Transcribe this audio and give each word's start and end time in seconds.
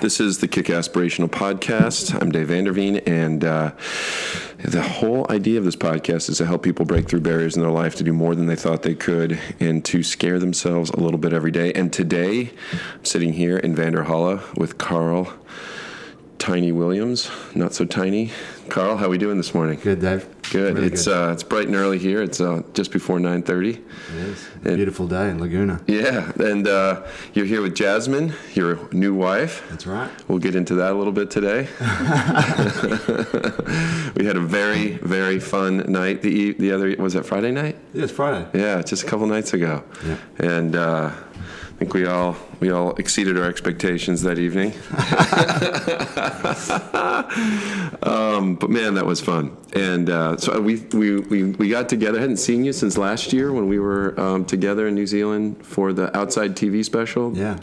This 0.00 0.20
is 0.20 0.38
the 0.38 0.46
Kick 0.46 0.66
Aspirational 0.66 1.28
Podcast. 1.28 2.20
I'm 2.20 2.30
Dave 2.30 2.48
Vanderveen, 2.48 3.02
and 3.08 3.42
uh, 3.42 3.72
the 4.58 4.82
whole 4.82 5.26
idea 5.30 5.58
of 5.58 5.64
this 5.64 5.74
podcast 5.74 6.28
is 6.28 6.38
to 6.38 6.46
help 6.46 6.62
people 6.62 6.84
break 6.84 7.08
through 7.08 7.20
barriers 7.20 7.56
in 7.56 7.62
their 7.62 7.70
life 7.70 7.94
to 7.96 8.04
do 8.04 8.12
more 8.12 8.34
than 8.34 8.46
they 8.46 8.56
thought 8.56 8.82
they 8.82 8.94
could 8.94 9.38
and 9.58 9.84
to 9.86 10.02
scare 10.02 10.38
themselves 10.38 10.90
a 10.90 11.00
little 11.00 11.18
bit 11.18 11.32
every 11.32 11.50
day. 11.50 11.72
And 11.72 11.92
today, 11.92 12.50
I'm 12.94 13.04
sitting 13.04 13.32
here 13.32 13.56
in 13.56 13.74
Vanderhalla 13.74 14.56
with 14.56 14.76
Carl 14.76 15.32
Tiny 16.38 16.72
Williams, 16.72 17.30
not 17.54 17.72
so 17.72 17.86
tiny. 17.86 18.30
Carl, 18.68 18.98
how 18.98 19.06
are 19.06 19.10
we 19.10 19.18
doing 19.18 19.38
this 19.38 19.54
morning? 19.54 19.80
Good, 19.82 20.00
Dave. 20.00 20.35
Good. 20.50 20.74
Really 20.74 20.86
it's 20.88 21.04
good. 21.06 21.28
Uh, 21.28 21.32
it's 21.32 21.42
bright 21.42 21.66
and 21.66 21.76
early 21.76 21.98
here. 21.98 22.22
It's 22.22 22.40
uh, 22.40 22.62
just 22.74 22.92
before 22.92 23.18
9:30. 23.18 23.70
It 23.70 23.82
is. 24.14 24.48
Beautiful 24.62 25.06
day 25.06 25.30
in 25.30 25.40
Laguna. 25.40 25.80
Yeah, 25.86 26.32
and 26.38 26.66
uh, 26.66 27.02
you're 27.34 27.46
here 27.46 27.62
with 27.62 27.74
Jasmine, 27.74 28.32
your 28.54 28.78
new 28.92 29.14
wife. 29.14 29.64
That's 29.70 29.86
right. 29.86 30.10
We'll 30.28 30.38
get 30.38 30.54
into 30.54 30.74
that 30.76 30.92
a 30.92 30.94
little 30.94 31.12
bit 31.12 31.30
today. 31.30 31.68
we 34.16 34.24
had 34.24 34.36
a 34.36 34.40
very, 34.40 34.92
very 34.98 35.40
fun 35.40 35.78
night. 35.90 36.22
The 36.22 36.52
the 36.52 36.72
other 36.72 36.94
was 36.98 37.14
that 37.14 37.26
Friday 37.26 37.52
night? 37.52 37.76
Yeah, 37.92 38.04
it's 38.04 38.12
Friday. 38.12 38.46
Yeah, 38.58 38.82
just 38.82 39.02
a 39.02 39.06
couple 39.06 39.26
nights 39.26 39.52
ago. 39.52 39.82
Yeah. 40.06 40.16
And 40.38 40.76
uh, 40.76 41.12
I 41.76 41.78
think 41.80 41.92
we 41.92 42.06
all 42.06 42.34
we 42.58 42.70
all 42.70 42.94
exceeded 42.94 43.36
our 43.36 43.44
expectations 43.44 44.22
that 44.22 44.38
evening. 44.38 44.68
um, 48.02 48.54
but 48.54 48.70
man, 48.70 48.94
that 48.94 49.04
was 49.04 49.20
fun. 49.20 49.54
And 49.74 50.08
uh, 50.08 50.38
so 50.38 50.58
we, 50.58 50.76
we 50.94 51.20
we 51.20 51.44
we 51.44 51.68
got 51.68 51.90
together. 51.90 52.16
I 52.16 52.22
hadn't 52.22 52.38
seen 52.38 52.64
you 52.64 52.72
since 52.72 52.96
last 52.96 53.34
year 53.34 53.52
when 53.52 53.68
we 53.68 53.78
were 53.78 54.18
um, 54.18 54.46
together 54.46 54.88
in 54.88 54.94
New 54.94 55.06
Zealand 55.06 55.66
for 55.66 55.92
the 55.92 56.16
Outside 56.16 56.56
TV 56.56 56.82
special. 56.82 57.36
Yeah. 57.36 57.58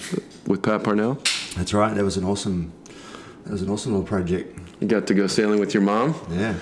With 0.45 0.61
Pat 0.61 0.83
Parnell. 0.83 1.17
That's 1.55 1.73
right. 1.73 1.95
That 1.95 2.03
was 2.03 2.15
an 2.15 2.23
awesome. 2.23 2.71
That 3.45 3.53
was 3.53 3.63
an 3.63 3.69
awesome 3.71 3.93
little 3.93 4.05
project. 4.05 4.59
You 4.79 4.85
got 4.85 5.07
to 5.07 5.15
go 5.15 5.25
sailing 5.25 5.59
with 5.59 5.73
your 5.73 5.81
mom. 5.81 6.13
Yeah. 6.29 6.53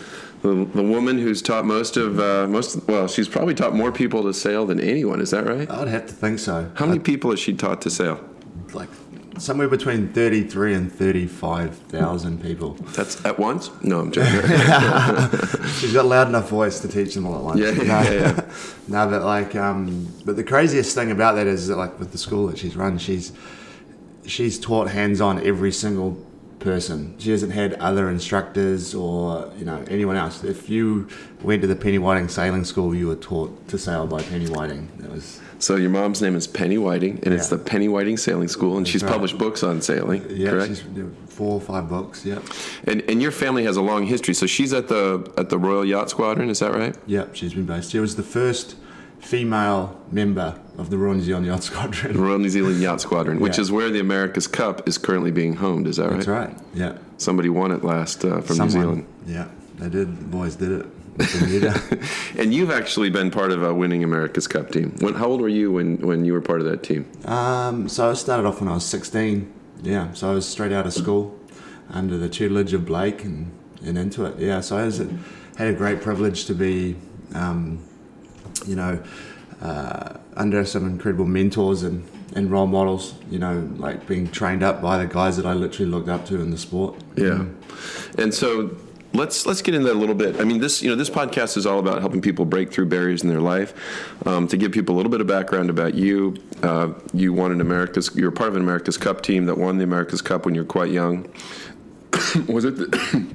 The, 0.42 0.66
the 0.74 0.82
woman 0.82 1.20
who's 1.20 1.42
taught 1.42 1.66
most 1.66 1.98
of 1.98 2.20
uh, 2.20 2.48
most 2.48 2.88
well, 2.88 3.08
she's 3.08 3.30
probably 3.30 3.54
taught 3.54 3.76
more 3.76 3.92
people 3.92 4.24
to 4.24 4.34
sail 4.34 4.66
than 4.66 4.80
anyone. 4.80 5.22
Is 5.22 5.32
that 5.32 5.46
right? 5.46 5.70
I'd 5.70 5.88
have 5.88 6.08
to 6.08 6.14
think 6.14 6.40
so. 6.40 6.72
How 6.76 6.88
many 6.88 7.00
people 7.00 7.30
has 7.30 7.40
she 7.40 7.54
taught 7.54 7.82
to 7.84 7.92
sail? 7.92 8.20
Like 8.74 8.90
somewhere 9.38 9.68
between 9.68 10.12
thirty-three 10.14 10.74
and 10.74 10.92
thirty-five 10.92 11.76
thousand 11.76 12.42
people. 12.42 12.74
That's 12.96 13.24
at 13.24 13.38
once? 13.38 13.70
No, 13.84 14.00
I'm 14.00 14.12
joking. 14.12 14.42
She's 15.80 15.94
got 15.94 16.06
a 16.06 16.08
loud 16.08 16.28
enough 16.28 16.50
voice 16.50 16.80
to 16.80 16.88
teach 16.88 17.14
them 17.14 17.28
all 17.28 17.36
at 17.36 17.44
once. 17.44 17.60
Yeah, 17.60 17.72
no, 17.72 17.84
yeah, 17.84 18.12
yeah. 18.12 18.52
no, 18.88 19.10
but 19.10 19.24
like, 19.24 19.56
um, 19.56 20.08
but 20.26 20.36
the 20.38 20.44
craziest 20.44 20.96
thing 20.96 21.12
about 21.12 21.36
that 21.36 21.46
is 21.46 21.68
that 21.68 21.78
like 21.78 22.00
with 22.00 22.12
the 22.12 22.18
school 22.18 22.48
that 22.48 22.58
she's 22.58 22.76
run, 22.76 22.98
she's 22.98 23.32
she's 24.26 24.60
taught 24.60 24.90
hands-on 24.90 25.46
every 25.46 25.72
single 25.72 26.18
person. 26.62 27.16
She 27.18 27.32
hasn't 27.32 27.52
had 27.52 27.74
other 27.74 28.10
instructors 28.10 28.96
or 28.96 29.52
you 29.58 29.66
know 29.66 29.84
anyone 29.90 30.16
else. 30.16 30.44
If 30.44 30.70
you 30.70 31.08
went 31.42 31.62
to 31.62 31.68
the 31.68 31.76
Penny 31.76 31.98
Whiting 31.98 32.30
Sailing 32.30 32.64
School, 32.64 32.96
you 32.96 33.08
were 33.08 33.16
taught 33.16 33.68
to 33.68 33.78
sail 33.78 34.08
by 34.08 34.22
Penny 34.24 34.48
Whiting. 34.48 34.90
That 35.00 35.12
was 35.12 35.40
so 35.60 35.76
your 35.76 35.90
mom's 35.90 36.22
name 36.22 36.36
is 36.36 36.48
Penny 36.48 36.78
Whiting, 36.78 37.20
and 37.24 37.34
it's 37.34 37.50
the 37.50 37.58
Penny 37.58 37.88
Whiting 37.88 38.18
Sailing 38.18 38.48
School, 38.48 38.78
and 38.78 38.88
she's 38.88 39.04
right. 39.04 39.12
published 39.12 39.38
books 39.38 39.64
on 39.64 39.82
sailing. 39.82 40.26
yeah, 40.30 40.50
correct? 40.50 40.84
four 41.28 41.54
or 41.54 41.62
five 41.62 41.90
books. 41.90 42.26
Yep, 42.26 42.44
And 42.86 43.02
and 43.10 43.22
your 43.22 43.32
family 43.32 43.64
has 43.66 43.78
a 43.78 43.82
long 43.82 44.06
history. 44.06 44.34
So 44.34 44.48
she's 44.48 44.74
at 44.74 44.88
the 44.88 45.32
at 45.38 45.50
the 45.50 45.58
Royal 45.58 45.86
Yacht 45.86 46.10
Squadron. 46.10 46.50
Is 46.50 46.60
that 46.60 46.74
right? 46.74 46.96
yep. 47.06 47.36
She's 47.36 47.54
been 47.54 47.66
based. 47.66 47.92
She 47.92 48.00
was 48.00 48.16
the 48.16 48.24
first 48.24 48.76
female 49.22 50.00
member 50.12 50.60
of 50.78 50.90
the 50.90 50.98
Royal 50.98 51.16
New 51.16 51.22
Zealand 51.24 51.46
Yacht 51.46 51.64
Squadron. 51.64 52.18
Royal 52.20 52.40
New 52.40 52.50
Zealand 52.50 52.82
Yacht 52.82 53.02
Squadron, 53.08 53.40
which 53.40 53.58
Yeah. 53.58 53.62
is 53.62 53.72
where 53.72 53.90
the 53.90 54.00
America's 54.00 54.48
Cup 54.48 54.88
is 54.88 54.98
currently 54.98 55.32
being 55.32 55.54
homed. 55.56 55.88
Is 55.88 55.98
that 55.98 56.06
right? 56.10 56.16
That's 56.16 56.28
right. 56.28 56.58
Yeah. 56.74 56.98
Somebody 57.18 57.50
won 57.50 57.72
it 57.72 57.84
last 57.84 58.26
uh, 58.26 58.42
from 58.42 58.56
Someone- 58.56 58.66
New 58.66 58.82
Zealand. 58.82 59.08
Yeah, 59.28 59.48
they 59.78 59.90
did. 59.90 60.18
The 60.20 60.26
boys 60.26 60.56
did 60.56 60.72
it. 60.72 60.86
And 62.38 62.54
you've 62.54 62.72
actually 62.72 63.10
been 63.10 63.30
part 63.30 63.52
of 63.52 63.62
a 63.62 63.74
winning 63.74 64.04
America's 64.04 64.48
Cup 64.48 64.72
team. 64.72 64.96
When, 65.00 65.14
how 65.14 65.28
old 65.28 65.42
were 65.42 65.50
you 65.50 65.72
when, 65.72 65.98
when 65.98 66.26
you 66.26 66.34
were 66.34 66.42
part 66.42 66.62
of 66.62 66.66
that 66.68 66.82
team? 66.84 67.06
um, 67.26 67.88
so 67.90 68.10
I 68.10 68.14
started 68.14 68.48
off 68.48 68.60
when 68.62 68.70
I 68.70 68.74
was 68.74 68.86
16. 68.86 69.52
Yeah, 69.84 70.14
so 70.14 70.32
I 70.32 70.34
was 70.34 70.48
straight 70.48 70.72
out 70.72 70.88
of 70.88 70.94
school 70.94 71.38
under 71.90 72.18
the 72.18 72.30
tutelage 72.30 72.74
of 72.74 72.86
Blake 72.86 73.24
and, 73.24 73.52
and 73.86 73.98
into 73.98 74.26
it. 74.26 74.40
Yeah, 74.40 74.62
so 74.62 74.78
I 74.78 74.86
was, 74.86 74.98
had 75.58 75.68
a 75.68 75.74
great 75.74 76.02
privilege 76.02 76.46
to 76.46 76.56
be, 76.56 76.96
um, 77.36 77.84
you 78.66 78.76
know, 78.76 79.02
uh, 79.62 80.18
under 80.36 80.66
some 80.66 80.88
incredible 80.88 81.26
mentors 81.26 81.84
and, 81.84 82.08
and 82.36 82.50
role 82.50 82.68
models, 82.68 83.16
you 83.30 83.40
know, 83.40 83.70
like 83.78 84.08
being 84.08 84.30
trained 84.30 84.64
up 84.64 84.82
by 84.82 84.98
the 84.98 85.12
guys 85.12 85.38
that 85.38 85.46
I 85.46 85.54
literally 85.54 85.90
looked 85.92 86.10
up 86.10 86.26
to 86.28 86.42
in 86.42 86.52
the 86.52 86.58
sport. 86.58 86.96
Yeah. 87.16 87.46
And 88.18 88.34
so 88.34 88.76
let's 89.14 89.46
let's 89.46 89.62
get 89.62 89.76
into 89.76 89.88
that 89.88 89.96
a 89.96 90.00
little 90.00 90.16
bit. 90.16 90.40
I 90.40 90.44
mean, 90.44 90.60
this 90.60 90.82
you 90.82 90.90
know 90.90 90.96
this 90.96 91.10
podcast 91.10 91.58
is 91.58 91.66
all 91.66 91.80
about 91.80 92.00
helping 92.00 92.22
people 92.22 92.46
break 92.46 92.72
through 92.72 92.88
barriers 92.88 93.24
in 93.24 93.30
their 93.30 93.42
life. 93.42 93.74
Um, 94.26 94.48
to 94.48 94.58
give 94.58 94.72
people 94.72 94.96
a 94.96 94.98
little 94.98 95.12
bit 95.12 95.22
of 95.22 95.28
background 95.28 95.70
about 95.70 95.96
you, 95.96 96.36
uh, 96.64 96.94
you 97.14 97.34
won 97.34 97.52
an 97.52 97.62
America's. 97.62 98.12
You're 98.16 98.32
part 98.32 98.50
of 98.50 98.56
an 98.56 98.62
America's 98.62 98.98
Cup 98.98 99.22
team 99.22 99.46
that 99.46 99.58
won 99.58 99.78
the 99.78 99.84
America's 99.84 100.22
Cup 100.22 100.46
when 100.46 100.56
you 100.56 100.62
were 100.62 100.68
quite 100.68 100.92
young. 100.92 101.30
Was 102.48 102.66
it? 102.66 102.78
The, 102.78 103.28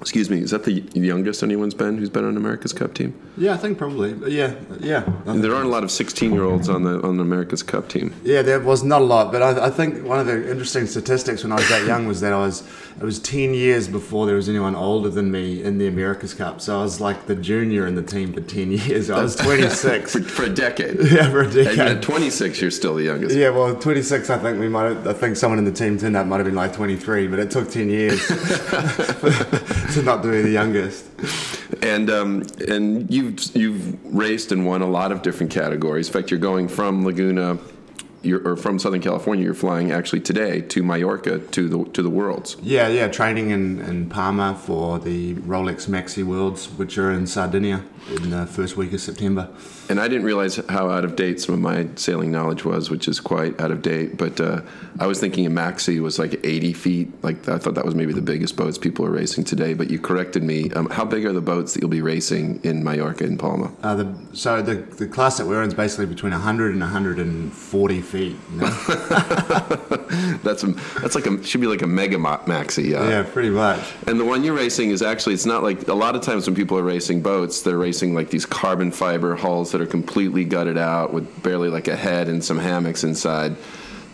excuse 0.00 0.30
me. 0.30 0.40
Is 0.40 0.50
that 0.50 0.64
the 0.64 0.82
youngest 0.94 1.42
anyone's 1.42 1.74
been 1.74 1.98
who's 1.98 2.10
been 2.10 2.24
on 2.24 2.36
America's 2.36 2.72
Cup 2.72 2.94
team? 2.94 3.14
Yeah, 3.36 3.54
I 3.54 3.56
think 3.56 3.78
probably. 3.78 4.12
Yeah, 4.32 4.54
yeah. 4.80 5.04
There 5.26 5.54
aren't 5.54 5.66
a 5.66 5.70
lot 5.70 5.82
of 5.84 5.90
16 5.90 6.32
year 6.32 6.44
olds 6.44 6.68
on 6.68 6.82
the 6.84 7.00
on 7.02 7.16
the 7.16 7.22
America's 7.22 7.62
Cup 7.62 7.88
team. 7.88 8.14
Yeah, 8.24 8.42
there 8.42 8.60
was 8.60 8.82
not 8.84 9.02
a 9.02 9.04
lot, 9.04 9.32
but 9.32 9.42
I, 9.42 9.66
I 9.66 9.70
think 9.70 10.04
one 10.06 10.18
of 10.20 10.26
the 10.26 10.50
interesting 10.50 10.86
statistics 10.86 11.42
when 11.42 11.52
I 11.52 11.56
was 11.56 11.68
that 11.68 11.86
young 11.86 12.06
was 12.06 12.20
that 12.20 12.32
I 12.32 12.38
was 12.38 12.62
it 13.00 13.02
was 13.04 13.18
ten 13.18 13.54
years 13.54 13.88
before 13.88 14.26
there 14.26 14.36
was 14.36 14.48
anyone 14.48 14.76
older 14.76 15.08
than 15.08 15.30
me 15.30 15.62
in 15.62 15.78
the 15.78 15.88
America's 15.88 16.34
Cup. 16.34 16.60
So 16.60 16.78
I 16.78 16.82
was 16.82 17.00
like 17.00 17.26
the 17.26 17.34
junior 17.34 17.86
in 17.86 17.94
the 17.94 18.02
team 18.02 18.32
for 18.32 18.40
ten 18.40 18.70
years. 18.72 19.10
I 19.10 19.22
was 19.22 19.36
twenty 19.46 19.68
six. 19.68 20.12
For, 20.12 20.22
for 20.22 20.42
a 20.44 20.48
decade. 20.50 20.98
yeah, 21.10 21.28
for 21.30 21.40
a 21.40 21.46
And 21.46 21.56
at 21.58 21.76
decade. 21.76 22.02
26, 22.02 22.60
you're 22.60 22.70
still 22.70 22.94
the 22.94 23.02
youngest. 23.04 23.34
Yeah, 23.36 23.50
well, 23.50 23.74
twenty 23.74 24.02
six. 24.02 24.30
I 24.30 24.38
think 24.38 24.60
we 24.60 24.68
might. 24.68 24.84
Have, 24.84 25.06
I 25.06 25.12
think 25.12 25.36
someone 25.36 25.58
in 25.58 25.64
the 25.64 25.72
team 25.72 25.98
turned 25.98 26.16
up 26.16 26.26
might 26.26 26.36
have 26.36 26.46
been 26.46 26.54
like 26.54 26.72
twenty 26.72 26.96
three, 26.96 27.26
but 27.26 27.38
it 27.38 27.50
took 27.50 27.70
ten 27.70 27.88
years 27.88 28.20
to 29.92 30.02
not 30.02 30.22
be 30.22 30.42
the 30.42 30.50
youngest. 30.50 31.04
And 31.82 32.08
um, 32.08 32.44
and 32.68 33.10
you've 33.12 33.54
you've 33.54 34.14
raced 34.14 34.52
and 34.52 34.64
won 34.64 34.82
a 34.82 34.88
lot 34.88 35.12
of 35.12 35.22
different 35.22 35.52
categories. 35.52 36.06
In 36.06 36.12
fact, 36.12 36.30
you're 36.30 36.40
going 36.40 36.68
from 36.68 37.04
Laguna, 37.04 37.58
you're, 38.22 38.46
or 38.48 38.56
from 38.56 38.78
Southern 38.78 39.02
California. 39.02 39.44
You're 39.44 39.54
flying 39.54 39.92
actually 39.92 40.20
today 40.20 40.62
to 40.62 40.82
Mallorca 40.82 41.38
to 41.38 41.68
the 41.68 41.84
to 41.90 42.02
the 42.02 42.10
Worlds. 42.10 42.56
Yeah, 42.62 42.88
yeah, 42.88 43.08
training 43.08 43.50
in, 43.50 43.80
in 43.80 44.08
Palma 44.08 44.54
for 44.54 44.98
the 44.98 45.34
Rolex 45.34 45.88
Maxi 45.88 46.24
Worlds, 46.24 46.66
which 46.66 46.96
are 46.96 47.10
in 47.10 47.26
Sardinia 47.26 47.84
in 48.10 48.30
the 48.30 48.46
first 48.46 48.76
week 48.76 48.92
of 48.92 49.00
September. 49.00 49.48
And 49.88 50.00
I 50.00 50.08
didn't 50.08 50.24
realize 50.24 50.56
how 50.68 50.88
out 50.88 51.04
of 51.04 51.16
date 51.16 51.40
some 51.40 51.54
of 51.54 51.60
my 51.60 51.88
sailing 51.96 52.30
knowledge 52.30 52.64
was, 52.64 52.90
which 52.90 53.08
is 53.08 53.20
quite 53.20 53.58
out 53.60 53.70
of 53.70 53.82
date. 53.82 54.16
But 54.16 54.40
uh, 54.40 54.62
I 54.98 55.06
was 55.06 55.20
thinking 55.20 55.46
a 55.46 55.50
maxi 55.50 56.00
was 56.00 56.18
like 56.18 56.40
80 56.44 56.72
feet. 56.72 57.24
Like 57.24 57.48
I 57.48 57.58
thought 57.58 57.74
that 57.74 57.84
was 57.84 57.94
maybe 57.94 58.12
the 58.12 58.22
biggest 58.22 58.56
boats 58.56 58.78
people 58.78 59.04
are 59.04 59.10
racing 59.10 59.44
today. 59.44 59.74
But 59.74 59.90
you 59.90 59.98
corrected 59.98 60.42
me. 60.42 60.70
Um, 60.72 60.88
how 60.90 61.04
big 61.04 61.24
are 61.26 61.32
the 61.32 61.40
boats 61.40 61.74
that 61.74 61.80
you'll 61.80 61.90
be 61.90 62.02
racing 62.02 62.60
in 62.62 62.82
Mallorca 62.82 63.24
and 63.24 63.38
Palma? 63.38 63.72
Uh, 63.82 63.94
the, 63.94 64.14
so 64.32 64.62
the, 64.62 64.74
the 64.74 65.06
class 65.06 65.38
that 65.38 65.46
we're 65.46 65.62
in 65.62 65.68
is 65.68 65.74
basically 65.74 66.06
between 66.06 66.32
100 66.32 66.72
and 66.72 66.80
140 66.80 68.00
feet. 68.00 68.36
You 68.52 68.56
know? 68.56 68.66
That's 70.42 70.62
a, 70.62 70.68
that's 71.00 71.14
like 71.14 71.26
a 71.26 71.42
should 71.42 71.60
be 71.60 71.66
like 71.66 71.82
a 71.82 71.86
mega 71.86 72.18
ma- 72.18 72.38
maxi. 72.40 72.94
Uh, 72.94 73.08
yeah, 73.08 73.22
pretty 73.22 73.50
much. 73.50 73.80
And 74.06 74.20
the 74.20 74.24
one 74.24 74.44
you're 74.44 74.54
racing 74.54 74.90
is 74.90 75.00
actually, 75.00 75.34
it's 75.34 75.46
not 75.46 75.62
like 75.62 75.88
a 75.88 75.94
lot 75.94 76.14
of 76.14 76.22
times 76.22 76.46
when 76.46 76.54
people 76.54 76.78
are 76.78 76.82
racing 76.82 77.22
boats, 77.22 77.62
they're 77.62 77.78
racing 77.78 77.93
like 78.02 78.30
these 78.30 78.46
carbon 78.46 78.90
fiber 78.90 79.36
hulls 79.36 79.72
that 79.72 79.80
are 79.80 79.86
completely 79.86 80.44
gutted 80.44 80.78
out 80.78 81.12
with 81.12 81.42
barely 81.42 81.68
like 81.68 81.86
a 81.86 81.96
head 81.96 82.28
and 82.28 82.42
some 82.42 82.58
hammocks 82.58 83.04
inside. 83.04 83.56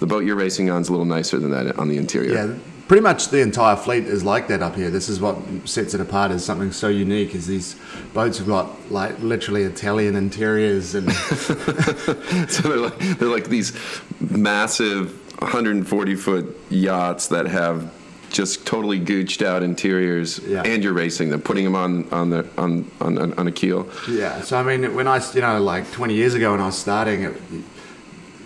The 0.01 0.07
boat 0.07 0.25
you're 0.25 0.37
racing 0.37 0.71
on 0.71 0.83
is 0.83 0.89
a 0.89 0.93
little 0.93 1.07
nicer 1.07 1.39
than 1.39 1.51
that 1.53 1.79
on 1.79 1.89
the 1.89 1.97
interior. 1.97 2.33
Yeah, 2.33 2.55
pretty 2.89 3.03
much 3.03 3.29
the 3.29 3.41
entire 3.41 3.77
fleet 3.77 4.05
is 4.05 4.25
like 4.25 4.49
that 4.49 4.63
up 4.63 4.75
here. 4.75 4.91
This 4.91 5.09
is 5.09 5.21
what 5.21 5.39
sets 5.65 5.95
it 5.95 6.01
apart 6.01 6.33
as 6.33 6.45
something 6.45 6.73
so 6.73 6.89
unique. 6.89 7.35
Is 7.35 7.47
these 7.47 7.77
boats 8.15 8.39
have 8.39 8.47
got 8.47 8.91
like 8.91 9.19
literally 9.21 9.63
Italian 9.63 10.17
interiors 10.17 10.95
and 10.95 11.13
so 12.51 12.63
they're 12.63 12.77
like, 12.77 12.99
they're 12.99 13.29
like 13.29 13.49
these 13.49 13.73
massive 14.21 15.13
140 15.41 16.17
foot 16.17 16.57
yachts 16.69 17.29
that 17.29 17.47
have 17.47 17.93
just 18.31 18.65
totally 18.67 18.99
gooched 19.01 19.45
out 19.45 19.63
interiors, 19.63 20.39
Yeah. 20.47 20.63
and 20.65 20.83
you're 20.83 20.93
racing 20.93 21.31
them, 21.31 21.41
putting 21.43 21.65
them 21.65 21.75
on 21.75 22.09
on 22.13 22.31
the 22.31 22.47
on 22.57 22.91
on, 23.01 23.19
on 23.35 23.47
a 23.47 23.53
keel. 23.53 23.89
yeah. 24.09 24.41
So 24.41 24.57
I 24.57 24.63
mean, 24.63 24.95
when 24.95 25.07
I 25.09 25.21
you 25.35 25.41
know 25.41 25.61
like 25.61 25.91
20 25.93 26.15
years 26.15 26.35
ago 26.35 26.53
when 26.53 26.61
I 26.61 26.67
was 26.67 26.79
starting, 26.79 27.23
it, 27.25 27.35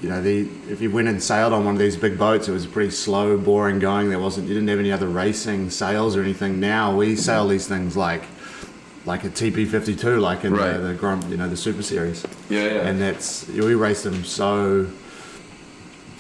you 0.03 0.09
know, 0.09 0.21
the 0.21 0.49
if 0.69 0.81
you 0.81 0.91
went 0.91 1.09
and 1.09 1.23
sailed 1.23 1.53
on 1.53 1.65
one 1.65 1.75
of 1.75 1.81
these 1.81 1.97
big 1.97 2.19
boats, 2.19 2.49
it 2.49 2.53
was 2.53 2.67
pretty 2.67 2.91
slow, 2.91 3.39
boring 3.39 3.79
going. 3.79 4.09
There 4.11 4.19
wasn't 4.19 4.49
you 4.49 4.55
didn't 4.55 4.69
have 4.69 4.79
any 4.81 4.93
other 4.93 5.09
racing 5.09 5.71
sails 5.71 6.17
or 6.17 6.23
anything. 6.23 6.61
Now 6.61 6.97
we 6.97 7.17
sail 7.17 7.47
these 7.49 7.67
things 7.69 7.97
like 7.97 8.23
like 9.07 9.23
a 9.25 9.29
TP52, 9.29 10.19
like 10.21 10.45
in 10.45 10.55
Right. 10.55 10.73
the, 10.79 10.95
the 10.95 11.27
you 11.29 11.37
know 11.37 11.49
the 11.49 11.57
Super 11.59 11.83
Series. 11.83 12.25
Yeah, 12.49 12.65
yeah. 12.65 12.89
and 12.89 13.01
that's 13.01 13.47
we 13.49 13.75
race 13.75 14.03
them 14.03 14.25
so 14.25 14.87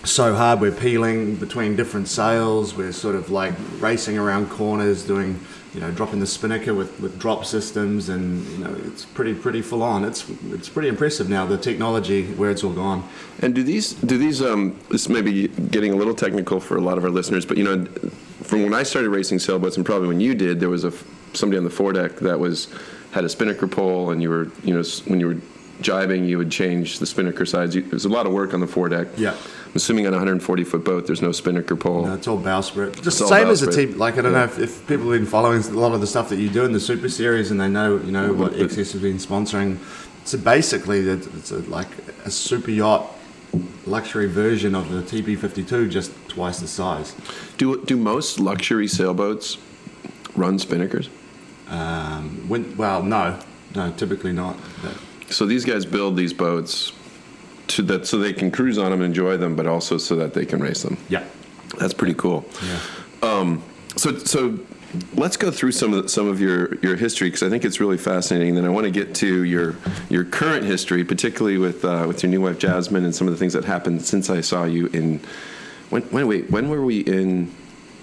so 0.05 0.35
hard. 0.35 0.61
We're 0.61 0.73
peeling 0.73 1.37
between 1.37 1.77
different 1.77 2.09
sails. 2.09 2.75
We're 2.75 2.93
sort 2.93 3.15
of 3.15 3.31
like 3.31 3.55
racing 3.79 4.19
around 4.19 4.51
corners, 4.51 5.05
doing 5.05 5.41
you 5.73 5.81
know 5.81 5.91
dropping 5.91 6.21
the 6.21 6.27
spinnaker 6.27 6.75
with, 6.75 7.01
with 7.01 7.19
drop 7.19 7.45
systems, 7.45 8.09
and 8.09 8.47
you 8.49 8.59
know 8.59 8.75
it's 8.85 9.05
pretty 9.05 9.35
pretty 9.35 9.63
full 9.63 9.83
on. 9.83 10.05
It's 10.05 10.29
it's 10.51 10.69
pretty 10.69 10.89
impressive 10.89 11.29
now 11.29 11.47
the 11.47 11.59
technology 11.59 12.27
where 12.35 12.51
it's 12.51 12.63
all 12.65 12.73
gone. 12.73 13.09
And 13.41 13.55
do 13.55 13.63
these 13.63 13.95
do 13.95 14.19
these 14.19 14.43
um 14.43 14.79
this 14.91 15.09
may 15.09 15.23
be 15.23 15.49
getting 15.49 15.93
a 15.93 15.97
little 15.97 16.15
technical 16.15 16.61
for 16.61 16.77
a 16.77 16.81
lot 16.81 16.99
of 16.99 17.05
our 17.05 17.11
listeners, 17.11 17.45
but 17.45 17.57
you 17.57 17.65
know, 17.65 17.85
from 18.43 18.63
when 18.63 18.75
I 18.75 18.83
started 18.83 19.11
racing 19.11 19.39
sailboats 19.39 19.77
and 19.77 19.85
probably 19.85 20.09
when 20.09 20.21
you 20.21 20.35
did, 20.35 20.61
there 20.61 20.71
was 20.71 20.85
a 20.85 20.93
somebody 21.33 21.59
on 21.59 21.65
the 21.65 21.71
foredeck 21.71 22.17
that 22.17 22.39
was 22.39 22.69
had 23.11 23.25
a 23.25 23.29
spinnaker 23.29 23.69
pole, 23.69 24.11
and 24.11 24.23
you 24.23 24.31
were 24.31 24.51
you 24.63 24.75
know 24.75 24.83
when 25.07 25.21
you 25.21 25.27
were 25.29 25.37
jibing, 25.81 26.27
you 26.29 26.39
would 26.39 26.51
change 26.51 26.99
the 26.99 27.07
spinnaker 27.07 27.45
sides. 27.47 27.75
You, 27.75 27.83
there's 27.83 28.05
a 28.05 28.09
lot 28.09 28.27
of 28.27 28.33
work 28.33 28.55
on 28.55 28.61
the 28.61 28.67
foredeck. 28.67 29.09
Yeah. 29.17 29.33
I'm 29.33 29.73
assuming 29.75 30.07
on 30.07 30.13
a 30.13 30.17
140 30.17 30.65
foot 30.65 30.85
boat, 30.85 31.07
there's 31.07 31.21
no 31.23 31.33
spinnaker 31.33 31.75
pole. 31.77 32.07
No, 32.07 32.15
it's 32.15 32.29
all 32.29 32.39
bowsprit. 32.39 33.03
Just 33.03 33.21
all 33.21 33.29
same 33.29 33.49
as 33.49 33.63
a 33.63 33.71
team. 33.73 33.99
Like 33.99 34.15
I 34.19 34.23
don't 34.23 34.33
Yeah. 34.33 34.39
know 34.39 34.45
if, 34.45 34.59
if 34.59 34.87
people 34.87 35.11
have 35.11 35.21
been 35.21 35.27
following 35.27 35.63
a 35.63 35.69
lot 35.71 35.93
of 35.93 36.01
the 36.01 36.07
stuff 36.07 36.29
that 36.29 36.39
you 36.39 36.49
do 36.49 36.65
in 36.65 36.73
the 36.73 36.81
Super 36.81 37.09
Series 37.09 37.51
and 37.51 37.61
they 37.61 37.69
know 37.69 37.97
you 37.97 38.13
know 38.13 38.33
what 38.33 38.53
XS 38.53 38.93
has 38.93 39.03
been 39.03 39.17
sponsoring. 39.19 39.79
So 40.25 40.39
basically, 40.39 41.01
it's 41.01 41.51
a, 41.51 41.59
like 41.69 41.89
a 42.25 42.31
super 42.31 42.71
yacht 42.71 43.07
luxury 43.87 44.27
version 44.27 44.75
of 44.75 44.91
the 44.91 45.03
TP52, 45.03 45.91
just 45.91 46.13
twice 46.29 46.61
the 46.61 46.67
size. 46.69 47.15
Do 47.59 47.85
do 47.85 47.97
most 47.97 48.39
luxury 48.41 48.87
sailboats 48.89 49.59
run 50.37 50.59
spinnakers? 50.59 51.09
Um, 51.69 52.45
when, 52.49 52.77
well, 52.77 53.03
no, 53.03 53.39
no, 53.75 53.91
typically 53.93 54.33
not. 54.33 54.57
But 54.83 54.95
So 55.35 55.47
these 55.47 55.65
guys 55.65 55.85
build 55.85 56.17
these 56.17 56.33
boats 56.33 56.93
to 57.69 57.83
that 57.83 58.07
so 58.07 58.19
they 58.19 58.33
can 58.33 58.51
cruise 58.51 58.79
on 58.79 58.91
them 58.91 59.01
and 59.01 59.05
enjoy 59.05 59.37
them, 59.37 59.57
but 59.57 59.67
also 59.67 59.99
so 59.99 60.15
that 60.17 60.33
they 60.35 60.45
can 60.47 60.61
race 60.61 60.83
them. 60.83 60.97
yeah, 61.09 61.25
That's 61.79 61.95
pretty 61.95 62.15
cool. 62.15 62.45
yeah. 62.63 62.79
So 63.97 64.19
so 64.19 64.59
let's 65.15 65.37
go 65.37 65.51
through 65.51 65.73
some 65.73 65.93
of 65.95 66.03
the, 66.05 66.09
some 66.09 66.29
of 66.29 66.41
your 66.41 66.75
your 66.77 66.97
history 66.97 67.29
because 67.29 67.43
I 67.43 67.49
think 67.49 67.65
it's 67.65 67.81
really 67.81 67.97
fascinating. 67.97 68.55
Then 68.55 68.65
I 68.65 68.69
want 68.69 68.85
to 68.85 68.91
get 68.91 69.15
to 69.17 69.45
your 69.45 69.77
your 70.09 70.25
current 70.25 70.65
history, 70.65 71.05
particularly 71.05 71.59
with 71.59 71.85
uh, 71.85 72.05
with 72.09 72.23
your 72.23 72.31
new 72.31 72.41
wife 72.41 72.59
Jasmine 72.59 73.05
and 73.05 73.15
some 73.15 73.27
of 73.29 73.33
the 73.35 73.39
things 73.39 73.53
that 73.53 73.65
happened 73.65 74.03
since 74.03 74.31
I 74.31 74.41
saw 74.41 74.65
you 74.65 74.87
in. 74.89 75.21
When, 75.91 76.03
when 76.11 76.27
wait 76.27 76.51
when 76.51 76.69
were 76.69 76.85
we 76.85 77.01
in 77.01 77.53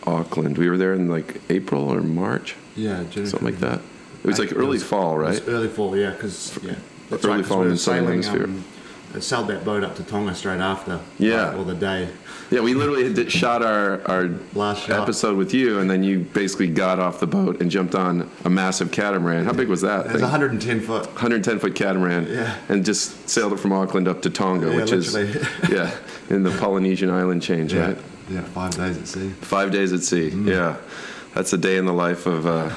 Auckland? 0.08 0.58
We 0.58 0.70
were 0.70 0.78
there 0.78 0.94
in 0.94 1.08
like 1.10 1.42
April 1.50 1.90
or 1.94 2.02
March, 2.02 2.56
Yeah, 2.76 3.04
something 3.12 3.44
like 3.44 3.60
that. 3.60 3.80
It 4.24 4.28
was 4.28 4.40
like 4.40 4.54
early 4.56 4.78
was- 4.80 4.84
fall, 4.84 5.20
it 5.20 5.24
was 5.24 5.40
right? 5.42 5.50
early 5.50 5.68
fall, 5.68 5.98
yeah, 5.98 6.12
because 6.12 6.58
yeah, 6.64 6.76
that's 7.12 7.24
Early 7.26 7.38
right, 7.38 7.46
fall 7.46 7.60
we 7.60 7.66
in 7.66 7.72
the 7.74 7.78
Southern 7.78 8.06
sailing, 8.06 8.24
Hemisphere. 8.24 8.44
Um, 8.46 9.22
sailed 9.22 9.48
that 9.50 9.66
boat 9.66 9.84
up 9.84 9.94
to 9.98 10.04
Tonga 10.04 10.34
straight 10.34 10.62
after. 10.62 11.00
Yeah. 11.20 11.50
like, 11.50 11.58
or 11.58 11.66
the 11.66 11.76
day. 11.76 12.10
Yeah, 12.50 12.62
we 12.62 12.74
literally 12.74 13.14
did, 13.14 13.32
shot 13.32 13.62
our, 13.62 14.02
our 14.10 14.30
Last 14.56 14.86
shot. 14.88 15.02
episode 15.02 15.38
with 15.38 15.54
you, 15.54 15.80
and 15.80 15.90
then 15.90 16.04
you 16.04 16.20
basically 16.20 16.68
got 16.68 17.00
off 17.00 17.20
the 17.20 17.28
boat 17.28 17.62
and 17.62 17.70
jumped 17.70 17.94
on 17.96 18.30
a 18.46 18.50
massive 18.50 18.92
catamaran. 18.92 19.44
How 19.46 19.54
big 19.54 19.68
was 19.68 19.82
that? 19.82 20.06
It 20.08 20.14
was 20.14 20.22
110 20.22 20.80
foot. 20.82 21.06
110 21.08 21.60
foot 21.60 21.76
catamaran, 21.76 22.28
Yeah. 22.28 22.56
and 22.70 22.84
just 22.86 23.30
sailed 23.30 23.54
it 23.54 23.60
from 23.60 23.72
Auckland 23.74 24.08
up 24.08 24.22
to 24.24 24.30
Tonga, 24.30 24.70
Yeah, 24.70 24.76
which 24.78 24.92
is 24.94 25.14
yeah, 25.70 25.92
in 26.30 26.44
the 26.44 26.52
Polynesian 26.52 27.10
island 27.10 27.42
change, 27.42 27.74
Yeah, 27.74 27.88
right? 27.88 27.98
yeah, 28.30 28.42
five 28.42 28.76
days 28.76 28.98
at 28.98 29.08
sea. 29.08 29.30
Five 29.42 29.72
days 29.72 29.92
at 29.94 30.02
sea. 30.02 30.30
Mm. 30.32 30.48
Yeah, 30.48 30.76
that's 31.34 31.54
a 31.54 31.58
day 31.58 31.78
in 31.78 31.86
the 31.86 31.94
life 31.94 32.26
of 32.26 32.46
uh, 32.46 32.74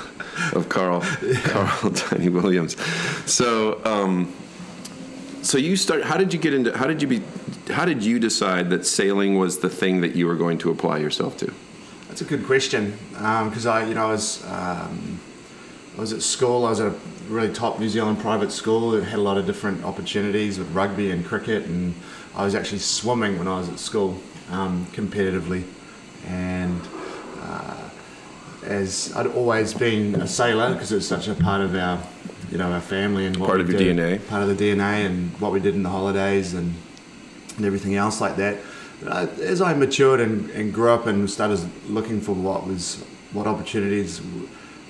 of 0.52 0.68
Carl 0.68 1.00
Carl 1.44 1.90
Tiny 1.90 2.28
Williams. 2.28 2.76
So. 3.30 3.84
Um, 3.84 4.32
so 5.42 5.58
you 5.58 5.76
start. 5.76 6.02
How 6.04 6.16
did 6.16 6.32
you 6.32 6.38
get 6.38 6.54
into? 6.54 6.74
How 6.76 6.86
did 6.86 7.02
you 7.02 7.08
be? 7.08 7.22
How 7.68 7.84
did 7.84 8.02
you 8.02 8.18
decide 8.18 8.70
that 8.70 8.86
sailing 8.86 9.38
was 9.38 9.58
the 9.58 9.68
thing 9.68 10.00
that 10.00 10.16
you 10.16 10.26
were 10.26 10.36
going 10.36 10.56
to 10.58 10.70
apply 10.70 10.98
yourself 10.98 11.36
to? 11.38 11.52
That's 12.08 12.22
a 12.22 12.24
good 12.24 12.46
question 12.46 12.96
because 13.12 13.66
I, 13.66 13.84
you 13.84 13.94
know, 13.94 14.06
I 14.06 14.10
was 14.12 14.42
um, 14.46 15.20
I 15.96 16.00
was 16.00 16.12
at 16.12 16.22
school. 16.22 16.64
I 16.64 16.70
was 16.70 16.80
at 16.80 16.92
a 16.92 16.94
really 17.28 17.52
top 17.52 17.78
New 17.78 17.88
Zealand 17.88 18.20
private 18.20 18.52
school. 18.52 18.94
It 18.94 19.04
had 19.04 19.18
a 19.18 19.22
lot 19.22 19.36
of 19.36 19.46
different 19.46 19.84
opportunities 19.84 20.58
with 20.58 20.70
rugby 20.72 21.10
and 21.10 21.24
cricket, 21.24 21.66
and 21.66 21.94
I 22.34 22.44
was 22.44 22.54
actually 22.54 22.78
swimming 22.78 23.38
when 23.38 23.48
I 23.48 23.58
was 23.58 23.68
at 23.68 23.78
school 23.78 24.18
um, 24.50 24.86
competitively, 24.92 25.64
and 26.26 26.80
uh, 27.42 27.83
as 28.64 29.12
I'd 29.16 29.26
always 29.28 29.74
been 29.74 30.14
a 30.16 30.26
sailor 30.26 30.72
because 30.72 30.92
it's 30.92 31.06
such 31.06 31.28
a 31.28 31.34
part 31.34 31.60
of 31.60 31.74
our, 31.74 31.98
you 32.50 32.58
know, 32.58 32.70
our 32.72 32.80
family 32.80 33.26
and 33.26 33.36
what 33.36 33.48
Part 33.48 33.60
of 33.60 33.68
your 33.70 33.78
did, 33.78 33.96
DNA. 33.96 34.26
part 34.28 34.42
of 34.42 34.56
the 34.56 34.64
DNA, 34.72 35.06
and 35.06 35.30
what 35.40 35.52
we 35.52 35.60
did 35.60 35.74
in 35.74 35.82
the 35.82 35.88
holidays 35.90 36.54
and 36.54 36.74
and 37.56 37.64
everything 37.64 37.94
else 37.94 38.20
like 38.20 38.36
that. 38.36 38.58
But 39.02 39.12
I, 39.12 39.22
as 39.42 39.60
I 39.60 39.74
matured 39.74 40.20
and, 40.20 40.50
and 40.50 40.72
grew 40.74 40.90
up 40.90 41.06
and 41.06 41.30
started 41.30 41.60
looking 41.88 42.20
for 42.20 42.32
what 42.32 42.66
was 42.66 43.02
what 43.32 43.46
opportunities 43.46 44.20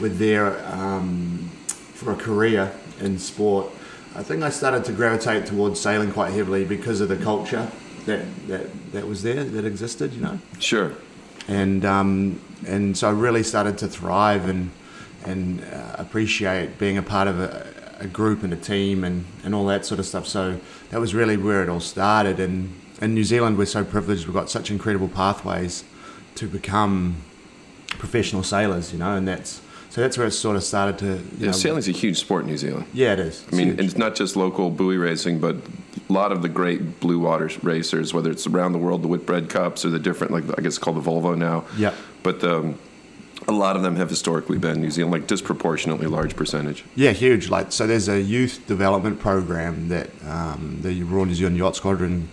were 0.00 0.08
there 0.08 0.64
um, 0.74 1.50
for 1.94 2.12
a 2.12 2.16
career 2.16 2.72
in 3.00 3.18
sport, 3.18 3.66
I 4.14 4.22
think 4.22 4.42
I 4.42 4.50
started 4.50 4.84
to 4.86 4.92
gravitate 4.92 5.46
towards 5.46 5.80
sailing 5.80 6.10
quite 6.12 6.32
heavily 6.32 6.64
because 6.64 7.00
of 7.00 7.08
the 7.08 7.16
culture 7.16 7.68
that 8.06 8.24
that, 8.48 8.92
that 8.92 9.06
was 9.08 9.22
there 9.22 9.42
that 9.44 9.64
existed, 9.64 10.12
you 10.14 10.20
know 10.22 10.38
Sure. 10.58 10.92
and 11.48 11.84
um, 11.84 12.40
and 12.66 12.96
so 12.96 13.08
I 13.08 13.12
really 13.12 13.42
started 13.42 13.78
to 13.78 13.88
thrive 13.88 14.48
and 14.48 14.70
and 15.24 15.62
uh, 15.64 15.96
appreciate 15.98 16.78
being 16.78 16.98
a 16.98 17.02
part 17.02 17.28
of 17.28 17.40
a, 17.40 17.66
a 17.98 18.06
group 18.06 18.42
and 18.42 18.52
a 18.52 18.56
team 18.56 19.04
and, 19.04 19.24
and 19.42 19.54
all 19.54 19.64
that 19.66 19.86
sort 19.86 19.98
of 19.98 20.04
stuff. 20.04 20.26
So 20.26 20.60
that 20.90 21.00
was 21.00 21.14
really 21.14 21.38
where 21.38 21.62
it 21.62 21.70
all 21.70 21.80
started. 21.80 22.38
And 22.38 22.78
in 23.00 23.14
New 23.14 23.24
Zealand, 23.24 23.56
we're 23.56 23.64
so 23.66 23.84
privileged; 23.84 24.26
we've 24.26 24.34
got 24.34 24.50
such 24.50 24.70
incredible 24.70 25.08
pathways 25.08 25.84
to 26.34 26.46
become 26.46 27.16
professional 27.88 28.42
sailors, 28.42 28.92
you 28.92 28.98
know, 28.98 29.16
and 29.16 29.26
that's 29.26 29.60
so 29.94 30.00
that's 30.00 30.18
where 30.18 30.26
it 30.26 30.32
sort 30.32 30.56
of 30.56 30.64
started 30.64 30.98
to. 30.98 31.06
You 31.06 31.20
Yeah, 31.38 31.46
know, 31.46 31.52
sailing's 31.52 31.86
a 31.86 31.92
huge 31.92 32.18
sport 32.18 32.42
in 32.42 32.50
New 32.50 32.56
Zealand. 32.56 32.86
Yeah, 32.92 33.12
it 33.12 33.20
is. 33.20 33.44
I 33.52 33.54
mean, 33.54 33.68
It's 33.68 33.76
huge. 33.80 33.90
it's 33.90 33.96
not 33.96 34.16
just 34.16 34.34
local 34.34 34.68
buoy 34.70 34.96
racing, 34.96 35.38
but 35.38 35.54
a 36.08 36.12
lot 36.12 36.32
of 36.32 36.42
the 36.42 36.48
great 36.48 36.98
blue 36.98 37.20
water 37.20 37.48
racers, 37.62 38.12
whether 38.12 38.28
it's 38.28 38.44
around 38.48 38.72
the 38.72 38.78
world, 38.78 39.02
the 39.02 39.08
Whitbread 39.08 39.48
Cups 39.48 39.84
or 39.84 39.90
the 39.90 40.00
different, 40.00 40.32
like 40.32 40.42
I 40.58 40.62
guess 40.62 40.74
it's 40.74 40.78
called 40.78 40.96
the 40.96 41.08
Volvo 41.08 41.38
now. 41.38 41.62
Yeah. 41.76 41.94
But 42.24 42.42
um, 42.42 42.76
a 43.46 43.52
lot 43.52 43.76
of 43.76 43.82
them 43.84 43.94
have 43.94 44.10
historically 44.10 44.58
been 44.58 44.80
New 44.80 44.90
Zealand, 44.90 45.12
like 45.12 45.28
disproportionately 45.28 46.08
large 46.08 46.34
percentage. 46.34 46.84
Yeah, 46.96 47.12
huge. 47.12 47.48
Like 47.48 47.70
so, 47.70 47.86
there's 47.86 48.08
a 48.08 48.20
youth 48.20 48.66
development 48.66 49.20
program 49.20 49.90
that 49.90 50.10
um, 50.26 50.80
the 50.82 51.04
Royal 51.04 51.26
New 51.26 51.34
Zealand 51.36 51.56
Yacht 51.56 51.76
Squadron 51.76 52.28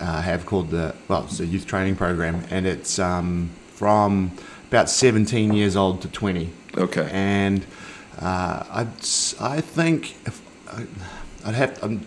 uh, 0.00 0.22
have 0.22 0.46
called 0.46 0.70
the 0.70 0.94
well, 1.08 1.24
it's 1.24 1.38
a 1.38 1.44
youth 1.44 1.66
training 1.66 1.96
program, 1.96 2.44
and 2.48 2.66
it's 2.66 2.98
um, 2.98 3.50
from 3.74 4.30
about 4.68 4.88
17 4.90 5.52
years 5.52 5.76
old 5.76 6.02
to 6.02 6.08
20. 6.08 6.50
Okay. 6.76 7.08
And 7.12 7.64
uh, 8.20 8.64
I'd, 8.70 8.94
s- 8.98 9.34
I 9.40 9.60
think 9.60 10.16
if, 10.26 10.40
I- 10.72 10.86
I'd 11.48 11.54
have 11.54 11.82
um, 11.84 12.04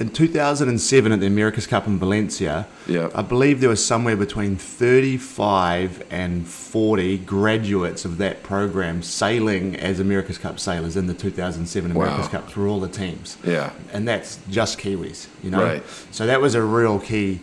in 0.00 0.08
2007 0.10 1.12
at 1.12 1.20
the 1.20 1.26
America's 1.26 1.66
Cup 1.68 1.86
in 1.86 1.98
Valencia. 2.00 2.66
Yeah. 2.88 3.10
I 3.14 3.22
believe 3.22 3.60
there 3.60 3.70
was 3.70 3.84
somewhere 3.84 4.16
between 4.16 4.56
35 4.56 6.02
and 6.10 6.46
40 6.46 7.18
graduates 7.18 8.04
of 8.04 8.18
that 8.18 8.42
program 8.42 9.02
sailing 9.02 9.76
as 9.76 10.00
America's 10.00 10.36
Cup 10.38 10.58
sailors 10.58 10.96
in 10.96 11.06
the 11.06 11.14
2007 11.14 11.90
America's 11.92 12.26
Wow. 12.26 12.30
Cup 12.32 12.50
through 12.50 12.70
all 12.70 12.80
the 12.80 12.88
teams. 12.88 13.38
Yeah. 13.44 13.70
And 13.92 14.06
that's 14.08 14.40
just 14.50 14.78
Kiwis, 14.80 15.28
you 15.44 15.50
know? 15.50 15.62
Right. 15.62 15.82
So 16.10 16.26
that 16.26 16.40
was 16.40 16.54
a 16.56 16.62
real 16.62 16.98
key 16.98 17.40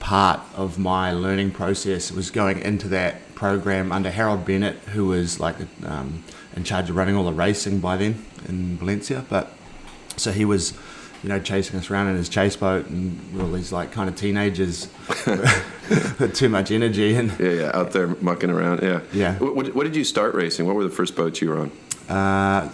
part 0.00 0.40
of 0.54 0.78
my 0.78 1.12
learning 1.12 1.50
process 1.50 2.12
was 2.12 2.30
going 2.30 2.60
into 2.60 2.88
that 2.88 3.34
program 3.34 3.92
under 3.92 4.10
Harold 4.10 4.44
Bennett, 4.44 4.76
who 4.94 5.06
was 5.06 5.38
like 5.40 5.56
um, 5.84 6.24
in 6.56 6.64
charge 6.64 6.90
of 6.90 6.96
running 6.96 7.16
all 7.16 7.24
the 7.24 7.32
racing 7.32 7.80
by 7.80 7.96
then 7.96 8.24
in 8.48 8.76
Valencia. 8.78 9.24
But 9.28 9.52
so 10.16 10.32
he 10.32 10.44
was, 10.44 10.72
you 11.22 11.28
know, 11.28 11.38
chasing 11.40 11.78
us 11.78 11.90
around 11.90 12.08
in 12.08 12.16
his 12.16 12.28
chase 12.28 12.56
boat, 12.56 12.86
and 12.86 13.18
all 13.40 13.50
these 13.52 13.72
like 13.72 13.92
kind 13.92 14.08
of 14.08 14.16
teenagers 14.16 14.88
with 15.26 16.32
too 16.34 16.48
much 16.48 16.70
energy. 16.70 17.14
And 17.14 17.32
Yeah, 17.38 17.50
yeah, 17.50 17.70
out 17.74 17.92
there 17.92 18.08
mucking 18.08 18.50
around. 18.50 18.82
Yeah. 18.82 19.00
Yeah. 19.12 19.38
What, 19.38 19.54
what, 19.56 19.74
what 19.74 19.84
did 19.84 19.96
you 19.96 20.04
start 20.04 20.34
racing? 20.34 20.66
What 20.66 20.76
were 20.76 20.84
the 20.84 20.90
first 20.90 21.14
boats 21.16 21.40
you 21.40 21.50
were 21.50 21.58
on? 21.58 21.70
uh, 22.08 22.72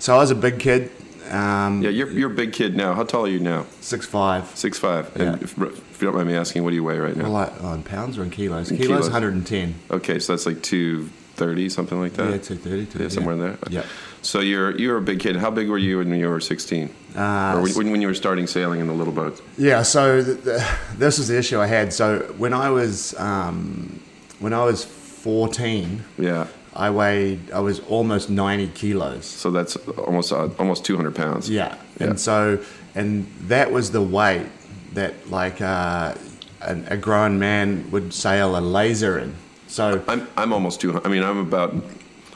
so 0.00 0.14
I 0.14 0.18
was 0.18 0.30
a 0.30 0.36
big 0.36 0.60
kid, 0.60 0.92
um, 1.30 1.82
Yeah, 1.82 1.90
you're, 1.90 2.10
you're 2.10 2.30
a 2.30 2.34
big 2.34 2.52
kid 2.52 2.76
now. 2.76 2.94
How 2.94 3.04
tall 3.04 3.24
are 3.26 3.28
you 3.28 3.40
now? 3.40 3.66
six 3.80 4.06
five. 4.06 4.46
Six 4.56 4.78
five. 4.78 5.14
And 5.16 5.24
Yeah. 5.24 5.34
if, 5.42 5.58
if 5.58 6.00
you 6.02 6.06
don't 6.06 6.14
mind 6.14 6.28
me 6.28 6.34
asking, 6.36 6.64
what 6.64 6.70
do 6.70 6.76
you 6.76 6.84
weigh 6.84 6.98
right 6.98 7.16
now? 7.16 7.24
Well, 7.24 7.32
like 7.32 7.52
oh, 7.62 7.72
in 7.74 7.82
pounds 7.82 8.18
or 8.18 8.22
in 8.22 8.30
kilos? 8.30 8.70
In 8.70 8.76
kilos, 8.76 8.88
kilos. 8.88 9.12
110. 9.12 9.74
Okay, 9.90 10.18
so 10.18 10.32
that's 10.32 10.46
like 10.46 10.62
two 10.62 11.08
thirty, 11.34 11.68
something 11.68 12.00
like 12.00 12.14
that. 12.14 12.30
Yeah, 12.30 12.38
230. 12.38 13.02
Yeah, 13.04 13.08
somewhere 13.08 13.34
in 13.34 13.40
there. 13.40 13.58
Yeah. 13.70 13.84
So 14.22 14.40
you're 14.40 14.76
you're 14.76 14.96
a 14.96 15.02
big 15.02 15.20
kid. 15.20 15.36
How 15.36 15.50
big 15.50 15.68
were 15.68 15.78
you 15.78 15.98
when 15.98 16.12
you 16.12 16.28
were 16.28 16.40
16? 16.40 16.90
Uh, 17.16 17.54
or 17.56 17.62
when, 17.76 17.90
when 17.92 18.00
you 18.02 18.08
were 18.08 18.14
starting 18.14 18.46
sailing 18.48 18.80
in 18.80 18.86
the 18.88 18.92
little 18.92 19.12
boats? 19.12 19.40
Yeah, 19.56 19.82
so 19.82 20.22
th 20.22 20.42
th 20.44 20.62
this 20.98 21.18
is 21.18 21.28
the 21.28 21.38
issue 21.38 21.60
I 21.60 21.66
had. 21.66 21.92
So 21.92 22.06
when 22.38 22.52
I 22.52 22.70
was 22.70 23.14
um, 23.18 24.00
when 24.40 24.52
I 24.52 24.64
was 24.64 24.84
14, 24.84 26.04
Yeah. 26.18 26.46
I 26.78 26.90
weighed 26.90 27.50
I 27.50 27.60
was 27.60 27.80
almost 27.80 28.30
90 28.30 28.68
kilos. 28.68 29.24
So 29.26 29.50
that's 29.50 29.76
almost 30.06 30.32
uh, 30.32 30.48
almost 30.58 30.84
200 30.84 31.14
pounds. 31.14 31.50
Yeah, 31.50 31.74
Yeah. 32.00 32.06
and 32.08 32.20
so 32.20 32.58
and 32.94 33.26
that 33.48 33.72
was 33.72 33.90
the 33.90 34.00
weight 34.02 34.46
that 34.94 35.12
like 35.30 35.60
uh, 35.60 36.14
an, 36.62 36.86
a 36.88 36.96
grown 36.96 37.38
man 37.38 37.90
would 37.90 38.14
sail 38.14 38.56
a 38.56 38.60
laser 38.60 39.18
in. 39.18 39.34
So 39.66 40.02
I'm 40.08 40.26
I'm 40.36 40.52
almost 40.52 40.80
two. 40.80 41.00
I 41.04 41.08
mean, 41.08 41.22
I'm 41.22 41.38
about. 41.38 41.74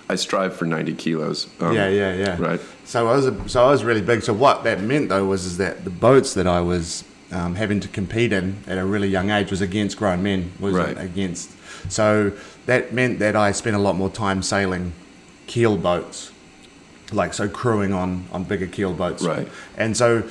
I 0.09 0.17
strive 0.17 0.55
for 0.55 0.67
90 0.67 0.93
kilos. 0.95 1.47
Um, 1.61 1.75
yeah, 1.75 1.89
yeah, 1.89 2.15
yeah. 2.15 2.37
Right. 2.39 2.61
So 2.85 3.09
I 3.09 3.17
was 3.17 3.27
a, 3.27 3.49
so 3.49 3.65
I 3.65 3.71
was 3.71 3.83
really 3.83 4.03
big. 4.03 4.23
So 4.23 4.35
what 4.35 4.63
that 4.65 4.81
meant 4.83 5.09
though 5.09 5.25
was 5.25 5.47
is 5.47 5.57
that 5.57 5.85
the 5.85 5.91
boats 5.91 6.35
that 6.35 6.47
I 6.47 6.61
was 6.61 7.05
um, 7.31 7.55
having 7.55 7.81
to 7.81 7.89
compete 7.89 8.31
in 8.33 8.59
at 8.67 8.77
a 8.77 8.85
really 8.85 9.09
young 9.09 9.31
age 9.31 9.51
was 9.51 9.63
against 9.63 9.97
grown 9.97 10.23
men. 10.23 10.51
Was 10.61 10.75
Right. 10.75 10.99
against. 11.01 11.51
So 11.91 12.33
that 12.67 12.93
meant 12.93 13.19
that 13.19 13.37
I 13.37 13.53
spent 13.53 13.77
a 13.77 13.79
lot 13.79 13.97
more 13.97 14.11
time 14.11 14.43
sailing 14.43 14.93
keel 15.47 15.77
boats, 15.77 16.33
like 17.13 17.35
so 17.35 17.49
crewing 17.49 17.93
on 17.93 18.27
on 18.33 18.45
bigger 18.45 18.67
keel 18.67 18.93
boats. 18.93 19.23
Right. 19.23 19.49
And 19.77 19.97
so. 19.97 20.29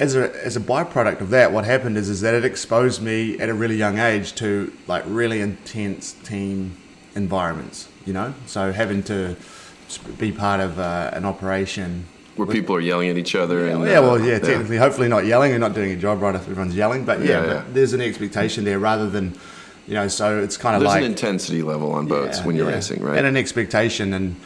As 0.00 0.14
a, 0.14 0.32
as 0.46 0.54
a 0.56 0.60
byproduct 0.60 1.20
of 1.20 1.30
that, 1.30 1.50
what 1.50 1.64
happened 1.64 1.96
is, 1.98 2.08
is 2.08 2.20
that 2.20 2.32
it 2.32 2.44
exposed 2.44 3.02
me 3.02 3.36
at 3.40 3.48
a 3.48 3.52
really 3.52 3.74
young 3.74 3.98
age 3.98 4.32
to 4.36 4.72
like 4.86 5.02
really 5.08 5.40
intense 5.40 6.12
team 6.12 6.76
environments, 7.16 7.88
you 8.06 8.12
know? 8.12 8.32
So 8.46 8.70
having 8.70 9.02
to 9.04 9.34
be 10.16 10.30
part 10.30 10.60
of 10.60 10.78
uh, 10.78 11.10
an 11.14 11.24
operation 11.24 12.04
Where 12.36 12.46
people 12.46 12.76
are 12.76 12.80
yelling 12.80 13.08
at 13.08 13.18
each 13.18 13.34
other. 13.34 13.66
and 13.66 13.84
yeah, 13.86 13.98
well, 13.98 14.14
uh, 14.14 14.18
yeah, 14.18 14.38
technically, 14.38 14.76
hopefully 14.76 15.08
not 15.08 15.26
yelling 15.26 15.50
and 15.50 15.60
not 15.60 15.74
doing 15.74 15.90
a 15.90 15.96
job 15.96 16.22
right 16.22 16.32
if 16.36 16.42
everyone's 16.42 16.76
yelling, 16.76 17.04
but 17.04 17.18
yeah, 17.18 17.26
Yeah, 17.26 17.40
but 17.40 17.48
yeah. 17.48 17.64
there's 17.72 17.92
an 17.92 18.00
expectation 18.00 18.62
there 18.62 18.78
rather 18.78 19.10
than, 19.10 19.36
you 19.88 19.94
know, 19.94 20.06
so 20.06 20.38
it's 20.38 20.58
kind 20.58 20.76
of 20.76 20.82
There's 20.82 20.92
like 20.92 21.02
an 21.02 21.10
intensity 21.10 21.62
level 21.62 21.92
on 21.92 22.06
boats 22.06 22.38
Yeah, 22.38 22.46
when 22.46 22.56
you're 22.56 22.68
yeah. 22.68 22.76
racing, 22.76 23.02
right? 23.02 23.16
And 23.16 23.26
an 23.26 23.36
expectation, 23.38 24.12
and 24.12 24.36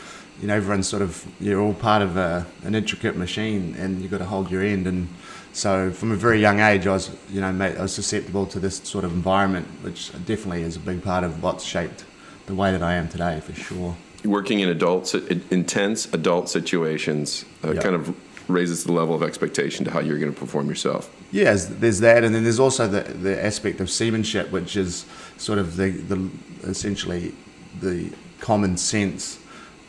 you 0.40 0.46
know, 0.46 0.54
everyone's 0.54 0.86
sort 0.88 1.02
of 1.02 1.26
you're 1.40 1.60
all 1.60 1.74
part 1.74 2.00
of 2.00 2.16
a, 2.16 2.46
an 2.64 2.76
intricate 2.76 3.16
machine, 3.16 3.74
and 3.76 4.00
you've 4.00 4.10
got 4.10 4.18
to 4.18 4.24
hold 4.24 4.50
your 4.52 4.62
end. 4.62 4.86
And 4.86 5.08
so, 5.52 5.90
from 5.90 6.12
a 6.12 6.16
very 6.16 6.40
young 6.40 6.60
age, 6.60 6.86
I 6.86 6.92
was, 6.92 7.10
you 7.28 7.40
know, 7.40 7.52
mate, 7.52 7.76
I 7.76 7.82
was 7.82 7.92
susceptible 7.92 8.46
to 8.46 8.60
this 8.60 8.76
sort 8.84 9.04
of 9.04 9.12
environment, 9.12 9.66
which 9.82 10.12
definitely 10.24 10.62
is 10.62 10.76
a 10.76 10.80
big 10.80 11.02
part 11.02 11.24
of 11.24 11.42
what's 11.42 11.64
shaped 11.64 12.04
the 12.46 12.54
way 12.54 12.70
that 12.70 12.82
I 12.82 12.94
am 12.94 13.08
today, 13.08 13.40
for 13.40 13.52
sure. 13.52 13.96
Working 14.24 14.60
in 14.60 14.68
adult, 14.68 15.12
intense 15.50 16.06
adult 16.14 16.48
situations 16.48 17.44
uh, 17.64 17.72
Yeah. 17.72 17.82
kind 17.82 17.96
of 17.96 18.14
raises 18.48 18.84
the 18.84 18.92
level 18.92 19.14
of 19.14 19.22
expectation 19.22 19.84
to 19.84 19.90
how 19.90 20.00
you're 20.00 20.18
going 20.18 20.32
to 20.32 20.38
perform 20.38 20.68
yourself. 20.68 21.10
Yes, 21.32 21.66
there's 21.66 22.00
that, 22.00 22.24
and 22.24 22.34
then 22.34 22.42
there's 22.42 22.60
also 22.60 22.86
the, 22.86 23.02
the 23.02 23.44
aspect 23.44 23.80
of 23.80 23.90
seamanship, 23.90 24.50
which 24.50 24.76
is 24.76 25.06
sort 25.42 25.58
of 25.58 25.76
the, 25.76 25.90
the 25.90 26.30
essentially 26.62 27.34
the 27.80 28.10
common 28.40 28.76
sense 28.76 29.38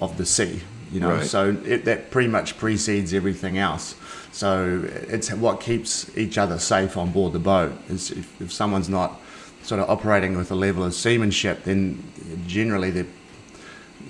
of 0.01 0.17
the 0.17 0.25
sea. 0.25 0.61
You 0.91 0.99
know, 0.99 1.15
Right. 1.15 1.25
so 1.25 1.57
it, 1.65 1.85
that 1.85 2.11
pretty 2.11 2.27
much 2.27 2.57
precedes 2.57 3.13
everything 3.13 3.57
else. 3.57 3.95
So 4.31 4.83
it's 5.09 5.31
what 5.31 5.61
keeps 5.61 6.15
each 6.17 6.37
other 6.37 6.57
safe 6.59 6.97
on 6.97 7.11
board 7.11 7.33
the 7.33 7.39
boat. 7.39 7.71
Is 7.89 8.11
if, 8.11 8.41
if 8.41 8.51
someone's 8.51 8.89
not 8.89 9.19
sort 9.63 9.79
of 9.79 9.89
operating 9.89 10.35
with 10.37 10.51
a 10.51 10.55
level 10.55 10.83
of 10.83 10.93
seamanship, 10.93 11.63
then 11.63 12.03
generally 12.47 12.91
they, 12.91 13.05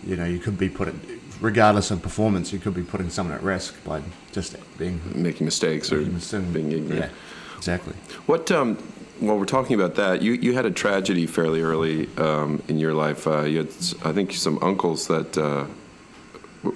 you 0.06 0.16
know, 0.16 0.26
you 0.26 0.40
could 0.40 0.58
be 0.58 0.70
putting, 0.70 1.00
regardless 1.42 1.92
of 1.92 2.02
performance, 2.02 2.54
you 2.54 2.60
could 2.60 2.74
be 2.74 2.84
putting 2.84 3.10
someone 3.10 3.36
at 3.36 3.44
risk 3.44 3.76
by 3.84 4.02
just 4.32 4.56
being 4.78 5.00
Making 5.14 5.46
mistakes 5.46 5.92
or 5.92 5.98
being 6.00 6.72
ignorant. 6.72 7.02
Yeah, 7.02 7.10
exactly. 7.58 7.94
What? 8.26 8.50
Um, 8.52 8.78
while 9.20 9.38
we're 9.38 9.46
talking 9.46 9.76
about 9.80 9.96
that, 9.96 10.22
you, 10.22 10.34
you 10.34 10.54
had 10.54 10.66
a 10.66 10.72
tragedy 10.72 11.28
fairly 11.28 11.62
early 11.62 12.10
um, 12.18 12.62
in 12.68 12.78
your 12.78 12.94
life. 12.94 13.28
Uh, 13.28 13.44
you 13.44 13.60
had, 13.60 13.68
I 14.04 14.12
think, 14.12 14.34
some 14.34 14.60
uncles 14.62 15.08
that 15.08 15.38
uh, 15.38 15.66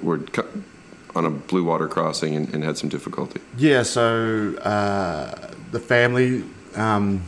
were 0.01 0.21
on 1.15 1.25
a 1.25 1.29
blue 1.29 1.63
water 1.63 1.87
crossing 1.87 2.35
and, 2.35 2.53
and 2.53 2.63
had 2.63 2.77
some 2.77 2.89
difficulty. 2.89 3.41
Yeah, 3.57 3.83
so 3.83 4.55
uh, 4.57 5.51
the 5.71 5.79
family 5.79 6.43
um, 6.75 7.23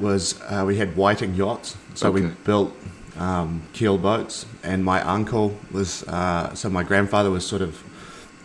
was 0.00 0.40
uh, 0.42 0.64
we 0.66 0.76
had 0.76 0.96
whiting 0.96 1.34
yachts, 1.34 1.76
so 1.94 2.10
we 2.10 2.22
built 2.44 2.72
um, 3.18 3.62
keel 3.72 3.98
boats, 3.98 4.46
and 4.62 4.84
my 4.84 5.02
uncle 5.02 5.56
was 5.72 6.04
uh, 6.04 6.54
so 6.54 6.70
my 6.70 6.84
grandfather 6.84 7.30
was 7.30 7.44
sort 7.44 7.62
of 7.62 7.82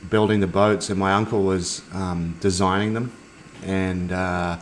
building 0.10 0.40
the 0.40 0.48
boats, 0.48 0.90
and 0.90 1.00
my 1.00 1.14
uncle 1.14 1.44
was 1.44 1.82
um, 1.94 2.36
designing 2.40 2.94
them, 2.94 3.12
and 3.64 4.12
uh, 4.12 4.58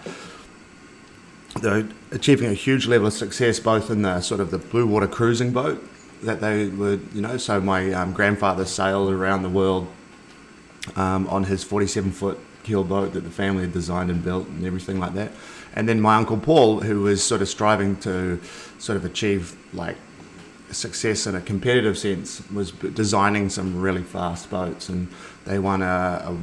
they're 1.60 1.88
achieving 2.12 2.50
a 2.50 2.54
huge 2.54 2.88
level 2.88 3.08
of 3.08 3.14
success 3.14 3.60
both 3.60 3.90
in 3.90 4.02
the 4.04 4.22
sort 4.22 4.40
of 4.40 4.52
the 4.52 4.58
blue 4.58 4.88
water 4.88 5.08
cruising 5.08 5.52
boat 5.52 5.84
that 6.24 6.40
they 6.40 6.68
were, 6.68 7.00
you 7.14 7.22
know 7.22 7.38
so 7.38 7.60
my 7.60 7.92
um, 7.94 8.14
grandfather 8.14 8.66
sailed 8.66 9.12
around 9.12 9.42
the 9.42 9.50
world 9.50 9.88
um, 10.96 11.28
on 11.28 11.44
his 11.44 11.64
47 11.64 12.12
foot 12.12 12.40
keel 12.64 12.84
boat 12.84 13.14
that 13.14 13.22
the 13.22 13.30
family 13.30 13.64
had 13.64 13.74
designed 13.74 14.10
and 14.10 14.24
built 14.24 14.48
and 14.48 14.66
everything 14.66 15.00
like 15.00 15.14
that. 15.14 15.32
And 15.74 15.88
then 15.88 16.02
my 16.02 16.16
uncle 16.16 16.38
Paul, 16.38 16.82
who 16.82 17.02
was 17.02 17.24
sort 17.24 17.42
of 17.42 17.50
striving 17.50 17.96
to 17.98 18.40
sort 18.78 18.98
of 18.98 19.06
achieve 19.06 19.56
like 19.74 19.98
success 20.72 21.28
in 21.28 21.36
a 21.36 21.42
competitive 21.42 21.98
sense, 21.98 22.42
was 22.52 22.72
designing 22.72 23.50
some 23.50 23.80
really 23.80 24.04
fast 24.04 24.50
boats. 24.50 24.90
And 24.90 25.10
they 25.46 25.60
won 25.60 25.82
a, 25.82 25.86
a 25.86 26.38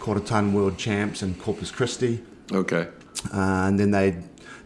quarter 0.00 0.20
ton 0.20 0.52
world 0.52 0.78
champs 0.78 1.22
in 1.22 1.34
Corpus 1.34 1.70
Christi. 1.70 2.22
Okay. 2.52 2.88
Uh, 3.32 3.66
and 3.66 3.78
then 3.78 3.90
they 3.92 4.16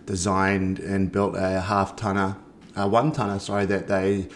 designed 0.06 0.78
and 0.78 1.10
built 1.12 1.34
a 1.36 1.60
half 1.60 1.96
tonner, 1.96 2.36
a 2.75 2.88
one 2.88 3.12
tonner, 3.12 3.38
sorry, 3.38 3.66
that 3.66 3.88
they 3.88 4.28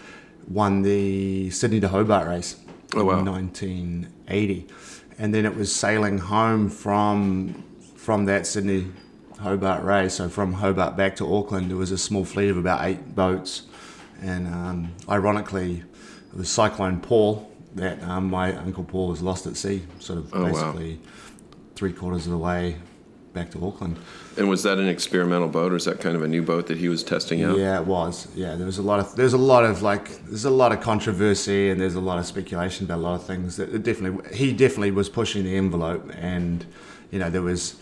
won 0.49 0.83
the 0.83 1.50
Sydney 1.50 1.81
to 1.81 1.89
Hobart 1.89 2.27
race 2.29 2.57
Oh, 2.95 3.05
wow. 3.05 3.21
in 3.21 3.25
1980. 3.27 4.67
And 5.19 5.33
then 5.35 5.45
it 5.47 5.55
was 5.57 5.75
sailing 5.75 6.19
home 6.19 6.69
from 6.69 7.65
from 7.95 8.25
that 8.25 8.47
Sydney 8.47 8.87
Hobart 9.41 9.85
race. 9.85 10.15
So 10.15 10.29
from 10.29 10.55
Hobart 10.55 10.97
back 10.97 11.17
to 11.17 11.35
Auckland, 11.35 11.71
there 11.71 11.77
was 11.77 11.91
a 11.93 11.99
small 11.99 12.25
fleet 12.25 12.49
of 12.49 12.57
about 12.57 12.85
eight 12.85 13.15
boats. 13.15 13.62
And 14.23 14.47
um, 14.49 14.93
ironically, 15.09 15.85
it 16.33 16.37
was 16.37 16.49
Cyclone 16.49 17.00
Paul 17.00 17.50
that 17.77 18.03
um, 18.03 18.31
my 18.31 18.57
uncle 18.57 18.83
Paul 18.85 19.09
was 19.09 19.23
lost 19.23 19.47
at 19.47 19.57
sea, 19.57 19.83
sort 20.00 20.19
of 20.19 20.35
Oh, 20.35 20.43
wow. 20.43 20.49
basically 20.50 20.99
three 21.77 21.93
quarters 21.93 22.27
of 22.27 22.33
the 22.33 22.39
way 22.39 22.77
back 23.35 23.50
to 23.53 23.65
Auckland. 23.65 23.99
And 24.37 24.49
was 24.49 24.63
that 24.63 24.79
an 24.79 24.89
experimental 24.89 25.49
boat, 25.49 25.73
or 25.73 25.77
is 25.77 25.85
that 25.87 26.01
kind 26.01 26.15
of 26.17 26.23
a 26.23 26.29
new 26.29 26.43
boat 26.43 26.67
that 26.69 26.79
he 26.79 26.89
was 26.89 27.03
testing 27.03 27.43
out? 27.43 27.59
Yeah, 27.59 27.81
it 27.81 27.87
was. 27.87 28.29
Yeah, 28.35 28.55
there 28.55 28.67
was 28.67 28.79
a 28.79 28.83
lot 28.83 29.01
of 29.01 29.17
there's 29.17 29.33
a 29.33 29.39
lot 29.39 29.65
of 29.65 29.83
like 29.83 30.25
there's 30.27 30.45
a 30.45 30.51
lot 30.51 30.73
of 30.73 30.81
controversy 30.81 31.71
and 31.71 31.81
there's 31.81 31.97
a 31.97 32.01
lot 32.01 32.19
of 32.19 32.27
speculation 32.27 32.87
about 32.87 32.99
a 32.99 33.03
lot 33.03 33.15
of 33.15 33.25
things. 33.25 33.57
That 33.57 33.75
it 33.75 33.83
definitely 33.83 34.37
he 34.37 34.53
definitely 34.53 34.93
was 34.93 35.09
pushing 35.09 35.45
the 35.45 35.57
envelope, 35.57 36.09
and 36.17 36.65
you 37.11 37.19
know 37.19 37.29
there 37.29 37.43
was, 37.43 37.75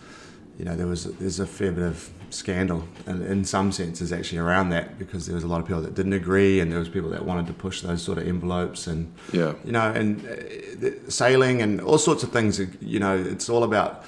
you 0.59 0.65
know 0.65 0.75
there 0.75 0.87
was 0.87 1.05
there's 1.05 1.39
a 1.39 1.47
fair 1.47 1.71
bit 1.71 1.85
of 1.85 2.11
scandal 2.31 2.85
in, 3.07 3.23
in 3.27 3.45
some 3.45 3.73
senses 3.73 4.13
actually 4.13 4.39
around 4.39 4.69
that 4.69 4.99
because 4.99 5.25
there 5.27 5.35
was 5.35 5.45
a 5.45 5.49
lot 5.49 5.61
of 5.61 5.67
people 5.67 5.81
that 5.81 5.95
didn't 5.95 6.13
agree 6.13 6.61
and 6.61 6.71
there 6.71 6.79
was 6.79 6.87
people 6.89 7.09
that 7.09 7.25
wanted 7.25 7.47
to 7.47 7.55
push 7.55 7.81
those 7.81 8.03
sort 8.03 8.19
of 8.19 8.29
envelopes 8.29 8.87
and 8.87 9.11
Yeah. 9.33 9.55
you 9.65 9.73
know 9.73 9.91
and 9.91 10.27
uh, 10.29 11.11
sailing 11.11 11.63
and 11.63 11.81
all 11.81 11.97
sorts 11.97 12.23
of 12.23 12.31
things. 12.31 12.61
You 12.83 13.01
know, 13.01 13.17
it's 13.17 13.49
all 13.49 13.65
about 13.65 14.05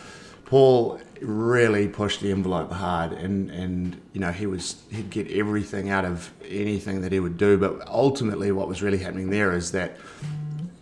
Paul 0.51 1.01
really 1.21 1.87
pushed 1.87 2.21
the 2.23 2.33
envelope 2.33 2.73
hard 2.73 3.13
and 3.13 3.51
and 3.51 4.01
you 4.13 4.21
know 4.21 4.33
he 4.33 4.47
was 4.47 4.83
he'd 4.91 5.09
get 5.11 5.31
everything 5.31 5.91
out 5.91 6.05
of 6.05 6.33
anything 6.45 7.03
that 7.03 7.13
he 7.13 7.21
would 7.21 7.39
do. 7.39 7.57
But 7.57 7.87
ultimately 7.87 8.51
what 8.51 8.67
was 8.67 8.83
really 8.83 8.99
happening 8.99 9.31
there 9.31 9.53
is 9.53 9.71
that 9.73 9.97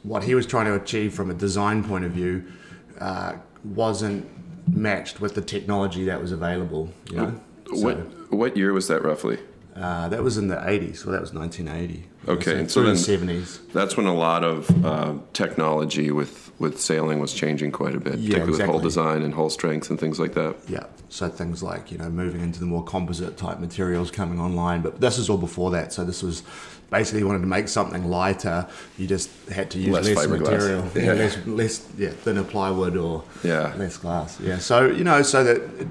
what 0.05 0.25
he 0.25 0.35
was 0.35 0.47
trying 0.47 0.65
to 0.67 0.75
achieve 0.75 1.13
from 1.13 1.31
a 1.31 1.35
design 1.35 1.85
point 1.85 2.07
of 2.07 2.13
view 2.13 2.51
uh, 2.99 3.35
wasn't 3.63 4.27
matched 4.75 5.21
with 5.21 5.35
the 5.35 5.43
technology 5.43 6.05
that 6.05 6.21
was 6.21 6.33
available 6.33 6.91
you 7.11 7.17
know? 7.17 7.41
What 7.71 8.33
what 8.33 8.57
year 8.57 8.73
was 8.73 8.89
that 8.89 9.03
roughly? 9.03 9.39
uh, 9.77 10.09
that 10.09 10.23
was 10.23 10.37
in 10.37 10.49
the 10.49 10.57
80s 10.57 11.05
well 11.05 11.13
that 11.13 11.21
was 11.21 11.33
1980 11.33 12.09
Okay, 12.28 12.58
and 12.58 12.70
so 12.70 12.82
then- 12.82 12.94
the 12.94 13.00
70s 13.35 13.58
That's 13.73 13.97
when 13.97 14.06
a 14.06 14.14
lot 14.14 14.44
of 14.44 14.85
uh, 14.85 15.14
technology 15.32 16.11
with, 16.11 16.50
with 16.58 16.78
sailing 16.80 17.20
was 17.20 17.32
changing 17.32 17.73
quite 17.73 17.94
a 17.94 18.00
bit, 18.00 18.18
Yeah, 18.18 18.38
particularly 18.38 18.50
with 18.58 18.66
hull 18.66 18.78
design 18.80 19.23
and 19.23 19.32
hull 19.35 19.50
strength 19.50 19.88
and 19.90 19.99
things 19.99 20.18
like 20.20 20.35
that. 20.35 20.56
Yeah. 20.68 20.85
So 21.08 21.28
things 21.28 21.62
like, 21.62 21.90
you 21.90 21.97
know, 21.99 22.11
moving 22.11 22.40
into 22.42 22.61
the 22.61 22.66
more 22.66 22.85
composite 22.85 23.37
type 23.38 23.61
materials 23.61 24.11
coming 24.11 24.38
online. 24.40 24.82
But 24.82 25.00
this 25.00 25.16
is 25.18 25.30
all 25.30 25.38
before 25.38 25.70
that. 25.70 25.92
So 25.92 26.04
this 26.04 26.23
was 26.23 26.42
basically 26.90 27.20
you 27.20 27.26
wanted 27.26 27.40
to 27.40 27.47
make 27.47 27.68
something 27.68 28.04
lighter. 28.11 28.66
You 28.99 29.06
just 29.06 29.30
had 29.49 29.70
to 29.70 29.78
use 29.78 29.88
Less 29.94 30.08
less, 30.08 30.26
material. 30.26 30.85
Yeah. 30.94 31.12
less, 31.14 31.47
less, 31.47 31.87
yeah, 31.97 32.11
thinner 32.11 32.44
plywood 32.44 32.97
or 32.97 33.25
Yeah. 33.42 33.75
less 33.78 33.97
glass. 33.97 34.38
Yeah. 34.40 34.58
So, 34.58 34.87
you 34.87 35.04
know, 35.04 35.23
so 35.23 35.44
that, 35.44 35.56
it, 35.56 35.88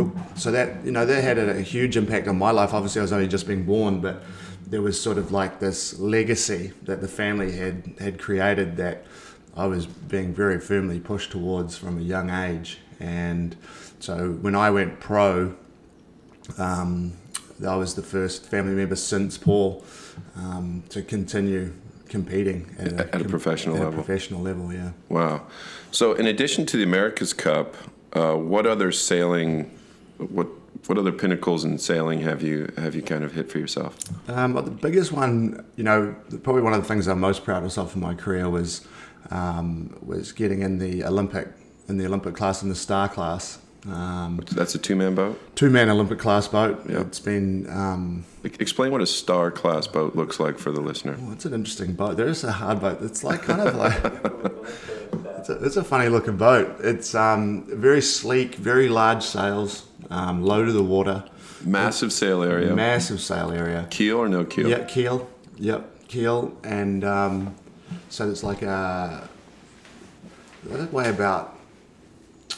it, 0.00 0.08
so 0.36 0.50
that, 0.50 0.84
you 0.84 0.90
know, 0.90 1.06
that 1.06 1.22
had 1.22 1.38
a, 1.38 1.58
a 1.58 1.60
huge 1.62 1.96
impact 1.96 2.26
on 2.26 2.36
my 2.38 2.50
life. 2.50 2.74
Obviously, 2.74 3.00
I 3.00 3.02
was 3.02 3.12
only 3.12 3.28
just 3.28 3.46
being 3.46 3.64
born, 3.64 4.00
but 4.00 4.22
there 4.70 4.80
was 4.80 5.00
sort 5.00 5.18
of 5.18 5.32
like 5.32 5.58
this 5.58 5.98
legacy 5.98 6.72
that 6.84 7.00
the 7.00 7.08
family 7.08 7.52
had, 7.52 7.92
had 7.98 8.18
created 8.18 8.76
that 8.76 9.04
I 9.56 9.66
was 9.66 9.86
being 9.86 10.32
very 10.32 10.60
firmly 10.60 11.00
pushed 11.00 11.32
towards 11.32 11.76
from 11.76 11.98
a 11.98 12.02
young 12.02 12.30
age. 12.30 12.78
And 13.00 13.56
so 13.98 14.32
when 14.40 14.54
I 14.54 14.70
went 14.70 15.00
pro, 15.00 15.54
um, 16.56 17.14
I 17.66 17.76
was 17.76 17.94
the 17.94 18.02
first 18.02 18.46
family 18.46 18.74
member 18.74 18.96
since 18.96 19.36
Paul 19.36 19.84
um, 20.36 20.84
to 20.90 21.02
continue 21.02 21.72
competing 22.08 22.74
at 22.78 22.92
At 22.92 23.20
a 23.20 23.24
professional 23.24 23.76
at 23.76 23.82
level. 23.82 24.00
A 24.00 24.02
professional 24.04 24.40
level, 24.40 24.72
yeah. 24.72 24.92
Wow. 25.08 25.46
So, 25.90 26.14
in 26.14 26.26
addition 26.26 26.66
to 26.66 26.76
the 26.76 26.82
America's 26.82 27.32
Cup, 27.32 27.76
uh, 28.12 28.34
what 28.34 28.66
other 28.66 28.90
sailing, 28.92 29.70
what 30.18 30.59
what 30.86 30.98
other 30.98 31.12
pinnacles 31.12 31.64
in 31.64 31.78
sailing 31.78 32.20
have 32.20 32.42
you 32.42 32.72
have 32.76 32.94
you 32.94 33.02
kind 33.02 33.24
of 33.24 33.32
hit 33.32 33.50
for 33.50 33.58
yourself? 33.58 33.96
Um, 34.28 34.52
but 34.54 34.64
the 34.64 34.70
biggest 34.70 35.12
one, 35.12 35.64
you 35.76 35.84
know, 35.84 36.14
probably 36.42 36.62
one 36.62 36.72
of 36.72 36.82
the 36.82 36.88
things 36.88 37.06
I'm 37.06 37.20
most 37.20 37.44
proud 37.44 37.64
of 37.64 37.94
in 37.94 38.00
my 38.00 38.14
career 38.14 38.48
was 38.48 38.86
um, 39.30 39.96
was 40.02 40.32
getting 40.32 40.62
in 40.62 40.78
the 40.78 41.04
Olympic 41.04 41.48
in 41.88 41.98
the 41.98 42.06
Olympic 42.06 42.34
class 42.34 42.62
in 42.62 42.68
the 42.68 42.74
star 42.74 43.08
class. 43.08 43.58
Um, 43.88 44.42
That's 44.52 44.74
a 44.74 44.78
two 44.78 44.94
man 44.94 45.14
boat. 45.14 45.40
Two 45.56 45.70
man 45.70 45.88
Olympic 45.88 46.18
class 46.18 46.46
boat. 46.48 46.82
Yep. 46.88 47.06
It's 47.06 47.20
been. 47.20 47.68
Um, 47.70 48.24
Explain 48.44 48.90
what 48.92 49.00
a 49.00 49.06
star 49.06 49.50
class 49.50 49.86
boat 49.86 50.16
looks 50.16 50.40
like 50.40 50.58
for 50.58 50.70
the 50.70 50.80
listener. 50.80 51.16
well, 51.20 51.32
it's 51.32 51.44
an 51.44 51.54
interesting 51.54 51.94
boat. 51.94 52.16
There 52.16 52.28
is 52.28 52.44
a 52.44 52.52
hard 52.52 52.80
boat. 52.80 53.02
It's 53.02 53.22
like 53.24 53.42
kind 53.42 53.60
of 53.60 53.74
like. 53.76 54.02
It's 55.40 55.48
a, 55.48 55.64
it's 55.64 55.76
a 55.76 55.84
funny 55.84 56.08
looking 56.10 56.36
boat. 56.36 56.76
It's 56.80 57.14
um, 57.14 57.64
very 57.66 58.02
sleek, 58.02 58.56
very 58.56 58.90
large 58.90 59.22
sails, 59.22 59.86
um, 60.10 60.42
low 60.42 60.66
to 60.66 60.72
the 60.72 60.82
water, 60.82 61.24
Massive 61.64 62.12
sail 62.12 62.42
area. 62.42 62.74
massive 62.74 63.20
sail 63.20 63.50
area. 63.50 63.86
keel 63.90 64.18
or 64.18 64.28
no 64.28 64.44
keel? 64.44 64.68
Yeah, 64.68 64.84
keel. 64.84 65.28
Yep, 65.56 66.08
keel, 66.08 66.56
and 66.62 67.04
um, 67.04 67.54
so 68.10 68.30
it's 68.30 68.42
like 68.42 68.62
a. 68.62 69.28
They 70.64 70.84
weigh 70.86 71.08
about. 71.08 71.56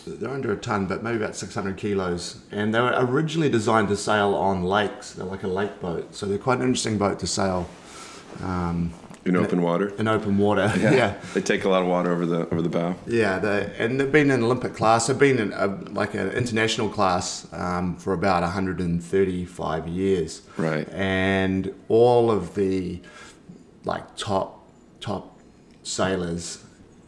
They're 0.05 0.31
under 0.31 0.53
a 0.53 0.57
ton, 0.57 0.87
but 0.87 1.05
maybe 1.05 1.19
about 1.19 1.37
600 1.37 1.77
kilos. 1.77 2.41
And 2.51 2.75
they 2.75 2.81
were 2.81 2.93
originally 2.97 3.49
designed 3.49 3.87
to 3.89 3.97
sail 3.97 4.35
on 4.35 4.65
lakes. 4.65 5.12
They're 5.12 5.25
like 5.25 5.45
a 5.45 5.49
lake 5.49 5.81
boat, 5.81 6.17
so 6.17 6.27
they're 6.27 6.39
quite 6.39 6.59
an 6.59 6.65
interesting 6.65 6.99
boat 6.99 7.21
to 7.21 7.27
sail 7.29 7.69
um, 8.43 8.93
In 9.25 9.37
open 9.37 9.62
water. 9.62 9.88
in 9.99 10.09
open 10.09 10.37
water. 10.37 10.73
yeah. 10.79 11.14
They 11.33 11.41
take 11.41 11.64
a 11.64 11.69
lot 11.69 11.83
of 11.83 11.88
water 11.88 12.11
over 12.11 12.26
the 12.26 12.49
over 12.49 12.61
the 12.61 12.69
bow. 12.69 12.97
Yeah, 13.07 13.38
they, 13.38 13.73
and 13.79 14.00
they've 14.00 14.11
been 14.11 14.31
in 14.31 14.43
Olympic 14.43 14.75
class. 14.75 15.07
They've 15.07 15.19
been 15.19 15.38
in 15.38 15.52
a, 15.52 15.69
like 15.91 16.14
an 16.14 16.31
international 16.31 16.88
class 16.88 17.47
um, 17.52 17.97
for 17.97 18.12
about 18.14 18.43
135 18.43 19.88
years. 19.88 20.43
Right. 20.57 20.88
And 20.93 21.73
all 21.88 22.31
of 22.31 22.55
the 22.57 23.00
like 23.85 24.17
top 24.17 24.67
top 25.00 25.38
sailors 25.83 26.64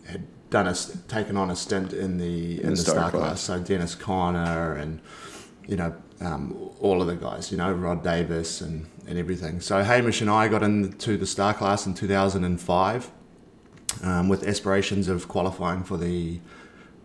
had 0.06 0.24
done 0.50 0.68
a 0.68 0.74
taken 1.08 1.36
on 1.36 1.50
a 1.50 1.56
stint 1.56 1.92
in 1.92 2.18
the 2.18 2.62
in, 2.62 2.70
the, 2.70 2.76
star, 2.76 3.10
class. 3.10 3.40
So 3.40 3.58
Dennis 3.58 3.94
Conner 3.96 4.74
and 4.74 5.00
you 5.66 5.76
know 5.76 5.94
um, 6.20 6.70
all 6.80 7.00
of 7.00 7.08
the 7.08 7.16
guys. 7.16 7.50
You 7.50 7.58
know 7.58 7.72
Rod 7.72 8.04
Davis 8.04 8.60
and 8.60 8.86
and 9.06 9.18
everything. 9.18 9.60
So 9.60 9.82
Hamish 9.82 10.20
and 10.20 10.30
I 10.30 10.48
got 10.48 10.62
into 10.62 11.16
the 11.16 11.26
star 11.26 11.54
class 11.54 11.86
in 11.86 11.94
2005 11.94 13.10
um, 14.02 14.28
with 14.28 14.46
aspirations 14.46 15.08
of 15.08 15.28
qualifying 15.28 15.82
for 15.84 15.96
the 15.96 16.40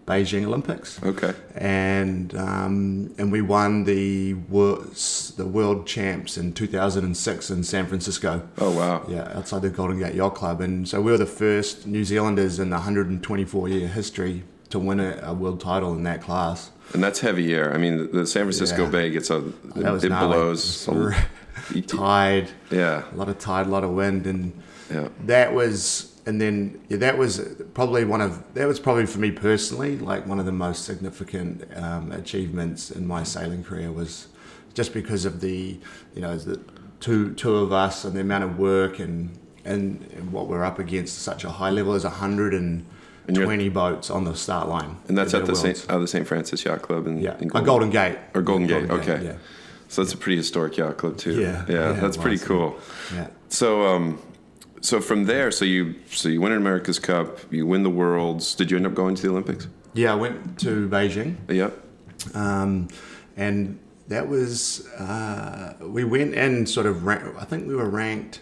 Beijing 0.07 0.43
Olympics, 0.45 0.99
Okay. 1.03 1.33
and 1.53 2.33
um, 2.35 3.13
and 3.19 3.31
we 3.31 3.43
won 3.43 3.83
the 3.83 4.33
world 4.33 4.91
the 5.37 5.45
world 5.45 5.85
champs 5.85 6.35
in 6.35 6.51
2006 6.51 7.51
in 7.51 7.63
San 7.63 7.85
Francisco. 7.85 8.41
Oh 8.57 8.71
wow. 8.75 9.05
Yeah, 9.07 9.31
outside 9.35 9.61
the 9.61 9.69
Golden 9.69 9.99
Gate 9.99 10.15
Yacht 10.15 10.33
Club, 10.33 10.61
and 10.61 10.89
so 10.89 10.99
we 10.99 11.11
were 11.11 11.17
the 11.19 11.27
first 11.27 11.85
New 11.85 12.03
Zealanders 12.03 12.57
in 12.57 12.71
the 12.71 12.77
124 12.77 13.69
year 13.69 13.87
history 13.87 14.41
to 14.71 14.79
win 14.79 14.99
a, 14.99 15.19
a 15.21 15.33
world 15.35 15.61
title 15.61 15.93
in 15.93 16.01
that 16.05 16.23
class. 16.23 16.71
And 16.95 17.03
that's 17.03 17.19
heavy 17.19 17.53
air. 17.53 17.71
I 17.71 17.77
mean, 17.77 18.11
the, 18.11 18.25
San 18.25 18.45
Francisco 18.45 18.85
Yeah. 18.85 18.89
Bay 18.89 19.09
gets 19.11 19.29
a 19.29 19.37
it 19.75 19.75
gnarly. 19.75 20.07
blows. 20.33 20.87
It 21.71 21.85
was 21.85 21.93
a- 21.93 21.97
Tide, 21.97 22.49
yeah. 22.71 23.03
a 23.11 23.15
lot 23.15 23.29
of 23.29 23.38
tide, 23.39 23.67
a 23.67 23.69
lot 23.69 23.83
of 23.83 23.91
wind, 23.91 24.25
and 24.27 24.53
Yeah. 24.91 25.09
that 25.25 25.53
was 25.53 26.05
and 26.25 26.39
then 26.39 26.79
yeah, 26.89 26.97
that 26.97 27.17
was 27.17 27.41
probably 27.73 28.03
one 28.05 28.21
of 28.21 28.53
that 28.53 28.67
was 28.67 28.79
probably 28.79 29.05
for 29.07 29.19
me 29.19 29.31
personally 29.31 29.97
like 29.97 30.27
one 30.27 30.39
of 30.39 30.45
the 30.45 30.51
most 30.51 30.83
significant 30.85 31.63
um, 31.75 32.11
achievements 32.11 32.91
in 32.91 33.07
my 33.07 33.23
sailing 33.23 33.63
career 33.63 33.91
was 33.91 34.27
just 34.75 34.93
because 34.93 35.25
of 35.25 35.41
the 35.41 35.79
you 36.13 36.21
know 36.21 36.38
the 36.38 36.59
two 36.99 37.33
two 37.33 37.55
of 37.55 37.71
us 37.71 38.03
and 38.05 38.15
the 38.15 38.21
amount 38.21 38.43
of 38.43 38.59
work 38.59 38.99
and 38.99 39.29
and, 39.65 40.05
and 40.15 40.32
what 40.32 40.47
we're 40.47 40.63
up 40.63 40.77
against 40.79 41.19
such 41.19 41.43
a 41.45 41.49
high 41.49 41.69
level 41.71 41.93
there's 41.93 42.03
120 42.03 43.69
boats 43.69 44.10
on 44.10 44.23
the 44.25 44.36
start 44.36 44.67
line 44.67 44.97
And 45.08 45.17
that's 45.17 45.34
at 45.34 45.45
the. 45.45 45.55
St. 45.55 45.86
Uh, 45.89 45.97
the 45.99 46.08
St. 46.08 46.27
Francis 46.27 46.63
Yacht 46.65 46.82
Club 46.82 47.08
in, 47.08 47.19
yeah 47.21 47.38
in 47.39 47.49
a 47.55 47.62
Golden 47.62 47.89
Gate 47.89 48.17
or 48.34 48.41
Golden 48.41 48.67
Gate. 48.67 48.89
okay. 48.89 49.23
yeah 49.23 49.34
So 49.89 50.02
that's 50.04 50.13
a 50.13 50.17
pretty 50.17 50.38
historic 50.38 50.78
yacht 50.78 50.97
club 50.97 51.17
too. 51.17 51.41
Yeah. 51.41 51.65
Yeah. 51.67 51.73
Yeah, 51.73 51.91
that's 51.99 52.15
pretty 52.17 52.38
cool. 52.38 52.78
yeah 53.13 53.28
So 53.49 53.86
um, 53.88 54.19
so 54.82 55.02
from 55.02 55.25
there, 55.25 55.52
so 55.52 55.65
you 55.65 55.95
so 56.12 56.30
you 56.30 56.39
win 56.41 56.52
an 56.54 56.58
America's 56.60 56.99
Cup, 56.99 57.38
you 57.52 57.65
win 57.67 57.84
the 57.84 57.89
Worlds. 57.89 58.56
Did 58.56 58.71
you 58.71 58.78
end 58.78 58.86
up 58.88 58.93
going 58.93 59.15
to 59.15 59.21
the 59.21 59.30
Olympics? 59.30 59.67
yeah 59.93 60.12
I 60.12 60.15
went 60.15 60.60
to 60.60 60.88
Beijing 60.88 61.36
Yeah. 61.49 61.71
um, 62.36 62.88
and 63.36 63.80
that 64.08 64.28
was 64.28 64.88
uh, 64.97 65.73
we 65.82 66.04
went 66.04 66.36
and 66.36 66.69
sort 66.69 66.86
of 66.86 67.06
rank, 67.06 67.23
I 67.39 67.45
think 67.45 67.67
we 67.67 67.75
were 67.75 67.89
ranked 67.89 68.41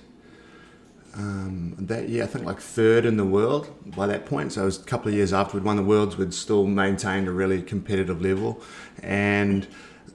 um, 1.16 1.76
that 1.80 2.10
year 2.10 2.24
I 2.24 2.28
think 2.28 2.46
like 2.46 2.60
third 2.60 3.06
in 3.06 3.16
the 3.18 3.26
world 3.26 3.74
by 3.96 4.08
that 4.08 4.26
point 4.26 4.54
so 4.54 4.64
it 4.64 4.66
was 4.66 4.80
a 4.82 4.84
couple 4.84 5.08
of 5.10 5.16
years 5.16 5.32
after 5.34 5.58
we'd 5.58 5.64
won 5.64 5.78
the 5.78 5.84
worlds 5.84 6.18
we'd 6.18 6.34
still 6.34 6.66
maintained 6.66 7.28
a 7.28 7.32
really 7.32 7.62
competitive 7.62 8.22
level 8.22 8.62
and 9.02 9.68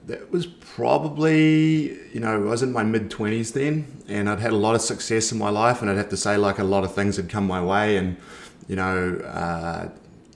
that 0.07 0.31
was 0.31 0.45
probably 0.45 1.93
you 2.13 2.19
know 2.19 2.33
I 2.33 2.37
was 2.37 2.63
in 2.63 2.71
my 2.71 2.83
mid 2.83 3.09
20s 3.09 3.53
then 3.53 4.03
and 4.07 4.29
I'd 4.29 4.39
had 4.39 4.51
a 4.51 4.57
lot 4.57 4.75
of 4.75 4.81
success 4.81 5.31
in 5.31 5.37
my 5.37 5.49
life 5.49 5.81
and 5.81 5.89
I'd 5.89 5.97
have 5.97 6.09
to 6.09 6.17
say 6.17 6.37
like 6.37 6.59
a 6.59 6.63
lot 6.63 6.83
of 6.83 6.93
things 6.93 7.17
had 7.17 7.29
come 7.29 7.47
my 7.47 7.63
way 7.63 7.97
and 7.97 8.17
you 8.67 8.75
know 8.75 9.15
uh, 9.25 9.89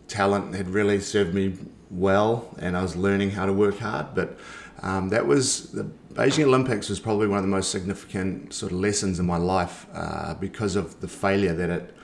talent 0.08 0.56
had 0.56 0.70
really 0.70 1.00
served 1.00 1.34
me 1.34 1.58
well 1.90 2.56
and 2.60 2.78
I 2.78 2.82
was 2.82 2.96
learning 2.96 3.32
how 3.32 3.46
to 3.46 3.54
work 3.54 3.80
hard 3.80 4.16
but 4.16 4.38
um, 4.82 5.10
that 5.10 5.26
was 5.26 5.72
the 5.72 5.90
Beijing 6.14 6.46
Olympics 6.46 6.90
was 6.90 7.00
probably 7.00 7.28
one 7.28 7.38
of 7.38 7.44
the 7.44 7.50
most 7.50 7.72
significant 7.72 8.54
sort 8.54 8.72
of 8.72 8.80
lessons 8.80 9.20
in 9.20 9.26
my 9.26 9.38
life 9.38 9.86
uh, 9.94 10.34
because 10.36 10.76
of 10.76 11.00
the 11.02 11.08
failure 11.08 11.54
that 11.54 11.70
it 11.70 11.96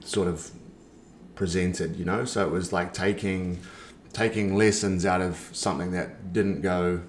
sort 0.00 0.28
of 0.28 0.50
presented 1.34 1.96
you 1.96 2.04
know? 2.04 2.24
So 2.24 2.44
it 2.46 2.50
was 2.50 2.72
like 2.72 2.92
taking 2.92 3.60
taking 4.16 4.56
lessons 4.56 5.04
out 5.04 5.20
of 5.20 5.34
something 5.52 5.90
that 5.92 6.32
didn't 6.32 6.62
go 6.62 7.00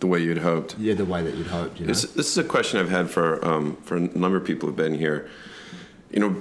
The 0.00 0.06
way 0.08 0.18
you'd 0.26 0.38
hoped. 0.38 0.76
yeah 0.78 0.94
the 0.94 1.04
way 1.04 1.22
that 1.22 1.34
you'd 1.36 1.46
hoped 1.58 1.78
you 1.78 1.86
know 1.86 1.92
This, 1.92 2.02
this 2.18 2.28
is 2.32 2.38
a 2.38 2.44
question 2.44 2.80
I've 2.80 2.90
had 2.90 3.08
for 3.08 3.44
um, 3.50 3.76
for 3.86 3.96
a 3.96 4.00
number 4.00 4.36
of 4.36 4.44
people 4.44 4.68
who've 4.68 4.76
been 4.86 4.94
here. 5.06 5.28
You 6.10 6.20
know, 6.20 6.32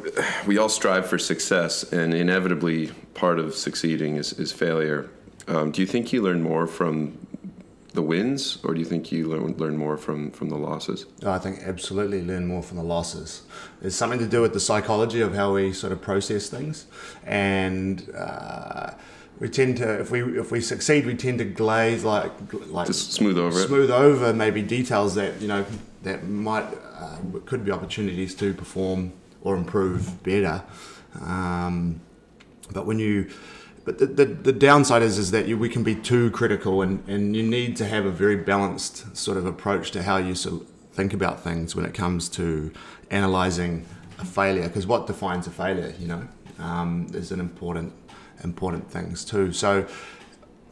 we 0.47 0.58
all 0.58 0.69
strive 0.69 1.06
for 1.12 1.19
success, 1.19 1.73
and 1.91 2.13
inevitably, 2.13 2.88
part 3.13 3.38
of 3.38 3.53
succeeding 3.53 4.15
is, 4.15 4.32
is 4.43 4.53
failure. 4.53 5.10
Um, 5.49 5.71
do 5.73 5.82
you 5.82 5.88
think 5.93 6.13
you 6.13 6.21
learn 6.21 6.41
more 6.41 6.67
from 6.67 6.95
the 7.93 8.01
wins, 8.01 8.60
or 8.63 8.73
do 8.73 8.80
you 8.80 8.86
think 8.86 9.12
you 9.12 9.27
learn, 9.27 9.58
learn 9.58 9.75
more 9.75 9.97
from, 9.97 10.32
from 10.32 10.47
the 10.49 10.56
losses? 10.69 11.06
I 11.25 11.38
think 11.43 11.60
absolutely 11.73 12.21
learn 12.32 12.45
more 12.47 12.63
from 12.63 12.77
the 12.77 12.84
losses. 12.95 13.41
It's 13.82 13.95
something 14.01 14.19
to 14.19 14.27
do 14.36 14.41
with 14.41 14.53
the 14.53 14.62
psychology 14.69 15.19
of 15.27 15.36
how 15.36 15.53
we 15.56 15.73
sort 15.73 15.91
of 15.91 15.99
process 16.01 16.47
things, 16.49 16.86
and 17.25 18.10
uh, 18.15 18.91
we 19.39 19.50
tend 19.50 19.78
to, 19.78 20.00
if 20.00 20.10
we 20.12 20.39
if 20.39 20.52
we 20.52 20.62
succeed, 20.62 21.06
we 21.06 21.15
tend 21.15 21.39
to 21.39 21.45
glaze 21.45 22.04
like 22.04 22.32
like 22.67 22.88
Just 22.88 23.13
smooth 23.13 23.38
over 23.38 23.60
it. 23.60 23.67
smooth 23.67 23.91
over 23.91 24.34
maybe 24.34 24.62
details 24.62 25.15
that 25.15 25.41
you 25.41 25.47
know 25.47 25.65
that 26.04 26.28
might 26.28 26.65
uh, 26.95 27.17
could 27.45 27.63
be 27.63 27.71
opportunities 27.71 28.34
to 28.36 28.54
perform 28.54 29.13
or 29.41 29.56
improve 29.56 30.23
better. 30.23 30.63
Um, 31.21 32.02
but 32.71 32.86
when 32.86 33.00
you 33.00 33.30
but 33.86 34.00
the, 34.00 34.06
the, 34.06 34.26
the 34.26 34.52
downside 34.52 35.02
is 35.02 35.17
is 35.17 35.32
that 35.32 35.47
you, 35.47 35.58
we 35.58 35.69
can 35.69 35.84
be 35.84 35.95
too 35.95 36.30
critical 36.32 36.82
and, 36.82 37.08
and 37.08 37.36
you 37.36 37.43
need 37.43 37.78
to 37.78 37.86
have 37.86 38.06
a 38.06 38.12
very 38.12 38.36
balanced 38.36 39.15
sort 39.15 39.38
of 39.38 39.45
approach 39.45 39.91
to 39.91 40.04
how 40.04 40.17
you 40.17 40.36
think 40.36 41.13
about 41.13 41.41
things 41.41 41.76
when 41.76 41.86
it 41.86 41.93
comes 41.93 42.28
to 42.28 42.73
analyzing 43.12 43.86
a 44.19 44.26
failure 44.26 44.67
because 44.67 44.86
what 44.86 45.08
defines 45.08 45.47
a 45.47 45.52
failure 45.52 45.93
you 46.00 46.08
know 46.08 46.28
um, 46.60 47.08
is 47.13 47.32
an 47.32 47.39
important 47.39 47.93
important 48.43 48.89
things 48.89 49.26
too 49.26 49.52
so 49.52 49.86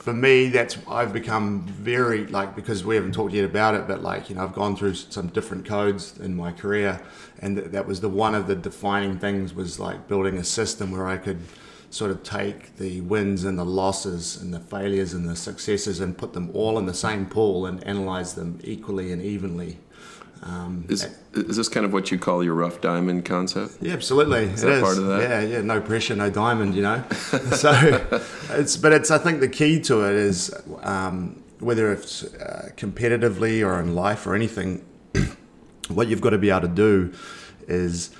for 0.05 0.13
me, 0.13 0.49
that's 0.49 0.77
I've 0.87 1.11
become 1.11 1.65
very 1.65 2.27
like 2.27 2.55
because 2.55 2.85
we 2.85 2.93
haven't 2.93 3.13
talked 3.13 3.33
yet 3.33 3.43
about 3.43 3.73
it, 3.73 3.87
but 3.87 4.03
like 4.03 4.29
you 4.29 4.35
know 4.35 4.43
I've 4.43 4.53
gone 4.53 4.75
through 4.75 4.93
some 4.93 5.29
different 5.29 5.65
codes 5.65 6.19
in 6.19 6.35
my 6.35 6.51
career, 6.51 7.01
and 7.39 7.57
th- 7.57 7.71
that 7.71 7.87
was 7.87 8.01
the 8.01 8.09
one 8.09 8.35
of 8.35 8.45
the 8.45 8.55
defining 8.55 9.17
things 9.17 9.55
was 9.55 9.79
like 9.79 10.07
building 10.07 10.37
a 10.37 10.43
system 10.43 10.91
where 10.91 11.07
I 11.07 11.17
could 11.17 11.39
sort 11.89 12.11
of 12.11 12.21
take 12.21 12.75
the 12.75 13.01
wins 13.01 13.45
and 13.45 13.57
the 13.57 13.65
losses 13.65 14.39
and 14.39 14.53
the 14.53 14.59
failures 14.59 15.13
and 15.13 15.27
the 15.27 15.35
successes 15.35 15.99
and 15.99 16.15
put 16.15 16.33
them 16.33 16.51
all 16.53 16.77
in 16.77 16.85
the 16.85 16.93
same 16.93 17.25
pool 17.25 17.65
and 17.65 17.83
analyze 17.83 18.35
them 18.35 18.59
equally 18.63 19.11
and 19.11 19.23
evenly. 19.23 19.79
Um, 20.43 20.85
Is, 20.89 21.07
is 21.33 21.57
this 21.57 21.69
kind 21.69 21.85
of 21.85 21.93
what 21.93 22.11
you 22.11 22.19
call 22.19 22.43
your 22.43 22.53
rough 22.53 22.79
diamond 22.79 23.25
concept? 23.25 23.77
yeah, 23.81 23.93
absolutely. 23.93 24.43
Is 24.43 24.61
that 24.61 24.83
part 24.83 24.97
of 24.97 25.07
that? 25.07 25.21
Yeah, 25.21 25.41
yeah. 25.41 25.61
No 25.61 25.81
pressure, 25.81 26.15
no 26.15 26.29
diamond. 26.29 26.75
You 26.75 26.83
know. 26.83 27.03
so 27.55 27.71
it's, 28.51 28.77
but 28.77 28.91
it's. 28.91 29.09
I 29.09 29.17
think 29.17 29.39
the 29.39 29.49
key 29.49 29.79
to 29.81 30.01
it 30.01 30.13
is 30.13 30.53
um, 30.83 31.41
whether 31.59 31.91
it's 31.91 32.23
uh, 32.23 32.69
competitively 32.77 33.65
or 33.65 33.79
in 33.79 33.95
life 33.95 34.27
or 34.27 34.35
anything. 34.35 34.85
what 35.87 36.07
you've 36.07 36.21
got 36.21 36.31
to 36.31 36.37
be 36.37 36.49
able 36.49 36.61
to 36.61 36.67
do 36.67 37.13
is 37.67 38.11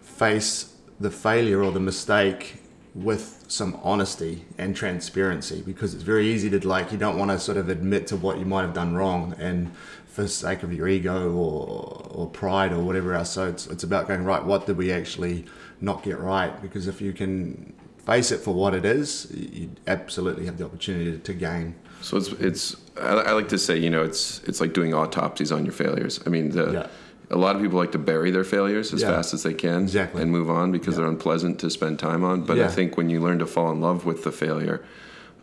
face 0.00 0.74
the 0.98 1.10
failure 1.10 1.62
or 1.62 1.72
the 1.72 1.80
mistake 1.80 2.59
with 2.94 3.44
some 3.46 3.78
honesty 3.82 4.44
and 4.58 4.74
transparency 4.74 5.62
because 5.62 5.94
it's 5.94 6.02
very 6.02 6.26
easy 6.26 6.50
to 6.50 6.66
like 6.66 6.90
you 6.90 6.98
don't 6.98 7.16
want 7.16 7.30
to 7.30 7.38
sort 7.38 7.56
of 7.56 7.68
admit 7.68 8.06
to 8.08 8.16
what 8.16 8.38
you 8.38 8.44
might 8.44 8.62
have 8.62 8.74
done 8.74 8.94
wrong 8.94 9.34
and 9.38 9.70
for 10.06 10.26
sake 10.26 10.64
of 10.64 10.72
your 10.72 10.88
ego 10.88 11.32
or 11.32 12.06
or 12.10 12.26
pride 12.28 12.72
or 12.72 12.82
whatever 12.82 13.14
else 13.14 13.30
so 13.30 13.46
it's 13.46 13.68
it's 13.68 13.84
about 13.84 14.08
going 14.08 14.24
right 14.24 14.44
what 14.44 14.66
did 14.66 14.76
we 14.76 14.90
actually 14.90 15.44
not 15.80 16.02
get 16.02 16.18
right 16.18 16.60
because 16.62 16.88
if 16.88 17.00
you 17.00 17.12
can 17.12 17.72
face 18.04 18.32
it 18.32 18.40
for 18.40 18.52
what 18.52 18.74
it 18.74 18.84
is 18.84 19.30
you 19.30 19.70
absolutely 19.86 20.44
have 20.46 20.58
the 20.58 20.64
opportunity 20.64 21.16
to, 21.16 21.32
gain 21.32 21.74
So 22.02 22.16
it's 22.16 22.28
it's 22.32 22.76
I, 23.00 23.12
I 23.12 23.32
like 23.32 23.48
to 23.50 23.58
say 23.58 23.76
you 23.78 23.90
know 23.90 24.02
it's 24.02 24.40
it's 24.48 24.60
like 24.60 24.72
doing 24.72 24.94
autopsies 24.94 25.52
on 25.52 25.64
your 25.64 25.72
failures. 25.72 26.18
I 26.26 26.28
mean 26.30 26.50
the. 26.50 26.72
Yeah. 26.72 26.86
A 27.32 27.36
lot 27.36 27.54
of 27.54 27.62
people 27.62 27.78
like 27.78 27.92
to 27.92 27.98
bury 27.98 28.30
their 28.32 28.42
failures 28.44 28.92
as 28.92 29.02
Yeah. 29.02 29.10
fast 29.10 29.32
as 29.34 29.44
they 29.44 29.54
can 29.54 29.82
Exactly. 29.82 30.20
and 30.22 30.30
move 30.32 30.50
on 30.50 30.72
because 30.72 30.94
Yeah. 30.94 31.02
they're 31.02 31.10
unpleasant 31.10 31.58
to 31.60 31.70
spend 31.70 31.98
time 31.98 32.24
on. 32.24 32.42
But 32.42 32.58
I 32.58 32.66
think 32.68 32.96
when 32.96 33.08
you 33.08 33.20
learn 33.20 33.38
to 33.38 33.46
fall 33.46 33.70
in 33.70 33.80
love 33.80 34.04
with 34.04 34.24
the 34.24 34.32
failure, 34.32 34.80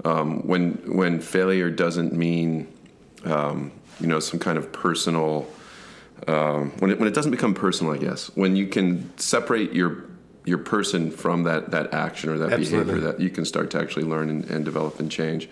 um, 0.04 0.46
when 0.46 0.80
when 0.86 1.20
failure 1.22 1.70
doesn't 1.70 2.14
mean 2.14 2.68
um, 3.26 3.72
you 4.00 4.08
know 4.08 4.20
some 4.20 4.40
kind 4.40 4.58
of 4.58 4.72
personal 4.72 5.48
um, 6.28 6.72
when 6.80 6.92
it, 6.92 7.00
when 7.00 7.08
it 7.08 7.14
doesn't 7.14 7.32
become 7.32 7.54
personal, 7.54 7.94
I 7.94 7.98
guess 7.98 8.32
when 8.36 8.56
you 8.56 8.68
can 8.68 9.10
separate 9.18 9.72
your 9.74 10.04
your 10.46 10.58
person 10.58 11.10
from 11.12 11.44
that 11.44 11.72
that 11.72 11.94
action 11.94 12.30
or 12.30 12.38
that 12.38 12.52
Absolutely. 12.54 12.86
behavior, 12.94 13.12
that 13.12 13.20
you 13.22 13.30
can 13.30 13.46
start 13.46 13.70
to 13.72 13.80
actually 13.80 14.06
learn 14.06 14.30
and, 14.30 14.44
and 14.46 14.66
develop 14.66 15.00
and 15.00 15.10
change. 15.12 15.48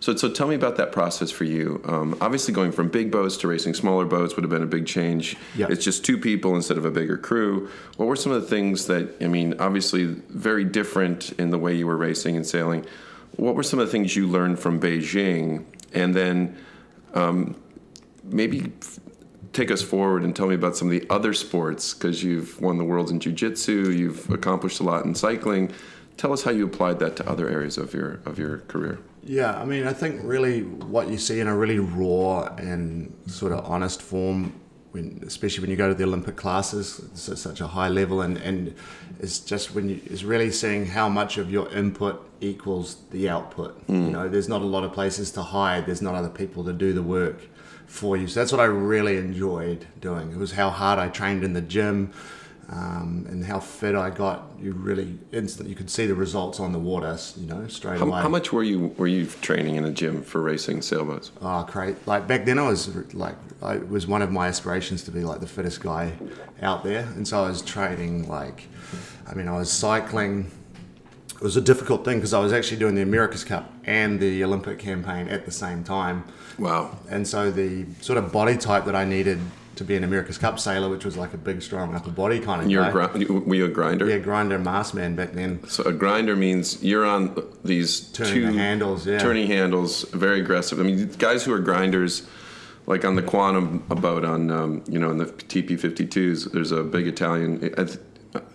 So, 0.00 0.16
so 0.16 0.30
tell 0.30 0.48
me 0.48 0.54
about 0.54 0.76
that 0.76 0.92
process 0.92 1.30
for 1.30 1.44
you. 1.44 1.82
Um, 1.84 2.16
obviously, 2.20 2.54
going 2.54 2.72
from 2.72 2.88
big 2.88 3.10
boats 3.10 3.36
to 3.38 3.48
racing 3.48 3.74
smaller 3.74 4.06
boats 4.06 4.34
would 4.34 4.42
have 4.42 4.50
been 4.50 4.62
a 4.62 4.66
big 4.66 4.86
change. 4.86 5.36
Yeah. 5.54 5.66
It's 5.68 5.84
just 5.84 6.04
two 6.04 6.16
people 6.16 6.56
instead 6.56 6.78
of 6.78 6.86
a 6.86 6.90
bigger 6.90 7.18
crew. 7.18 7.68
What 7.98 8.06
were 8.06 8.16
some 8.16 8.32
of 8.32 8.40
the 8.40 8.48
things 8.48 8.86
that 8.86 9.14
I 9.20 9.28
mean? 9.28 9.54
Obviously, 9.60 10.04
very 10.04 10.64
different 10.64 11.32
in 11.32 11.50
the 11.50 11.58
way 11.58 11.74
you 11.74 11.86
were 11.86 11.98
racing 11.98 12.34
and 12.34 12.46
sailing. 12.46 12.86
What 13.36 13.54
were 13.54 13.62
some 13.62 13.78
of 13.78 13.86
the 13.86 13.92
things 13.92 14.16
you 14.16 14.26
learned 14.26 14.58
from 14.58 14.80
Beijing, 14.80 15.64
and 15.92 16.14
then 16.14 16.56
um, 17.14 17.54
maybe 18.24 18.72
take 19.52 19.70
us 19.70 19.82
forward 19.82 20.22
and 20.22 20.34
tell 20.34 20.46
me 20.46 20.54
about 20.54 20.76
some 20.76 20.88
of 20.88 20.92
the 20.92 21.06
other 21.10 21.34
sports 21.34 21.92
because 21.92 22.22
you've 22.22 22.60
won 22.60 22.78
the 22.78 22.84
worlds 22.84 23.10
in 23.10 23.18
jiu-jitsu, 23.18 23.90
you've 23.90 24.30
accomplished 24.30 24.80
a 24.80 24.82
lot 24.82 25.04
in 25.04 25.14
cycling. 25.14 25.72
Tell 26.16 26.32
us 26.32 26.44
how 26.44 26.50
you 26.52 26.64
applied 26.66 27.00
that 27.00 27.16
to 27.16 27.28
other 27.28 27.48
areas 27.48 27.76
of 27.76 27.92
your 27.92 28.20
of 28.24 28.38
your 28.38 28.58
career. 28.58 28.98
Yeah, 29.22 29.60
I 29.60 29.64
mean, 29.64 29.86
I 29.86 29.92
think 29.92 30.20
really 30.24 30.62
what 30.62 31.08
you 31.08 31.18
see 31.18 31.40
in 31.40 31.46
a 31.46 31.56
really 31.56 31.78
raw 31.78 32.44
and 32.56 33.14
sort 33.26 33.52
of 33.52 33.64
honest 33.64 34.00
form, 34.00 34.58
when, 34.92 35.22
especially 35.26 35.60
when 35.62 35.70
you 35.70 35.76
go 35.76 35.88
to 35.88 35.94
the 35.94 36.04
Olympic 36.04 36.36
classes, 36.36 37.00
it's 37.12 37.28
at 37.28 37.38
such 37.38 37.60
a 37.60 37.66
high 37.66 37.88
level, 37.88 38.22
and, 38.22 38.38
and 38.38 38.74
it's 39.20 39.38
just 39.38 39.74
when 39.74 39.88
you 39.88 40.00
is 40.06 40.24
really 40.24 40.50
seeing 40.50 40.86
how 40.86 41.08
much 41.08 41.38
of 41.38 41.50
your 41.50 41.68
input 41.70 42.28
equals 42.40 42.96
the 43.10 43.28
output. 43.28 43.80
You 43.88 43.94
hmm. 43.94 44.12
know, 44.12 44.28
there's 44.28 44.48
not 44.48 44.62
a 44.62 44.66
lot 44.66 44.84
of 44.84 44.92
places 44.92 45.30
to 45.32 45.42
hide. 45.42 45.86
There's 45.86 46.02
not 46.02 46.14
other 46.14 46.30
people 46.30 46.64
to 46.64 46.72
do 46.72 46.92
the 46.92 47.02
work 47.02 47.40
for 47.86 48.16
you. 48.16 48.26
So 48.26 48.40
that's 48.40 48.52
what 48.52 48.60
I 48.60 48.64
really 48.64 49.16
enjoyed 49.16 49.86
doing. 50.00 50.32
It 50.32 50.38
was 50.38 50.52
how 50.52 50.70
hard 50.70 50.98
I 50.98 51.08
trained 51.08 51.44
in 51.44 51.52
the 51.52 51.60
gym. 51.60 52.12
Um, 52.72 53.26
and 53.28 53.44
how 53.44 53.58
fit 53.58 53.96
I 53.96 54.10
got, 54.10 54.44
you 54.60 54.70
really 54.72 55.18
instantly 55.32 55.70
you 55.70 55.76
could 55.76 55.90
see 55.90 56.06
the 56.06 56.14
results 56.14 56.60
on 56.60 56.70
the 56.72 56.78
water, 56.78 57.18
you 57.36 57.48
know, 57.48 57.66
straight 57.66 57.98
How, 57.98 58.06
away. 58.06 58.20
how 58.22 58.28
much 58.28 58.52
were 58.52 58.62
you 58.62 58.94
were 58.96 59.08
you 59.08 59.26
training 59.26 59.74
in 59.74 59.84
a 59.84 59.90
gym 59.90 60.22
for 60.22 60.40
racing 60.40 60.82
sailboats? 60.82 61.32
Oh, 61.42 61.64
great! 61.64 61.96
Like 62.06 62.28
back 62.28 62.44
then, 62.44 62.60
I 62.60 62.68
was 62.68 62.94
like, 63.12 63.34
I 63.60 63.74
it 63.74 63.88
was 63.88 64.06
one 64.06 64.22
of 64.22 64.30
my 64.30 64.46
aspirations 64.46 65.02
to 65.04 65.10
be 65.10 65.24
like 65.24 65.40
the 65.40 65.48
fittest 65.48 65.80
guy 65.80 66.12
out 66.62 66.84
there, 66.84 67.00
and 67.16 67.26
so 67.26 67.42
I 67.42 67.48
was 67.48 67.60
training 67.60 68.28
like, 68.28 68.68
I 69.26 69.34
mean, 69.34 69.48
I 69.48 69.56
was 69.58 69.72
cycling. 69.72 70.48
It 71.34 71.42
was 71.42 71.56
a 71.56 71.60
difficult 71.62 72.04
thing 72.04 72.18
because 72.18 72.34
I 72.34 72.38
was 72.38 72.52
actually 72.52 72.76
doing 72.76 72.94
the 72.94 73.02
America's 73.02 73.42
Cup 73.42 73.72
and 73.84 74.20
the 74.20 74.44
Olympic 74.44 74.78
campaign 74.78 75.26
at 75.28 75.44
the 75.44 75.50
same 75.50 75.82
time, 75.82 76.22
Wow. 76.56 76.96
and 77.08 77.26
so 77.26 77.50
the 77.50 77.86
sort 78.00 78.16
of 78.18 78.30
body 78.30 78.56
type 78.58 78.84
that 78.84 78.94
I 78.94 79.04
needed 79.04 79.40
to 79.80 79.84
be 79.84 79.96
an 79.96 80.04
America's 80.04 80.36
Cup 80.36 80.58
sailor, 80.58 80.90
which 80.90 81.06
was 81.06 81.16
like 81.16 81.32
a 81.32 81.38
big, 81.38 81.62
strong 81.62 81.94
upper 81.94 82.10
body 82.10 82.38
kind 82.38 82.60
of 82.62 82.70
You're 82.70 82.90
guy. 82.92 83.10
a 83.14 83.18
you- 83.18 83.42
were 83.46 83.54
you 83.54 83.64
a 83.64 83.68
grinder? 83.68 84.06
yeah, 84.06 84.18
grinder 84.18 84.58
mass 84.58 84.92
man 84.92 85.14
back 85.16 85.32
then. 85.32 85.66
So 85.68 85.82
a 85.84 85.92
grinder 85.92 86.36
means 86.36 86.82
you're 86.84 87.06
on 87.06 87.34
these 87.64 88.00
Turning 88.12 88.34
two 88.34 88.52
the 88.52 88.58
handles, 88.58 89.06
yeah. 89.06 89.18
turning 89.18 89.46
handles, 89.46 90.02
very 90.12 90.40
aggressive. 90.40 90.78
I 90.78 90.82
mean, 90.82 91.08
guys 91.18 91.44
who 91.44 91.52
are 91.54 91.58
grinders, 91.60 92.24
like 92.86 93.06
on 93.06 93.16
the 93.16 93.22
quantum 93.22 93.78
boat 93.88 94.22
on, 94.22 94.50
um, 94.50 94.82
you 94.86 94.98
know, 94.98 95.10
in 95.10 95.16
the 95.16 95.24
TP52s, 95.26 96.52
there's 96.52 96.72
a 96.72 96.82
big 96.82 97.06
Italian. 97.06 97.72
I 97.78 97.84
th- 97.84 97.98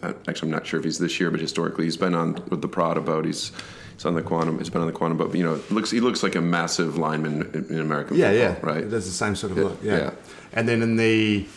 I- 0.03 0.13
actually, 0.27 0.49
I'm 0.49 0.51
not 0.53 0.67
sure 0.67 0.79
if 0.79 0.83
he's 0.85 0.99
this 0.99 1.19
year, 1.19 1.31
but 1.31 1.39
historically, 1.39 1.85
he's 1.85 1.97
been 1.97 2.13
on 2.13 2.35
with 2.51 2.61
the 2.61 2.67
Prada 2.67 3.01
boat. 3.01 3.25
He's 3.25 3.51
he's 3.95 4.05
on 4.05 4.13
the 4.13 4.21
quantum. 4.21 4.57
He's 4.59 4.69
been 4.69 4.81
on 4.81 4.87
the 4.87 4.93
quantum. 4.93 5.17
But, 5.17 5.33
you 5.35 5.43
know, 5.43 5.59
looks 5.69 5.91
he 5.91 5.99
looks 5.99 6.23
like 6.23 6.35
a 6.35 6.41
massive 6.41 6.97
lineman 6.97 7.49
in, 7.53 7.65
in 7.69 7.79
American 7.79 8.17
Yeah, 8.17 8.31
yeah, 8.31 8.53
football, 8.53 8.73
right? 8.75 8.83
It 8.83 8.89
does 8.89 9.05
the 9.05 9.11
same 9.11 9.35
sort 9.35 9.51
of 9.51 9.57
look. 9.57 9.79
Yeah. 9.81 9.97
yeah. 9.97 10.11
And 10.53 10.67
then 10.69 10.81
in 10.81 10.95
the 10.95 11.47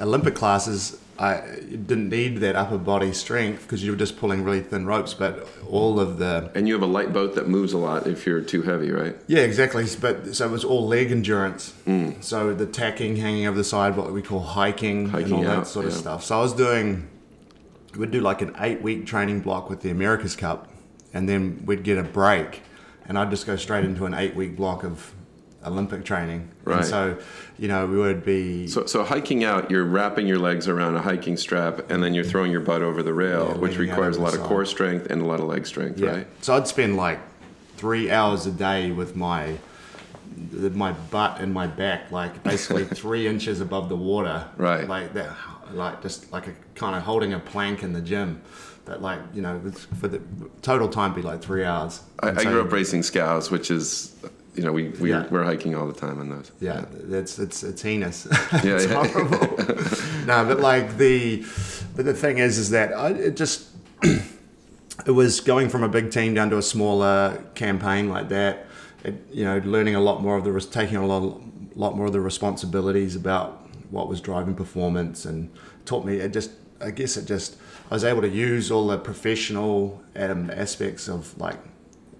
Olympic 0.00 0.34
classes, 0.34 0.98
I 1.20 1.40
didn't 1.68 2.10
need 2.10 2.36
that 2.38 2.54
upper 2.54 2.78
body 2.78 3.12
strength 3.12 3.62
because 3.62 3.82
you 3.82 3.90
were 3.90 3.96
just 3.96 4.18
pulling 4.18 4.44
really 4.44 4.60
thin 4.60 4.86
ropes. 4.86 5.14
But 5.14 5.48
all 5.68 5.98
of 5.98 6.18
the 6.18 6.50
And 6.54 6.68
you 6.68 6.74
have 6.74 6.82
a 6.82 6.86
light 6.86 7.12
boat 7.12 7.34
that 7.34 7.48
moves 7.48 7.72
a 7.72 7.78
lot 7.78 8.06
if 8.06 8.24
you're 8.24 8.40
too 8.40 8.62
heavy, 8.62 8.90
right? 8.92 9.16
yeah, 9.26 9.40
exactly. 9.40 9.84
But 10.00 10.36
so 10.36 10.46
it 10.46 10.52
was 10.52 10.64
all 10.64 10.86
leg 10.86 11.10
endurance. 11.10 11.74
Mm. 11.86 12.22
So 12.22 12.54
the 12.54 12.66
tacking, 12.66 13.16
hanging 13.16 13.46
over 13.46 13.56
the 13.56 13.64
side, 13.64 13.96
what 13.96 14.12
we 14.12 14.22
call 14.22 14.40
hiking, 14.40 15.04
and 15.04 15.10
Hiking 15.10 15.32
all 15.32 15.42
that 15.42 15.58
out, 15.58 15.66
sort 15.66 15.86
of 15.86 15.92
stuff. 15.92 16.22
So 16.22 16.38
I 16.38 16.42
was 16.42 16.52
doing, 16.52 17.08
we'd 17.96 18.12
do 18.12 18.20
like 18.20 18.40
an 18.40 18.54
eight 18.60 18.80
week 18.80 19.04
training 19.04 19.40
block 19.40 19.68
with 19.68 19.80
the 19.80 19.90
America's 19.90 20.36
Cup, 20.36 20.67
and 21.14 21.28
then 21.28 21.62
we'd 21.66 21.82
get 21.82 21.98
a 21.98 22.02
break, 22.02 22.62
and 23.06 23.18
I'd 23.18 23.30
just 23.30 23.46
go 23.46 23.56
straight 23.56 23.84
into 23.84 24.04
an 24.06 24.14
eight 24.14 24.34
week 24.36 24.56
block 24.56 24.84
of 24.84 25.14
Olympic 25.66 26.04
training. 26.04 26.48
Right. 26.64 26.78
And 26.78 26.86
so, 26.86 27.18
you 27.58 27.66
know, 27.68 27.86
we 27.86 27.96
would 27.98 28.24
be 28.24 28.68
So, 28.68 28.86
so 28.86 29.02
hiking 29.04 29.42
out, 29.44 29.70
you're 29.70 29.84
wrapping 29.84 30.26
your 30.26 30.38
legs 30.38 30.68
around 30.68 30.94
a 30.96 31.02
hiking 31.02 31.36
strap, 31.36 31.90
and 31.90 32.02
then 32.02 32.14
you're 32.14 32.24
throwing 32.24 32.52
your 32.52 32.60
butt 32.60 32.82
over 32.82 33.02
the 33.02 33.12
rail, 33.12 33.48
Yeah, 33.52 33.56
which 33.58 33.76
requires 33.76 34.16
a 34.16 34.22
lot 34.22 34.34
of 34.34 34.40
core 34.40 34.64
strength 34.64 35.10
and 35.10 35.20
a 35.20 35.24
lot 35.24 35.40
of 35.40 35.46
leg 35.46 35.66
strength, 35.66 35.98
Yeah. 35.98 36.10
right? 36.10 36.26
So 36.42 36.54
I'd 36.56 36.68
spend 36.68 36.96
like 36.96 37.18
three 37.76 38.10
hours 38.10 38.46
a 38.46 38.50
day 38.50 38.90
with 38.92 39.16
my 39.16 39.54
my 40.52 40.92
butt 40.92 41.40
and 41.40 41.52
my 41.52 41.66
back, 41.66 42.12
like 42.12 42.42
basically 42.44 42.84
three 43.02 43.26
inches 43.26 43.60
above 43.60 43.88
the 43.88 43.96
water. 43.96 44.46
Right. 44.56 44.86
Like 44.88 45.12
that, 45.14 45.34
like 45.72 46.00
just 46.02 46.32
like 46.32 46.46
a 46.46 46.54
kind 46.76 46.94
of 46.94 47.02
holding 47.02 47.32
a 47.32 47.40
plank 47.40 47.82
in 47.82 47.92
the 47.92 48.00
gym. 48.00 48.40
That 48.88 49.02
like 49.02 49.20
you 49.34 49.42
know 49.42 49.60
for 50.00 50.08
the 50.08 50.20
total 50.62 50.88
time 50.88 51.14
be 51.14 51.22
like 51.22 51.42
three 51.42 51.64
hours. 51.64 52.00
I, 52.20 52.30
I 52.30 52.34
so- 52.42 52.50
grew 52.50 52.60
up 52.62 52.72
racing 52.72 53.02
scows, 53.02 53.50
which 53.50 53.70
is, 53.70 54.16
you 54.54 54.62
know, 54.62 54.72
we, 54.72 54.88
we 55.00 55.10
Yeah. 55.10 55.26
we're 55.30 55.44
hiking 55.44 55.74
all 55.74 55.86
the 55.86 55.92
time 55.92 56.18
on 56.20 56.30
those. 56.30 56.50
Yeah, 56.60 56.86
it's 57.10 57.38
it's 57.38 57.62
it's 57.62 57.82
heinous. 57.82 58.26
Yeah, 58.30 58.48
it's 58.64 58.86
yeah. 58.86 59.04
horrible. 59.06 60.26
no, 60.26 60.44
but 60.46 60.60
like 60.60 60.96
the 60.96 61.44
but 61.96 62.04
the 62.06 62.14
thing 62.14 62.38
is, 62.38 62.56
is 62.56 62.70
that 62.70 62.92
I, 62.94 63.10
it 63.10 63.36
just 63.36 63.68
it 64.02 65.10
was 65.12 65.40
going 65.40 65.68
from 65.68 65.82
a 65.82 65.88
big 65.88 66.10
team 66.10 66.34
down 66.34 66.50
to 66.50 66.58
a 66.58 66.62
smaller 66.62 67.44
campaign 67.54 68.08
like 68.08 68.28
that. 68.30 68.66
It, 69.04 69.14
you 69.30 69.44
know, 69.44 69.58
learning 69.58 69.94
a 69.94 70.00
lot 70.00 70.22
more 70.22 70.36
of 70.36 70.44
the 70.44 70.60
taking 70.60 70.96
a 70.96 71.06
lot 71.06 71.40
lot 71.76 71.94
more 71.96 72.06
of 72.06 72.12
the 72.12 72.20
responsibilities 72.20 73.14
about 73.14 73.68
what 73.90 74.08
was 74.08 74.20
driving 74.20 74.54
performance 74.54 75.24
and 75.24 75.50
taught 75.84 76.04
me. 76.04 76.16
It 76.16 76.32
just 76.32 76.50
I 76.80 76.90
guess 76.90 77.16
it 77.16 77.26
just 77.26 77.56
I 77.90 77.94
was 77.94 78.04
able 78.04 78.20
to 78.22 78.28
use 78.28 78.70
all 78.70 78.86
the 78.86 78.98
professional 78.98 80.02
um, 80.14 80.50
aspects 80.50 81.08
of 81.08 81.36
like 81.38 81.58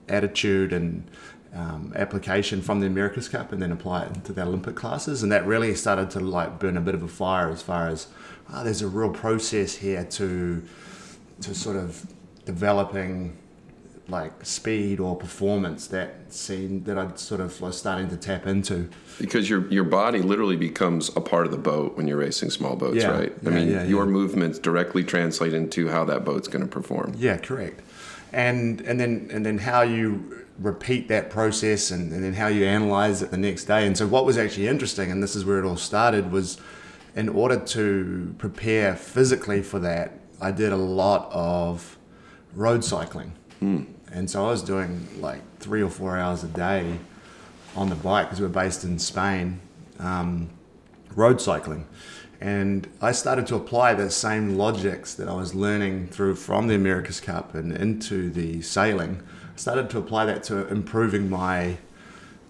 attitude 0.08 0.72
and 0.72 1.10
um, 1.54 1.92
application 1.94 2.62
from 2.62 2.80
the 2.80 2.86
America's 2.86 3.28
Cup 3.28 3.52
and 3.52 3.60
then 3.60 3.72
apply 3.72 4.04
it 4.04 4.16
into 4.16 4.32
the 4.32 4.42
Olympic 4.42 4.76
classes. 4.76 5.22
And 5.22 5.30
that 5.30 5.46
really 5.46 5.74
started 5.74 6.10
to 6.12 6.20
like 6.20 6.58
burn 6.58 6.76
a 6.76 6.80
bit 6.80 6.94
of 6.94 7.02
a 7.02 7.08
fire 7.08 7.50
as 7.50 7.60
far 7.60 7.88
as, 7.88 8.08
oh, 8.52 8.64
there's 8.64 8.80
a 8.80 8.88
real 8.88 9.10
process 9.10 9.74
here 9.74 10.04
to, 10.04 10.62
to 11.42 11.54
sort 11.54 11.76
of 11.76 12.06
developing 12.46 13.36
like 14.08 14.32
speed 14.44 15.00
or 15.00 15.14
performance 15.14 15.86
that 15.88 16.14
seemed 16.30 16.86
that 16.86 16.96
I'd 16.96 17.18
sort 17.18 17.40
of 17.42 17.60
was 17.60 17.76
starting 17.76 18.08
to 18.08 18.16
tap 18.16 18.46
into. 18.46 18.88
Because 19.18 19.50
your 19.50 19.68
your 19.68 19.84
body 19.84 20.20
literally 20.20 20.56
becomes 20.56 21.14
a 21.14 21.20
part 21.20 21.44
of 21.44 21.52
the 21.52 21.58
boat 21.58 21.96
when 21.96 22.08
you're 22.08 22.16
racing 22.16 22.50
small 22.50 22.74
boats, 22.74 22.96
Yeah, 22.96 23.10
right? 23.10 23.32
I 23.32 23.50
yeah, 23.50 23.54
mean, 23.54 23.70
yeah, 23.70 23.84
your 23.84 24.06
movements 24.06 24.58
directly 24.58 25.04
translate 25.04 25.52
into 25.52 25.88
how 25.88 26.04
that 26.06 26.24
boat's 26.24 26.48
going 26.48 26.62
to 26.64 26.70
perform. 26.70 27.14
Yeah, 27.18 27.36
correct. 27.36 27.80
And 28.32 28.80
and 28.82 28.98
then 28.98 29.28
and 29.30 29.44
then 29.44 29.58
how 29.58 29.82
you 29.82 30.44
repeat 30.58 31.06
that 31.08 31.30
process 31.30 31.90
and, 31.90 32.12
and 32.12 32.24
then 32.24 32.32
how 32.32 32.48
you 32.48 32.64
analyze 32.64 33.22
it 33.22 33.30
the 33.30 33.36
next 33.36 33.66
day. 33.66 33.86
And 33.86 33.96
so 33.96 34.06
what 34.06 34.24
was 34.24 34.36
actually 34.36 34.66
interesting, 34.68 35.10
and 35.12 35.22
this 35.22 35.36
is 35.36 35.44
where 35.44 35.58
it 35.58 35.64
all 35.64 35.76
started, 35.76 36.32
was 36.32 36.58
in 37.14 37.28
order 37.28 37.58
to 37.58 38.34
prepare 38.38 38.96
physically 38.96 39.62
for 39.62 39.78
that, 39.78 40.18
I 40.40 40.50
did 40.50 40.72
a 40.72 40.76
lot 40.76 41.30
of 41.32 41.96
road 42.54 42.84
cycling. 42.84 43.32
Hmm. 43.60 43.84
And 44.12 44.30
so 44.30 44.46
I 44.46 44.50
was 44.50 44.62
doing 44.62 45.06
like 45.20 45.40
three 45.58 45.82
or 45.82 45.90
four 45.90 46.16
hours 46.16 46.44
a 46.44 46.48
day 46.48 46.98
on 47.76 47.88
the 47.88 47.94
bike 47.94 48.26
because 48.26 48.40
we 48.40 48.46
we're 48.46 48.52
based 48.52 48.84
in 48.84 48.98
Spain. 48.98 49.60
Um, 49.98 50.50
road 51.14 51.40
cycling. 51.40 51.86
And 52.40 52.88
I 53.02 53.12
started 53.12 53.46
to 53.48 53.56
apply 53.56 53.94
the 53.94 54.10
same 54.10 54.56
logics 54.56 55.14
that 55.14 55.28
I 55.28 55.34
was 55.34 55.54
learning 55.54 56.08
through 56.08 56.36
from 56.36 56.68
the 56.68 56.74
America's 56.76 57.20
Cup 57.20 57.54
and 57.54 57.76
into 57.76 58.30
the 58.30 58.62
sailing. 58.62 59.22
I 59.52 59.56
started 59.56 59.90
to 59.90 59.98
apply 59.98 60.26
that 60.26 60.44
to 60.44 60.68
improving 60.68 61.28
my 61.28 61.78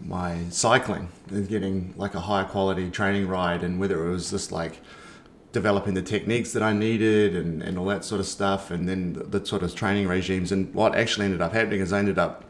my 0.01 0.45
cycling 0.51 1.09
and 1.31 1.49
getting 1.49 1.93
like 1.97 2.15
a 2.15 2.21
higher 2.21 2.45
quality 2.45 2.89
training 2.89 3.27
ride 3.27 3.65
and 3.65 3.81
whether 3.81 4.07
it 4.07 4.11
was 4.11 4.31
just 4.31 4.53
like 4.53 4.81
developing 5.59 5.95
the 5.95 6.03
techniques 6.03 6.53
that 6.53 6.63
I 6.63 6.73
needed 6.73 7.35
and, 7.35 7.63
and 7.65 7.77
all 7.77 7.87
that 7.87 8.05
sort 8.05 8.21
of 8.21 8.29
stuff 8.29 8.71
and 8.71 8.89
then 8.89 9.15
the, 9.15 9.25
the 9.25 9.45
sort 9.45 9.65
of 9.65 9.75
training 9.75 10.07
regimes 10.07 10.53
and 10.53 10.73
what 10.73 10.95
actually 10.95 11.25
ended 11.25 11.41
up 11.41 11.53
happening 11.53 11.81
is 11.81 11.93
I 11.93 11.99
ended 11.99 12.17
up 12.17 12.45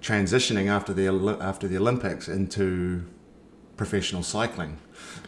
transitioning 0.00 0.66
after 0.68 0.94
the 0.94 1.06
after 1.38 1.68
the 1.68 1.76
Olympics 1.76 2.28
into 2.28 3.04
professional 3.76 4.22
cycling. 4.22 4.78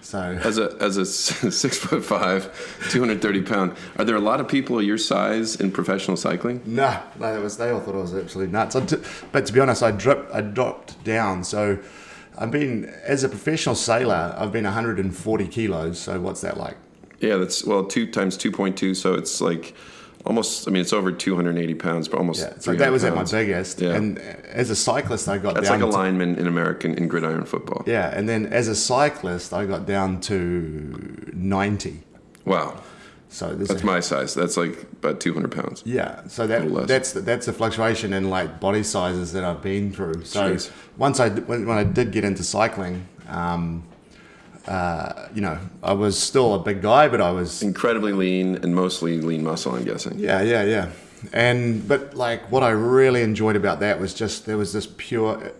So 0.01 0.21
as 0.43 0.57
a 0.57 0.75
as 0.81 0.97
a 0.97 1.05
six 1.63 1.77
foot 1.77 2.03
five, 2.03 2.41
two 2.91 3.01
hundred 3.01 3.21
thirty 3.21 3.43
pound, 3.43 3.77
are 3.99 4.07
there 4.07 4.17
a 4.17 4.27
lot 4.31 4.41
of 4.41 4.49
people 4.49 4.81
your 4.81 4.97
size 4.97 5.57
in 5.57 5.71
professional 5.71 6.17
cycling? 6.17 6.63
No, 6.65 6.99
no, 7.19 7.37
it 7.39 7.43
was 7.43 7.59
they 7.59 7.69
all 7.69 7.81
thought 7.81 7.95
I 7.95 7.99
was 7.99 8.15
absolutely 8.15 8.53
nuts. 8.53 8.75
but 9.33 9.45
to 9.45 9.53
be 9.53 9.61
honest, 9.61 9.83
I 9.83 9.91
dropped 9.91 10.33
I 10.33 10.41
dropped 10.41 11.05
down. 11.05 11.45
So 11.45 11.79
I've 12.39 12.51
been 12.51 12.87
as 13.05 13.23
a 13.23 13.29
professional 13.29 13.75
sailor, 13.75 14.35
I've 14.39 14.53
been 14.53 14.65
140 14.65 15.49
kilos. 15.49 15.99
So 15.99 16.19
what's 16.21 16.41
that 16.41 16.57
like? 16.57 16.79
Yeah, 17.21 17.37
that's 17.37 17.65
well 17.65 17.85
two 17.85 18.11
times 18.11 18.37
two 18.37 18.53
point 18.53 18.77
two. 18.77 18.95
So 18.95 19.15
it's 19.15 19.41
like 19.41 19.75
almost. 20.25 20.69
I 20.69 20.71
mean, 20.71 20.83
it's 20.83 20.93
over 20.93 21.11
280 21.11 21.75
pounds, 21.75 22.09
but 22.09 22.19
almost. 22.19 22.41
Yeah, 22.41 22.59
so 22.59 22.75
that 22.75 22.93
was 22.93 23.03
pounds. 23.03 23.33
at 23.33 23.37
my 23.37 23.43
biggest. 23.43 23.81
Yeah. 23.81 23.95
And 23.95 24.19
as 24.19 24.71
a 24.71 24.77
cyclist, 24.77 25.29
I 25.29 25.39
got 25.39 25.55
That's 25.55 25.69
down 25.69 25.81
like 25.81 25.91
a 25.91 25.97
lineman 25.97 26.37
in 26.37 26.47
American 26.47 26.95
in 26.95 27.09
gridiron 27.09 27.45
football. 27.45 27.83
Yeah, 27.87 28.17
and 28.17 28.29
then 28.29 28.47
as 28.47 28.69
a 28.69 28.77
cyclist, 28.77 29.53
I 29.53 29.67
got 29.67 29.87
down 29.87 30.21
to 30.23 31.31
90. 31.33 32.03
Wow. 32.45 32.81
So 33.31 33.55
that's 33.55 33.83
a, 33.83 33.87
my 33.87 34.01
size. 34.01 34.35
That's 34.35 34.57
like 34.57 34.83
about 34.85 35.21
200 35.21 35.53
pounds. 35.53 35.83
Yeah. 35.85 36.27
So 36.29 36.47
that 36.47 36.87
that's 36.87 37.13
that's 37.13 37.47
the 37.47 37.53
fluctuation 37.53 38.15
in 38.15 38.31
like 38.31 38.59
body 38.59 38.83
sizes 38.83 39.33
that 39.33 39.45
I've 39.45 39.61
been 39.61 39.93
through. 39.93 40.25
So 40.25 40.55
Jeez. 40.55 40.71
once 40.97 41.21
I 41.21 41.29
when, 41.29 41.67
when 41.67 41.77
I 41.77 41.85
did 41.85 42.11
get 42.11 42.25
into 42.25 42.43
cycling. 42.43 43.07
Um, 43.29 43.83
uh, 44.69 45.29
you 45.35 45.41
know, 45.41 45.59
I 45.83 45.95
was 45.95 46.19
still 46.23 46.55
a 46.55 46.59
big 46.59 46.83
guy, 46.83 47.09
but 47.09 47.23
I 47.23 47.31
was 47.31 47.63
incredibly 47.63 48.13
lean 48.13 48.57
and 48.57 48.75
mostly 48.75 49.19
lean 49.21 49.43
muscle. 49.43 49.75
I'm 49.75 49.85
guessing. 49.85 50.19
Yeah, 50.19 50.43
yeah, 50.43 50.63
yeah. 50.63 50.91
And 51.33 51.89
but 51.89 52.15
like 52.15 52.53
what 52.53 52.63
I 52.63 52.71
really 52.71 53.23
enjoyed 53.23 53.57
about 53.57 53.81
that 53.81 53.99
was 53.99 54.13
just 54.13 54.45
there 54.45 54.59
was 54.59 54.75
this 54.75 54.87
pure. 54.99 55.53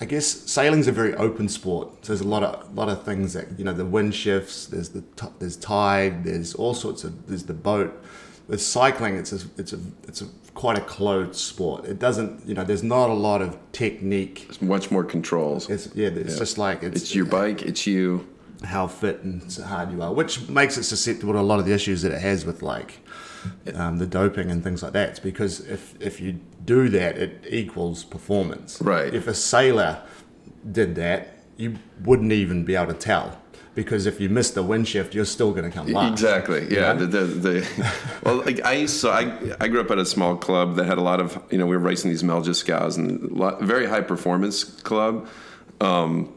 I 0.00 0.04
guess 0.06 0.26
sailing's 0.26 0.88
a 0.88 0.92
very 0.92 1.14
open 1.14 1.48
sport. 1.48 2.04
So 2.04 2.12
there's 2.12 2.22
a 2.22 2.28
lot 2.28 2.42
of 2.42 2.74
lot 2.74 2.88
of 2.88 3.04
things 3.04 3.34
that 3.34 3.56
you 3.56 3.64
know 3.64 3.72
the 3.72 3.86
wind 3.86 4.14
shifts. 4.14 4.66
There's 4.66 4.88
the 4.88 5.04
there's 5.38 5.56
tide. 5.56 6.24
There's 6.24 6.54
all 6.54 6.74
sorts 6.74 7.04
of 7.04 7.28
there's 7.28 7.44
the 7.44 7.54
boat. 7.54 8.02
With 8.48 8.60
cycling, 8.60 9.16
it's 9.16 9.32
a 9.32 9.38
it's 9.56 9.72
a 9.72 9.78
it's 10.08 10.22
a 10.22 10.26
quite 10.54 10.78
a 10.78 10.80
closed 10.80 11.36
sport. 11.36 11.84
It 11.84 11.98
doesn't, 11.98 12.46
you 12.46 12.54
know, 12.54 12.64
there's 12.64 12.82
not 12.82 13.10
a 13.10 13.14
lot 13.14 13.42
of 13.42 13.58
technique. 13.72 14.44
There's 14.46 14.62
much 14.62 14.90
more 14.90 15.04
controls. 15.04 15.68
It's 15.68 15.94
yeah, 15.94 16.08
it's 16.08 16.32
yeah. 16.32 16.38
just 16.38 16.58
like 16.58 16.82
it's, 16.82 17.02
it's 17.02 17.14
your 17.14 17.26
bike, 17.26 17.62
it's 17.62 17.86
you. 17.86 18.28
How 18.62 18.86
fit 18.86 19.20
and 19.22 19.52
hard 19.66 19.92
you 19.92 20.00
are, 20.00 20.10
which 20.10 20.48
makes 20.48 20.78
it 20.78 20.84
susceptible 20.84 21.34
to 21.34 21.40
a 21.40 21.42
lot 21.42 21.58
of 21.58 21.66
the 21.66 21.74
issues 21.74 22.00
that 22.00 22.12
it 22.12 22.22
has 22.22 22.46
with 22.46 22.62
like 22.62 23.00
um, 23.74 23.98
the 23.98 24.06
doping 24.06 24.50
and 24.50 24.64
things 24.64 24.82
like 24.82 24.92
that. 24.94 25.10
It's 25.10 25.20
because 25.20 25.60
if 25.60 26.00
if 26.00 26.18
you 26.18 26.40
do 26.64 26.88
that, 26.88 27.18
it 27.18 27.44
equals 27.50 28.04
performance. 28.04 28.80
Right. 28.80 29.12
If 29.12 29.26
a 29.26 29.34
sailor 29.34 30.02
did 30.70 30.94
that, 30.94 31.40
you 31.58 31.76
wouldn't 32.04 32.32
even 32.32 32.64
be 32.64 32.74
able 32.74 32.94
to 32.94 32.98
tell 32.98 33.38
because 33.74 34.06
if 34.06 34.20
you 34.20 34.28
miss 34.28 34.50
the 34.50 34.62
wind 34.62 34.86
shift, 34.86 35.14
you're 35.14 35.24
still 35.24 35.52
going 35.52 35.64
to 35.64 35.70
come 35.70 35.88
last. 35.88 36.12
Exactly. 36.12 36.72
Yeah. 36.72 36.92
The, 36.92 37.06
the, 37.06 37.24
the, 37.24 37.92
well, 38.22 38.36
like 38.36 38.64
I 38.64 38.86
so 38.86 39.10
I 39.10 39.54
I 39.60 39.68
grew 39.68 39.80
up 39.80 39.90
at 39.90 39.98
a 39.98 40.06
small 40.06 40.36
club 40.36 40.76
that 40.76 40.86
had 40.86 40.98
a 40.98 41.02
lot 41.02 41.20
of 41.20 41.42
you 41.50 41.58
know 41.58 41.66
we 41.66 41.76
were 41.76 41.82
racing 41.82 42.10
these 42.10 42.22
Melges 42.22 42.98
and 42.98 43.30
a 43.30 43.34
lot, 43.34 43.62
very 43.62 43.86
high 43.86 44.00
performance 44.00 44.64
club. 44.64 45.28
Um, 45.80 46.32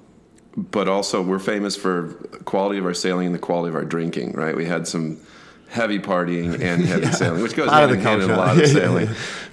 but 0.56 0.88
also 0.88 1.22
we're 1.22 1.38
famous 1.38 1.76
for 1.76 2.14
quality 2.46 2.80
of 2.80 2.86
our 2.86 2.94
sailing 2.94 3.28
and 3.28 3.36
the 3.36 3.40
quality 3.40 3.70
of 3.70 3.76
our 3.76 3.86
drinking. 3.86 4.34
Right. 4.34 4.56
We 4.56 4.66
had 4.66 4.88
some 4.88 5.20
heavy 5.70 6.00
partying 6.00 6.60
and 6.60 6.86
heavy 6.86 7.04
yeah. 7.04 7.12
sailing, 7.12 7.44
which 7.44 7.56
goes 7.56 7.70
hand 7.70 7.92
in 7.92 8.00
hand 8.00 8.24
in 8.24 8.32
a 8.32 8.38
lot 8.38 8.58
of 8.58 8.68
sailing. 8.68 9.10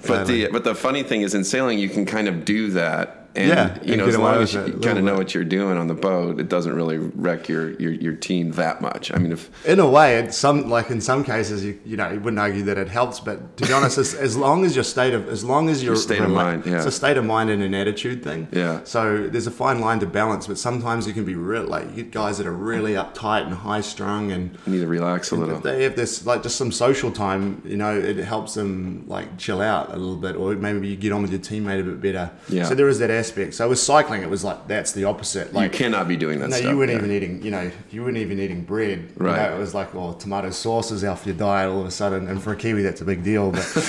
but 0.07 0.25
the 0.25 0.47
but 0.47 0.63
the 0.63 0.73
funny 0.73 1.03
thing 1.03 1.21
is 1.21 1.35
in 1.35 1.43
sailing 1.43 1.77
you 1.77 1.89
can 1.89 2.05
kind 2.05 2.27
of 2.27 2.45
do 2.45 2.71
that 2.71 3.24
and 3.35 3.49
yeah, 3.49 3.77
you 3.83 3.97
know, 3.97 4.05
as 4.05 4.17
long 4.17 4.41
as 4.41 4.53
you 4.53 4.79
kind 4.81 4.97
of 4.97 5.03
know 5.03 5.15
what 5.15 5.33
you're 5.33 5.43
doing 5.43 5.77
on 5.77 5.87
the 5.87 5.93
boat, 5.93 6.39
it 6.39 6.49
doesn't 6.49 6.73
really 6.73 6.97
wreck 6.97 7.49
your, 7.49 7.71
your, 7.81 7.91
your 7.91 8.13
team 8.13 8.51
that 8.51 8.81
much. 8.81 9.11
I 9.13 9.17
mean, 9.17 9.31
if 9.31 9.49
in 9.65 9.79
a 9.79 9.89
way, 9.89 10.17
it's 10.17 10.37
some 10.37 10.69
like 10.69 10.89
in 10.89 11.01
some 11.01 11.23
cases, 11.23 11.63
you 11.65 11.79
you 11.85 11.97
know, 11.97 12.09
you 12.09 12.19
wouldn't 12.19 12.39
argue 12.39 12.63
that 12.63 12.77
it 12.77 12.87
helps, 12.87 13.19
but 13.19 13.57
to 13.57 13.65
be 13.65 13.73
honest, 13.73 13.97
as, 13.97 14.13
as 14.13 14.37
long 14.37 14.63
as 14.65 14.73
your 14.75 14.83
state 14.83 15.13
of 15.13 15.27
as 15.27 15.43
long 15.43 15.69
as 15.69 15.83
your 15.83 15.95
state 15.95 16.21
of 16.21 16.29
mind, 16.29 16.65
yeah, 16.65 16.77
it's 16.77 16.85
a 16.85 16.91
state 16.91 17.17
of 17.17 17.25
mind 17.25 17.49
and 17.49 17.61
an 17.61 17.73
attitude 17.73 18.23
thing. 18.23 18.47
Yeah. 18.51 18.81
So 18.85 19.27
there's 19.27 19.47
a 19.47 19.51
fine 19.51 19.81
line 19.81 19.99
to 19.99 20.07
balance, 20.07 20.47
but 20.47 20.57
sometimes 20.57 21.05
you 21.05 21.13
can 21.13 21.25
be 21.25 21.35
real 21.35 21.63
like 21.63 21.95
you 21.95 22.03
guys 22.03 22.37
that 22.37 22.47
are 22.47 22.53
really 22.53 22.93
uptight 22.93 23.45
and 23.45 23.53
high 23.53 23.81
strung 23.81 24.31
and 24.31 24.57
need 24.65 24.79
to 24.79 24.87
relax 24.87 25.31
a 25.31 25.35
little. 25.35 25.57
If 25.57 25.63
they 25.63 25.83
have 25.83 25.95
this 25.95 26.25
like 26.25 26.43
just 26.43 26.55
some 26.55 26.71
social 26.71 27.11
time, 27.11 27.61
you 27.65 27.77
know, 27.77 27.97
it 27.97 28.17
helps 28.17 28.53
them 28.53 29.05
like 29.07 29.37
chill 29.37 29.61
out 29.61 29.89
a 29.89 29.97
little 29.97 30.15
bit, 30.15 30.35
or 30.35 30.55
maybe 30.55 30.87
you 30.87 30.95
get 30.95 31.11
on 31.11 31.21
with 31.21 31.31
your 31.31 31.41
teammate 31.41 31.81
a 31.81 31.83
bit 31.83 32.01
better. 32.01 32.31
Yeah. 32.47 32.63
So 32.63 32.75
there 32.75 32.87
is 32.87 32.99
that 32.99 33.11
aspect. 33.11 33.24
So 33.53 33.69
with 33.69 33.79
cycling 33.79 34.05
cycling, 34.05 34.23
it 34.23 34.29
was 34.29 34.43
like 34.43 34.67
that's 34.67 34.91
the 34.91 35.05
opposite. 35.05 35.53
Like 35.53 35.71
you 35.71 35.77
cannot 35.77 36.07
be 36.07 36.17
doing 36.17 36.39
that. 36.39 36.49
No, 36.49 36.55
stuff, 36.57 36.71
you 36.71 36.77
weren't 36.77 36.91
yeah. 36.91 36.97
even 36.97 37.11
eating. 37.11 37.41
You 37.41 37.51
know, 37.51 37.71
you 37.91 38.03
weren't 38.03 38.17
even 38.17 38.39
eating 38.39 38.63
bread. 38.63 39.11
Right. 39.17 39.31
You 39.31 39.49
know, 39.49 39.55
it 39.55 39.59
was 39.59 39.73
like, 39.73 39.93
oh, 39.95 40.13
tomato 40.13 40.49
sauce 40.49 40.91
is 40.91 41.03
off 41.03 41.25
your 41.25 41.35
diet 41.35 41.71
all 41.71 41.81
of 41.81 41.87
a 41.87 41.91
sudden, 41.91 42.27
and 42.27 42.41
for 42.41 42.53
a 42.53 42.55
Kiwi, 42.55 42.81
that's 42.81 43.01
a 43.01 43.05
big 43.05 43.23
deal. 43.23 43.51
But 43.51 43.75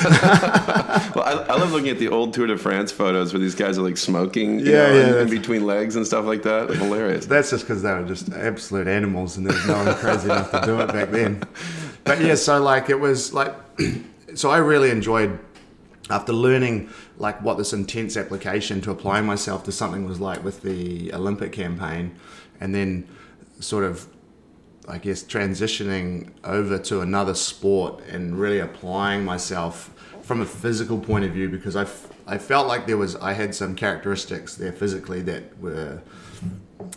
well, 1.15 1.23
I, 1.25 1.47
I, 1.49 1.59
love 1.59 1.73
looking 1.73 1.91
at 1.91 1.99
the 1.99 2.09
old 2.09 2.35
Tour 2.35 2.47
de 2.47 2.57
France 2.57 2.93
photos 2.93 3.33
where 3.33 3.41
these 3.41 3.55
guys 3.55 3.79
are 3.79 3.83
like 3.83 3.97
smoking, 3.97 4.61
yeah, 4.61 4.65
know, 4.65 4.95
yeah, 4.95 5.07
in, 5.09 5.29
in, 5.29 5.31
between 5.31 5.67
legs 5.67 5.97
and 5.97 6.07
stuff 6.07 6.25
like 6.25 6.43
that. 6.43 6.71
Hilarious. 6.71 7.27
That's 7.37 7.51
just 7.51 7.65
because 7.65 7.83
they 7.83 7.93
were 7.93 8.05
just 8.05 8.33
absolute 8.33 8.89
animals, 8.89 9.37
and 9.37 9.47
there 9.47 9.55
was 9.55 9.67
no 9.67 9.85
one 9.85 9.95
crazy 9.97 10.27
enough 10.27 10.51
to 10.53 10.61
do 10.65 10.81
it 10.81 10.93
back 10.93 11.11
then. 11.11 11.43
But 12.05 12.21
yeah, 12.21 12.37
so 12.37 12.63
like 12.63 12.91
it 12.91 13.01
was 13.01 13.33
like, 13.33 13.55
so 14.35 14.51
I 14.51 14.59
really 14.59 14.91
enjoyed 14.91 15.39
after 16.11 16.33
learning 16.33 16.91
like 17.19 17.43
what 17.43 17.59
this 17.59 17.73
intense 17.73 18.17
application 18.17 18.81
to 18.83 18.91
apply 18.91 19.21
myself 19.21 19.65
to 19.65 19.73
something 19.73 20.07
was 20.07 20.21
like 20.21 20.45
with 20.45 20.63
the 20.63 21.13
Olympic 21.13 21.53
campaign, 21.53 22.17
and 22.61 22.75
then 22.75 23.09
sort 23.61 23.85
of, 23.85 24.07
I 24.89 24.99
guess, 24.99 25.25
transitioning 25.25 26.31
over 26.45 26.79
to 26.79 27.01
another 27.01 27.35
sport 27.35 28.03
and 28.09 28.39
really 28.39 28.61
applying 28.61 29.25
myself 29.25 29.91
from 30.23 30.41
a 30.41 30.47
physical 30.47 30.99
point 30.99 31.25
of 31.25 31.31
view 31.33 31.49
because 31.49 31.77
I, 31.77 31.83
f- 31.83 32.09
I 32.27 32.39
felt 32.39 32.67
like 32.67 32.87
there 32.87 32.97
was 32.97 33.15
I 33.17 33.33
had 33.33 33.55
some 33.55 33.77
characteristics 33.77 34.57
there 34.57 34.73
physically 34.73 35.23
that 35.23 35.59
were 35.61 36.03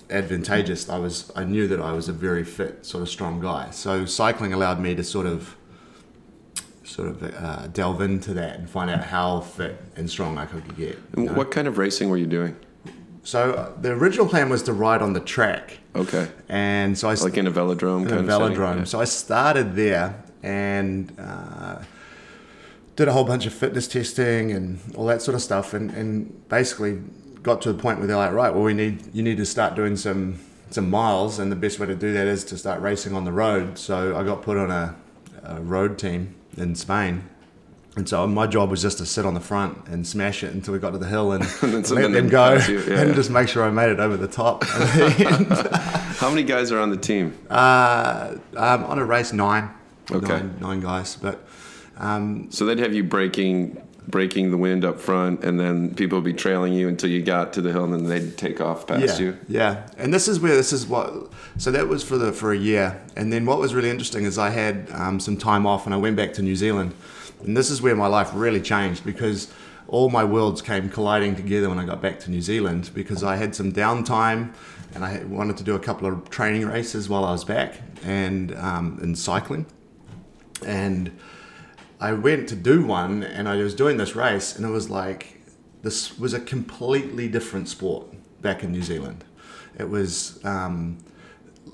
advantageous. 0.10 0.90
I 0.90 0.98
was 0.98 1.32
I 1.36 1.44
knew 1.44 1.68
that 1.68 1.80
I 1.80 1.92
was 1.94 2.10
a 2.10 2.14
very 2.14 2.44
fit, 2.44 2.86
sort 2.86 3.04
of 3.04 3.10
strong 3.10 3.40
guy. 3.40 3.70
So 3.72 4.06
cycling 4.06 4.54
allowed 4.54 4.80
me 4.80 4.96
to 4.96 5.04
sort 5.04 5.26
of 5.26 5.56
sort 6.90 7.10
of 7.10 7.24
uh, 7.24 7.68
delve 7.68 8.02
into 8.02 8.34
that 8.34 8.58
and 8.58 8.70
find 8.70 8.90
out 8.90 9.04
how 9.04 9.42
fit 9.42 9.80
and 9.96 10.10
strong 10.10 10.38
I 10.38 10.46
could 10.46 10.76
get. 10.76 10.98
know? 11.16 11.34
What 11.34 11.52
kind 11.52 11.68
of 11.68 11.78
racing 11.78 12.10
were 12.10 12.18
you 12.18 12.26
doing? 12.26 12.56
So 13.24 13.54
uh, 13.54 13.72
the 13.80 13.92
original 13.92 14.28
plan 14.28 14.50
was 14.50 14.64
to 14.64 14.74
ride 14.74 15.02
on 15.02 15.14
the 15.14 15.20
track. 15.20 15.80
Okay. 15.96 16.30
And 16.48 16.98
so 16.98 17.10
I 17.10 17.14
like 17.14 17.38
in 17.38 17.46
a 17.46 17.52
velodrome. 17.52 18.08
In 18.08 18.18
a 18.18 18.24
velodrome. 18.24 18.78
Yeah. 18.80 18.84
So 18.86 19.00
I 19.00 19.06
started 19.06 19.76
there 19.76 20.24
and 20.42 21.14
uh, 21.20 21.84
did 22.96 23.08
a 23.08 23.14
whole 23.14 23.26
bunch 23.26 23.46
of 23.46 23.54
fitness 23.54 23.88
testing 23.88 24.52
and 24.52 24.80
all 24.96 25.06
that 25.06 25.22
sort 25.22 25.36
of 25.36 25.42
stuff, 25.42 25.74
and, 25.74 25.92
and 25.92 26.50
basically 26.50 27.02
got 27.44 27.62
to 27.62 27.72
the 27.72 27.80
point 27.80 28.00
where 28.00 28.08
they're 28.08 28.18
like, 28.18 28.32
right, 28.32 28.54
well, 28.54 28.64
we 28.64 28.74
need 28.74 29.14
you 29.14 29.22
need 29.22 29.38
to 29.38 29.46
start 29.46 29.76
doing 29.76 29.96
some 29.96 30.40
some 30.72 30.90
miles, 30.90 31.40
and 31.40 31.52
the 31.52 31.56
best 31.56 31.80
way 31.80 31.88
to 31.88 31.96
do 31.96 32.14
that 32.14 32.26
is 32.26 32.44
to 32.46 32.58
start 32.58 32.82
racing 32.82 33.14
on 33.14 33.26
the 33.26 33.32
road. 33.32 33.78
So 33.78 34.18
I 34.18 34.24
got 34.24 34.42
put 34.42 34.58
on 34.58 34.72
a, 34.72 34.96
a 35.44 35.62
road 35.62 36.00
team 36.00 36.36
in 36.60 36.76
Spain. 36.76 37.30
And 37.96 38.08
so 38.08 38.26
my 38.28 38.48
job 38.48 38.70
was 38.70 38.82
just 38.82 39.00
to 39.00 39.06
sit 39.06 39.26
on 39.26 39.34
the 39.34 39.40
front 39.40 39.88
and 39.88 40.08
smash 40.08 40.44
it 40.44 40.54
until 40.54 40.74
we 40.74 40.80
got 40.80 40.92
to 40.92 40.98
the 40.98 41.08
hill 41.08 41.32
and, 41.32 41.44
and 41.62 41.90
let 41.90 42.12
them 42.12 42.30
go 42.30 42.54
yeah. 42.70 43.02
and 43.02 43.16
just 43.16 43.30
make 43.30 43.50
sure 43.50 43.64
I 43.64 43.72
made 43.72 43.90
it 43.90 44.00
over 44.00 44.16
the 44.16 44.28
top. 44.28 44.64
How 44.64 46.30
many 46.30 46.44
guys 46.44 46.72
are 46.72 46.80
on 46.80 46.92
the 46.92 46.98
team? 46.98 47.38
Uh, 47.50 48.36
um, 48.56 48.86
on 48.86 49.00
a 49.00 49.06
race, 49.06 49.34
nine. 49.34 49.70
Okay. 50.12 50.28
Nine, 50.28 50.56
nine 50.60 50.80
guys. 50.80 51.16
But 51.16 51.46
um, 51.98 52.52
so 52.52 52.66
they'd 52.66 52.80
have 52.80 52.94
you 52.94 53.04
breaking 53.04 53.82
breaking 54.10 54.52
the 54.52 54.58
wind 54.58 54.84
up 54.84 55.00
front, 55.00 55.44
and 55.44 55.60
then 55.60 55.94
people 55.94 56.18
would 56.18 56.26
be 56.26 56.34
trailing 56.34 56.74
you 56.74 56.88
until 56.88 57.10
you 57.10 57.22
got 57.22 57.54
to 57.54 57.62
the 57.62 57.72
hill, 57.72 57.86
and 57.86 57.94
then 57.94 58.06
they'd 58.06 58.38
take 58.38 58.60
off 58.60 58.88
past 58.88 59.20
yeah, 59.20 59.26
you. 59.26 59.38
Yeah, 59.48 59.88
and 59.98 60.14
this 60.14 60.28
is 60.28 60.40
where 60.40 60.56
this 60.56 60.74
is 60.74 60.88
what. 60.88 61.32
So 61.58 61.72
that 61.72 61.88
was 61.88 62.04
for 62.04 62.18
the 62.18 62.34
for 62.34 62.52
a 62.52 62.58
year, 62.58 63.02
and 63.16 63.32
then 63.32 63.46
what 63.46 63.60
was 63.60 63.74
really 63.74 63.90
interesting 63.90 64.26
is 64.26 64.38
I 64.38 64.50
had 64.50 64.90
um, 64.94 65.20
some 65.20 65.38
time 65.38 65.66
off, 65.66 65.86
and 65.86 65.94
I 65.94 65.98
went 65.98 66.16
back 66.16 66.34
to 66.34 66.42
New 66.42 66.56
Zealand, 66.56 66.94
and 67.44 67.56
this 67.56 67.70
is 67.70 67.82
where 67.82 67.96
my 67.96 68.08
life 68.08 68.32
really 68.34 68.62
changed 68.62 69.06
because 69.06 69.52
all 69.88 70.10
my 70.10 70.24
worlds 70.24 70.62
came 70.62 70.90
colliding 70.90 71.36
together 71.36 71.68
when 71.68 71.80
I 71.80 71.86
got 71.86 72.02
back 72.02 72.20
to 72.22 72.32
New 72.32 72.42
Zealand 72.42 72.92
because 72.94 73.24
I 73.24 73.38
had 73.38 73.56
some 73.56 73.74
downtime 73.74 74.54
and 74.94 75.04
I 75.04 75.24
wanted 75.24 75.58
to 75.58 75.64
do 75.64 75.76
a 75.76 75.80
couple 75.80 76.08
of 76.08 76.30
training 76.30 76.66
races 76.68 77.10
while 77.10 77.26
I 77.26 77.32
was 77.32 77.44
back 77.44 77.82
and 78.04 78.56
um, 78.56 79.00
in 79.02 79.16
cycling. 79.16 79.66
And 80.66 81.18
I 82.00 82.14
went 82.14 82.48
to 82.50 82.56
do 82.56 82.86
one 82.86 83.24
and 83.24 83.50
I 83.50 83.58
was 83.58 83.76
doing 83.76 83.98
this 83.98 84.16
race 84.16 84.56
and 84.56 84.66
it 84.66 84.70
was 84.70 84.90
like 84.90 85.42
this 85.82 86.18
was 86.18 86.34
a 86.34 86.40
completely 86.40 87.28
different 87.28 87.68
sport 87.70 88.08
back 88.42 88.64
in 88.64 88.72
New 88.72 88.82
Zealand. 88.82 89.26
It 89.78 89.90
was 89.90 90.44
um, 90.46 90.98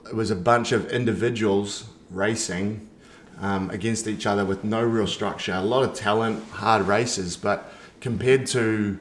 it 0.05 0.15
was 0.15 0.31
a 0.31 0.35
bunch 0.35 0.71
of 0.71 0.89
individuals 0.91 1.85
racing 2.09 2.87
um, 3.39 3.69
against 3.69 4.07
each 4.07 4.25
other 4.25 4.45
with 4.45 4.63
no 4.63 4.83
real 4.83 5.07
structure. 5.07 5.53
A 5.53 5.61
lot 5.61 5.83
of 5.83 5.93
talent, 5.93 6.43
hard 6.51 6.87
races, 6.87 7.37
but 7.37 7.71
compared 7.99 8.45
to 8.47 8.97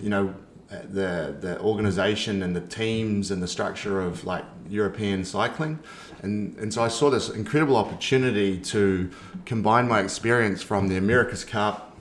you 0.00 0.10
know 0.10 0.34
the 0.68 1.36
the 1.40 1.58
organization 1.60 2.42
and 2.42 2.54
the 2.54 2.60
teams 2.60 3.30
and 3.30 3.42
the 3.42 3.48
structure 3.48 4.00
of 4.00 4.24
like 4.24 4.44
European 4.68 5.24
cycling, 5.24 5.78
and 6.22 6.56
and 6.58 6.72
so 6.72 6.82
I 6.82 6.88
saw 6.88 7.10
this 7.10 7.28
incredible 7.28 7.76
opportunity 7.76 8.58
to 8.58 9.10
combine 9.46 9.88
my 9.88 10.00
experience 10.00 10.62
from 10.62 10.88
the 10.88 10.96
America's 10.96 11.44
Cup 11.44 11.96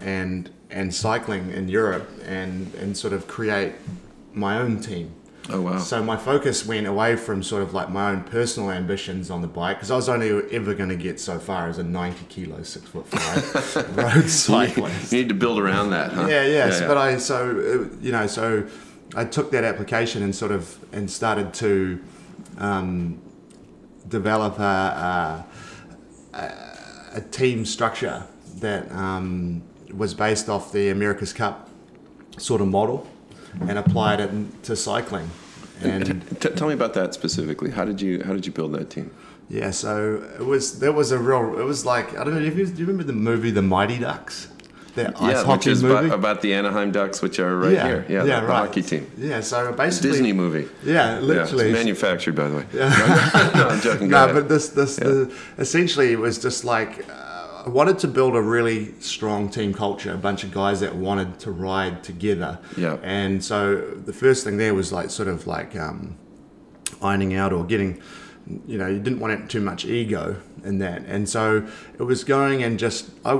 and 0.00 0.50
and 0.70 0.94
cycling 0.94 1.50
in 1.50 1.68
Europe 1.68 2.08
and 2.26 2.74
and 2.74 2.96
sort 2.96 3.12
of 3.12 3.26
create 3.28 3.72
my 4.32 4.58
own 4.58 4.80
team 4.80 5.14
Oh 5.50 5.60
wow! 5.60 5.78
so 5.78 6.02
my 6.02 6.16
focus 6.16 6.64
went 6.64 6.86
away 6.86 7.16
from 7.16 7.42
sort 7.42 7.62
of 7.62 7.74
like 7.74 7.90
my 7.90 8.10
own 8.10 8.22
personal 8.24 8.70
ambitions 8.70 9.30
on 9.30 9.42
the 9.42 9.46
bike 9.46 9.76
because 9.76 9.90
I 9.90 9.96
was 9.96 10.08
only 10.08 10.30
ever 10.50 10.72
going 10.74 10.88
to 10.88 10.96
get 10.96 11.20
so 11.20 11.38
far 11.38 11.68
as 11.68 11.76
a 11.78 11.82
90 11.84 12.24
kilo, 12.30 12.62
six 12.62 12.86
foot 12.88 13.06
five 13.06 13.96
road 13.96 14.30
cyclist. 14.30 15.12
you 15.12 15.18
need 15.18 15.28
to 15.28 15.34
build 15.34 15.58
around 15.58 15.90
that, 15.90 16.12
huh? 16.12 16.26
Yeah, 16.28 16.46
yes, 16.46 16.80
but 16.80 16.96
I 16.96 17.18
so 17.18 17.50
uh, 17.90 17.96
you 18.00 18.10
know 18.10 18.26
so 18.26 18.66
I 19.14 19.26
took 19.26 19.50
that 19.50 19.64
application 19.64 20.22
and 20.22 20.34
sort 20.34 20.50
of 20.50 20.78
and 20.94 21.10
started 21.10 21.52
to 21.54 22.02
um, 22.56 23.20
develop 24.18 24.58
a, 24.58 25.44
a, 26.32 26.48
a 27.18 27.20
team 27.20 27.64
structure 27.64 28.22
that 28.60 28.90
um, 28.92 29.62
was 29.92 30.14
based 30.14 30.48
off 30.48 30.72
the 30.72 30.90
America's 30.90 31.32
Cup 31.32 31.68
sort 32.38 32.60
of 32.60 32.68
model 32.68 33.06
and 33.68 33.78
applied 33.78 34.20
it 34.20 34.30
to 34.64 34.76
cycling. 34.76 35.28
And 35.82 36.22
T- 36.40 36.50
tell 36.50 36.68
me 36.68 36.74
about 36.74 36.94
that 36.94 37.14
specifically. 37.14 37.70
How 37.70 37.84
did 37.84 38.00
you 38.00 38.22
how 38.26 38.32
did 38.32 38.46
you 38.46 38.52
build 38.52 38.72
that 38.72 38.88
team? 38.90 39.10
yeah, 39.48 39.70
so 39.70 40.22
it 40.40 40.46
was 40.46 40.78
there 40.78 40.92
was 40.92 41.12
a 41.12 41.18
real 41.18 41.58
it 41.58 41.64
was 41.64 41.84
like 41.84 42.16
I 42.18 42.24
don't 42.24 42.34
know 42.34 42.40
if 42.40 42.56
you, 42.56 42.66
do 42.66 42.80
you 42.80 42.86
remember 42.86 43.04
the 43.04 43.12
movie 43.30 43.50
The 43.50 43.62
Mighty 43.62 43.98
Ducks, 43.98 44.48
that 44.94 45.20
ice 45.20 45.44
yeah, 45.44 45.52
which 45.52 45.66
is 45.66 45.82
movie. 45.82 46.06
about, 46.06 46.18
about 46.18 46.42
the 46.42 46.54
Anaheim 46.54 46.92
Ducks, 46.92 47.20
which 47.20 47.38
are 47.38 47.56
right 47.56 47.72
yeah, 47.72 47.86
here. 47.86 48.06
Yeah, 48.08 48.20
the, 48.20 48.46
the 48.46 48.52
hockey 48.52 48.82
team. 48.82 49.10
Yeah, 49.16 49.40
so 49.40 49.72
basically 49.72 50.10
Disney 50.10 50.32
movie. 50.32 50.68
Yeah, 50.84 51.14
Yeah, 51.14 51.20
literally. 51.20 51.70
it's 51.70 51.78
manufactured, 51.78 52.34
by 52.34 52.48
the 52.48 52.56
way. 52.58 52.66
no, 52.74 53.68
I'm 53.68 53.80
joking. 53.80 54.08
No, 54.14 54.24
ahead. 54.24 54.34
but 54.34 54.48
this, 54.48 54.68
this, 54.68 54.96
the, 54.96 55.34
essentially, 55.58 56.12
it 56.12 56.18
was 56.18 56.38
just 56.38 56.64
like 56.64 57.08
uh, 57.10 57.64
I 57.66 57.68
wanted 57.70 57.98
to 58.00 58.08
build 58.08 58.36
a 58.36 58.42
really 58.42 58.92
strong 59.00 59.48
team 59.48 59.72
culture, 59.72 60.12
a 60.12 60.18
bunch 60.18 60.44
of 60.44 60.52
guys 60.52 60.80
that 60.80 60.94
wanted 60.94 61.38
to 61.40 61.50
ride 61.50 62.04
together. 62.04 62.58
Yeah. 62.76 62.98
And 63.02 63.42
so 63.42 63.80
the 63.80 64.12
first 64.12 64.44
thing 64.44 64.58
there 64.58 64.74
was 64.74 64.92
like 64.92 65.10
sort 65.10 65.28
of 65.28 65.46
like 65.46 65.74
um, 65.74 66.16
ironing 67.02 67.34
out 67.34 67.52
or 67.52 67.64
getting, 67.64 68.00
you 68.66 68.76
know, 68.76 68.86
you 68.86 68.98
didn't 68.98 69.20
want 69.20 69.32
it 69.32 69.48
too 69.48 69.60
much 69.60 69.84
ego 69.84 70.36
in 70.64 70.78
that. 70.78 71.02
And 71.06 71.28
so 71.28 71.66
it 71.98 72.02
was 72.02 72.24
going 72.24 72.62
and 72.62 72.78
just 72.78 73.10
I, 73.24 73.32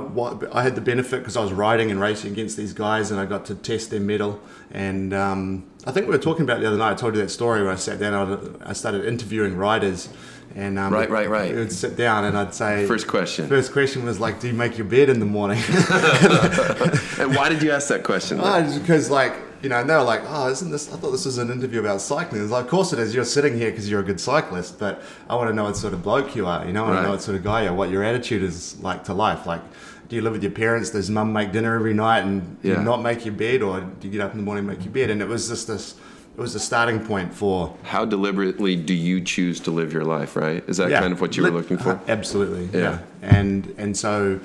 I 0.51 0.63
had 0.63 0.75
the 0.75 0.81
benefit 0.81 1.19
because 1.19 1.37
I 1.37 1.41
was 1.41 1.53
riding 1.53 1.91
and 1.91 1.99
racing 1.99 2.31
against 2.31 2.57
these 2.57 2.73
guys, 2.73 3.11
and 3.11 3.19
I 3.19 3.25
got 3.25 3.45
to 3.45 3.55
test 3.55 3.91
their 3.91 3.99
mettle. 3.99 4.39
And 4.71 5.13
um, 5.13 5.65
I 5.85 5.91
think 5.91 6.07
we 6.07 6.13
were 6.13 6.21
talking 6.21 6.43
about 6.43 6.59
the 6.59 6.67
other 6.67 6.77
night. 6.77 6.91
I 6.91 6.95
told 6.95 7.15
you 7.15 7.21
that 7.21 7.29
story 7.29 7.61
where 7.61 7.71
I 7.71 7.75
sat 7.75 7.99
down. 7.99 8.59
I, 8.63 8.69
I 8.69 8.73
started 8.73 9.05
interviewing 9.05 9.55
riders. 9.55 10.09
And 10.55 10.79
um, 10.79 10.93
Right, 10.93 11.09
right, 11.09 11.29
right. 11.29 11.51
We 11.51 11.59
would 11.59 11.71
sit 11.71 11.97
down 11.97 12.23
and 12.23 12.37
I'd 12.37 12.53
say 12.53 12.87
First 12.87 13.07
question. 13.07 13.47
First 13.47 13.73
question 13.73 14.05
was 14.05 14.19
like, 14.19 14.39
"Do 14.39 14.47
you 14.47 14.53
make 14.53 14.77
your 14.77 14.87
bed 14.87 15.09
in 15.09 15.19
the 15.19 15.25
morning?" 15.25 15.61
And 17.19 17.35
why 17.35 17.49
did 17.49 17.61
you 17.61 17.71
ask 17.71 17.87
that 17.89 18.03
question? 18.03 18.37
Well, 18.41 18.79
because 18.79 19.09
like 19.09 19.33
you 19.65 19.69
know, 19.69 19.79
and 19.79 19.89
they 19.89 19.95
were 19.95 20.03
like, 20.03 20.21
"Oh, 20.27 20.47
isn't 20.47 20.69
this? 20.69 20.93
I 20.93 20.97
thought 20.97 21.09
this 21.09 21.25
was 21.25 21.39
an 21.39 21.49
interview 21.49 21.79
about 21.79 21.99
cycling." 21.99 22.43
It's 22.43 22.51
like, 22.51 22.65
"Of 22.65 22.69
course 22.69 22.93
it 22.93 22.99
is. 22.99 23.15
You're 23.15 23.25
sitting 23.25 23.57
here 23.57 23.71
because 23.71 23.89
you're 23.89 23.99
a 23.99 24.03
good 24.11 24.19
cyclist, 24.21 24.77
but 24.77 25.01
I 25.27 25.33
want 25.35 25.49
to 25.49 25.55
know 25.55 25.63
what 25.63 25.75
sort 25.75 25.93
of 25.95 26.03
bloke 26.03 26.35
you 26.35 26.45
are. 26.45 26.63
You 26.67 26.71
know, 26.71 26.85
I 26.85 26.87
want 26.89 26.99
to 26.99 27.03
know 27.03 27.11
what 27.15 27.23
sort 27.23 27.35
of 27.35 27.43
guy 27.43 27.63
you 27.63 27.69
are, 27.69 27.73
what 27.73 27.89
your 27.89 28.03
attitude 28.03 28.43
is 28.43 28.79
like 28.81 29.03
to 29.05 29.15
life. 29.15 29.47
Like, 29.47 29.61
do 30.07 30.15
you 30.15 30.21
live 30.21 30.33
with 30.33 30.43
your 30.43 30.51
parents? 30.51 30.91
Does 30.91 31.09
mum 31.09 31.33
make 31.33 31.51
dinner 31.51 31.73
every 31.73 31.95
night 31.95 32.23
and 32.25 32.57
Yeah. 32.61 32.77
you 32.77 32.83
not 32.83 33.01
make 33.01 33.25
your 33.25 33.33
bed, 33.33 33.63
or 33.63 33.79
do 33.81 34.07
you 34.07 34.11
get 34.11 34.21
up 34.21 34.33
in 34.33 34.37
the 34.37 34.43
morning 34.43 34.67
and 34.69 34.77
make 34.77 34.85
your 34.85 34.93
bed?" 34.93 35.09
And 35.09 35.19
it 35.19 35.27
was 35.27 35.49
just 35.49 35.65
this. 35.67 35.95
It 36.37 36.41
was 36.41 36.53
the 36.53 36.59
starting 36.59 36.99
point 36.99 37.33
for 37.33 37.73
How 37.83 38.05
deliberately 38.05 38.75
do 38.75 38.93
you 38.93 39.19
choose 39.21 39.59
to 39.61 39.71
live 39.71 39.91
your 39.91 40.03
life? 40.03 40.35
Right? 40.35 40.63
Is 40.67 40.77
that 40.77 40.91
Yeah. 40.91 40.99
kind 40.99 41.11
of 41.11 41.21
what 41.21 41.35
you 41.37 41.41
were 41.43 41.49
looking 41.49 41.79
for? 41.79 41.93
uh, 41.93 41.99
absolutely. 42.07 42.69
Yeah. 42.71 42.79
Yeah. 42.79 42.97
And 43.39 43.73
and 43.79 43.97
so 43.97 44.39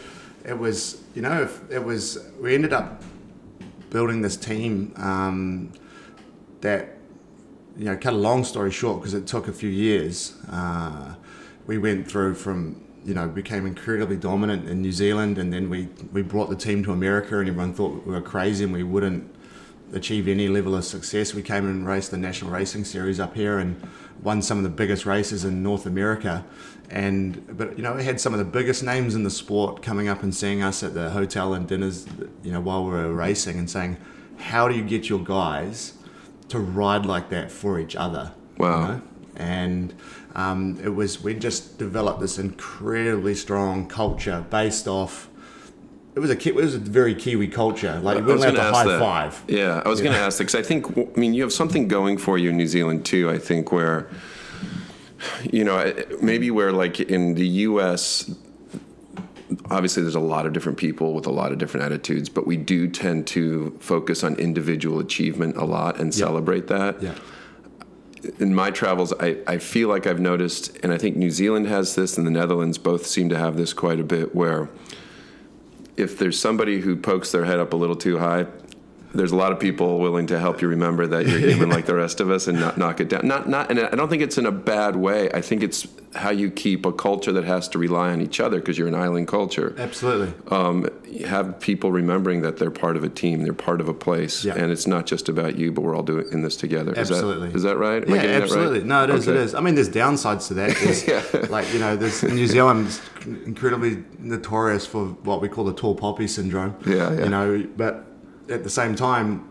it 0.47 0.59
was, 0.59 0.97
you 1.15 1.21
know, 1.21 1.43
if 1.43 1.61
it 1.71 1.85
was 1.85 2.17
we 2.41 2.55
ended 2.55 2.73
up 2.73 3.03
building 3.91 4.23
this 4.23 4.37
team 4.37 4.93
um, 4.97 5.73
that 6.61 6.97
you 7.77 7.85
know, 7.85 7.97
cut 7.97 8.13
a 8.13 8.17
long 8.17 8.45
story 8.45 8.71
short 8.71 9.01
because 9.01 9.15
it 9.15 9.27
took 9.27 9.49
a 9.49 9.53
few 9.53 9.71
years. 9.71 10.37
Uh, 10.51 11.15
we 11.67 11.79
went 11.79 12.11
through 12.11 12.35
from 12.35 12.85
you 13.05 13.15
know 13.15 13.27
became 13.29 13.67
incredibly 13.67 14.17
dominant 14.17 14.69
in 14.69 14.83
New 14.83 14.93
Zealand, 14.93 15.39
and 15.39 15.53
then 15.53 15.71
we 15.71 15.89
we 16.13 16.23
brought 16.23 16.51
the 16.51 16.57
team 16.57 16.83
to 16.85 16.93
America, 16.93 17.39
and 17.39 17.49
everyone 17.49 17.75
thought 17.75 18.07
we 18.07 18.13
were 18.13 18.21
crazy 18.21 18.65
and 18.65 18.73
we 18.73 18.83
wouldn't 18.83 19.35
achieve 19.93 20.29
any 20.29 20.49
level 20.49 20.77
of 20.77 20.85
success. 20.85 21.35
We 21.35 21.43
came 21.43 21.65
and 21.65 21.87
raced 21.87 22.11
the 22.11 22.17
National 22.17 22.51
Racing 22.51 22.85
Series 22.85 23.19
up 23.19 23.35
here 23.35 23.59
and 23.59 23.81
won 24.23 24.43
some 24.43 24.59
of 24.59 24.65
the 24.65 24.71
biggest 24.71 25.07
races 25.07 25.45
in 25.45 25.63
North 25.63 25.87
America. 25.87 26.45
And 26.91 27.57
but 27.57 27.77
you 27.77 27.85
know, 27.85 27.95
we 27.95 28.03
had 28.05 28.21
some 28.21 28.33
of 28.33 28.39
the 28.41 28.45
biggest 28.45 28.83
names 28.83 29.15
in 29.15 29.23
the 29.23 29.31
sport 29.31 29.81
coming 29.81 30.09
up 30.09 30.23
and 30.25 30.35
seeing 30.35 30.61
us 30.63 30.83
at 30.83 30.93
the 30.93 31.11
hotel 31.11 31.55
and 31.55 31.67
dinners, 31.69 32.07
you 32.43 32.51
know, 32.53 32.61
while 32.61 32.85
we 32.85 32.91
were 32.91 33.13
racing 33.13 33.59
and 33.59 33.71
saying, 33.71 33.97
"How 34.39 34.67
do 34.69 34.75
you 34.75 34.83
get 34.83 35.09
your 35.09 35.21
guys 35.21 35.93
to 36.49 36.59
ride 36.59 37.07
like 37.07 37.31
that 37.31 37.51
for 37.53 37.79
each 37.79 37.95
other?" 37.95 38.33
you 38.59 38.65
Wow. 38.65 38.87
know? 38.89 39.03
And 39.37 39.95
um, 40.35 40.79
it 40.83 40.89
was 40.95 41.23
we 41.23 41.35
just 41.35 41.79
developed 41.79 42.21
this 42.21 42.39
incredibly 42.41 43.35
strong 43.37 43.87
culture 43.87 44.45
based 44.51 44.89
off. 44.89 45.29
It 46.17 46.19
was 46.19 46.29
a 46.31 46.35
Ki- 46.37 46.51
it 46.51 46.57
was 46.57 46.75
a 46.75 46.79
very 46.79 47.15
Kiwi 47.15 47.47
culture. 47.49 48.01
Like 48.03 48.17
we 48.17 48.23
you 48.23 48.33
was 48.33 48.41
weren't 48.41 48.57
allowed 48.57 48.73
gonna 48.73 48.85
to 48.85 48.99
high 48.99 48.99
that. 48.99 49.01
five. 49.33 49.45
Yeah, 49.47 49.81
I 49.85 49.89
was 49.89 50.01
going 50.01 50.13
to 50.13 50.19
ask 50.19 50.39
because 50.39 50.57
I 50.57 50.63
think, 50.63 50.99
I 50.99 51.07
mean, 51.19 51.35
you 51.35 51.43
have 51.43 51.53
something 51.53 51.87
going 51.87 52.19
for 52.19 52.37
you 52.37 52.51
in 52.51 52.57
New 52.57 52.67
Zealand 52.67 53.05
too. 53.05 53.31
I 53.31 53.39
think 53.39 53.71
where, 53.71 54.09
you 55.51 55.65
know, 55.65 55.95
maybe 56.21 56.51
where 56.51 56.73
like 56.73 57.01
in 57.01 57.35
the 57.35 57.47
U.S. 57.47 58.31
Obviously, 59.71 60.03
there's 60.03 60.15
a 60.15 60.21
lot 60.21 60.47
of 60.47 60.53
different 60.53 60.79
people 60.79 61.13
with 61.13 61.27
a 61.27 61.31
lot 61.33 61.53
of 61.53 61.59
different 61.59 61.85
attitudes, 61.87 62.29
but 62.29 62.47
we 62.47 62.57
do 62.57 62.89
tend 62.89 63.27
to 63.29 63.77
focus 63.81 64.23
on 64.23 64.37
individual 64.37 65.01
achievement 65.01 65.57
a 65.57 65.65
lot 65.65 65.99
and 66.01 66.15
celebrate 66.15 66.69
that. 66.69 67.03
Yeah. 67.03 67.15
in 68.39 68.55
my 68.55 68.71
travels, 68.71 69.13
I, 69.19 69.39
I 69.47 69.59
feel 69.59 69.89
like 69.89 70.07
I've 70.07 70.21
noticed, 70.21 70.77
and 70.85 70.93
I 70.93 70.99
think 70.99 71.17
New 71.17 71.31
Zealand 71.31 71.67
has 71.67 71.95
this, 71.97 72.17
and 72.17 72.27
the 72.27 72.31
Netherlands 72.31 72.79
both 72.79 73.07
seem 73.07 73.29
to 73.31 73.39
have 73.39 73.57
this 73.57 73.73
quite 73.73 73.99
a 73.99 74.05
bit, 74.05 74.35
where 74.35 74.69
if 75.97 76.19
there's 76.19 76.39
somebody 76.39 76.81
who 76.81 76.97
pokes 76.97 77.33
their 77.33 77.45
head 77.45 77.59
up 77.59 77.73
a 77.73 77.77
little 77.77 77.97
too 77.97 78.19
high, 78.19 78.47
there's 79.13 79.33
a 79.33 79.37
lot 79.37 79.51
of 79.53 79.59
people 79.59 79.99
willing 79.99 80.27
to 80.29 80.39
help 80.39 80.63
you 80.63 80.69
remember 80.69 81.07
that 81.07 81.27
you're 81.27 81.41
human 81.41 81.69
like 81.69 81.87
the 81.87 81.95
rest 81.95 82.21
of 82.21 82.31
us 82.31 82.47
and 82.47 82.61
not 82.61 82.79
knock 82.79 83.01
it 83.01 83.09
down. 83.09 83.27
Not 83.27 83.49
not, 83.49 83.71
and 83.71 83.81
I 83.81 83.91
don't 83.97 84.09
think 84.09 84.23
it's 84.23 84.39
in 84.39 84.47
a 84.47 84.53
bad 84.53 84.97
way. 84.97 85.31
I 85.33 85.41
think 85.41 85.63
it's 85.63 85.87
how 86.15 86.31
you 86.31 86.51
keep 86.51 86.85
a 86.87 86.93
culture 86.93 87.33
that 87.33 87.45
has 87.45 87.69
to 87.69 87.79
rely 87.79 88.11
on 88.11 88.21
each 88.21 88.41
other 88.41 88.59
because 88.59 88.77
you're 88.77 88.89
an 88.89 88.97
island 88.97 89.29
culture 89.29 89.77
Absolutely. 89.79 90.33
um, 90.51 90.89
have 91.25 91.61
people 91.61 91.93
remembering 91.93 92.43
that 92.43 92.57
they're 92.57 92.71
part 92.71 92.97
of 92.97 93.05
a 93.05 93.09
team, 93.09 93.43
they're 93.45 93.53
part 93.53 93.81
of 93.81 93.89
a 93.89 93.95
place, 93.95 94.45
Yeah. 94.45 94.55
and 94.57 94.73
it's 94.73 94.89
not 94.89 95.07
just 95.07 95.29
about 95.29 95.57
you, 95.57 95.71
but 95.71 95.83
we're 95.83 95.95
all 95.95 96.03
doing 96.03 96.27
in 96.33 96.43
this 96.43 96.57
together. 96.57 96.93
Is 96.93 97.11
Absolutely. 97.13 97.49
that, 97.51 97.57
is 97.57 97.63
that 97.63 97.77
right? 97.79 98.03
Am 98.03 98.11
Yeah, 98.15 98.23
that 98.23 98.29
right? 98.29 98.43
absolutely. 98.43 98.83
No, 98.85 99.05
it 99.05 99.11
is. 99.11 99.29
It 99.29 99.33
Okay. 99.33 99.41
is. 99.43 99.55
I 99.55 99.61
mean, 99.61 99.77
there's 99.77 99.89
downsides 99.89 100.49
to 100.49 100.55
that. 100.55 100.77
There's, 100.77 101.49
Like 101.51 101.73
you 101.73 101.79
know, 101.79 101.95
there's 101.97 102.23
New 102.25 102.47
Zealand's 102.49 103.01
incredibly 103.25 104.03
notorious 104.19 104.87
for 104.87 105.07
what 105.25 105.41
we 105.41 105.49
call 105.49 105.65
the 105.65 105.75
tall 105.75 105.95
poppy 105.95 106.27
syndrome. 106.27 106.75
Yeah, 106.87 107.13
yeah. 107.13 107.25
You 107.25 107.29
know, 107.31 107.67
but 107.77 108.05
at 108.51 108.65
the 108.65 108.71
same 108.71 108.95
time, 108.95 109.49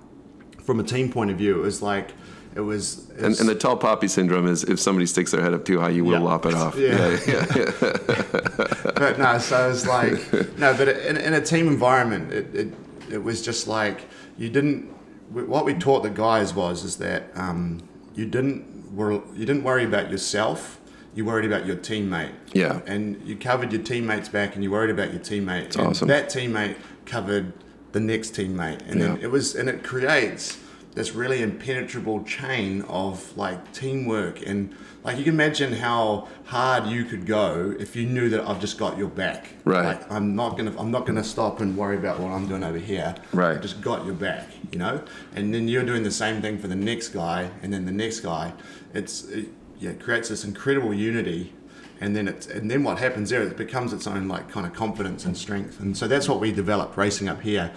from 0.64 0.80
a 0.80 0.84
team 0.84 1.12
point 1.12 1.32
of 1.32 1.38
view, 1.38 1.58
it 1.60 1.62
was 1.62 1.82
like 1.82 2.14
it 2.56 2.62
was. 2.62 3.10
it 3.12 3.18
And, 3.18 3.28
was- 3.28 3.39
and 3.39 3.50
the 3.50 3.56
tall 3.56 3.78
poppy 3.78 4.08
syndrome 4.08 4.47
is 4.47 4.64
if 4.64 4.80
somebody 4.80 5.06
sticks 5.06 5.32
their 5.32 5.41
head 5.41 5.54
up 5.54 5.66
too 5.66 5.80
high, 5.80 5.89
you 5.89 6.04
will 6.04 6.14
Yeah. 6.14 6.20
lop 6.20 6.45
it 6.45 6.54
off. 6.54 6.76
Yeah. 6.78 7.18
yeah, 7.28 7.45
yeah. 7.56 7.72
but 8.95 9.18
no, 9.20 9.38
so 9.39 9.70
it's 9.70 9.86
like 9.88 10.14
no, 10.58 10.74
but 10.76 10.88
in, 10.89 11.18
in 11.18 11.34
a 11.34 11.41
team 11.41 11.68
environment, 11.68 12.32
it, 12.34 12.56
it 12.56 12.74
it 13.12 13.24
was 13.24 13.41
just 13.41 13.68
like 13.68 14.08
you 14.38 14.50
didn't. 14.50 14.86
What 15.32 15.64
we 15.64 15.76
taught 15.76 16.02
the 16.02 16.10
guys 16.10 16.54
was 16.56 16.84
is 16.84 16.97
that 16.97 17.30
um, 17.36 17.88
you 18.16 18.26
didn't 18.26 18.91
wor- 18.95 19.24
you 19.36 19.45
didn't 19.45 19.64
worry 19.64 19.84
about 19.86 20.10
yourself. 20.12 20.80
You 21.16 21.26
worried 21.26 21.45
about 21.45 21.66
your 21.66 21.76
teammate. 21.76 22.34
Yeah. 22.54 22.82
And 22.86 23.22
you 23.28 23.36
covered 23.36 23.72
your 23.72 23.82
teammates 23.84 24.30
back, 24.30 24.56
and 24.56 24.64
you 24.64 24.72
worried 24.72 24.89
about 24.91 25.12
your 25.12 25.20
teammate. 25.22 25.76
and 25.76 25.88
awesome. 25.88 26.08
That 26.08 26.30
teammate 26.30 26.76
covered 27.06 27.54
the 27.92 28.00
next 28.00 28.34
teammate, 28.34 28.88
and 28.90 29.02
then 29.02 29.20
it 29.22 29.32
was, 29.32 29.56
and 29.56 29.70
it 29.70 29.84
creates 29.84 30.58
this 30.96 31.14
really 31.14 31.42
impenetrable 31.42 32.24
chain 32.24 32.82
of 32.84 33.36
like 33.38 33.72
teamwork 33.74 34.46
and 34.46 34.76
like 35.04 35.18
you 35.18 35.24
can 35.24 35.34
imagine 35.34 35.74
how 35.74 36.28
hard 36.46 36.88
you 36.88 37.06
could 37.06 37.26
go 37.26 37.74
if 37.80 37.96
you 37.96 38.06
knew 38.06 38.30
that 38.30 38.46
I've 38.48 38.60
just 38.60 38.78
got 38.78 38.98
your 38.98 39.08
back. 39.08 39.50
Right. 39.64 39.86
Like 39.86 40.12
I'm 40.12 40.36
not 40.36 40.58
gonna 40.58 40.74
I'm 40.78 40.92
not 40.92 41.06
gonna 41.06 41.24
stop 41.24 41.62
and 41.62 41.78
worry 41.78 41.98
about 41.98 42.20
what 42.20 42.32
I'm 42.32 42.48
doing 42.48 42.64
over 42.64 42.78
here. 42.78 43.16
Right. 43.32 43.56
I've 43.56 43.62
just 43.62 43.82
got 43.82 44.06
your 44.06 44.16
back, 44.16 44.50
you 44.72 44.80
know. 44.80 45.02
And 45.36 45.54
then 45.54 45.68
you're 45.68 45.86
doing 45.86 46.04
the 46.04 46.12
same 46.12 46.42
thing 46.42 46.58
for 46.58 46.68
the 46.68 46.76
next 46.76 47.10
guy, 47.10 47.50
and 47.62 47.72
then 47.72 47.86
the 47.86 47.92
next 47.92 48.20
guy. 48.20 48.54
It's 48.94 49.24
it, 49.30 49.48
yeah, 49.80 49.92
it 49.92 50.02
creates 50.02 50.28
this 50.28 50.44
incredible 50.44 50.94
unity. 50.94 51.54
And 52.02 52.16
then 52.16 52.28
it's 52.28 52.47
and 52.47 52.72
then 52.72 52.84
what 52.84 53.00
happens 53.00 53.30
there? 53.30 53.41
It 53.43 53.58
becomes 53.58 53.91
its 53.93 54.08
own 54.08 54.28
like 54.28 54.50
kind 54.50 54.66
of 54.66 54.74
confidence 54.74 55.26
and 55.26 55.38
strength, 55.38 55.80
and 55.80 55.97
so 55.97 56.08
that's 56.08 56.30
what 56.30 56.39
we 56.39 56.52
developed 56.52 56.97
racing 56.97 57.28
up 57.28 57.41
here 57.41 57.72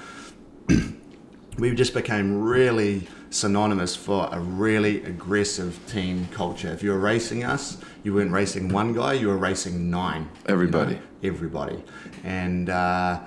we 1.58 1.74
just 1.74 1.94
became 1.94 2.40
really 2.40 3.06
synonymous 3.30 3.96
for 3.96 4.28
a 4.32 4.40
really 4.40 5.02
aggressive 5.04 5.78
team 5.86 6.28
culture. 6.32 6.68
If 6.68 6.82
you 6.82 6.90
were 6.90 6.98
racing 6.98 7.44
us, 7.44 7.78
you 8.02 8.14
weren't 8.14 8.32
racing 8.32 8.68
one 8.72 8.92
guy, 8.92 9.14
you 9.14 9.28
were 9.28 9.36
racing 9.36 9.90
nine. 9.90 10.22
you 10.22 10.28
know, 10.28 10.30
Everybody. 10.46 10.98
everybody. 11.22 11.84
And 12.24 12.70
uh, 12.70 13.20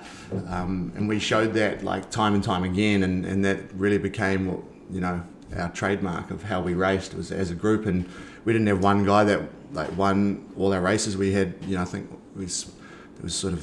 um, 0.48 0.92
and 0.96 1.08
we 1.08 1.18
showed 1.18 1.54
that 1.54 1.82
like 1.84 2.10
time 2.10 2.34
and 2.34 2.42
time 2.42 2.64
again, 2.64 3.02
and, 3.02 3.24
and 3.24 3.44
that 3.44 3.72
really 3.74 3.98
became 3.98 4.46
what 4.46 4.60
you 4.90 5.00
know 5.00 5.22
our 5.56 5.70
trademark 5.70 6.30
of 6.30 6.42
how 6.42 6.60
we 6.60 6.74
raced 6.74 7.14
was 7.14 7.30
as 7.30 7.50
a 7.50 7.54
group. 7.54 7.86
And 7.86 8.08
we 8.44 8.52
didn't 8.52 8.68
have 8.68 8.82
one 8.82 9.04
guy 9.04 9.24
that 9.24 9.65
like 9.76 9.96
won 9.96 10.44
all 10.58 10.72
our 10.72 10.80
races. 10.80 11.16
We 11.16 11.32
had 11.32 11.54
you 11.68 11.76
know 11.76 11.82
I 11.82 11.86
think 11.92 12.10
it 12.10 12.38
was 12.38 12.64
there 13.14 13.22
was 13.22 13.34
sort 13.34 13.54
of 13.54 13.62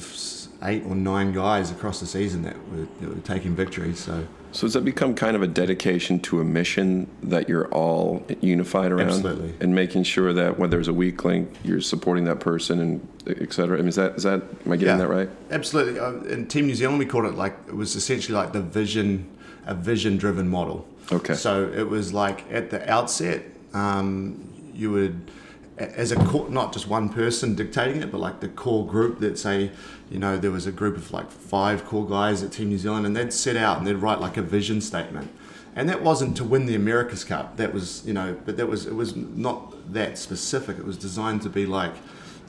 eight 0.62 0.82
or 0.86 0.94
nine 0.94 1.32
guys 1.32 1.70
across 1.70 2.00
the 2.00 2.06
season 2.06 2.42
that 2.42 2.56
were, 2.70 2.86
that 3.00 3.14
were 3.14 3.20
taking 3.34 3.54
victories. 3.54 3.98
So. 3.98 4.26
So 4.52 4.66
has 4.66 4.74
that 4.74 4.84
become 4.84 5.16
kind 5.16 5.34
of 5.34 5.42
a 5.42 5.48
dedication 5.48 6.20
to 6.20 6.40
a 6.40 6.44
mission 6.44 7.08
that 7.24 7.48
you're 7.48 7.66
all 7.74 8.24
unified 8.40 8.92
around? 8.92 9.08
Absolutely. 9.08 9.52
And 9.60 9.74
making 9.74 10.04
sure 10.04 10.32
that 10.32 10.60
when 10.60 10.70
there's 10.70 10.86
a 10.86 10.92
weak 10.92 11.24
link, 11.24 11.50
you're 11.64 11.80
supporting 11.80 12.24
that 12.26 12.38
person 12.38 12.78
and 12.78 13.08
et 13.26 13.52
cetera. 13.52 13.78
I 13.78 13.80
mean, 13.80 13.88
is 13.88 13.96
that, 13.96 14.14
is 14.14 14.22
that, 14.22 14.42
am 14.64 14.70
I 14.70 14.76
getting 14.76 14.98
that 14.98 15.08
right? 15.08 15.28
Absolutely. 15.50 15.98
Uh, 15.98 16.12
in 16.32 16.46
Team 16.46 16.66
New 16.68 16.76
Zealand, 16.76 17.00
we 17.00 17.04
called 17.04 17.24
it 17.24 17.34
like 17.34 17.56
it 17.66 17.74
was 17.74 17.96
essentially 17.96 18.38
like 18.38 18.52
the 18.52 18.62
vision, 18.62 19.28
a 19.66 19.74
vision-driven 19.74 20.48
model. 20.48 20.86
Okay. 21.10 21.34
So 21.34 21.68
it 21.68 21.88
was 21.88 22.12
like 22.12 22.44
at 22.52 22.70
the 22.70 22.88
outset, 22.88 23.42
um, 23.72 24.38
you 24.72 24.92
would, 24.92 25.32
as 25.78 26.12
a 26.12 26.16
core, 26.16 26.48
not 26.48 26.72
just 26.72 26.86
one 26.86 27.08
person 27.08 27.54
dictating 27.54 28.02
it, 28.02 28.12
but 28.12 28.20
like 28.20 28.40
the 28.40 28.48
core 28.48 28.86
group 28.86 29.18
that 29.20 29.38
say, 29.38 29.70
you 30.10 30.18
know, 30.18 30.36
there 30.36 30.50
was 30.50 30.66
a 30.66 30.72
group 30.72 30.96
of 30.96 31.12
like 31.12 31.30
five 31.30 31.84
core 31.84 32.06
guys 32.06 32.42
at 32.42 32.52
Team 32.52 32.68
New 32.68 32.78
Zealand, 32.78 33.06
and 33.06 33.16
they'd 33.16 33.32
set 33.32 33.56
out 33.56 33.78
and 33.78 33.86
they'd 33.86 33.94
write 33.94 34.20
like 34.20 34.36
a 34.36 34.42
vision 34.42 34.80
statement. 34.80 35.30
And 35.76 35.88
that 35.88 36.02
wasn't 36.02 36.36
to 36.36 36.44
win 36.44 36.66
the 36.66 36.76
America's 36.76 37.24
Cup. 37.24 37.56
That 37.56 37.74
was, 37.74 38.06
you 38.06 38.12
know, 38.12 38.36
but 38.44 38.56
that 38.56 38.68
was 38.68 38.86
it 38.86 38.94
was 38.94 39.16
not 39.16 39.92
that 39.92 40.16
specific. 40.18 40.78
It 40.78 40.84
was 40.84 40.96
designed 40.96 41.42
to 41.42 41.48
be 41.48 41.66
like, 41.66 41.94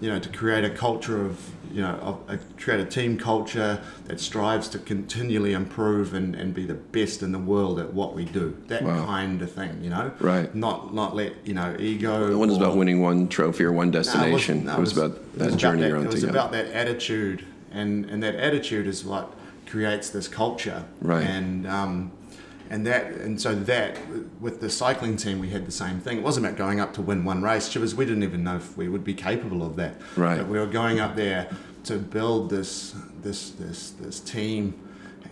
you 0.02 0.10
know, 0.10 0.20
to 0.20 0.30
create 0.30 0.64
a 0.66 0.70
culture 0.70 1.26
of, 1.26 1.52
you 1.72 1.82
know, 1.82 1.96
of 2.02 2.20
a, 2.28 2.38
create 2.62 2.80
a 2.80 2.86
team 2.86 3.18
culture 3.18 3.82
that 4.06 4.20
strives 4.20 4.68
to 4.70 4.80
continually 4.80 5.54
improve 5.54 6.14
and, 6.14 6.36
and 6.36 6.54
be 6.54 6.66
the 6.66 6.74
best 6.74 7.24
in 7.24 7.32
the 7.32 7.40
world 7.40 7.80
at 7.80 7.94
what 7.94 8.14
we 8.14 8.26
do. 8.26 8.58
That 8.68 8.84
Wow. 8.84 9.06
kind 9.06 9.42
of 9.42 9.52
thing, 9.52 9.80
you 9.82 9.90
know. 9.90 10.12
Right. 10.20 10.54
Not 10.54 10.94
not 10.94 11.16
let 11.16 11.34
you 11.46 11.54
know 11.54 11.76
ego. 11.80 12.30
It 12.32 12.36
wasn't 12.36 12.62
about 12.62 12.76
winning 12.78 13.02
one 13.02 13.28
trophy 13.28 13.64
or 13.64 13.72
one 13.72 13.88
no, 13.88 14.00
it 14.00 14.04
destination. 14.04 14.32
wasn't- 14.32 14.66
no, 14.66 14.74
it 14.78 14.80
was 14.80 14.98
about 14.98 15.38
that 15.38 15.46
was 15.48 15.56
journey 15.56 15.84
about 15.90 16.04
It 16.04 16.06
was 16.08 16.16
together. 16.16 16.38
about 16.38 16.52
that 16.52 16.68
attitude, 16.68 17.46
and 17.72 18.06
and 18.06 18.22
that 18.22 18.36
attitude 18.36 18.88
is 18.88 19.06
what 19.06 19.32
creates 19.66 20.10
this 20.10 20.28
culture. 20.28 20.84
Right. 21.02 21.26
And 21.26 21.66
um, 21.68 22.12
and 22.70 22.86
that 22.88 23.12
and 23.12 23.40
so 23.40 23.54
that 23.54 23.98
with 24.40 24.60
the 24.60 24.70
cycling 24.70 25.18
team 25.18 25.40
we 25.40 25.50
had 25.50 25.66
the 25.66 25.72
same 25.72 26.00
thing. 26.00 26.18
It 26.18 26.24
wasn't 26.24 26.46
about 26.46 26.58
going 26.58 26.80
up 26.80 26.94
to 26.96 27.02
win 27.02 27.24
one 27.24 27.42
race. 27.44 27.70
Chivers, 27.70 27.96
we 27.96 28.06
didn't 28.06 28.24
even 28.24 28.44
know 28.44 28.58
if 28.58 28.76
we 28.78 28.90
would 28.90 29.04
be 29.04 29.14
capable 29.14 29.64
of 29.64 29.76
that. 29.76 29.96
Right. 30.16 30.38
But 30.38 30.48
we 30.48 30.60
were 30.60 30.68
going 30.68 31.00
up 31.00 31.16
there 31.16 31.50
to 31.86 31.98
build 31.98 32.50
this 32.50 32.96
this 33.22 33.52
this 33.52 33.92
this 33.92 34.20
team. 34.20 34.80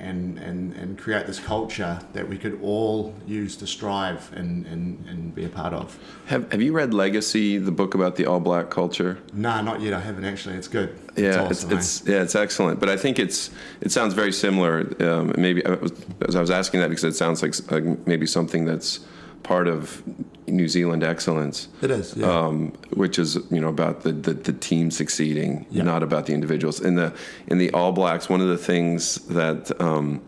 And, 0.04 0.38
and, 0.38 0.74
and 0.76 0.98
create 0.98 1.28
this 1.28 1.40
culture 1.40 1.98
that 2.12 2.28
we 2.28 2.38
could 2.38 2.60
all 2.62 3.16
use 3.26 3.56
to 3.56 3.66
strive 3.66 4.32
and, 4.34 4.66
and, 4.66 5.04
and 5.08 5.34
be 5.34 5.46
a 5.46 5.50
part 5.50 5.74
of. 5.74 5.98
Have, 6.26 6.52
have 6.52 6.62
you 6.62 6.74
read 6.74 6.94
Legacy, 6.94 7.58
the 7.58 7.72
book 7.72 7.96
about 7.96 8.18
the 8.18 8.26
all 8.26 8.42
black 8.42 8.70
culture? 8.70 9.18
Nah, 9.32 9.62
not 9.62 9.80
yet. 9.80 9.94
I 9.94 10.02
haven't 10.02 10.26
actually. 10.26 10.56
It's 10.56 10.68
good. 10.68 10.90
Yeah, 11.16 11.48
it's, 11.48 11.64
it's, 11.64 11.64
awesome, 11.64 11.72
eh? 11.72 11.80
it's 11.80 12.04
yeah, 12.06 12.22
it's 12.22 12.36
excellent. 12.36 12.80
But 12.82 12.90
I 12.90 12.98
think 12.98 13.18
it's 13.18 13.50
it 13.80 13.92
sounds 13.92 14.14
very 14.14 14.34
similar. 14.34 14.74
Um, 15.02 15.34
maybe 15.38 15.66
I 15.66 15.76
was, 15.76 16.36
I 16.36 16.42
was 16.42 16.52
asking 16.52 16.82
that 16.82 16.90
because 16.90 17.06
it 17.06 17.14
sounds 17.14 17.42
like, 17.42 17.56
like 17.72 18.06
maybe 18.06 18.26
something 18.26 18.66
that's 18.66 19.00
part 19.44 19.68
of 19.68 20.02
New 20.48 20.68
Zealand 20.68 21.04
excellence. 21.04 21.68
It 21.82 21.92
is, 21.92 22.16
yeah. 22.16 22.28
Um, 22.28 22.72
which 22.94 23.20
is 23.20 23.36
you 23.52 23.60
know 23.62 23.70
about 23.70 24.02
the, 24.02 24.12
the, 24.12 24.34
the 24.34 24.54
team 24.54 24.92
succeeding, 24.92 25.66
Yeah. 25.70 25.84
not 25.84 26.04
about 26.04 26.26
the 26.26 26.34
individuals. 26.34 26.80
In 26.80 26.96
the 26.96 27.14
in 27.48 27.58
the 27.58 27.72
All 27.72 27.92
Blacks, 27.92 28.30
one 28.30 28.42
of 28.42 28.48
the 28.48 28.58
things 28.58 29.16
that 29.28 29.80
um, 29.82 30.22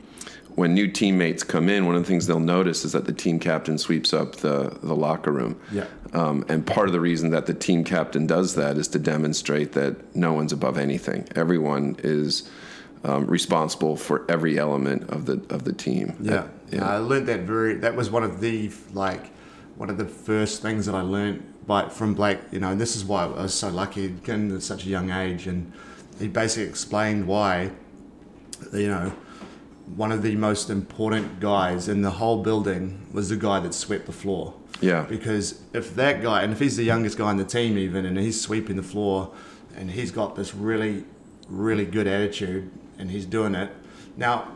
when 0.56 0.74
new 0.74 0.88
teammates 0.90 1.44
come 1.44 1.68
in, 1.68 1.86
one 1.86 1.96
of 1.96 2.02
the 2.04 2.08
things 2.08 2.28
they'll 2.28 2.40
notice 2.40 2.86
is 2.86 2.94
that 2.94 3.06
the 3.06 3.14
team 3.14 3.40
captain 3.40 3.78
sweeps 3.78 4.14
up 4.14 4.38
the 4.38 4.78
the 4.84 4.96
locker 4.96 5.32
room. 5.32 5.60
Yeah. 5.72 5.86
Um, 6.14 6.46
and 6.48 6.66
part 6.66 6.88
of 6.88 6.94
the 6.94 7.02
reason 7.02 7.32
that 7.32 7.46
the 7.46 7.54
team 7.54 7.84
captain 7.84 8.26
does 8.26 8.56
that 8.56 8.78
is 8.78 8.88
to 8.90 9.00
demonstrate 9.00 9.74
that 9.74 10.16
no 10.16 10.32
one's 10.32 10.54
above 10.54 10.78
anything. 10.78 11.28
Everyone 11.36 11.98
is 12.04 12.50
um, 13.04 13.28
responsible 13.28 13.96
for 13.96 14.26
every 14.30 14.58
element 14.58 15.10
of 15.10 15.26
the 15.26 15.34
of 15.50 15.64
the 15.64 15.74
team. 15.74 16.16
Yeah, 16.22 16.48
yeah. 16.72 16.88
I 16.88 16.98
learned 16.98 17.28
that 17.28 17.42
very. 17.42 17.76
That 17.76 17.96
was 17.96 18.10
one 18.10 18.24
of 18.24 18.40
the 18.42 18.72
like 18.94 19.32
one 19.76 19.90
of 19.90 19.98
the 19.98 20.06
first 20.06 20.62
things 20.62 20.86
that 20.86 20.96
I 20.96 21.02
learned 21.02 21.44
by 21.68 21.90
from 21.90 22.14
Blake. 22.14 22.40
You 22.52 22.60
know, 22.60 22.72
and 22.72 22.82
this 22.82 22.96
is 22.96 23.06
why 23.06 23.24
I 23.24 23.28
was 23.28 23.54
so 23.54 23.70
lucky 23.70 24.10
getting 24.10 24.54
at 24.56 24.62
such 24.62 24.86
a 24.86 24.90
young 24.90 25.12
age, 25.12 25.48
and 25.48 25.72
he 26.20 26.28
basically 26.28 26.68
explained 26.70 27.28
why. 27.28 27.72
You 28.74 28.88
know, 28.88 29.14
one 29.96 30.12
of 30.12 30.24
the 30.24 30.36
most 30.36 30.70
important 30.70 31.40
guys 31.40 31.88
in 31.88 32.02
the 32.02 32.12
whole 32.12 32.42
building 32.42 33.06
was 33.14 33.30
the 33.30 33.36
guy 33.36 33.60
that 33.60 33.74
swept 33.74 34.06
the 34.08 34.12
floor. 34.12 34.54
Yeah. 34.82 35.04
Because 35.04 35.62
if 35.74 35.96
that 35.96 36.22
guy, 36.22 36.44
and 36.44 36.52
if 36.52 36.60
he's 36.60 36.76
the 36.76 36.84
youngest 36.84 37.18
guy 37.18 37.32
in 37.32 37.38
the 37.38 37.46
team, 37.46 37.78
even, 37.78 38.06
and 38.06 38.18
he's 38.18 38.42
sweeping 38.42 38.76
the 38.76 38.84
floor, 38.84 39.32
and 39.76 39.92
he's 39.92 40.12
got 40.12 40.36
this 40.36 40.56
really, 40.56 41.06
really 41.48 41.86
good 41.86 42.08
attitude, 42.08 42.72
and 42.98 43.12
he's 43.12 43.26
doing 43.26 43.56
it. 43.56 43.72
Now, 44.18 44.56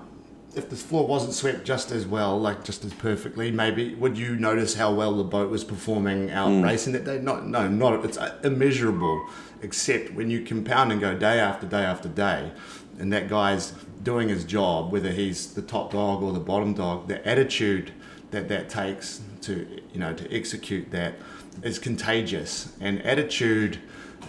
if 0.56 0.70
the 0.70 0.76
floor 0.76 1.06
wasn't 1.08 1.34
swept 1.34 1.64
just 1.64 1.92
as 1.92 2.08
well, 2.08 2.40
like 2.40 2.64
just 2.64 2.84
as 2.84 2.94
perfectly, 2.94 3.52
maybe 3.52 3.94
would 3.96 4.18
you 4.18 4.36
notice 4.36 4.76
how 4.76 4.94
well 4.94 5.16
the 5.16 5.24
boat 5.24 5.50
was 5.50 5.64
performing 5.64 6.32
out 6.32 6.50
hmm. 6.50 6.62
racing 6.62 6.94
that 6.94 7.06
day? 7.06 7.20
Not, 7.20 7.48
no, 7.48 7.68
not. 7.68 8.04
It's 8.06 8.18
immeasurable. 8.44 9.28
Except 9.62 10.14
when 10.14 10.30
you 10.30 10.42
compound 10.44 10.92
and 10.92 11.02
go 11.02 11.18
day 11.18 11.40
after 11.40 11.68
day 11.68 11.84
after 11.84 12.08
day, 12.08 12.52
and 12.98 13.12
that 13.14 13.30
guy's 13.30 13.74
doing 14.02 14.30
his 14.30 14.46
job, 14.46 14.92
whether 14.92 15.12
he's 15.12 15.54
the 15.54 15.62
top 15.62 15.92
dog 15.92 16.24
or 16.24 16.32
the 16.32 16.40
bottom 16.40 16.74
dog, 16.74 17.08
the 17.08 17.26
attitude 17.28 17.92
that 18.32 18.48
that 18.48 18.70
takes 18.70 19.22
to 19.42 19.82
you 19.94 20.00
know 20.00 20.14
to 20.14 20.34
execute 20.34 20.92
that 20.92 21.16
is 21.64 21.80
contagious 21.80 22.74
and 22.80 23.02
attitude 23.02 23.80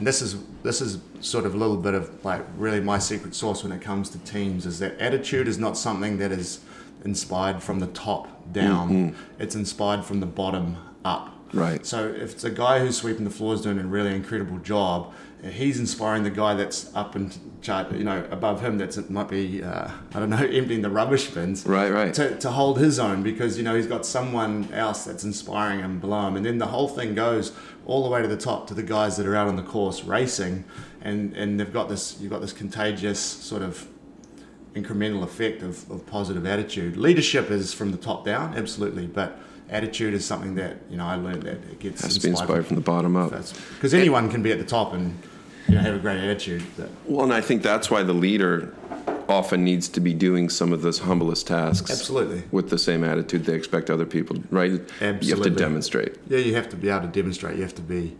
and 0.00 0.06
this 0.06 0.22
is 0.22 0.36
this 0.62 0.80
is 0.80 0.98
sort 1.20 1.44
of 1.44 1.54
a 1.54 1.58
little 1.58 1.76
bit 1.76 1.92
of 1.92 2.24
like 2.24 2.42
really 2.56 2.80
my 2.80 2.98
secret 2.98 3.34
sauce 3.34 3.62
when 3.62 3.70
it 3.70 3.82
comes 3.82 4.08
to 4.08 4.18
teams 4.20 4.64
is 4.64 4.78
that 4.78 4.98
attitude 4.98 5.46
is 5.46 5.58
not 5.58 5.76
something 5.76 6.16
that 6.16 6.32
is 6.32 6.60
inspired 7.04 7.62
from 7.62 7.80
the 7.80 7.86
top 7.88 8.50
down 8.52 9.14
it's 9.38 9.54
inspired 9.54 10.02
from 10.04 10.20
the 10.20 10.26
bottom 10.26 10.76
up 11.04 11.36
Right. 11.52 11.84
so 11.84 12.08
if 12.08 12.32
it's 12.32 12.44
a 12.44 12.50
guy 12.50 12.78
who's 12.78 12.96
sweeping 12.96 13.24
the 13.24 13.30
floors 13.30 13.60
doing 13.60 13.78
a 13.78 13.82
really 13.84 14.14
incredible 14.14 14.58
job, 14.58 15.12
he's 15.42 15.80
inspiring 15.80 16.22
the 16.22 16.30
guy 16.30 16.54
that's 16.54 16.94
up 16.94 17.16
and 17.16 17.36
chart, 17.60 17.90
you 17.92 18.04
know, 18.04 18.24
above 18.30 18.60
him. 18.60 18.78
That's 18.78 18.96
it 18.96 19.10
might 19.10 19.28
be 19.28 19.60
uh, 19.60 19.90
I 20.14 20.20
don't 20.20 20.30
know, 20.30 20.36
emptying 20.60 20.82
the 20.82 20.90
rubbish 20.90 21.26
bins. 21.30 21.66
Right, 21.66 21.90
right. 21.90 22.14
To, 22.14 22.36
to 22.38 22.50
hold 22.52 22.78
his 22.78 23.00
own 23.00 23.24
because 23.24 23.58
you 23.58 23.64
know 23.64 23.74
he's 23.74 23.88
got 23.88 24.06
someone 24.06 24.72
else 24.72 25.04
that's 25.04 25.24
inspiring 25.24 25.80
him 25.80 25.98
below 25.98 26.28
him, 26.28 26.36
and 26.36 26.46
then 26.46 26.58
the 26.58 26.66
whole 26.68 26.86
thing 26.86 27.16
goes 27.16 27.50
all 27.90 28.04
the 28.04 28.08
way 28.08 28.22
to 28.22 28.28
the 28.28 28.36
top 28.36 28.68
to 28.68 28.74
the 28.74 28.84
guys 28.84 29.16
that 29.16 29.26
are 29.26 29.34
out 29.34 29.48
on 29.48 29.56
the 29.56 29.62
course 29.62 30.04
racing, 30.04 30.64
and 31.02 31.36
and 31.36 31.58
they've 31.58 31.72
got 31.72 31.88
this 31.88 32.18
you've 32.20 32.30
got 32.30 32.40
this 32.40 32.52
contagious 32.52 33.18
sort 33.18 33.62
of 33.62 33.86
incremental 34.74 35.24
effect 35.24 35.62
of, 35.62 35.90
of 35.90 36.06
positive 36.06 36.46
attitude. 36.46 36.96
Leadership 36.96 37.50
is 37.50 37.74
from 37.74 37.90
the 37.90 37.98
top 37.98 38.24
down, 38.24 38.56
absolutely, 38.56 39.06
but 39.06 39.40
attitude 39.68 40.14
is 40.14 40.24
something 40.24 40.54
that 40.54 40.76
you 40.88 40.96
know 40.96 41.04
I 41.04 41.16
learned 41.16 41.42
that 41.42 41.56
it 41.56 41.80
gets 41.80 42.02
has 42.02 42.14
to 42.14 42.20
be 42.20 42.28
inspired 42.28 42.64
from 42.64 42.76
the 42.76 42.82
bottom 42.82 43.16
up. 43.16 43.32
because 43.74 43.92
anyone 43.92 44.30
can 44.30 44.42
be 44.42 44.52
at 44.52 44.58
the 44.58 44.64
top 44.64 44.92
and 44.92 45.18
you 45.66 45.74
know 45.74 45.80
have 45.80 45.96
a 45.96 45.98
great 45.98 46.18
attitude. 46.18 46.62
But 46.76 46.90
Well, 47.06 47.24
and 47.24 47.34
I 47.34 47.40
think 47.40 47.62
that's 47.62 47.90
why 47.90 48.04
the 48.04 48.12
leader 48.14 48.72
often 49.30 49.64
needs 49.64 49.88
to 49.88 50.00
be 50.00 50.12
doing 50.12 50.48
some 50.48 50.72
of 50.72 50.82
those 50.82 51.00
humblest 51.00 51.46
tasks. 51.46 51.90
Absolutely. 51.90 52.42
With 52.50 52.70
the 52.70 52.78
same 52.78 53.04
attitude 53.04 53.44
they 53.44 53.54
expect 53.54 53.88
other 53.90 54.06
people, 54.06 54.36
right? 54.50 54.72
Absolutely. 55.00 55.28
You 55.28 55.34
have 55.34 55.44
to 55.44 55.50
demonstrate. 55.50 56.16
yeah, 56.28 56.38
you 56.38 56.54
have 56.54 56.68
to 56.70 56.76
be 56.76 56.88
able 56.90 57.02
to 57.02 57.08
demonstrate. 57.08 57.56
You 57.56 57.62
have 57.62 57.74
to 57.76 57.82
be. 57.82 58.16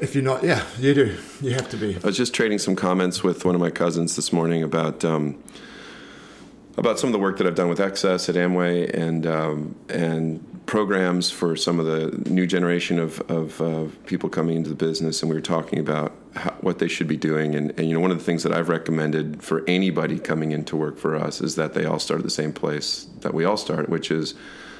If 0.00 0.14
you're 0.14 0.24
not, 0.24 0.42
yeah, 0.42 0.64
you 0.78 0.92
do. 0.92 1.16
You 1.40 1.52
have 1.52 1.68
to 1.70 1.76
be. 1.76 1.96
I 1.96 2.06
was 2.06 2.16
just 2.16 2.34
trading 2.34 2.58
some 2.58 2.74
comments 2.74 3.22
with 3.22 3.44
one 3.44 3.54
of 3.54 3.60
my 3.60 3.70
cousins 3.70 4.16
this 4.16 4.32
morning 4.32 4.62
about 4.62 5.04
um, 5.04 5.40
about 6.76 6.98
some 6.98 7.08
of 7.08 7.12
the 7.12 7.18
work 7.18 7.38
that 7.38 7.46
I've 7.46 7.54
done 7.54 7.68
with 7.68 7.78
XS 7.78 8.28
at 8.28 8.34
Amway 8.34 8.92
and 8.92 9.26
um, 9.26 9.74
and 9.88 10.44
programs 10.66 11.30
for 11.30 11.56
some 11.56 11.78
of 11.78 11.86
the 11.86 12.30
new 12.30 12.46
generation 12.46 12.98
of, 12.98 13.20
of 13.30 13.60
uh, 13.60 13.84
people 14.06 14.28
coming 14.28 14.56
into 14.56 14.70
the 14.70 14.74
business, 14.74 15.22
and 15.22 15.28
we 15.28 15.36
were 15.36 15.42
talking 15.42 15.78
about 15.78 16.12
how, 16.34 16.50
what 16.60 16.78
they 16.78 16.88
should 16.88 17.06
be 17.06 17.18
doing. 17.18 17.54
And, 17.54 17.70
and 17.78 17.86
you 17.86 17.94
know, 17.94 18.00
one 18.00 18.10
of 18.10 18.18
the 18.18 18.24
things 18.24 18.42
that 18.44 18.52
I've 18.52 18.68
recommended 18.68 19.42
for 19.42 19.62
anybody 19.68 20.18
coming 20.18 20.52
in 20.52 20.64
to 20.66 20.76
work 20.76 20.96
for 20.96 21.16
us 21.16 21.40
is 21.40 21.56
that 21.56 21.74
they 21.74 21.84
all 21.84 21.98
start 21.98 22.20
at 22.20 22.24
the 22.24 22.30
same 22.30 22.52
place 22.52 23.06
that 23.20 23.34
we 23.34 23.44
all 23.44 23.58
start, 23.58 23.88
which 23.88 24.10
is 24.10 24.34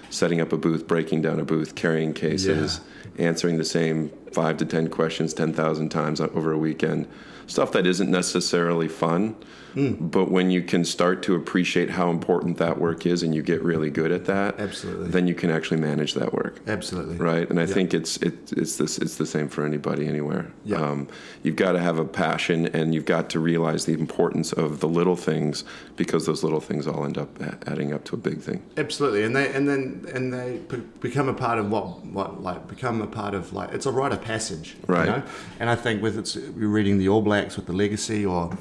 setting 0.08 0.40
up 0.40 0.52
a 0.52 0.56
booth, 0.56 0.86
breaking 0.86 1.22
down 1.22 1.38
a 1.38 1.44
booth, 1.44 1.74
carrying 1.74 2.14
cases, 2.14 2.80
answering 3.18 3.58
the 3.58 3.64
same 3.64 4.10
five 4.32 4.56
to 4.58 4.64
ten 4.64 4.88
questions 4.88 5.34
ten 5.34 5.52
thousand 5.52 5.90
times 5.90 6.20
over 6.20 6.52
a 6.52 6.58
weekend. 6.58 7.06
Stuff 7.46 7.72
that 7.72 7.86
isn't 7.86 8.10
necessarily 8.10 8.88
fun, 8.88 9.36
but 9.76 10.30
when 10.30 10.52
you 10.52 10.62
can 10.62 10.84
start 10.84 11.20
to 11.24 11.34
appreciate 11.34 11.90
how 11.90 12.08
important 12.08 12.58
that 12.58 12.78
work 12.78 13.06
is 13.06 13.24
and 13.24 13.34
you 13.34 13.42
get 13.42 13.60
really 13.60 13.90
good 13.90 14.12
at 14.12 14.24
that, 14.26 14.60
Absolutely. 14.60 15.08
then 15.08 15.26
you 15.26 15.34
can 15.34 15.50
actually 15.50 15.80
manage 15.80 16.14
that 16.14 16.32
work. 16.32 16.60
Absolutely. 16.68 17.16
Right, 17.16 17.50
and 17.50 17.58
I 17.58 17.64
Yeah. 17.64 17.74
think 17.74 17.92
it's 17.92 18.16
it, 18.18 18.52
it's 18.56 18.76
this 18.76 18.98
it's 18.98 19.16
the 19.16 19.26
same 19.26 19.48
for 19.48 19.66
anybody 19.66 20.06
anywhere. 20.06 20.46
Yeah. 20.64 20.76
Um, 20.80 21.08
you've 21.42 21.56
got 21.56 21.72
to 21.72 21.80
have 21.80 21.98
a 21.98 22.04
passion, 22.04 22.66
and 22.68 22.94
you've 22.94 23.04
got 23.04 23.28
to 23.30 23.40
realize 23.40 23.84
the 23.84 23.94
importance 23.94 24.52
of 24.52 24.78
the 24.78 24.86
little 24.88 25.16
things 25.16 25.64
because 25.96 26.24
those 26.24 26.44
little 26.44 26.60
things 26.60 26.86
all 26.86 27.04
end 27.04 27.18
up 27.18 27.28
adding 27.66 27.92
up 27.92 28.04
to 28.04 28.14
a 28.14 28.18
big 28.18 28.40
thing. 28.40 28.62
Absolutely, 28.76 29.24
and 29.24 29.34
they 29.34 29.52
and 29.52 29.68
then 29.68 30.06
and 30.14 30.32
they 30.32 30.60
become 31.00 31.28
a 31.28 31.34
part 31.34 31.58
of 31.58 31.68
what 31.68 32.04
what 32.06 32.40
like 32.40 32.68
become 32.68 33.02
a 33.02 33.08
part 33.08 33.34
of 33.34 33.52
like 33.52 33.72
it's 33.72 33.86
a 33.86 33.90
rite 33.92 34.12
of 34.12 34.22
passage, 34.22 34.76
Right. 34.86 35.06
You 35.06 35.10
know? 35.16 35.22
And 35.58 35.68
I 35.68 35.74
think 35.74 36.00
with 36.00 36.16
it's 36.16 36.36
you're 36.36 36.68
reading 36.68 36.98
the 36.98 37.08
All 37.08 37.20
Blacks 37.20 37.33
with 37.42 37.66
the 37.66 37.72
legacy, 37.72 38.24
or 38.24 38.56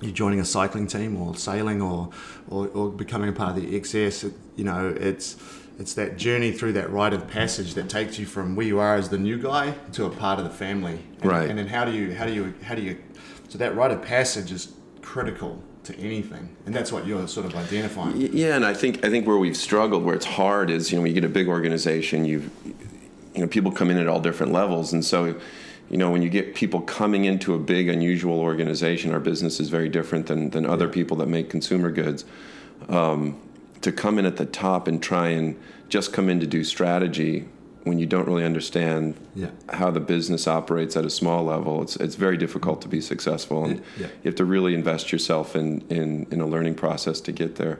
you're 0.00 0.12
joining 0.12 0.40
a 0.40 0.44
cycling 0.44 0.86
team, 0.86 1.20
or 1.20 1.34
sailing, 1.36 1.82
or 1.82 2.10
or, 2.48 2.68
or 2.68 2.88
becoming 2.90 3.28
a 3.28 3.32
part 3.32 3.56
of 3.56 3.62
the 3.62 3.80
XS. 3.80 4.24
It, 4.24 4.34
you 4.56 4.64
know, 4.64 4.94
it's 4.98 5.36
it's 5.78 5.94
that 5.94 6.16
journey 6.16 6.52
through 6.52 6.72
that 6.74 6.90
rite 6.90 7.12
of 7.12 7.28
passage 7.28 7.74
that 7.74 7.88
takes 7.88 8.18
you 8.18 8.26
from 8.26 8.56
where 8.56 8.66
you 8.66 8.78
are 8.78 8.96
as 8.96 9.08
the 9.08 9.18
new 9.18 9.38
guy 9.38 9.72
to 9.92 10.06
a 10.06 10.10
part 10.10 10.38
of 10.38 10.44
the 10.44 10.50
family. 10.50 11.00
And, 11.20 11.30
Right. 11.30 11.50
And 11.50 11.58
then 11.58 11.68
how 11.68 11.84
do 11.84 11.92
you 11.92 12.14
how 12.14 12.26
do 12.26 12.32
you 12.32 12.54
how 12.62 12.74
do 12.74 12.82
you 12.82 12.98
so 13.48 13.58
that 13.58 13.74
rite 13.74 13.90
of 13.90 14.02
passage 14.02 14.52
is 14.52 14.74
critical 15.02 15.62
to 15.84 15.98
anything, 15.98 16.54
and 16.66 16.74
that's 16.74 16.92
what 16.92 17.06
you're 17.06 17.26
sort 17.26 17.46
of 17.46 17.56
identifying. 17.56 18.14
Yeah, 18.16 18.56
and 18.56 18.64
I 18.64 18.74
think 18.74 19.04
I 19.04 19.08
think 19.08 19.26
where 19.26 19.38
we've 19.38 19.56
struggled, 19.56 20.04
where 20.04 20.14
it's 20.14 20.26
hard, 20.26 20.70
is 20.70 20.92
you 20.92 20.96
know 20.96 21.02
when 21.02 21.10
you 21.10 21.14
get 21.14 21.24
a 21.24 21.32
big 21.32 21.48
organization, 21.48 22.26
you 22.26 22.50
you 23.34 23.40
know 23.40 23.46
people 23.46 23.72
come 23.72 23.90
in 23.90 23.96
at 23.96 24.06
all 24.06 24.20
different 24.20 24.52
levels, 24.52 24.92
and 24.92 25.04
so 25.04 25.34
you 25.90 25.96
know 25.96 26.10
when 26.10 26.22
you 26.22 26.28
get 26.28 26.54
people 26.54 26.80
coming 26.80 27.24
into 27.24 27.54
a 27.54 27.58
big 27.58 27.88
unusual 27.88 28.40
organization, 28.40 29.12
our 29.12 29.20
business 29.20 29.58
is 29.60 29.68
very 29.68 29.88
different 29.88 30.26
than 30.26 30.50
than 30.50 30.66
other 30.66 30.88
people 30.88 31.16
that 31.18 31.28
make 31.28 31.48
consumer 31.50 31.90
goods. 31.90 32.24
Um, 32.88 33.36
to 33.80 33.92
come 33.92 34.18
in 34.18 34.26
at 34.26 34.36
the 34.36 34.44
top 34.44 34.88
and 34.88 35.00
try 35.02 35.28
and 35.28 35.56
just 35.88 36.12
come 36.12 36.28
in 36.28 36.40
to 36.40 36.46
do 36.46 36.64
strategy 36.64 37.46
when 37.84 37.98
you 37.98 38.06
don't 38.06 38.26
really 38.26 38.44
understand 38.44 39.14
Yeah. 39.36 39.50
how 39.70 39.90
the 39.92 40.00
business 40.00 40.46
operates 40.48 40.96
at 40.96 41.04
a 41.06 41.10
small 41.10 41.44
level, 41.44 41.82
it's 41.82 41.96
it's 41.96 42.16
very 42.16 42.36
difficult 42.36 42.82
to 42.82 42.88
be 42.88 43.00
successful, 43.00 43.64
and 43.64 43.76
Yeah. 43.98 44.06
you 44.22 44.24
have 44.30 44.34
to 44.36 44.44
really 44.44 44.74
invest 44.74 45.12
yourself 45.12 45.54
in, 45.56 45.82
in, 45.88 46.26
in 46.30 46.40
a 46.40 46.46
learning 46.46 46.74
process 46.74 47.20
to 47.22 47.32
get 47.32 47.54
there, 47.54 47.78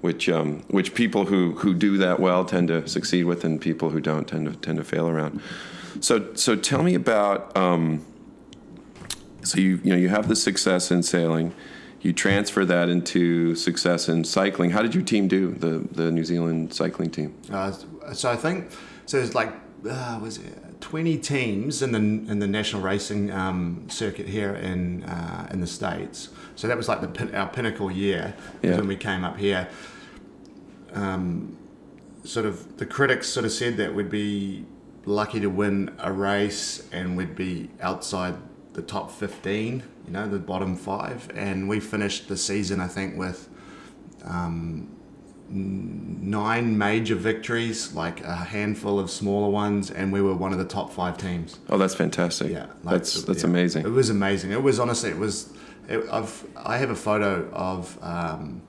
which 0.00 0.28
um, 0.28 0.62
which 0.68 0.94
people 0.94 1.26
who, 1.26 1.52
who 1.56 1.74
do 1.74 1.98
that 1.98 2.20
well 2.20 2.44
tend 2.44 2.68
to 2.68 2.86
succeed 2.88 3.24
with, 3.24 3.44
and 3.44 3.60
people 3.60 3.90
who 3.90 4.00
don't 4.00 4.26
tend 4.28 4.46
to 4.46 4.54
tend 4.56 4.78
to 4.78 4.84
fail 4.84 5.08
around. 5.08 5.40
So 6.00 6.34
so 6.34 6.54
tell 6.56 6.82
me 6.82 6.94
about 6.94 7.56
um, 7.56 8.04
so 9.42 9.58
you 9.58 9.80
you 9.82 9.90
know 9.90 9.96
you 9.98 10.08
have 10.08 10.28
the 10.28 10.36
success 10.36 10.90
in 10.90 11.02
sailing, 11.02 11.52
you 12.00 12.12
transfer 12.12 12.64
that 12.64 12.88
into 12.88 13.54
success 13.54 14.08
in 14.08 14.24
cycling. 14.24 14.70
How 14.70 14.82
did 14.82 14.94
your 14.94 15.04
team 15.04 15.28
do 15.28 15.50
the 15.52 15.86
the 15.92 16.10
New 16.12 16.24
Zealand 16.24 16.72
cycling 16.72 17.10
team? 17.10 17.34
Uh, 17.50 17.72
so 18.12 18.30
I 18.30 18.36
think 18.36 18.70
so. 19.06 19.16
There's 19.18 19.34
like 19.34 19.52
uh, 19.88 20.18
was 20.22 20.38
it 20.38 20.80
20 20.80 21.18
teams 21.18 21.82
in 21.82 21.92
the 21.92 21.98
in 21.98 22.38
the 22.38 22.46
national 22.46 22.82
racing 22.82 23.30
um, 23.32 23.86
circuit 23.88 24.28
here 24.28 24.54
in 24.54 25.02
uh, 25.04 25.48
in 25.52 25.60
the 25.60 25.66
states. 25.66 26.28
So 26.56 26.68
that 26.68 26.76
was 26.76 26.88
like 26.88 27.00
the 27.00 27.36
our 27.36 27.48
pinnacle 27.48 27.90
year 27.90 28.34
Yeah. 28.62 28.76
when 28.76 28.86
we 28.86 28.96
came 28.96 29.24
up 29.24 29.38
here. 29.38 29.68
Um, 30.92 31.56
sort 32.24 32.46
of 32.46 32.76
the 32.76 32.84
critics 32.86 33.28
sort 33.28 33.46
of 33.46 33.52
said 33.52 33.76
that 33.78 33.94
we'd 33.94 34.10
be 34.10 34.64
lucky 35.06 35.40
to 35.40 35.48
win 35.48 35.94
a 35.98 36.12
race 36.12 36.88
and 36.92 37.16
we'd 37.16 37.34
be 37.34 37.70
outside 37.80 38.34
the 38.74 38.82
top 38.82 39.10
15 39.10 39.82
you 40.06 40.12
know 40.12 40.28
the 40.28 40.38
bottom 40.38 40.76
five 40.76 41.28
and 41.34 41.68
we 41.68 41.80
finished 41.80 42.28
the 42.28 42.36
season 42.36 42.80
i 42.80 42.86
think 42.86 43.16
with 43.16 43.48
um, 44.24 44.88
nine 45.50 46.78
major 46.78 47.14
victories, 47.14 47.92
like 47.94 48.22
a 48.22 48.36
handful 48.36 48.98
of 48.98 49.10
smaller 49.10 49.50
ones, 49.50 49.90
and 49.90 50.12
we 50.12 50.22
were 50.22 50.34
one 50.34 50.52
of 50.52 50.58
the 50.58 50.64
top 50.64 50.92
five 50.92 51.18
teams. 51.18 51.58
Oh, 51.68 51.78
that's 51.78 51.94
fantastic. 51.94 52.52
Yeah, 52.52 52.66
like, 52.84 52.96
that's 52.96 53.22
that's 53.22 53.42
yeah. 53.42 53.48
amazing. 53.48 53.84
It 53.84 53.90
was 53.90 54.10
amazing. 54.10 54.52
It 54.52 54.62
was 54.62 54.78
honestly, 54.78 55.10
it 55.10 55.18
was. 55.18 55.52
It, 55.88 56.04
I've 56.10 56.46
I 56.56 56.76
have 56.76 56.90
a 56.90 56.96
photo 56.96 57.48
of, 57.50 57.98
um, 58.02 58.62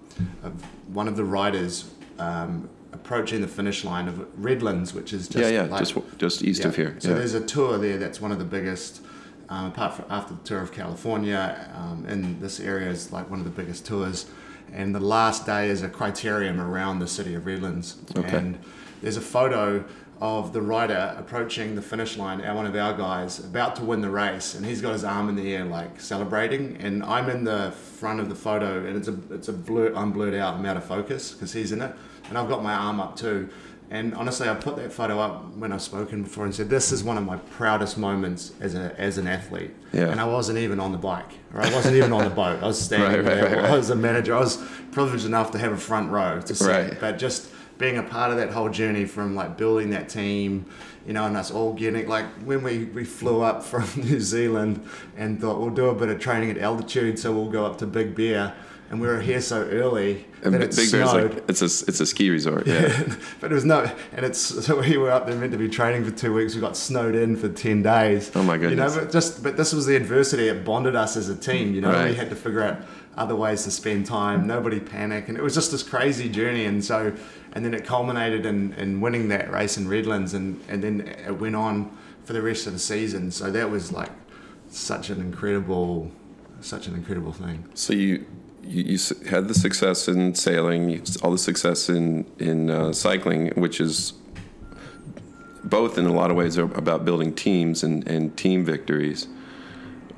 of 0.44 0.54
one 0.88 1.08
of 1.08 1.16
the 1.16 1.24
riders 1.24 1.92
um, 2.18 2.68
approaching 3.04 3.42
the 3.42 3.48
finish 3.48 3.84
line 3.84 4.08
of 4.08 4.26
Redlands, 4.38 4.94
which 4.94 5.12
is 5.12 5.28
just 5.28 5.44
yeah, 5.44 5.64
yeah, 5.64 5.70
like- 5.70 5.80
just 5.80 5.96
just 6.18 6.44
east 6.44 6.66
of 6.66 6.76
here. 6.76 6.96
So 7.00 7.10
yeah. 7.10 7.16
there's 7.16 7.34
a 7.34 7.46
tour 7.46 7.78
there 7.78 7.98
that's 7.98 8.22
one 8.22 8.32
of 8.32 8.40
the 8.40 8.46
biggest. 8.46 9.02
Um, 9.50 9.66
apart 9.66 9.96
from 9.96 10.06
after 10.10 10.34
the 10.34 10.40
tour 10.44 10.62
of 10.62 10.72
California, 10.72 11.70
um, 11.76 12.06
in 12.08 12.40
this 12.40 12.62
area 12.62 12.90
is 12.90 13.12
like 13.12 13.30
one 13.30 13.40
of 13.40 13.46
the 13.46 13.52
biggest 13.52 13.86
tours, 13.86 14.28
and 14.72 14.96
the 14.96 15.02
last 15.02 15.46
day 15.46 15.68
is 15.68 15.82
a 15.84 15.90
criterium 15.90 16.58
around 16.66 17.00
the 17.00 17.08
city 17.08 17.36
of 17.36 17.46
Redlands. 17.46 17.98
Okay. 18.16 18.38
And 18.38 18.58
there's 19.02 19.18
a 19.18 19.22
photo 19.22 19.84
of 20.22 20.54
the 20.54 20.62
rider 20.62 21.16
approaching 21.18 21.74
the 21.76 21.82
finish 21.82 22.16
line, 22.16 22.42
our 22.42 22.56
one 22.56 22.68
of 22.68 22.76
our 22.76 22.94
guys, 22.94 23.40
about 23.40 23.76
to 23.78 23.84
win 23.84 24.02
the 24.02 24.10
race, 24.10 24.54
and 24.54 24.64
he's 24.66 24.80
got 24.82 24.94
his 24.94 25.04
arm 25.04 25.28
in 25.30 25.36
the 25.36 25.54
air 25.56 25.66
like 25.66 26.00
celebrating, 26.00 26.78
and 26.80 27.04
I'm 27.04 27.28
in 27.30 27.44
the 27.44 27.72
front 27.72 28.20
of 28.20 28.30
the 28.30 28.36
photo, 28.36 28.86
and 28.86 28.96
it's 28.96 29.08
a 29.08 29.18
it's 29.32 29.48
a 29.48 29.54
blur, 29.54 29.94
I'm 29.96 30.12
blurred 30.12 30.36
out, 30.36 30.54
I'm 30.56 30.66
out 30.66 30.78
of 30.78 30.84
focus 30.86 31.32
because 31.32 31.52
he's 31.54 31.72
in 31.72 31.82
it, 31.82 31.92
and 32.30 32.38
I've 32.38 32.48
got 32.48 32.62
my 32.64 32.74
arm 32.74 33.00
up 33.00 33.16
too. 33.16 33.50
And 33.90 34.14
honestly, 34.14 34.48
I 34.48 34.54
put 34.54 34.78
that 34.78 34.94
photo 34.94 35.20
up 35.20 35.54
when 35.58 35.74
I've 35.74 35.82
spoken 35.82 36.24
before 36.24 36.46
and 36.46 36.56
said, 36.56 36.70
"This 36.70 36.94
is 36.94 37.04
one 37.04 37.18
of 37.18 37.26
my 37.26 37.36
proudest 37.58 37.98
moments 37.98 38.54
as 38.62 38.74
a 38.76 38.96
as 38.98 39.18
an 39.18 39.28
athlete." 39.28 39.72
Yeah. 39.92 40.06
And 40.10 40.22
I 40.22 40.26
wasn't 40.26 40.60
even 40.60 40.80
on 40.80 40.92
the 40.94 40.98
bike, 40.98 41.32
or 41.54 41.62
I 41.62 41.74
wasn't 41.74 41.98
even 41.98 42.14
on 42.14 42.24
the 42.24 42.30
boat. 42.30 42.64
I 42.64 42.68
was 42.68 42.80
standing 42.90 43.26
Right, 43.26 43.26
there. 43.26 43.44
right, 43.44 43.56
right. 43.58 43.66
I 43.72 43.76
was 43.76 43.90
a 43.90 43.96
manager. 43.96 44.34
I 44.36 44.40
was 44.40 44.64
privileged 44.94 45.26
enough 45.26 45.52
to 45.52 45.58
have 45.58 45.74
a 45.74 45.78
front 45.78 46.10
row 46.10 46.40
to 46.40 46.56
see. 46.56 46.66
Right. 46.66 46.86
it. 46.94 47.00
But 47.02 47.18
just 47.18 47.51
being 47.82 47.98
a 47.98 48.04
part 48.04 48.32
of 48.32 48.38
that 48.38 48.52
whole 48.52 48.70
journey 48.70 49.04
from 49.06 49.36
like 49.36 49.58
building 49.58 49.90
that 49.90 50.08
team, 50.08 50.66
you 51.06 51.14
know, 51.14 51.26
and 51.26 51.36
us 51.36 51.52
all 51.52 51.74
getting 51.74 52.08
like 52.08 52.26
when 52.46 52.64
we, 52.64 52.86
we 52.86 53.04
flew 53.04 53.42
up 53.42 53.64
from 53.72 53.84
New 53.98 54.22
Zealand 54.22 54.88
and 55.18 55.42
thought 55.42 55.60
we'll 55.60 55.72
do 55.72 55.90
a 55.90 55.96
bit 55.96 56.10
of 56.10 56.20
training 56.20 56.52
at 56.52 56.58
altitude, 56.58 57.20
so 57.20 57.34
we'll 57.34 57.50
go 57.50 57.66
up 57.66 57.78
to 57.80 57.88
Big 57.88 58.16
Bear, 58.16 58.54
and 58.90 59.02
we 59.02 59.08
were 59.08 59.20
here 59.20 59.42
so 59.42 59.64
early 59.64 60.26
And 60.44 60.54
that 60.54 60.60
Big 60.60 60.70
it 60.70 60.76
Bear's 60.76 60.90
snowed. 60.90 61.34
like 61.34 61.50
it's 61.50 61.62
a 61.62 61.66
it's 61.66 62.00
a 62.00 62.06
ski 62.06 62.30
resort. 62.30 62.68
Yeah. 62.68 63.16
but 63.40 63.52
it 63.52 63.56
was 63.56 63.66
no, 63.66 63.90
and 64.14 64.26
it's 64.26 64.40
so 64.66 64.80
we 64.80 64.98
were 64.98 65.12
up 65.12 65.26
there 65.26 65.36
meant 65.36 65.52
to 65.52 65.58
be 65.58 65.68
training 65.68 66.06
for 66.06 66.12
two 66.12 66.34
weeks. 66.34 66.54
We 66.54 66.62
got 66.62 66.78
snowed 66.78 67.16
in 67.16 67.36
for 67.36 67.50
ten 67.50 67.82
days. 67.82 68.32
Oh 68.36 68.44
my 68.44 68.58
goodness! 68.58 68.94
You 68.94 69.00
know, 69.00 69.06
but 69.06 69.12
just 69.12 69.42
but 69.42 69.58
this 69.58 69.74
was 69.74 69.88
the 69.88 69.96
adversity. 69.96 70.50
It 70.50 70.64
bonded 70.64 70.96
us 70.96 71.18
as 71.18 71.30
a 71.30 71.36
team. 71.36 71.74
You 71.74 71.82
know, 71.82 72.06
we 72.06 72.14
had 72.14 72.30
to 72.30 72.36
figure 72.36 72.62
out 72.62 72.82
other 73.18 73.36
ways 73.36 73.64
to 73.64 73.72
spend 73.72 74.06
time. 74.06 74.48
Nobody 74.48 74.80
panic, 74.80 75.28
and 75.28 75.38
it 75.38 75.42
was 75.42 75.54
just 75.54 75.72
this 75.72 75.84
crazy 75.84 76.30
journey. 76.30 76.66
And 76.66 76.84
so, 76.84 77.14
and 77.54 77.66
then 77.66 77.74
it 77.74 77.86
culminated 77.86 78.46
in, 78.46 78.74
in 78.74 79.02
winning 79.02 79.28
that 79.30 79.52
race 79.52 79.78
in 79.78 79.88
Redlands, 79.88 80.34
and 80.34 80.64
and 80.70 80.84
then 80.84 81.02
it 81.02 81.40
went 81.40 81.56
on 81.56 81.96
for 82.24 82.34
the 82.34 82.42
rest 82.42 82.68
of 82.68 82.74
the 82.74 82.80
season. 82.80 83.32
So 83.32 83.52
that 83.52 83.70
was 83.70 83.92
like 83.92 84.12
such 84.70 85.10
an 85.10 85.20
incredible, 85.20 86.12
such 86.62 86.88
an 86.88 86.96
incredible 86.96 87.34
thing. 87.34 87.66
So 87.74 87.94
you, 87.94 88.26
you 88.64 88.84
you 88.84 89.00
had 89.30 89.48
the 89.48 89.54
success 89.54 90.08
in 90.08 90.36
sailing, 90.36 91.04
all 91.22 91.32
the 91.32 91.38
success 91.38 91.90
in 91.90 92.26
in 92.40 92.70
uh, 92.70 92.94
cycling, 92.94 93.50
which 93.50 93.82
is 93.82 94.14
both 95.64 95.98
in 95.98 96.06
a 96.06 96.14
lot 96.14 96.32
of 96.32 96.38
ways 96.38 96.58
about 96.58 97.06
building 97.06 97.34
teams 97.34 97.84
and, 97.84 98.08
and 98.08 98.36
team 98.38 98.66
victories. 98.66 99.28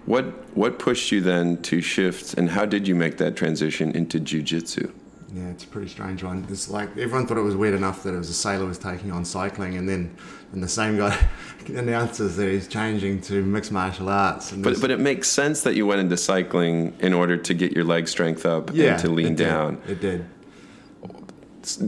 What 0.06 0.26
what 0.56 0.80
pushed 0.80 1.12
you 1.12 1.22
then 1.22 1.62
to 1.64 1.82
shift, 1.82 2.34
and 2.36 2.50
how 2.50 2.66
did 2.66 2.88
you 2.88 2.96
make 2.96 3.18
that 3.18 3.36
transition 3.36 3.92
into 3.92 4.20
jujitsu? 4.20 4.92
Yeah, 5.34 5.50
it's 5.50 5.64
a 5.64 5.68
pretty 5.68 5.88
strange 5.88 6.24
one. 6.24 6.46
It's 6.50 6.70
like 6.70 6.90
everyone 6.96 7.26
thought 7.26 7.38
it 7.38 7.42
was 7.42 7.56
weird 7.56 7.74
enough 7.74 8.04
that 8.04 8.14
it 8.14 8.18
was 8.18 8.30
a 8.30 8.34
sailor 8.36 8.68
was 8.68 8.78
taking 8.78 9.12
on 9.12 9.26
cycling, 9.26 9.78
and 9.78 9.90
then 9.90 10.16
and 10.52 10.62
the 10.62 10.68
same 10.68 10.96
guy 10.98 11.18
announces 11.70 12.38
that 12.38 12.48
he's 12.50 12.68
changing 12.68 13.20
to 13.22 13.44
mixed 13.44 13.72
martial 13.72 14.10
arts. 14.10 14.52
And 14.52 14.64
But 14.64 14.80
but 14.80 14.92
it 14.92 15.00
makes 15.00 15.28
sense 15.28 15.64
that 15.64 15.74
you 15.76 15.88
went 15.88 16.02
into 16.02 16.18
cycling 16.18 16.96
in 17.00 17.14
order 17.14 17.36
to 17.36 17.54
get 17.56 17.72
your 17.72 17.84
leg 17.84 18.08
strength 18.08 18.46
up 18.46 18.70
yeah, 18.74 18.92
and 18.94 19.00
to 19.02 19.10
lean 19.10 19.34
it 19.34 19.38
did. 19.38 19.46
down. 19.46 19.82
It 19.88 20.02
did. 20.02 20.26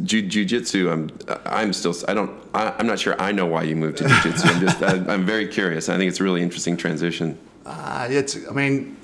Jiu- 0.05 0.21
Jiu-jitsu, 0.21 0.89
I'm, 0.89 1.09
I'm 1.45 1.73
still, 1.73 1.93
I 2.07 2.13
don't, 2.13 2.31
I, 2.53 2.73
I'm 2.79 2.87
not 2.87 2.97
sure 2.97 3.13
I 3.21 3.33
know 3.33 3.45
why 3.45 3.63
you 3.63 3.75
moved 3.75 3.97
to 3.97 4.07
jiu-jitsu. 4.07 4.47
I'm 4.47 4.61
just, 4.61 4.81
I, 4.81 4.93
I'm 5.13 5.25
very 5.25 5.49
curious. 5.49 5.89
I 5.89 5.97
think 5.97 6.07
it's 6.07 6.21
a 6.21 6.23
really 6.23 6.41
interesting 6.41 6.77
transition. 6.77 7.37
Uh, 7.65 8.07
it's. 8.09 8.37
I 8.49 8.53
mean, 8.53 8.95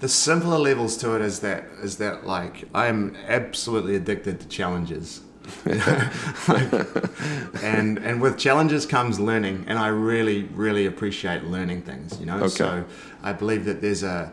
the 0.00 0.08
simpler 0.08 0.58
levels 0.58 0.96
to 0.98 1.14
it 1.16 1.22
is 1.22 1.40
that 1.40 1.64
is 1.82 1.96
that 1.98 2.26
like 2.26 2.64
I'm 2.74 3.16
absolutely 3.28 3.96
addicted 3.96 4.40
to 4.40 4.48
challenges. 4.48 5.20
like, 6.48 6.72
and 7.62 7.98
and 7.98 8.20
with 8.20 8.36
challenges 8.36 8.84
comes 8.86 9.20
learning, 9.20 9.64
and 9.68 9.78
I 9.78 9.88
really 9.88 10.44
really 10.44 10.86
appreciate 10.86 11.44
learning 11.44 11.82
things. 11.82 12.18
You 12.18 12.26
know, 12.26 12.38
Okay. 12.38 12.48
so 12.48 12.84
I 13.22 13.32
believe 13.32 13.64
that 13.66 13.80
there's 13.80 14.02
a 14.02 14.32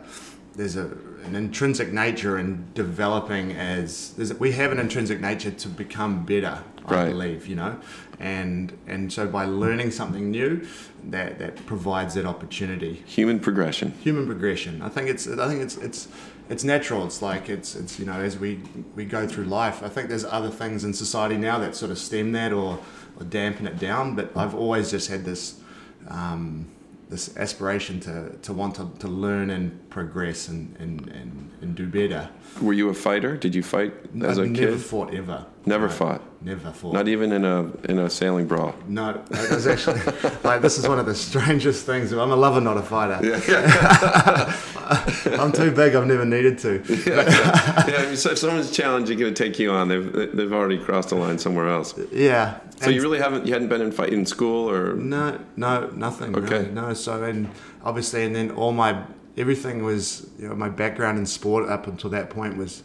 there's 0.56 0.76
a 0.76 0.90
an 1.24 1.34
intrinsic 1.36 1.92
nature 1.92 2.38
in 2.38 2.66
developing 2.74 3.52
as 3.52 4.10
there's, 4.12 4.34
we 4.34 4.52
have 4.52 4.72
an 4.72 4.78
intrinsic 4.78 5.20
nature 5.20 5.50
to 5.50 5.68
become 5.68 6.24
better. 6.24 6.62
I 6.86 6.94
Right. 6.94 7.10
believe 7.10 7.46
you 7.46 7.54
know, 7.56 7.78
and 8.18 8.76
and 8.86 9.12
so 9.12 9.26
by 9.26 9.44
learning 9.44 9.90
something 9.90 10.30
new, 10.30 10.66
that 11.04 11.38
that 11.38 11.66
provides 11.66 12.14
that 12.14 12.26
opportunity 12.26 13.02
Human 13.06 13.40
progression. 13.40 13.92
human 14.02 14.26
progression. 14.26 14.82
I 14.82 14.88
think 14.88 15.08
it's 15.08 15.26
I 15.26 15.48
think 15.48 15.60
it's 15.62 15.76
it's 15.76 16.08
it's 16.48 16.64
natural. 16.64 17.06
It's 17.06 17.22
like 17.22 17.48
it's 17.48 17.74
it's 17.74 17.98
you 17.98 18.06
know 18.06 18.20
as 18.20 18.38
we 18.38 18.60
we 18.94 19.04
go 19.04 19.26
through 19.26 19.44
life. 19.44 19.82
I 19.82 19.88
think 19.88 20.08
there's 20.08 20.24
other 20.24 20.50
things 20.50 20.84
in 20.84 20.92
society 20.92 21.36
now 21.36 21.58
that 21.58 21.74
sort 21.74 21.90
of 21.90 21.98
stem 21.98 22.32
that 22.32 22.52
or, 22.52 22.78
or 23.18 23.24
dampen 23.24 23.66
it 23.66 23.78
down. 23.78 24.14
But 24.14 24.36
I've 24.36 24.54
always 24.54 24.90
just 24.90 25.08
had 25.08 25.24
this 25.24 25.60
um, 26.08 26.66
this 27.08 27.36
aspiration 27.36 28.00
to, 28.00 28.30
to 28.42 28.52
want 28.52 28.74
to, 28.76 28.90
to 28.98 29.08
learn 29.08 29.50
and 29.50 29.88
progress 29.90 30.48
and, 30.48 30.74
and, 30.78 31.06
and, 31.08 31.50
and 31.60 31.74
do 31.74 31.86
better. 31.86 32.28
Were 32.62 32.72
you 32.72 32.88
a 32.88 32.94
fighter? 32.94 33.36
Did 33.36 33.54
you 33.54 33.62
fight 33.62 33.92
as 34.22 34.38
I've 34.38 34.46
a 34.46 34.48
never 34.48 34.72
kid? 34.72 34.80
fought 34.80 35.12
ever. 35.14 35.44
Never 35.66 35.86
No, 35.86 35.92
fought. 35.92 36.22
Never 36.42 36.70
fought. 36.70 36.92
Not 36.92 37.08
even 37.08 37.32
in 37.32 37.44
a 37.44 37.70
in 37.88 37.98
a 37.98 38.08
sailing 38.10 38.46
brawl. 38.46 38.74
no, 38.86 39.22
it 39.30 39.50
was 39.50 39.66
actually 39.66 40.00
like 40.44 40.60
this 40.62 40.78
is 40.78 40.86
one 40.86 40.98
of 40.98 41.06
the 41.06 41.14
strangest 41.14 41.86
things. 41.86 42.12
I'm 42.12 42.30
a 42.30 42.36
lover, 42.36 42.60
not 42.60 42.76
a 42.76 42.82
fighter. 42.82 43.18
Yeah. 43.26 44.52
I'm 45.40 45.52
too 45.52 45.70
big. 45.72 45.94
I've 45.94 46.06
never 46.06 46.24
needed 46.26 46.58
to. 46.58 46.82
yeah, 47.06 48.06
mean, 48.06 48.16
so 48.16 48.30
if 48.32 48.38
someone's 48.38 48.70
challenging 48.70 49.18
going 49.18 49.32
to 49.34 49.44
take 49.44 49.58
you 49.58 49.70
on, 49.72 49.88
they've 49.88 50.12
they've 50.36 50.52
already 50.52 50.78
crossed 50.78 51.08
the 51.08 51.14
line 51.16 51.38
somewhere 51.38 51.68
else. 51.68 51.94
Yeah. 52.12 52.58
So 52.80 52.90
you 52.90 53.00
really 53.00 53.18
haven't 53.18 53.46
you 53.46 53.52
hadn't 53.54 53.68
been 53.68 53.80
in 53.80 53.92
fight 53.92 54.12
in 54.12 54.26
school 54.26 54.70
or 54.70 54.94
No, 54.94 55.40
no, 55.56 55.88
nothing. 55.94 56.36
Okay. 56.36 56.58
really, 56.58 56.70
no. 56.72 56.92
So 56.94 57.22
and 57.24 57.48
obviously, 57.82 58.24
and 58.24 58.36
then 58.36 58.50
all 58.50 58.72
my 58.72 59.02
everything 59.36 59.82
was 59.82 60.28
you 60.38 60.48
know 60.48 60.54
my 60.54 60.68
background 60.68 61.18
in 61.18 61.26
sport 61.26 61.68
up 61.68 61.86
until 61.86 62.10
that 62.10 62.30
point 62.30 62.56
was 62.56 62.82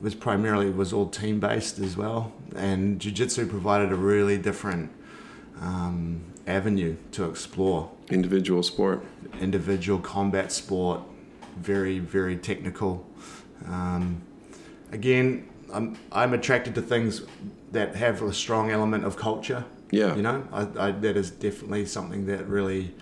was 0.00 0.14
primarily 0.14 0.70
was 0.70 0.92
all 0.92 1.06
team 1.08 1.40
based 1.40 1.78
as 1.78 1.96
well, 1.96 2.32
and 2.56 3.00
jiu-jitsu 3.00 3.46
provided 3.46 3.92
a 3.92 3.96
really 3.96 4.38
different 4.38 4.90
um, 5.60 6.22
avenue 6.46 6.96
to 7.12 7.28
explore 7.28 7.90
individual 8.10 8.62
sport? 8.62 9.04
individual 9.40 9.98
combat 9.98 10.52
sport, 10.52 11.00
very 11.56 11.98
very 11.98 12.36
technical. 12.36 13.06
Um, 13.66 14.22
again, 14.92 15.48
I'm 15.72 15.98
I'm 16.12 16.32
attracted 16.34 16.74
to 16.76 16.82
things 16.82 17.22
that 17.72 17.94
have 17.96 18.22
a 18.22 18.32
strong 18.32 18.70
element 18.70 19.04
of 19.04 19.16
culture. 19.16 19.64
Yeah. 19.92 20.14
you 20.14 20.22
know, 20.22 20.46
I, 20.52 20.86
I, 20.86 20.90
that 20.92 21.16
is 21.16 21.30
definitely 21.32 21.84
something 21.86 22.26
that 22.26 22.46
really 22.46 22.94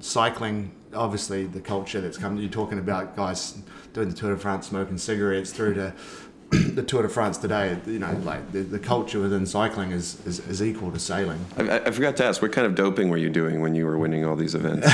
cycling. 0.00 0.72
Obviously, 0.94 1.46
the 1.46 1.60
culture 1.60 2.00
that's 2.00 2.18
come. 2.18 2.36
You're 2.38 2.50
talking 2.50 2.78
about 2.78 3.16
guys 3.16 3.58
doing 3.92 4.08
the 4.10 4.14
Tour 4.14 4.34
de 4.34 4.40
France, 4.40 4.68
smoking 4.68 4.98
cigarettes, 4.98 5.52
through 5.52 5.74
to 5.74 5.92
the 6.50 6.82
Tour 6.82 7.02
de 7.02 7.08
France 7.08 7.38
today. 7.38 7.78
You 7.86 7.98
know, 7.98 8.12
like 8.24 8.52
the, 8.52 8.60
the 8.60 8.78
culture 8.78 9.20
within 9.20 9.46
cycling 9.46 9.90
is, 9.92 10.24
is, 10.26 10.40
is 10.48 10.62
equal 10.62 10.90
to 10.92 10.98
sailing. 10.98 11.44
I, 11.56 11.78
I- 11.80 11.90
forgot 11.90 12.16
to 12.18 12.24
ask, 12.24 12.42
what 12.42 12.52
kind 12.52 12.66
of 12.66 12.74
doping 12.74 13.08
were 13.08 13.16
you 13.16 13.30
doing 13.30 13.60
when 13.62 13.74
you 13.74 13.86
were 13.86 13.96
winning 13.98 14.24
all 14.26 14.36
these 14.36 14.54
events? 14.54 14.86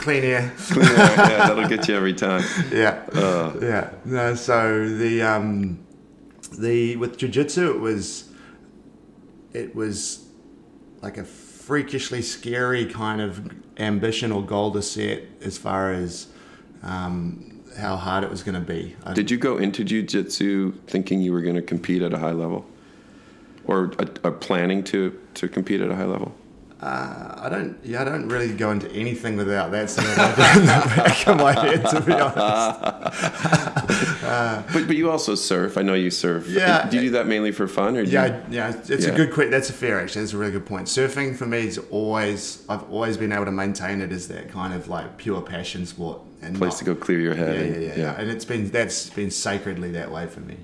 Clean 0.00 0.24
air. 0.24 0.52
Clean 0.68 0.86
air, 0.86 0.92
yeah, 0.96 1.48
that'll 1.48 1.68
get 1.68 1.88
you 1.88 1.94
every 1.96 2.14
time. 2.14 2.42
yeah, 2.72 3.02
Uh, 3.12 3.52
yeah. 3.60 3.90
No, 4.04 4.34
so 4.34 4.88
the 4.88 5.22
um, 5.22 5.84
the 6.58 6.96
with 6.96 7.18
jujitsu, 7.18 7.74
it 7.74 7.80
was 7.80 8.28
it 9.52 9.74
was 9.74 10.26
like 11.02 11.18
a 11.18 11.24
freakishly 11.24 12.22
scary 12.22 12.86
kind 12.86 13.20
of 13.20 13.48
ambition 13.78 14.32
or 14.32 14.42
goal 14.42 14.70
to 14.72 14.82
set 14.82 15.22
as 15.42 15.58
far 15.58 15.92
as 15.92 16.28
um, 16.82 17.60
how 17.78 17.96
hard 17.96 18.24
it 18.24 18.30
was 18.30 18.42
going 18.42 18.54
to 18.54 18.60
be. 18.60 18.96
I, 19.04 19.14
did 19.14 19.30
you 19.30 19.38
go 19.38 19.56
into 19.58 19.84
jiu-jitsu 19.84 20.72
thinking 20.86 21.20
you 21.20 21.32
were 21.32 21.40
going 21.40 21.54
to 21.54 21.62
compete 21.62 22.02
at 22.02 22.12
a 22.12 22.18
high 22.18 22.32
level, 22.32 22.66
or 23.64 23.92
uh, 23.98 24.30
planning 24.32 24.84
to 24.84 25.18
to 25.34 25.48
compete 25.48 25.80
at 25.80 25.90
a 25.90 25.96
high 25.96 26.04
level? 26.04 26.34
Uh, 26.82 27.34
I 27.42 27.48
don't. 27.48 27.78
Yeah, 27.84 28.02
I 28.02 28.04
don't 28.04 28.28
really 28.28 28.52
go 28.52 28.70
into 28.72 28.90
anything 28.92 29.36
without 29.36 29.70
that 29.70 29.88
sort 29.88 30.08
of 30.08 30.18
idea 30.18 30.52
in 30.54 30.66
the 30.66 30.94
back 30.96 31.26
of 31.28 31.36
my 31.38 31.52
head. 31.52 31.86
To 31.90 32.00
be 32.00 32.12
honest. 32.12 33.82
But 34.72 34.86
but 34.86 34.96
you 34.96 35.10
also 35.10 35.34
surf. 35.34 35.76
I 35.76 35.82
know 35.82 35.94
you 35.94 36.10
surf. 36.10 36.48
Yeah. 36.48 36.88
Do 36.88 36.96
you 36.96 37.02
do 37.04 37.10
that 37.10 37.26
mainly 37.26 37.52
for 37.52 37.68
fun, 37.68 37.96
or 37.96 38.04
do 38.04 38.10
Yeah, 38.10 38.26
you, 38.26 38.42
yeah, 38.56 38.74
it's 38.88 39.06
Yeah. 39.06 39.12
a 39.12 39.16
good. 39.16 39.32
Que- 39.32 39.50
that's 39.50 39.68
a 39.70 39.72
fair 39.72 40.00
actually. 40.00 40.22
That's 40.22 40.32
a 40.32 40.38
really 40.38 40.52
good 40.52 40.66
point. 40.66 40.86
Surfing 40.88 41.36
for 41.36 41.46
me 41.46 41.66
is 41.66 41.78
always. 41.90 42.64
I've 42.68 42.82
always 42.90 43.16
been 43.16 43.32
able 43.32 43.44
to 43.46 43.52
maintain 43.52 44.00
it 44.00 44.10
as 44.12 44.28
that 44.28 44.50
kind 44.50 44.72
of 44.74 44.88
like 44.88 45.18
pure 45.18 45.42
passion 45.42 45.84
sport 45.86 46.20
and 46.40 46.56
place 46.56 46.72
not- 46.72 46.78
to 46.78 46.84
go 46.86 46.94
clear 46.94 47.20
your 47.20 47.34
head? 47.34 47.54
yeah, 47.54 47.62
and- 47.74 47.82
yeah, 47.82 47.94
yeah. 47.96 48.20
And 48.20 48.30
it's 48.30 48.44
been 48.44 48.70
that's 48.70 49.10
been 49.10 49.30
sacredly 49.30 49.90
that 49.92 50.10
way 50.10 50.26
for 50.26 50.40
me. 50.40 50.56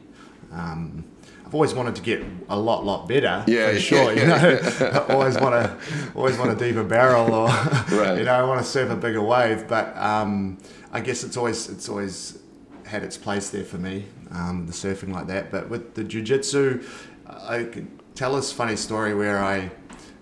Um, 0.53 1.05
I've 1.49 1.55
always 1.55 1.72
wanted 1.72 1.96
to 1.96 2.03
get 2.03 2.22
a 2.51 2.59
lot, 2.59 2.84
lot 2.84 3.09
better. 3.09 3.42
Yeah, 3.46 3.68
for 3.68 3.72
yeah, 3.72 3.78
sure. 3.78 4.12
You 4.12 4.26
know, 4.26 4.34
I 4.34 4.99
always 5.14 5.40
want 5.40 5.55
to, 5.55 5.78
always 6.14 6.36
want 6.36 6.51
a 6.51 6.55
deeper 6.55 6.84
barrel, 6.84 7.32
or 7.32 7.46
Right. 7.90 8.18
you 8.18 8.24
know, 8.24 8.34
I 8.34 8.42
want 8.42 8.61
to 8.61 8.66
surf 8.70 8.90
a 8.90 8.96
bigger 8.96 9.22
wave. 9.22 9.66
But 9.66 9.96
um, 9.96 10.59
I 10.92 11.01
guess 11.01 11.24
it's 11.24 11.38
always, 11.38 11.70
it's 11.70 11.88
always 11.88 12.38
had 12.84 13.03
its 13.03 13.16
place 13.16 13.49
there 13.49 13.64
for 13.64 13.78
me, 13.78 14.05
um, 14.30 14.66
the 14.66 14.74
surfing 14.74 15.11
like 15.11 15.26
that. 15.28 15.51
But 15.51 15.70
with 15.70 15.94
the 15.94 16.05
jujitsu, 16.05 16.84
I 17.26 17.62
could 17.64 17.88
tell 18.14 18.36
this 18.36 18.53
funny 18.53 18.76
story 18.76 19.14
where 19.14 19.42
I 19.42 19.70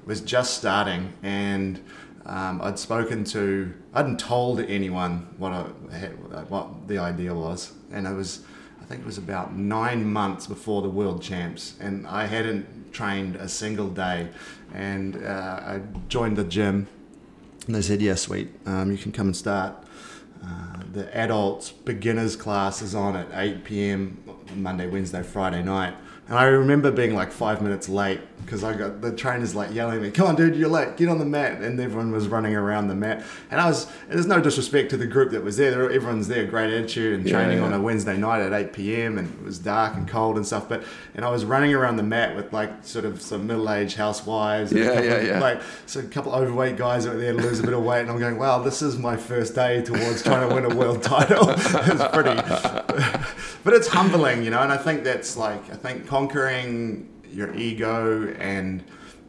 was 0.04 0.20
just 0.20 0.56
starting 0.56 1.12
and. 1.24 1.82
Um, 2.28 2.60
I'd 2.60 2.76
spoken 2.76 3.22
to, 3.26 3.72
I 3.94 3.98
hadn't 3.98 4.18
told 4.18 4.58
anyone 4.58 5.32
what 5.38 5.52
I 5.52 5.96
had, 5.96 6.50
what 6.50 6.88
the 6.88 6.98
idea 6.98 7.32
was, 7.32 7.72
and 7.92 8.08
I 8.08 8.14
was, 8.14 8.40
I 8.86 8.88
think 8.88 9.00
it 9.00 9.06
was 9.06 9.18
about 9.18 9.56
nine 9.56 10.04
months 10.12 10.46
before 10.46 10.80
the 10.80 10.88
world 10.88 11.20
champs, 11.20 11.74
and 11.80 12.06
I 12.06 12.26
hadn't 12.26 12.92
trained 12.92 13.34
a 13.34 13.48
single 13.48 13.88
day, 13.88 14.28
and 14.72 15.16
uh, 15.16 15.60
I 15.60 15.80
joined 16.08 16.36
the 16.36 16.44
gym, 16.44 16.86
and 17.66 17.74
they 17.74 17.82
said, 17.82 18.00
"Yeah, 18.00 18.14
sweet, 18.14 18.48
um, 18.64 18.92
you 18.92 18.96
can 18.96 19.10
come 19.10 19.26
and 19.26 19.36
start." 19.36 19.74
Uh, 20.40 20.82
the 20.92 21.16
adults 21.16 21.72
beginners 21.72 22.36
class 22.36 22.80
is 22.80 22.94
on 22.94 23.16
at 23.16 23.26
8 23.32 23.64
p.m. 23.64 24.22
Monday, 24.54 24.86
Wednesday, 24.86 25.24
Friday 25.24 25.64
night. 25.64 25.94
And 26.28 26.36
I 26.36 26.44
remember 26.46 26.90
being 26.90 27.14
like 27.14 27.30
five 27.30 27.62
minutes 27.62 27.88
late 27.88 28.20
because 28.44 28.64
I 28.64 28.74
got 28.74 29.00
the 29.00 29.12
trainers 29.12 29.54
like 29.54 29.72
yelling 29.72 29.96
at 29.98 30.02
me, 30.02 30.10
"Come 30.10 30.26
on, 30.26 30.34
dude, 30.34 30.56
you're 30.56 30.68
late. 30.68 30.96
Get 30.96 31.08
on 31.08 31.18
the 31.20 31.24
mat!" 31.24 31.62
And 31.62 31.78
everyone 31.78 32.10
was 32.10 32.26
running 32.26 32.56
around 32.56 32.88
the 32.88 32.96
mat. 32.96 33.22
And 33.48 33.60
I 33.60 33.68
was, 33.68 33.86
and 34.08 34.14
there's 34.18 34.26
no 34.26 34.40
disrespect 34.40 34.90
to 34.90 34.96
the 34.96 35.06
group 35.06 35.30
that 35.30 35.44
was 35.44 35.56
there. 35.56 35.88
Everyone's 35.88 36.26
there, 36.26 36.44
great 36.44 36.72
attitude, 36.74 37.20
and 37.20 37.28
Yeah, 37.28 37.32
training 37.38 37.58
yeah. 37.58 37.64
on 37.64 37.72
a 37.72 37.80
Wednesday 37.80 38.16
night 38.16 38.40
at 38.42 38.52
8 38.52 38.72
p.m. 38.72 39.18
and 39.18 39.28
it 39.38 39.44
was 39.44 39.60
dark 39.60 39.94
and 39.94 40.08
cold 40.08 40.36
and 40.36 40.44
stuff. 40.44 40.68
But 40.68 40.82
and 41.14 41.24
I 41.24 41.30
was 41.30 41.44
running 41.44 41.72
around 41.74 41.96
the 41.96 42.02
mat 42.02 42.34
with 42.34 42.52
like 42.52 42.70
sort 42.84 43.04
of 43.04 43.22
some 43.22 43.46
middle-aged 43.46 43.96
housewives. 43.96 44.72
And 44.72 44.80
Yeah, 44.80 44.94
couple 44.94 45.04
yeah, 45.04 45.20
yeah. 45.20 45.40
Like 45.40 45.62
so, 45.86 46.00
a 46.00 46.02
couple 46.02 46.32
of 46.32 46.42
overweight 46.42 46.76
guys 46.76 47.04
that 47.04 47.14
were 47.14 47.20
there 47.20 47.34
to 47.34 47.38
lose 47.40 47.60
a 47.60 47.62
bit 47.62 47.72
of 47.72 47.84
weight, 47.84 48.00
and 48.00 48.10
I'm 48.10 48.18
going, 48.18 48.36
"Wow, 48.38 48.58
this 48.64 48.82
is 48.82 48.98
my 48.98 49.16
first 49.16 49.54
day 49.54 49.80
towards 49.82 50.24
trying 50.24 50.48
to 50.48 50.52
win 50.52 50.64
a 50.64 50.74
world 50.74 51.04
title." 51.04 51.50
it's 51.50 52.04
pretty, 52.12 52.36
but 53.66 53.74
it's 53.74 53.88
humbling, 53.88 54.44
you 54.44 54.50
know. 54.50 54.60
And 54.60 54.72
I 54.72 54.76
think 54.76 55.02
that's 55.02 55.36
like 55.36 55.60
I 55.72 55.76
think 55.76 56.06
conquering 56.06 57.08
your 57.32 57.52
ego 57.56 58.32
and 58.38 58.84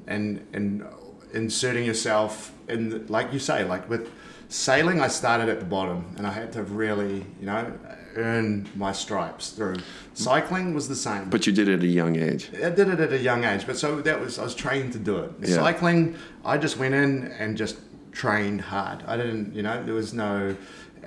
and 0.05 0.45
and 0.53 0.85
inserting 1.33 1.85
yourself 1.85 2.53
in, 2.69 3.07
like 3.07 3.33
you 3.33 3.39
say, 3.39 3.63
like 3.63 3.89
with 3.89 4.11
sailing, 4.47 5.01
I 5.01 5.07
started 5.07 5.49
at 5.49 5.59
the 5.59 5.65
bottom, 5.65 6.13
and 6.17 6.27
I 6.27 6.31
had 6.31 6.53
to 6.53 6.61
really, 6.61 7.25
you 7.39 7.47
know, 7.47 7.73
earn 8.15 8.69
my 8.75 8.91
stripes 8.91 9.49
through. 9.49 9.77
Cycling 10.13 10.75
was 10.75 10.87
the 10.87 10.95
same. 10.95 11.31
But 11.31 11.47
you 11.47 11.51
did 11.51 11.67
it 11.67 11.79
at 11.79 11.83
a 11.83 11.87
young 11.87 12.15
age. 12.15 12.51
I 12.63 12.69
did 12.69 12.89
it 12.89 12.99
at 12.99 13.11
a 13.11 13.17
young 13.17 13.43
age, 13.43 13.65
but 13.65 13.75
so 13.75 14.01
that 14.01 14.19
was 14.19 14.37
I 14.37 14.43
was 14.43 14.53
trained 14.53 14.93
to 14.93 14.99
do 14.99 15.17
it. 15.17 15.31
Yeah. 15.39 15.55
Cycling, 15.55 16.15
I 16.45 16.59
just 16.59 16.77
went 16.77 16.93
in 16.93 17.31
and 17.39 17.57
just 17.57 17.77
trained 18.11 18.61
hard. 18.61 19.03
I 19.07 19.17
didn't, 19.17 19.53
you 19.53 19.63
know, 19.63 19.83
there 19.83 19.93
was 19.93 20.13
no, 20.13 20.55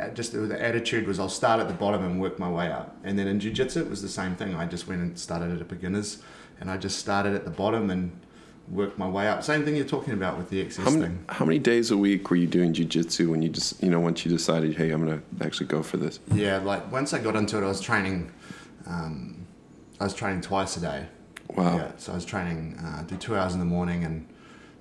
just 0.09 0.33
the 0.33 0.61
attitude 0.61 1.07
was 1.07 1.21
I'll 1.21 1.29
start 1.29 1.61
at 1.61 1.69
the 1.69 1.75
bottom 1.75 2.03
and 2.05 2.21
work 2.21 2.39
my 2.39 2.51
way 2.51 2.71
up. 2.73 2.97
And 3.05 3.19
then 3.19 3.27
in 3.29 3.39
jiu-jitsu, 3.39 3.81
it 3.81 3.91
was 3.91 4.03
the 4.03 4.09
same 4.09 4.35
thing. 4.35 4.55
I 4.55 4.67
just 4.67 4.89
went 4.89 5.01
and 5.03 5.19
started 5.19 5.53
at 5.53 5.61
a 5.61 5.65
beginners, 5.65 6.23
and 6.61 6.71
I 6.71 6.77
just 6.77 6.99
started 6.99 7.35
at 7.35 7.45
the 7.45 7.51
bottom 7.51 7.91
and 7.91 8.11
worked 8.69 8.99
my 8.99 9.09
way 9.09 9.29
up. 9.29 9.43
Same 9.43 9.65
thing 9.65 9.77
you're 9.77 9.85
talking 9.85 10.15
about 10.15 10.39
with 10.39 10.49
the 10.49 10.65
XS 10.65 10.85
How 10.85 10.91
many, 10.91 11.03
thing. 11.03 11.25
how 11.29 11.45
many 11.45 11.59
days 11.59 11.91
a 11.91 11.97
week 11.97 12.31
were 12.31 12.37
you 12.37 12.47
doing 12.47 12.73
jujitsu 12.73 13.29
when 13.29 13.43
you 13.43 13.49
just, 13.49 13.83
you 13.83 13.91
know, 13.91 14.01
once 14.01 14.25
you 14.25 14.31
decided, 14.31 14.77
hey, 14.77 14.91
I'm 14.91 15.05
going 15.05 15.21
to 15.21 15.45
actually 15.45 15.67
go 15.67 15.83
for 15.83 15.97
this? 15.97 16.21
Yeah, 16.33 16.59
like 16.59 16.91
once 16.93 17.13
I 17.13 17.19
got 17.19 17.35
into 17.37 17.59
it, 17.59 17.65
I 17.65 17.69
was 17.69 17.81
training. 17.81 18.31
Um, 18.87 19.47
I 19.99 20.05
was 20.05 20.15
training 20.15 20.41
twice 20.43 20.77
a 20.77 20.81
day. 20.81 21.07
Wow. 21.57 21.77
Yeah, 21.77 21.91
so 21.97 22.13
I 22.13 22.15
was 22.15 22.25
training, 22.25 22.79
uh, 22.79 23.03
do 23.03 23.17
two 23.17 23.37
hours 23.37 23.55
in 23.55 23.59
the 23.59 23.65
morning 23.67 24.05
and 24.05 24.27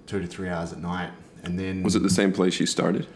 two 0.06 0.20
to 0.20 0.28
three 0.28 0.50
hours 0.50 0.72
at 0.72 0.80
night, 0.80 1.10
and 1.44 1.58
then 1.60 1.82
Was 1.82 1.96
it 1.96 2.04
the 2.04 2.10
same 2.10 2.32
place 2.32 2.60
you 2.60 2.66
started? 2.68 3.08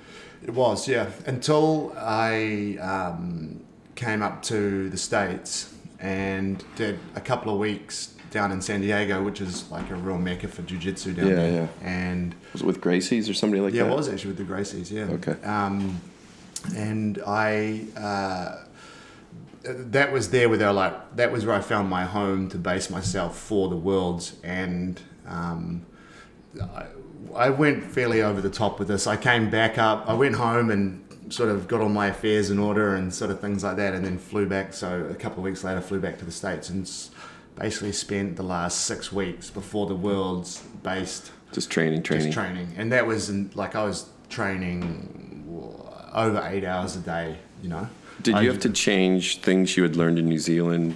It 0.43 0.53
was, 0.53 0.87
yeah. 0.87 1.09
Until 1.25 1.93
I 1.97 2.77
um, 2.81 3.63
came 3.95 4.21
up 4.21 4.41
to 4.43 4.89
the 4.89 4.97
States 4.97 5.73
and 5.99 6.63
did 6.75 6.99
a 7.15 7.21
couple 7.21 7.53
of 7.53 7.59
weeks 7.59 8.15
down 8.29 8.51
in 8.51 8.61
San 8.61 8.81
Diego, 8.81 9.23
which 9.23 9.39
is 9.39 9.69
like 9.71 9.89
a 9.89 9.95
real 9.95 10.17
mecca 10.17 10.47
for 10.47 10.63
jiu-jitsu 10.63 11.13
down 11.13 11.27
Yeah, 11.27 11.35
there. 11.35 11.51
yeah. 11.53 11.67
And 11.87 12.35
Was 12.51 12.61
it 12.61 12.65
with 12.65 12.81
Gracie's 12.81 13.29
or 13.29 13.33
somebody 13.33 13.61
like 13.61 13.73
yeah, 13.73 13.83
that? 13.83 13.89
Yeah, 13.89 13.93
it 13.93 13.97
was 13.97 14.09
actually 14.09 14.33
with 14.33 14.37
the 14.47 14.53
Gracies, 14.53 14.91
yeah. 14.91 15.03
Okay. 15.03 15.41
Um, 15.43 16.01
and 16.75 17.21
I, 17.25 17.85
uh, 17.95 18.65
that 19.63 20.11
was 20.11 20.31
there 20.31 20.49
where 20.49 20.57
they 20.57 20.65
were 20.65 20.73
like, 20.73 21.15
that 21.15 21.31
was 21.31 21.45
where 21.45 21.55
I 21.55 21.61
found 21.61 21.89
my 21.89 22.03
home 22.05 22.49
to 22.49 22.57
base 22.57 22.89
myself 22.89 23.37
for 23.37 23.69
the 23.69 23.77
worlds. 23.77 24.35
And 24.43 24.99
um, 25.27 25.85
I, 26.61 26.85
I 27.35 27.49
went 27.49 27.83
fairly 27.83 28.21
over 28.21 28.41
the 28.41 28.49
top 28.49 28.79
with 28.79 28.87
this. 28.87 29.07
I 29.07 29.17
came 29.17 29.49
back 29.49 29.77
up, 29.77 30.05
I 30.07 30.13
went 30.13 30.35
home 30.35 30.69
and 30.71 31.01
sort 31.29 31.49
of 31.49 31.67
got 31.67 31.81
all 31.81 31.89
my 31.89 32.07
affairs 32.07 32.49
in 32.49 32.59
order 32.59 32.95
and 32.95 33.13
sort 33.13 33.31
of 33.31 33.39
things 33.39 33.63
like 33.63 33.77
that, 33.77 33.93
and 33.93 34.05
then 34.05 34.17
flew 34.17 34.45
back. 34.47 34.73
So 34.73 35.07
a 35.09 35.15
couple 35.15 35.39
of 35.39 35.43
weeks 35.45 35.63
later, 35.63 35.81
flew 35.81 35.99
back 35.99 36.19
to 36.19 36.25
the 36.25 36.31
States 36.31 36.69
and 36.69 36.89
basically 37.55 37.91
spent 37.91 38.35
the 38.35 38.43
last 38.43 38.81
six 38.85 39.11
weeks 39.11 39.49
before 39.49 39.85
the 39.87 39.95
worlds 39.95 40.63
based 40.83 41.31
Just 41.51 41.69
training, 41.71 42.03
training. 42.03 42.27
just 42.27 42.33
training, 42.37 42.73
and 42.77 42.91
that 42.91 43.05
was 43.07 43.29
in, 43.29 43.49
like 43.55 43.75
I 43.75 43.83
was 43.83 44.09
training 44.29 45.45
over 46.13 46.41
eight 46.51 46.63
hours 46.65 46.95
a 46.95 46.99
day. 46.99 47.37
You 47.61 47.69
know. 47.69 47.87
Did 48.21 48.35
I- 48.35 48.41
you 48.41 48.49
have 48.49 48.59
to 48.61 48.69
change 48.69 49.39
things 49.41 49.75
you 49.77 49.83
had 49.83 49.95
learned 49.95 50.19
in 50.19 50.27
New 50.27 50.39
Zealand 50.39 50.95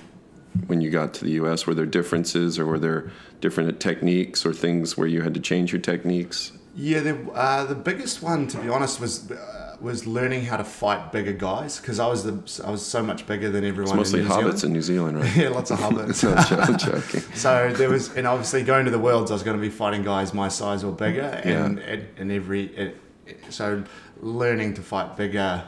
when 0.68 0.82
you 0.82 0.90
got 0.90 1.14
to 1.16 1.24
the 1.26 1.32
U.S.? 1.32 1.68
Were 1.68 1.74
there 1.76 1.86
differences, 1.86 2.58
or 2.58 2.66
were 2.66 2.80
there 2.80 3.12
different 3.42 3.80
techniques 3.80 4.46
or 4.46 4.54
things 4.54 4.98
where 4.98 5.08
you 5.08 5.22
had 5.22 5.34
to 5.36 5.40
change 5.40 5.72
your 5.72 5.82
techniques? 5.82 6.52
Yeah, 6.76 7.00
the 7.02 7.32
uh, 7.32 7.66
the 7.66 7.76
biggest 7.76 8.22
one, 8.22 8.48
to 8.48 8.58
be 8.58 8.70
honest, 8.70 9.00
was 9.00 9.32
uh, 9.32 9.76
was 9.82 10.06
learning 10.08 10.46
how 10.46 10.58
to 10.58 10.64
fight 10.64 11.12
bigger 11.12 11.34
guys 11.34 11.80
because 11.80 12.00
I 12.00 12.08
was 12.08 12.24
the 12.24 12.64
I 12.66 12.70
was 12.72 12.86
so 12.86 13.02
much 13.02 13.26
bigger 13.26 13.50
than 13.50 13.64
everyone. 13.64 13.98
It's 14.00 14.12
mostly 14.14 14.22
in 14.22 14.28
hobbits 14.28 14.60
Zealand. 14.60 14.64
in 14.64 14.74
New 14.74 14.82
Zealand, 14.82 15.20
right? 15.20 15.36
yeah, 15.36 15.50
lots 15.50 15.72
of 15.72 15.80
hobbits. 15.80 16.24
No, 16.52 16.58
I'm 16.62 16.78
joking. 16.78 17.22
so 17.36 17.72
there 17.74 17.90
was, 17.90 18.16
and 18.16 18.28
obviously 18.28 18.64
going 18.64 18.86
to 18.86 18.92
the 18.92 19.00
worlds, 19.00 19.32
I 19.32 19.34
was 19.36 19.44
going 19.44 19.58
to 19.58 19.62
be 19.62 19.70
fighting 19.70 20.04
guys 20.04 20.34
my 20.34 20.50
size 20.50 20.84
or 20.84 20.92
bigger, 20.92 21.42
Yeah. 21.46 21.66
and 21.66 21.80
and, 21.80 22.08
and 22.18 22.32
every 22.32 22.66
it, 22.66 22.98
so 23.50 23.84
learning 24.22 24.74
to 24.76 24.82
fight 24.82 25.16
bigger 25.18 25.64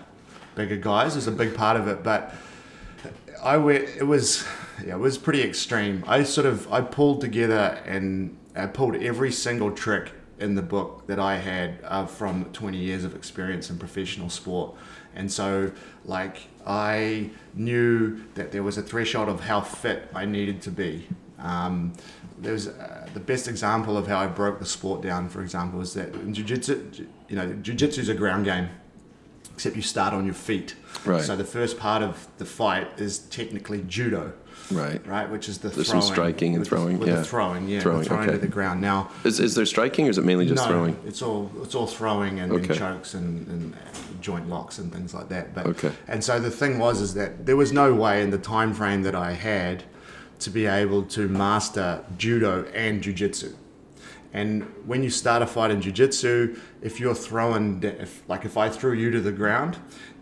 bigger 0.55 0.77
guys 0.77 1.15
is 1.15 1.27
a 1.27 1.31
big 1.31 1.55
part 1.55 1.75
of 1.77 1.87
it. 1.87 2.03
But 2.03 2.33
I 3.41 3.57
went, 3.57 3.85
it 3.97 4.05
was 4.05 4.45
yeah, 4.85 4.95
it 4.95 4.99
was 4.99 5.17
pretty 5.17 5.43
extreme. 5.43 6.03
I 6.07 6.23
sort 6.23 6.47
of 6.47 6.71
I 6.71 6.81
pulled 6.81 7.21
together 7.21 7.81
and 7.85 8.37
I 8.55 8.67
pulled 8.67 8.95
every 8.95 9.31
single 9.31 9.71
trick 9.71 10.11
in 10.39 10.55
the 10.55 10.61
book 10.61 11.05
that 11.07 11.19
I 11.19 11.37
had 11.37 11.79
uh, 11.83 12.05
from 12.05 12.45
20 12.45 12.77
years 12.77 13.03
of 13.03 13.15
experience 13.15 13.69
in 13.69 13.77
professional 13.77 14.29
sport. 14.29 14.75
And 15.15 15.31
so, 15.31 15.71
like, 16.05 16.47
I 16.65 17.31
knew 17.53 18.23
that 18.35 18.51
there 18.51 18.63
was 18.63 18.77
a 18.77 18.81
threshold 18.81 19.27
of 19.27 19.41
how 19.41 19.61
fit 19.61 20.09
I 20.15 20.25
needed 20.25 20.61
to 20.63 20.71
be. 20.71 21.07
Um, 21.39 21.93
there's 22.37 22.67
uh, 22.67 23.07
the 23.13 23.19
best 23.19 23.47
example 23.47 23.97
of 23.97 24.07
how 24.07 24.19
I 24.19 24.27
broke 24.27 24.59
the 24.59 24.65
sport 24.65 25.01
down, 25.01 25.29
for 25.29 25.41
example, 25.41 25.81
is 25.81 25.93
that 25.95 26.13
in 26.15 26.33
jiu-jitsu, 26.33 27.07
you 27.27 27.35
know, 27.35 27.53
jiu-jitsu 27.53 28.01
is 28.01 28.09
a 28.09 28.13
ground 28.13 28.45
game, 28.45 28.69
except 29.53 29.75
you 29.75 29.81
start 29.81 30.13
on 30.13 30.25
your 30.25 30.33
feet. 30.33 30.75
Right. 31.05 31.21
So 31.21 31.35
the 31.35 31.43
first 31.43 31.77
part 31.79 32.01
of 32.01 32.27
the 32.37 32.45
fight 32.45 32.87
is 32.97 33.19
technically 33.19 33.83
judo, 33.87 34.33
Right. 34.71 35.05
right? 35.07 35.29
Which 35.29 35.49
is 35.49 35.57
the 35.57 35.69
There's 35.69 35.87
some 35.87 36.01
striking 36.01 36.55
and 36.55 36.65
throwing, 36.65 37.01
yeah. 37.01 37.23
throwing, 37.23 37.67
yeah, 37.67 37.79
Throwing, 37.79 38.03
throwing 38.03 38.23
okay. 38.23 38.33
to 38.33 38.37
the 38.37 38.47
ground. 38.47 38.81
Now, 38.81 39.09
Is, 39.23 39.39
is 39.39 39.55
there 39.55 39.65
striking, 39.65 40.07
or 40.07 40.09
is 40.09 40.17
it 40.17 40.25
mainly 40.25 40.45
just 40.45 40.63
no, 40.63 40.69
throwing? 40.69 40.99
It's 41.05 41.21
all 41.21 41.51
it's 41.63 41.75
all 41.75 41.87
throwing 41.87 42.39
and, 42.39 42.51
and 42.51 42.73
chokes 42.75 43.13
and, 43.13 43.47
and 43.47 43.75
joint 44.21 44.49
locks 44.49 44.77
and 44.77 44.91
things 44.93 45.13
like 45.13 45.29
that. 45.29 45.53
But 45.55 45.65
Okay. 45.67 45.91
and 46.07 46.23
so 46.23 46.39
the 46.39 46.51
thing 46.51 46.77
was 46.79 47.01
is 47.01 47.13
that 47.15 47.45
there 47.45 47.55
was 47.55 47.71
no 47.71 47.93
way 47.93 48.21
in 48.21 48.29
the 48.29 48.37
time 48.37 48.73
frame 48.73 49.01
that 49.03 49.15
I 49.15 49.31
had 49.33 49.83
to 50.39 50.49
be 50.49 50.65
able 50.65 51.03
to 51.03 51.27
master 51.27 52.03
judo 52.17 52.65
and 52.73 53.03
jujitsu. 53.03 53.53
And 54.33 54.63
when 54.85 55.01
you 55.03 55.09
start 55.09 55.41
a 55.41 55.47
fight 55.47 55.71
in 55.71 55.81
jiu-jitsu, 55.81 56.55
if 56.83 56.99
you're 56.99 57.15
throwing, 57.15 57.81
if, 57.83 58.21
like 58.27 58.45
if 58.45 58.57
I 58.57 58.69
threw 58.69 58.93
you 58.93 59.09
to 59.09 59.19
the 59.19 59.31
ground, 59.31 59.77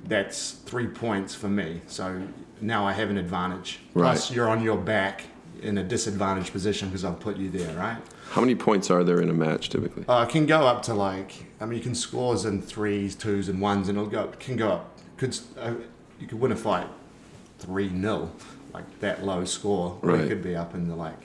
that's 0.05 0.51
three 0.51 0.87
points 0.87 1.35
for 1.35 1.49
me. 1.49 1.81
So 1.87 2.21
now 2.61 2.85
I 2.85 2.93
have 2.93 3.09
an 3.09 3.17
advantage. 3.17 3.79
Plus, 3.93 4.31
you're 4.31 4.47
on 4.49 4.63
your 4.63 4.77
back 4.77 5.23
in 5.61 5.77
a 5.77 5.83
disadvantaged 5.83 6.51
position 6.51 6.87
because 6.89 7.03
I've 7.03 7.19
put 7.19 7.37
you 7.37 7.49
there, 7.49 7.75
right? 7.77 7.97
How 8.29 8.41
many 8.41 8.55
points 8.55 8.91
are 8.91 9.03
there 9.03 9.21
in 9.21 9.29
a 9.29 9.33
match 9.33 9.69
typically? 9.69 10.05
Uh, 10.07 10.23
it 10.23 10.29
can 10.31 10.45
go 10.45 10.67
up 10.67 10.83
to 10.83 10.93
like 10.93 11.45
I 11.59 11.65
mean 11.65 11.77
you 11.77 11.83
can 11.83 11.95
scores 11.95 12.45
in 12.45 12.61
threes, 12.61 13.15
twos, 13.15 13.49
and 13.49 13.61
ones, 13.61 13.89
and 13.89 13.97
it'll 13.97 14.09
go 14.09 14.21
up, 14.21 14.39
can 14.39 14.55
go 14.57 14.69
up. 14.71 14.97
Could 15.17 15.37
uh, 15.57 15.73
you 16.19 16.27
could 16.27 16.39
win 16.39 16.51
a 16.51 16.55
fight 16.55 16.87
three 17.59 17.89
0 17.89 18.31
like 18.73 18.99
that 18.99 19.25
low 19.25 19.43
score, 19.45 19.97
Right. 20.03 20.21
it 20.21 20.27
could 20.27 20.43
be 20.43 20.55
up 20.55 20.75
in 20.75 20.87
the 20.87 20.95
like 20.95 21.17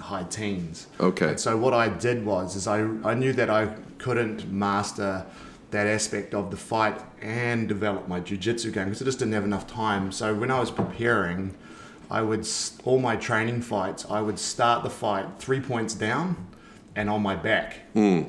high 0.00 0.24
teens. 0.24 0.88
Okay. 1.00 1.30
And 1.30 1.40
so 1.40 1.56
what 1.56 1.72
I 1.72 1.88
did 1.88 2.26
was 2.26 2.56
is 2.56 2.66
I 2.66 2.80
I 3.04 3.14
knew 3.14 3.32
that 3.34 3.48
I 3.48 3.66
couldn't 3.98 4.50
master 4.52 5.24
that 5.72 5.86
aspect 5.86 6.34
of 6.34 6.50
the 6.50 6.56
fight 6.56 7.00
and 7.20 7.68
develop 7.68 8.08
my 8.08 8.20
jiu-jitsu 8.20 8.70
game 8.70 8.84
because 8.84 9.02
I 9.02 9.04
just 9.04 9.18
didn't 9.18 9.34
have 9.34 9.44
enough 9.44 9.66
time. 9.66 10.12
So 10.12 10.34
when 10.34 10.50
I 10.50 10.60
was 10.60 10.70
preparing, 10.70 11.54
I 12.10 12.22
would 12.22 12.46
all 12.84 13.00
my 13.00 13.16
training 13.16 13.62
fights, 13.62 14.06
I 14.08 14.20
would 14.20 14.38
start 14.38 14.84
the 14.84 14.90
fight 14.90 15.26
three 15.38 15.60
points 15.60 15.94
down 15.94 16.46
and 16.94 17.08
on 17.08 17.22
my 17.22 17.34
back. 17.34 17.78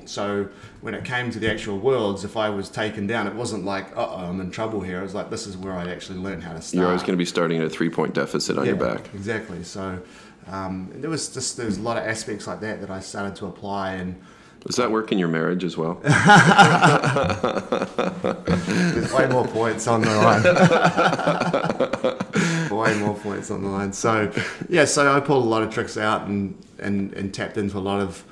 So 0.05 0.47
when 0.79 0.93
it 0.93 1.03
came 1.03 1.31
to 1.31 1.39
the 1.39 1.51
actual 1.51 1.77
worlds, 1.77 2.23
if 2.23 2.37
I 2.37 2.49
was 2.49 2.69
taken 2.69 3.07
down, 3.07 3.27
it 3.27 3.35
wasn't 3.35 3.65
like, 3.65 3.91
uh 3.97 4.07
oh, 4.09 4.25
I'm 4.29 4.39
in 4.39 4.51
trouble 4.51 4.79
here. 4.79 4.99
It 4.99 5.03
was 5.03 5.13
like, 5.13 5.29
this 5.29 5.45
is 5.45 5.57
where 5.57 5.73
I 5.73 5.91
actually 5.91 6.19
learned 6.19 6.43
how 6.43 6.53
to 6.53 6.61
start. 6.61 6.79
You're 6.79 6.87
always 6.87 7.01
going 7.01 7.11
to 7.11 7.17
be 7.17 7.25
starting 7.25 7.59
at 7.59 7.65
a 7.65 7.69
three 7.69 7.89
point 7.89 8.13
deficit 8.13 8.57
on 8.57 8.65
your 8.65 8.77
back. 8.77 9.13
Exactly. 9.13 9.63
So 9.63 10.01
um, 10.47 10.91
there 10.95 11.09
was 11.09 11.33
just 11.33 11.57
there's 11.57 11.77
a 11.77 11.81
lot 11.81 11.97
of 11.97 12.03
aspects 12.03 12.47
like 12.47 12.61
that 12.61 12.79
that 12.79 12.89
I 12.89 13.01
started 13.01 13.35
to 13.37 13.47
apply, 13.47 13.93
and 13.93 14.21
Does 14.65 14.77
that 14.77 14.91
work 14.91 15.11
in 15.11 15.19
your 15.19 15.27
marriage 15.27 15.65
as 15.65 15.75
well? 15.75 15.95
there's 18.83 19.11
way 19.11 19.27
more 19.27 19.45
points 19.45 19.87
on 19.87 20.01
the 20.01 20.09
line. 20.09 20.43
way 22.71 22.97
more 22.99 23.15
points 23.15 23.51
on 23.51 23.61
the 23.61 23.69
line. 23.69 23.91
So 23.91 24.31
yeah, 24.69 24.85
so 24.85 25.13
I 25.13 25.19
pulled 25.19 25.43
a 25.43 25.49
lot 25.49 25.63
of 25.63 25.73
tricks 25.73 25.97
out 25.97 26.27
and 26.27 26.57
and, 26.79 27.11
and 27.13 27.33
tapped 27.33 27.57
into 27.57 27.77
a 27.77 27.79
lot 27.79 27.99
of 27.99 28.23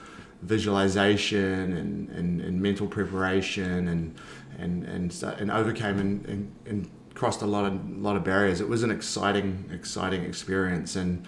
visualization 0.42 1.74
and, 1.74 2.10
and, 2.10 2.42
and 2.42 2.62
mental 2.62 2.88
preparation 2.88 3.90
and 3.90 4.16
and 4.58 4.86
and, 4.86 5.24
and 5.38 5.52
overcame 5.52 6.00
and, 6.00 6.26
and, 6.28 6.52
and 6.66 6.90
crossed 7.14 7.42
a 7.42 7.46
lot 7.46 7.66
of 7.66 7.98
lot 7.98 8.16
of 8.16 8.24
barriers. 8.24 8.62
It 8.62 8.70
was 8.70 8.84
an 8.84 8.92
exciting 8.92 9.70
exciting 9.74 10.24
experience 10.24 10.96
and. 10.96 11.28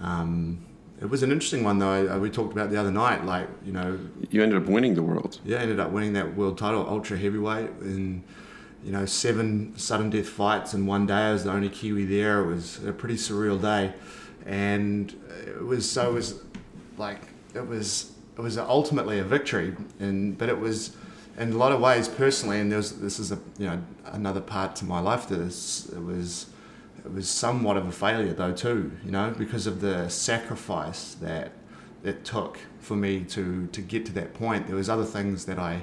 Um, 0.00 0.66
it 1.02 1.10
was 1.10 1.22
an 1.22 1.30
interesting 1.32 1.64
one 1.64 1.78
though. 1.78 2.08
uh, 2.14 2.18
We 2.18 2.30
talked 2.30 2.52
about 2.52 2.70
the 2.70 2.78
other 2.78 2.90
night, 2.92 3.24
like 3.24 3.48
you 3.64 3.72
know, 3.72 3.98
You 4.30 4.42
ended 4.42 4.62
up 4.62 4.68
winning 4.68 4.94
the 4.94 5.02
world. 5.02 5.40
yeah, 5.44 5.58
ended 5.58 5.80
up 5.80 5.90
winning 5.90 6.12
that 6.14 6.36
world 6.36 6.56
title, 6.58 6.86
ultra 6.88 7.18
heavyweight, 7.18 7.70
in 7.82 8.22
you 8.84 8.92
know 8.92 9.04
seven 9.06 9.74
sudden 9.76 10.10
death 10.10 10.28
fights 10.28 10.74
in 10.74 10.86
one 10.86 11.06
day. 11.06 11.14
I 11.14 11.32
was 11.32 11.44
the 11.44 11.50
only 11.52 11.68
Kiwi 11.68 12.04
there. 12.04 12.40
It 12.42 12.46
was 12.54 12.84
a 12.84 12.92
pretty 12.92 13.16
surreal 13.16 13.60
day, 13.60 13.92
and 14.46 15.12
it 15.46 15.64
was 15.64 15.90
so 15.90 16.10
it 16.10 16.14
was 16.14 16.40
like 16.96 17.20
it 17.54 17.66
was 17.66 18.12
it 18.36 18.40
was 18.40 18.56
ultimately 18.58 19.18
a 19.18 19.24
victory, 19.24 19.74
and 20.00 20.36
but 20.38 20.48
it 20.48 20.58
was 20.58 20.96
in 21.38 21.52
a 21.52 21.56
lot 21.56 21.72
of 21.72 21.80
ways 21.80 22.08
personally, 22.08 22.60
and 22.60 22.70
there's 22.70 22.92
this 22.92 23.18
is 23.18 23.32
a 23.32 23.38
you 23.58 23.66
know 23.66 23.82
another 24.06 24.40
part 24.40 24.76
to 24.76 24.84
my 24.84 25.00
life. 25.00 25.28
This 25.28 25.88
it 25.92 26.02
was 26.02 26.46
it 27.04 27.12
was 27.12 27.28
somewhat 27.28 27.76
of 27.76 27.86
a 27.86 27.92
failure 27.92 28.32
though 28.32 28.52
too, 28.52 28.92
you 29.04 29.10
know, 29.10 29.34
because 29.36 29.66
of 29.66 29.80
the 29.80 30.08
sacrifice 30.08 31.14
that 31.14 31.52
it 32.04 32.24
took 32.24 32.58
for 32.80 32.96
me 32.96 33.20
to 33.24 33.66
to 33.68 33.80
get 33.80 34.06
to 34.06 34.12
that 34.12 34.34
point. 34.34 34.66
There 34.66 34.76
was 34.76 34.88
other 34.88 35.04
things 35.04 35.44
that 35.46 35.58
I 35.58 35.82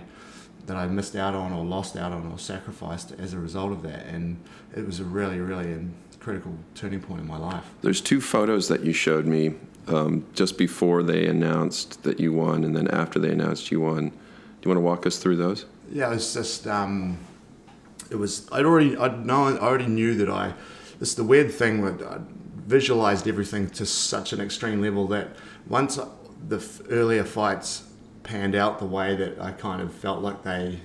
that 0.65 0.77
I 0.77 0.85
missed 0.87 1.15
out 1.15 1.33
on 1.33 1.51
or 1.51 1.65
lost 1.65 1.95
out 1.97 2.11
on 2.11 2.31
or 2.31 2.37
sacrificed 2.37 3.13
as 3.17 3.33
a 3.33 3.39
result 3.39 3.71
of 3.71 3.81
that, 3.83 4.05
and 4.07 4.37
it 4.75 4.85
was 4.85 4.99
a 4.99 5.05
really 5.05 5.39
really 5.39 5.87
critical 6.19 6.53
turning 6.75 6.99
point 6.99 7.21
in 7.21 7.27
my 7.27 7.37
life. 7.37 7.63
There's 7.81 8.01
two 8.01 8.21
photos 8.21 8.67
that 8.67 8.83
you 8.83 8.93
showed 8.93 9.25
me 9.25 9.55
um, 9.87 10.25
just 10.33 10.57
before 10.57 11.01
they 11.01 11.25
announced 11.25 12.03
that 12.03 12.19
you 12.19 12.33
won, 12.33 12.63
and 12.63 12.75
then 12.75 12.87
after 12.89 13.19
they 13.19 13.31
announced 13.31 13.71
you 13.71 13.81
won. 13.81 14.09
Do 14.09 14.67
you 14.67 14.75
want 14.75 14.77
to 14.77 14.85
walk 14.85 15.05
us 15.05 15.17
through 15.19 15.37
those? 15.37 15.65
Yeah, 15.89 16.07
it 16.07 16.15
was 16.15 16.33
just 16.33 16.67
um, 16.67 17.17
it 18.11 18.15
was 18.15 18.47
I'd 18.51 18.65
already 18.65 18.97
I'd 18.97 19.25
known 19.25 19.57
I 19.57 19.61
already 19.61 19.87
knew 19.87 20.15
that 20.15 20.29
I 20.29 20.53
this 20.99 21.13
the 21.15 21.23
weird 21.23 21.51
thing 21.51 21.81
that 21.85 22.01
I 22.05 22.15
uh, 22.15 22.19
visualized 22.67 23.27
everything 23.27 23.69
to 23.71 23.85
such 23.85 24.31
an 24.31 24.39
extreme 24.39 24.81
level 24.81 25.07
that 25.07 25.29
once 25.67 25.99
the 26.47 26.63
earlier 26.89 27.23
fights 27.23 27.89
panned 28.23 28.53
out 28.53 28.79
the 28.79 28.85
way 28.85 29.15
that 29.15 29.41
I 29.41 29.51
kind 29.51 29.81
of 29.81 29.91
felt 29.91 30.21
like 30.21 30.43
they 30.43 30.81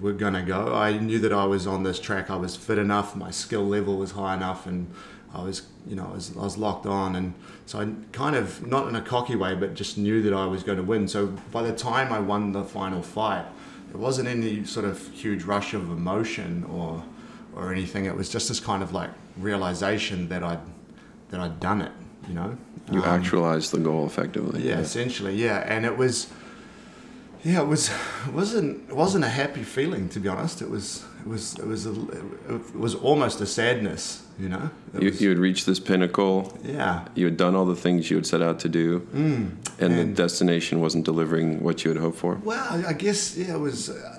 were 0.00 0.12
gonna 0.12 0.42
go, 0.42 0.74
I 0.74 0.98
knew 0.98 1.18
that 1.18 1.32
I 1.32 1.44
was 1.44 1.66
on 1.66 1.82
this 1.82 1.98
track. 1.98 2.30
I 2.30 2.36
was 2.36 2.54
fit 2.54 2.78
enough, 2.78 3.16
my 3.16 3.30
skill 3.30 3.66
level 3.66 3.96
was 3.96 4.12
high 4.12 4.34
enough, 4.34 4.66
and 4.66 4.92
I 5.34 5.42
was 5.42 5.62
you 5.86 5.96
know 5.96 6.06
I 6.06 6.14
was, 6.14 6.36
I 6.36 6.42
was 6.42 6.58
locked 6.58 6.86
on, 6.86 7.16
and 7.16 7.34
so 7.66 7.80
I 7.80 7.92
kind 8.12 8.36
of 8.36 8.66
not 8.66 8.88
in 8.88 8.94
a 8.94 9.02
cocky 9.02 9.36
way, 9.36 9.54
but 9.54 9.74
just 9.74 9.98
knew 9.98 10.22
that 10.22 10.32
I 10.32 10.46
was 10.46 10.62
going 10.62 10.78
to 10.78 10.84
win. 10.84 11.08
So 11.08 11.28
by 11.50 11.62
the 11.62 11.74
time 11.74 12.12
I 12.12 12.20
won 12.20 12.52
the 12.52 12.64
final 12.64 13.02
fight, 13.02 13.46
it 13.90 13.96
wasn't 13.96 14.28
any 14.28 14.64
sort 14.64 14.86
of 14.86 15.08
huge 15.12 15.44
rush 15.44 15.74
of 15.74 15.90
emotion 15.90 16.64
or 16.64 17.02
or 17.54 17.72
anything. 17.72 18.04
It 18.04 18.16
was 18.16 18.28
just 18.28 18.48
this 18.48 18.60
kind 18.60 18.82
of 18.82 18.92
like 18.92 19.10
realization 19.38 20.28
that 20.28 20.42
I'd 20.42 20.60
that 21.30 21.40
I'd 21.40 21.60
done 21.60 21.80
it. 21.82 21.92
You 22.28 22.34
know, 22.34 22.56
You 22.92 23.02
Um, 23.02 23.08
actualized 23.20 23.72
the 23.72 23.78
goal 23.78 24.04
effectively. 24.06 24.66
yeah, 24.66 24.78
essentially, 24.80 25.34
yeah, 25.36 25.58
and 25.74 25.84
it 25.86 25.96
was, 25.96 26.26
yeah, 27.44 27.60
it 27.62 27.66
was, 27.68 27.88
it 28.26 28.32
wasn't, 28.34 28.88
it 28.90 28.94
wasn't 28.96 29.24
a 29.24 29.28
happy 29.28 29.62
feeling 29.62 30.08
to 30.10 30.20
be 30.20 30.28
honest. 30.28 30.60
It 30.60 30.68
was, 30.70 31.04
it 31.24 31.28
was, 31.28 31.54
it 31.58 31.66
was, 31.66 31.86
a, 31.86 31.92
it 32.48 32.74
was 32.76 32.94
almost 32.96 33.40
a 33.40 33.46
sadness, 33.46 34.22
you 34.38 34.48
know. 34.48 34.70
It 34.94 35.02
You, 35.02 35.10
was- 35.10 35.20
you 35.22 35.28
had 35.30 35.38
reached 35.38 35.66
this 35.66 35.78
pinnacle. 35.80 36.52
yeah, 36.64 37.06
You 37.14 37.24
had 37.26 37.36
done 37.36 37.54
all 37.54 37.64
the 37.66 37.76
things 37.76 38.10
you 38.10 38.16
had 38.16 38.26
set 38.26 38.42
out 38.42 38.58
to 38.60 38.68
do, 38.68 39.00
mm. 39.14 39.50
and, 39.78 39.98
the 39.98 40.04
destination 40.04 40.80
wasn't 40.80 41.04
delivering 41.04 41.62
what 41.62 41.84
you 41.84 41.90
had 41.92 42.00
hoped 42.00 42.18
for. 42.18 42.34
Well, 42.44 42.66
I- 42.70 42.88
I 42.88 42.92
guess 42.92 43.36
yeah, 43.36 43.54
it 43.54 43.60
was. 43.60 43.88
Uh, 43.90 44.18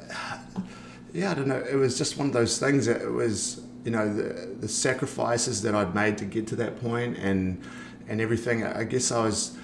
yeah, 1.13 1.31
I 1.31 1.33
don't 1.33 1.47
know. 1.47 1.61
It 1.69 1.75
was 1.75 1.97
just 1.97 2.17
one 2.17 2.27
of 2.27 2.33
those 2.33 2.57
things. 2.57 2.85
That 2.85 3.01
it 3.01 3.11
was 3.11 3.61
you 3.83 3.91
know 3.91 4.13
the 4.13 4.55
the 4.59 4.67
sacrifices 4.67 5.61
that 5.63 5.75
I'd 5.75 5.95
made 5.95 6.17
to 6.19 6.25
get 6.25 6.47
to 6.47 6.55
that 6.57 6.81
point, 6.81 7.17
and 7.17 7.61
and 8.07 8.21
everything. 8.21 8.63
I 8.63 8.83
guess 8.83 9.11
I 9.11 9.25
was. 9.25 9.57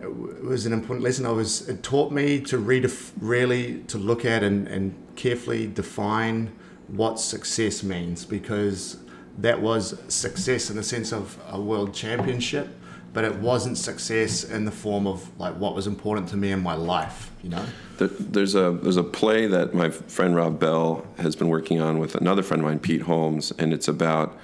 It 0.00 0.44
was 0.44 0.66
an 0.66 0.72
important 0.72 1.02
lesson. 1.02 1.24
I 1.24 1.30
was. 1.30 1.68
It 1.68 1.82
taught 1.82 2.12
me 2.12 2.40
to 2.42 2.58
read, 2.58 2.90
really 3.20 3.78
to 3.84 3.98
look 3.98 4.24
at 4.24 4.42
and 4.42 4.68
and 4.68 4.94
carefully 5.16 5.66
define 5.66 6.52
what 6.88 7.18
success 7.18 7.82
means 7.82 8.24
because 8.24 8.98
that 9.38 9.60
was 9.60 9.98
success 10.08 10.70
in 10.70 10.76
the 10.76 10.82
sense 10.82 11.12
of 11.12 11.38
a 11.48 11.60
world 11.60 11.94
championship 11.94 12.68
but 13.12 13.24
it 13.24 13.34
wasn't 13.36 13.78
success 13.78 14.44
in 14.44 14.64
the 14.64 14.70
form 14.70 15.06
of 15.06 15.30
like 15.38 15.54
what 15.54 15.74
was 15.74 15.86
important 15.86 16.28
to 16.28 16.36
me 16.36 16.52
in 16.52 16.62
my 16.62 16.74
life 16.74 17.30
you 17.42 17.48
know 17.48 17.64
There's 17.98 18.54
a 18.54 18.72
there's 18.82 18.96
a 18.96 19.04
play 19.04 19.46
that 19.46 19.74
my 19.74 19.90
friend 19.90 20.34
Rob 20.34 20.58
Bell 20.58 21.06
has 21.18 21.36
been 21.36 21.48
working 21.48 21.80
on 21.80 21.98
with 21.98 22.14
another 22.14 22.42
friend 22.42 22.60
of 22.62 22.66
mine, 22.66 22.80
Pete 22.80 23.02
Holmes, 23.02 23.52
and 23.52 23.72
it's 23.72 23.88
about 23.88 24.36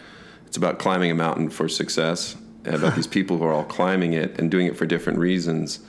it's 0.46 0.56
about 0.56 0.78
climbing 0.78 1.10
a 1.10 1.14
mountain 1.14 1.50
for 1.50 1.68
success, 1.68 2.36
about 2.64 2.94
these 2.96 3.06
people 3.06 3.38
who 3.38 3.44
are 3.44 3.52
all 3.52 3.64
climbing 3.64 4.12
it 4.12 4.38
and 4.38 4.50
doing 4.50 4.66
it 4.66 4.76
for 4.76 4.86
different 4.86 5.18
reasons, 5.18 5.80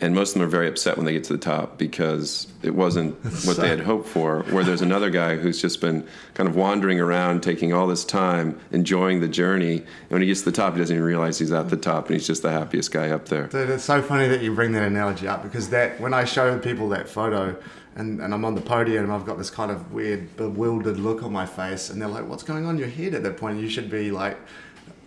and 0.00 0.14
most 0.14 0.30
of 0.30 0.34
them 0.34 0.42
are 0.42 0.50
very 0.50 0.68
upset 0.68 0.96
when 0.96 1.06
they 1.06 1.12
get 1.12 1.24
to 1.24 1.32
the 1.32 1.38
top 1.38 1.76
because 1.76 2.46
it 2.62 2.74
wasn't 2.74 3.14
what 3.44 3.56
they 3.56 3.68
had 3.68 3.80
hoped 3.80 4.08
for. 4.08 4.42
Where 4.44 4.62
there's 4.62 4.82
another 4.82 5.10
guy 5.10 5.36
who's 5.36 5.60
just 5.60 5.80
been 5.80 6.06
kind 6.34 6.48
of 6.48 6.54
wandering 6.54 7.00
around, 7.00 7.42
taking 7.42 7.72
all 7.72 7.86
this 7.86 8.04
time, 8.04 8.58
enjoying 8.70 9.20
the 9.20 9.28
journey, 9.28 9.78
and 9.78 10.10
when 10.10 10.22
he 10.22 10.28
gets 10.28 10.40
to 10.40 10.50
the 10.50 10.56
top, 10.56 10.74
he 10.74 10.78
doesn't 10.78 10.94
even 10.94 11.04
realize 11.04 11.38
he's 11.38 11.52
at 11.52 11.68
the 11.68 11.76
top, 11.76 12.06
and 12.06 12.14
he's 12.14 12.26
just 12.26 12.42
the 12.42 12.52
happiest 12.52 12.92
guy 12.92 13.10
up 13.10 13.26
there. 13.26 13.48
Dude, 13.48 13.70
it's 13.70 13.84
so 13.84 14.00
funny 14.00 14.28
that 14.28 14.42
you 14.42 14.54
bring 14.54 14.72
that 14.72 14.84
analogy 14.84 15.26
up 15.26 15.42
because 15.42 15.68
that 15.70 16.00
when 16.00 16.14
I 16.14 16.24
show 16.24 16.58
people 16.58 16.88
that 16.90 17.08
photo 17.08 17.56
and, 17.98 18.20
and 18.20 18.32
I'm 18.32 18.44
on 18.44 18.54
the 18.54 18.60
podium 18.60 19.04
and 19.04 19.12
I've 19.12 19.26
got 19.26 19.38
this 19.38 19.50
kind 19.50 19.70
of 19.72 19.92
weird 19.92 20.36
bewildered 20.36 20.98
look 20.98 21.24
on 21.24 21.32
my 21.32 21.44
face 21.44 21.90
and 21.90 22.00
they're 22.00 22.08
like, 22.08 22.28
what's 22.28 22.44
going 22.44 22.64
on 22.64 22.76
in 22.76 22.80
your 22.80 22.88
head 22.88 23.12
at 23.14 23.24
that 23.24 23.36
point? 23.36 23.60
You 23.60 23.68
should 23.68 23.90
be 23.90 24.12
like 24.12 24.38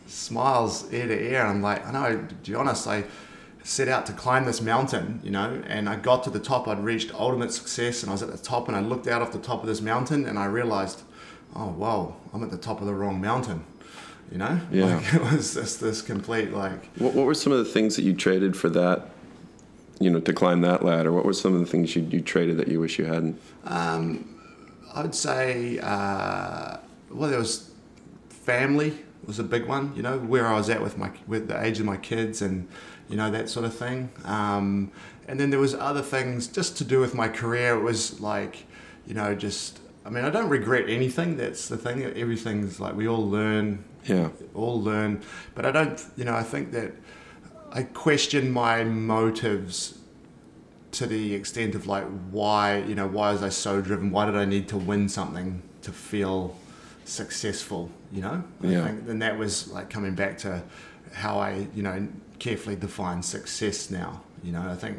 smiles 0.07 0.91
ear 0.93 1.07
to 1.07 1.17
ear. 1.17 1.41
And 1.41 1.49
I'm 1.49 1.61
like, 1.61 1.87
I 1.87 1.91
know, 1.91 2.17
to 2.43 2.51
be 2.51 2.53
honest, 2.53 2.87
I 2.87 3.05
set 3.63 3.87
out 3.87 4.05
to 4.07 4.13
climb 4.13 4.45
this 4.45 4.61
mountain, 4.61 5.19
you 5.23 5.29
know, 5.31 5.61
and 5.67 5.87
I 5.87 5.95
got 5.95 6.23
to 6.23 6.29
the 6.29 6.39
top. 6.39 6.67
I'd 6.67 6.83
reached 6.83 7.13
ultimate 7.13 7.51
success 7.53 8.01
and 8.03 8.09
I 8.09 8.13
was 8.13 8.23
at 8.23 8.31
the 8.31 8.37
top 8.37 8.67
and 8.67 8.75
I 8.75 8.79
looked 8.81 9.07
out 9.07 9.21
off 9.21 9.31
the 9.31 9.39
top 9.39 9.61
of 9.61 9.67
this 9.67 9.81
mountain 9.81 10.25
and 10.25 10.39
I 10.39 10.45
realized, 10.45 11.01
oh, 11.55 11.67
wow, 11.67 12.15
I'm 12.33 12.43
at 12.43 12.49
the 12.51 12.57
top 12.57 12.81
of 12.81 12.87
the 12.87 12.93
wrong 12.93 13.21
mountain. 13.21 13.63
You 14.31 14.37
know, 14.37 14.59
Yeah. 14.71 14.95
like 14.95 15.13
it 15.13 15.21
was 15.21 15.53
just 15.53 15.81
this 15.81 16.01
complete 16.01 16.51
like 16.53 16.85
What, 16.97 17.13
what 17.13 17.25
were 17.25 17.33
some 17.33 17.51
of 17.53 17.59
the 17.59 17.65
things 17.65 17.95
that 17.97 18.03
you 18.03 18.13
traded 18.13 18.55
for 18.55 18.69
that? 18.69 19.09
You 19.99 20.09
know, 20.09 20.19
to 20.21 20.33
climb 20.33 20.61
that 20.61 20.83
ladder. 20.83 21.11
What 21.11 21.25
were 21.25 21.33
some 21.33 21.53
of 21.53 21.59
the 21.59 21.65
things 21.67 21.95
you, 21.95 22.01
you 22.03 22.21
traded 22.21 22.57
that 22.57 22.67
you 22.69 22.79
wish 22.79 22.97
you 22.97 23.05
hadn't? 23.05 23.39
Um, 23.65 24.39
I 24.95 25.03
would 25.03 25.13
say, 25.13 25.77
uh, 25.79 26.77
well, 27.11 27.29
there 27.29 27.37
was 27.37 27.69
family 28.29 28.97
was 29.25 29.37
a 29.37 29.43
big 29.43 29.65
one. 29.67 29.93
You 29.95 30.01
know, 30.01 30.17
where 30.17 30.47
I 30.47 30.55
was 30.55 30.69
at 30.69 30.81
with 30.81 30.97
my 30.97 31.11
with 31.27 31.47
the 31.47 31.63
age 31.63 31.79
of 31.79 31.85
my 31.85 31.97
kids, 31.97 32.41
and 32.41 32.67
you 33.11 33.17
know 33.17 33.29
that 33.29 33.49
sort 33.49 33.65
of 33.65 33.75
thing. 33.75 34.09
Um, 34.25 34.91
and 35.27 35.39
then 35.39 35.49
there 35.51 35.59
was 35.59 35.75
other 35.75 36.01
things 36.01 36.47
just 36.47 36.77
to 36.77 36.83
do 36.83 36.99
with 36.99 37.13
my 37.13 37.27
career. 37.27 37.75
It 37.77 37.83
was 37.83 38.19
like, 38.21 38.65
you 39.05 39.13
know, 39.13 39.35
just. 39.35 39.79
I 40.03 40.09
mean, 40.09 40.25
I 40.25 40.31
don't 40.31 40.49
regret 40.49 40.89
anything. 40.89 41.37
That's 41.37 41.67
the 41.67 41.77
thing. 41.77 42.01
Everything's 42.03 42.79
like 42.79 42.95
we 42.95 43.07
all 43.07 43.29
learn 43.29 43.83
Yeah. 44.05 44.29
all 44.55 44.81
learn. 44.81 45.21
But 45.53 45.63
I 45.67 45.71
don't, 45.71 46.03
you 46.17 46.25
know, 46.25 46.33
I 46.33 46.41
think 46.41 46.71
that 46.71 46.93
I 47.71 47.83
question 47.83 48.51
my 48.51 48.83
motives 48.83 49.99
to 50.93 51.05
the 51.05 51.35
extent 51.35 51.75
of 51.75 51.85
like 51.85 52.05
why, 52.31 52.77
you 52.79 52.95
know, 52.95 53.05
why 53.07 53.31
was 53.31 53.43
I 53.43 53.49
so 53.49 53.79
driven? 53.79 54.09
Why 54.09 54.25
did 54.25 54.35
I 54.35 54.45
need 54.45 54.67
to 54.69 54.77
win 54.77 55.07
something 55.07 55.61
to 55.83 55.91
feel 55.91 56.57
successful? 57.05 57.91
You 58.11 58.21
know, 58.23 58.43
I 58.63 58.67
Yeah. 58.67 58.85
think, 58.87 59.07
and 59.07 59.21
that 59.21 59.37
was 59.37 59.67
like 59.71 59.89
coming 59.91 60.15
back 60.15 60.39
to 60.39 60.63
how 61.13 61.37
I, 61.39 61.67
you 61.75 61.83
know, 61.83 62.07
carefully 62.41 62.75
define 62.75 63.21
success 63.21 63.91
now. 63.91 64.19
You 64.43 64.51
know, 64.51 64.67
I 64.67 64.73
think 64.73 64.97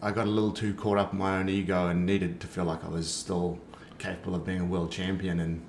I 0.00 0.12
got 0.12 0.28
a 0.28 0.30
little 0.30 0.52
too 0.52 0.72
caught 0.74 0.98
up 0.98 1.12
in 1.12 1.18
my 1.18 1.38
own 1.38 1.48
ego 1.48 1.88
and 1.88 2.06
needed 2.06 2.40
to 2.42 2.46
feel 2.46 2.64
like 2.64 2.84
I 2.84 2.88
was 2.88 3.12
still 3.12 3.58
capable 3.98 4.36
of 4.36 4.46
being 4.46 4.60
a 4.60 4.64
world 4.64 4.92
champion 4.92 5.40
and 5.40 5.60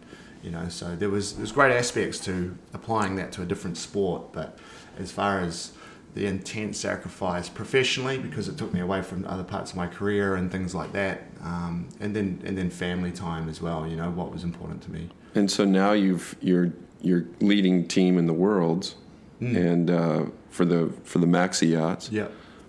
you 0.44 0.52
know 0.52 0.70
so 0.70 0.96
there 0.96 1.10
was 1.10 1.36
there's 1.36 1.52
great 1.52 1.76
aspects 1.76 2.18
to 2.18 2.58
applying 2.74 3.16
that 3.18 3.32
to 3.34 3.42
a 3.42 3.46
different 3.46 3.78
sport 3.78 4.32
but 4.32 4.58
as 4.98 5.12
far 5.12 5.42
as 5.42 5.74
the 6.14 6.26
intense 6.26 6.80
sacrifice 6.80 7.50
professionally 7.50 8.18
because 8.18 8.48
it 8.48 8.58
took 8.58 8.74
me 8.74 8.80
away 8.80 9.02
from 9.02 9.26
other 9.26 9.44
parts 9.44 9.72
of 9.72 9.78
my 9.78 9.86
career 9.86 10.36
and 10.36 10.50
things 10.50 10.74
like 10.74 10.94
that 10.94 11.24
um, 11.44 11.90
and 12.00 12.16
then 12.16 12.42
and 12.46 12.58
then 12.58 12.70
family 12.70 13.12
time 13.12 13.50
as 13.50 13.62
well 13.62 13.86
you 13.86 13.98
know 13.98 14.10
what 14.12 14.32
was 14.32 14.44
important 14.46 14.82
to 14.82 14.92
me 14.92 15.10
And 15.36 15.52
so 15.52 15.66
now 15.66 15.92
you've 15.92 16.36
you're 16.42 16.72
you're 17.02 17.26
leading 17.42 17.88
team 17.88 18.18
in 18.18 18.28
the 18.28 18.34
world, 18.34 18.94
and 19.42 19.90
uh, 19.90 20.26
for 20.52 20.66
the 20.66 20.92
for 21.04 21.18
the 21.20 21.26
maxi 21.28 21.72
yachts. 21.72 22.10
yeah 22.12 22.28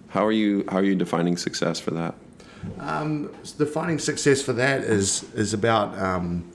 How 0.09 0.25
are 0.27 0.33
you 0.33 0.65
how 0.71 0.79
are 0.79 0.85
you 0.85 0.95
defining 0.95 1.37
success 1.37 1.79
for 1.81 1.91
that? 1.93 2.15
Um, 2.79 3.31
defining 3.59 3.99
success 3.99 4.41
for 4.41 4.53
that 4.55 4.83
is 4.83 5.25
is 5.35 5.53
about 5.53 5.99
um, 5.99 6.51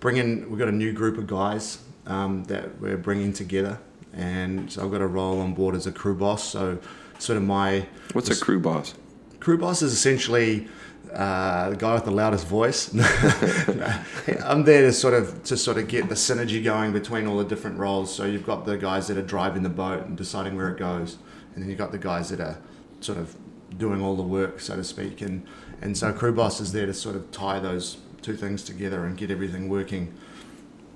bringing. 0.00 0.48
We've 0.48 0.58
got 0.58 0.68
a 0.68 0.72
new 0.84 0.92
group 0.92 1.18
of 1.18 1.26
guys 1.26 1.78
um, 2.06 2.44
that 2.44 2.80
we're 2.80 2.96
bringing 2.96 3.32
together, 3.32 3.78
and 4.12 4.70
so 4.72 4.84
I've 4.84 4.92
got 4.92 5.00
a 5.02 5.06
role 5.06 5.40
on 5.40 5.54
board 5.54 5.74
as 5.74 5.86
a 5.86 5.92
crew 5.92 6.14
boss. 6.14 6.44
So, 6.48 6.78
sort 7.18 7.36
of 7.38 7.42
my 7.42 7.86
What's 8.12 8.30
a 8.30 8.36
crew 8.44 8.60
boss? 8.60 8.94
crew 9.40 9.58
boss 9.58 9.82
is 9.82 9.92
essentially 9.92 10.68
uh, 11.12 11.70
the 11.70 11.76
guy 11.76 11.94
with 11.94 12.04
the 12.04 12.10
loudest 12.10 12.46
voice. 12.46 12.92
I'm 14.44 14.64
there 14.64 14.82
to 14.82 14.92
sort 14.92 15.14
of 15.14 15.42
to 15.44 15.56
sort 15.56 15.78
of 15.78 15.88
get 15.88 16.08
the 16.08 16.14
synergy 16.14 16.62
going 16.62 16.92
between 16.92 17.26
all 17.26 17.38
the 17.38 17.44
different 17.44 17.78
roles. 17.78 18.14
So 18.14 18.24
you've 18.24 18.46
got 18.46 18.66
the 18.66 18.76
guys 18.76 19.08
that 19.08 19.16
are 19.16 19.22
driving 19.22 19.62
the 19.62 19.68
boat 19.68 20.06
and 20.06 20.16
deciding 20.16 20.56
where 20.56 20.68
it 20.70 20.78
goes, 20.78 21.18
and 21.54 21.62
then 21.62 21.70
you've 21.70 21.78
got 21.78 21.92
the 21.92 21.98
guys 21.98 22.30
that 22.30 22.40
are 22.40 22.58
sort 23.00 23.18
of 23.18 23.36
doing 23.76 24.02
all 24.02 24.16
the 24.16 24.22
work, 24.22 24.60
so 24.60 24.76
to 24.76 24.84
speak. 24.84 25.20
And 25.20 25.46
and 25.80 25.96
so 25.96 26.12
crew 26.12 26.32
boss 26.32 26.60
is 26.60 26.72
there 26.72 26.86
to 26.86 26.94
sort 26.94 27.16
of 27.16 27.30
tie 27.30 27.60
those 27.60 27.98
two 28.22 28.36
things 28.36 28.62
together 28.62 29.04
and 29.04 29.16
get 29.16 29.30
everything 29.30 29.68
working 29.68 30.12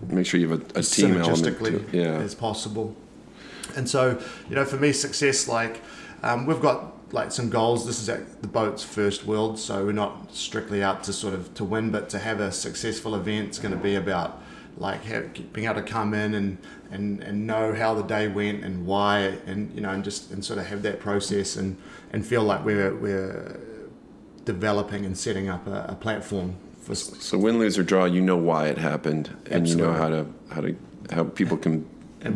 Make 0.09 0.27
sure 0.27 0.41
you 0.41 0.49
have 0.49 0.61
a, 0.77 0.81
a 0.81 0.83
team 0.83 1.17
element. 1.17 1.39
synergistically 1.39 1.93
yeah. 1.93 2.19
as 2.19 2.35
possible. 2.35 2.97
And 3.77 3.89
so, 3.89 4.21
you 4.49 4.57
know, 4.57 4.65
for 4.65 4.77
me, 4.77 4.93
success 4.93 5.49
like 5.49 5.81
um, 6.23 6.47
we've 6.47 6.61
got 6.61 7.02
like 7.13 7.31
some 7.31 7.51
goals. 7.51 7.87
This 7.87 8.01
is 8.01 8.09
at 8.09 8.43
the 8.43 8.49
boat's 8.49 8.83
first 8.83 9.25
world, 9.27 9.59
so 9.59 9.85
we're 9.85 9.93
not 9.93 10.35
strictly 10.35 10.83
out 10.83 11.05
to 11.05 11.13
sort 11.13 11.35
of 11.35 11.53
to 11.55 11.65
win, 11.65 11.91
but 11.91 12.09
to 12.11 12.19
have 12.19 12.41
a 12.41 12.51
successful 12.51 13.15
event. 13.15 13.49
It's 13.49 13.59
going 13.59 13.75
to 13.77 13.81
be 13.83 13.95
about 13.95 14.41
like 14.79 15.05
have, 15.05 15.53
being 15.53 15.67
able 15.67 15.83
to 15.83 15.83
come 15.83 16.15
in 16.15 16.35
and, 16.35 16.59
and 16.91 17.23
and 17.23 17.47
know 17.47 17.75
how 17.75 17.95
the 17.95 18.03
day 18.03 18.29
went 18.29 18.65
and 18.65 18.87
why, 18.87 19.19
and 19.47 19.73
you 19.75 19.81
know, 19.83 19.91
and 19.91 20.03
just 20.03 20.31
and 20.31 20.45
sort 20.45 20.59
of 20.59 20.67
have 20.67 20.83
that 20.83 20.99
process 21.01 21.57
and 21.57 21.77
and 22.13 22.27
feel 22.27 22.43
like 22.43 22.65
we're 22.65 22.95
we're 22.97 23.61
developing 24.45 25.05
and 25.05 25.17
setting 25.17 25.49
up 25.49 25.67
a, 25.67 25.87
a 25.91 25.95
platform 25.95 26.57
for 26.81 26.95
So 26.95 27.39
win, 27.39 27.59
lose 27.59 27.79
or 27.79 27.83
draw, 27.85 28.07
you 28.07 28.21
know 28.21 28.37
why 28.37 28.67
it 28.69 28.79
happened, 28.79 29.31
and 29.51 29.69
you 29.69 29.77
know 29.77 29.93
how 29.93 30.09
to 30.09 30.27
how 30.51 30.63
to 30.63 30.75
how 31.13 31.25
people 31.25 31.57
can 31.59 31.87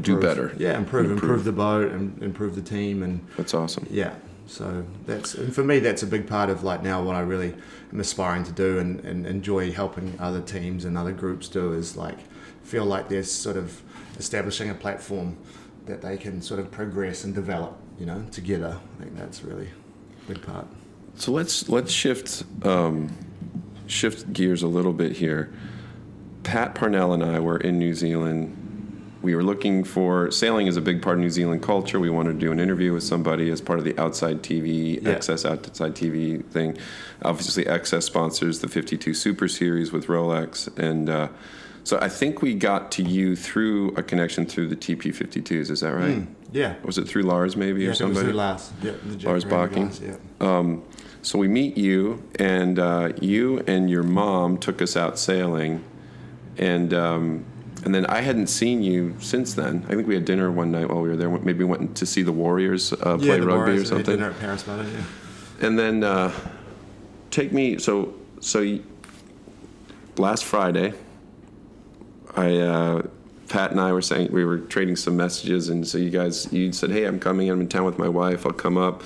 do 0.02 0.20
better. 0.20 0.52
Yeah, 0.58 0.76
improve, 0.76 1.06
Improve. 1.10 1.22
improve, 1.22 1.44
the 1.44 1.52
boat, 1.52 1.90
and 1.92 2.22
improve 2.22 2.54
the 2.54 2.62
team, 2.62 3.02
and 3.02 3.26
That's 3.36 3.54
awesome. 3.54 3.86
yeah. 3.90 4.14
So 4.46 4.84
that's 5.06 5.34
and 5.34 5.54
for 5.54 5.64
me, 5.64 5.80
that's 5.80 6.02
a 6.02 6.06
big 6.06 6.26
part 6.26 6.50
of 6.50 6.62
like 6.62 6.82
now 6.82 7.02
what 7.02 7.16
I 7.16 7.20
really 7.20 7.54
am 7.92 8.00
aspiring 8.00 8.44
to 8.44 8.52
do, 8.52 8.78
and, 8.78 9.00
and 9.00 9.26
enjoy 9.26 9.72
helping 9.72 10.16
other 10.20 10.40
teams 10.40 10.84
and 10.84 10.96
other 10.96 11.12
groups 11.12 11.48
do 11.48 11.72
is 11.72 11.96
like 11.96 12.18
feel 12.62 12.84
like 12.84 13.08
they're 13.08 13.22
sort 13.22 13.56
of 13.56 13.82
establishing 14.18 14.70
a 14.70 14.74
platform 14.74 15.36
that 15.86 16.02
they 16.02 16.16
can 16.16 16.42
sort 16.42 16.58
of 16.60 16.70
progress 16.70 17.24
and 17.24 17.34
develop, 17.34 17.76
you 17.98 18.06
know, 18.06 18.24
together. 18.30 18.78
I 18.98 19.02
think 19.02 19.16
that's 19.16 19.42
really 19.42 19.68
a 19.68 20.32
big 20.32 20.42
part. 20.42 20.66
So 21.16 21.32
let's 21.32 21.68
let's 21.68 21.92
shift 21.92 22.44
um, 22.64 23.16
shift 23.86 24.32
gears 24.32 24.62
a 24.62 24.68
little 24.68 24.92
bit 24.92 25.12
here. 25.12 25.52
Pat 26.42 26.74
Parnell 26.76 27.12
and 27.12 27.24
I 27.24 27.40
were 27.40 27.56
in 27.56 27.78
New 27.78 27.94
Zealand 27.94 28.56
we 29.26 29.34
were 29.34 29.42
looking 29.42 29.82
for 29.82 30.30
sailing 30.30 30.68
is 30.68 30.76
a 30.76 30.80
big 30.80 31.02
part 31.02 31.16
of 31.16 31.20
New 31.20 31.30
Zealand 31.30 31.60
culture. 31.60 31.98
We 31.98 32.10
wanted 32.10 32.34
to 32.34 32.38
do 32.38 32.52
an 32.52 32.60
interview 32.60 32.92
with 32.92 33.02
somebody 33.02 33.50
as 33.50 33.60
part 33.60 33.80
of 33.80 33.84
the 33.84 33.98
Outside 34.00 34.40
TV, 34.40 35.02
Yeah. 35.02 35.14
XS 35.16 35.44
Outside 35.44 35.96
TV 35.96 36.44
thing. 36.44 36.78
Obviously, 37.22 37.64
XS 37.64 38.04
sponsors 38.04 38.60
the 38.60 38.68
52 38.68 39.14
Super 39.14 39.48
Series 39.48 39.90
with 39.90 40.06
Rolex, 40.06 40.68
and 40.78 41.10
uh, 41.10 41.28
so 41.82 41.98
I 42.00 42.08
think 42.08 42.40
we 42.40 42.54
got 42.54 42.92
to 42.92 43.02
you 43.02 43.34
through 43.34 43.96
a 43.96 44.02
connection 44.04 44.46
through 44.46 44.68
the 44.68 44.76
TP52s. 44.76 45.70
Is 45.70 45.80
that 45.80 45.92
right? 45.92 46.24
Yeah. 46.52 46.76
Was 46.84 46.96
it 46.96 47.08
through 47.08 47.22
Lars 47.24 47.56
maybe 47.56 47.80
Yeah, 47.82 47.88
or 47.88 47.92
it 47.94 48.08
was 48.08 48.20
through 48.20 48.32
Lars. 48.32 48.72
Yeah, 48.80 48.92
Lars 49.24 49.44
Bocking. 49.44 49.90
Yeah. 50.40 50.76
So 51.22 51.36
we 51.40 51.48
meet 51.48 51.76
you, 51.76 52.22
and 52.38 52.78
uh, 52.78 53.08
you 53.20 53.58
and 53.66 53.90
your 53.90 54.04
mom 54.04 54.56
took 54.58 54.80
us 54.80 54.96
out 54.96 55.18
sailing, 55.18 55.82
and 56.58 56.94
um, 56.94 57.44
and 57.86 57.94
then 57.94 58.04
I 58.06 58.20
hadn't 58.20 58.48
seen 58.48 58.82
you 58.82 59.14
since 59.20 59.54
then. 59.54 59.86
I 59.88 59.94
think 59.94 60.08
we 60.08 60.14
had 60.14 60.24
dinner 60.24 60.50
one 60.50 60.72
night 60.72 60.88
while 60.88 61.02
we 61.02 61.08
were 61.08 61.16
there. 61.16 61.30
Maybe 61.30 61.60
we 61.60 61.66
went 61.66 61.96
to 61.98 62.04
see 62.04 62.22
the 62.22 62.32
Warriors 62.32 62.92
uh, 62.92 63.16
play 63.16 63.28
yeah, 63.28 63.36
the 63.36 63.46
rugby 63.46 63.58
Warriors, 63.58 63.82
or 63.82 63.94
something. 63.94 64.16
Dinner 64.16 64.30
at 64.30 64.40
Paris 64.40 64.64
Butter, 64.64 64.82
yeah. 64.82 65.66
And 65.66 65.78
then 65.78 66.02
uh, 66.02 66.32
take 67.30 67.52
me. 67.52 67.78
So 67.78 68.12
so 68.40 68.60
you, 68.60 68.84
last 70.16 70.44
Friday, 70.44 70.94
I 72.34 72.56
uh, 72.56 73.02
Pat 73.48 73.70
and 73.70 73.80
I 73.80 73.92
were 73.92 74.02
saying 74.02 74.32
we 74.32 74.44
were 74.44 74.58
trading 74.58 74.96
some 74.96 75.16
messages, 75.16 75.68
and 75.68 75.86
so 75.86 75.96
you 75.96 76.10
guys 76.10 76.52
you 76.52 76.72
said, 76.72 76.90
"Hey, 76.90 77.04
I'm 77.04 77.20
coming. 77.20 77.48
I'm 77.48 77.60
in 77.60 77.68
town 77.68 77.84
with 77.84 78.00
my 78.00 78.08
wife. 78.08 78.44
I'll 78.44 78.52
come 78.52 78.76
up." 78.76 79.04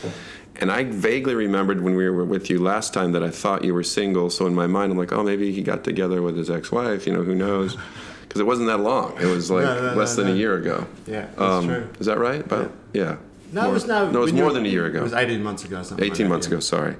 And 0.56 0.72
I 0.72 0.84
vaguely 0.84 1.34
remembered 1.34 1.82
when 1.82 1.94
we 1.96 2.08
were 2.08 2.24
with 2.24 2.48
you 2.48 2.60
last 2.60 2.94
time 2.94 3.12
that 3.12 3.22
I 3.22 3.30
thought 3.30 3.62
you 3.62 3.74
were 3.74 3.84
single. 3.84 4.30
So 4.30 4.46
in 4.46 4.54
my 4.54 4.66
mind, 4.66 4.90
I'm 4.90 4.96
like, 4.96 5.12
"Oh, 5.12 5.22
maybe 5.22 5.52
he 5.52 5.62
got 5.62 5.84
together 5.84 6.22
with 6.22 6.38
his 6.38 6.48
ex-wife. 6.48 7.06
You 7.06 7.12
know, 7.12 7.24
who 7.24 7.34
knows?" 7.34 7.76
Because 8.30 8.42
it 8.42 8.46
wasn't 8.46 8.68
that 8.68 8.78
long. 8.78 9.16
It 9.20 9.26
was 9.26 9.50
like 9.50 9.64
No, 9.64 9.90
no, 9.90 9.94
less 9.96 10.16
no, 10.16 10.22
than 10.22 10.34
a 10.34 10.36
year 10.36 10.54
ago. 10.54 10.86
Yeah, 11.04 11.22
that's 11.22 11.40
Um, 11.40 11.66
true. 11.66 11.88
Is 11.98 12.06
that 12.06 12.20
right? 12.20 12.40
About 12.40 12.70
yeah. 12.92 13.16
No, 13.52 13.62
More- 13.62 13.70
it 13.70 13.74
was 13.74 13.86
no. 13.88 14.08
No, 14.08 14.20
it 14.20 14.22
was 14.22 14.32
more 14.32 14.52
than 14.52 14.64
a 14.64 14.68
year 14.68 14.86
ago. 14.86 15.00
It 15.00 15.02
was 15.02 15.14
18 15.14 15.42
months 15.42 15.64
ago. 15.64 15.82
Something 15.82 16.04
18 16.04 16.10
like 16.10 16.18
that, 16.18 16.28
months 16.28 16.46
yeah. 16.46 16.52
ago, 16.52 16.60
sorry. 16.60 16.96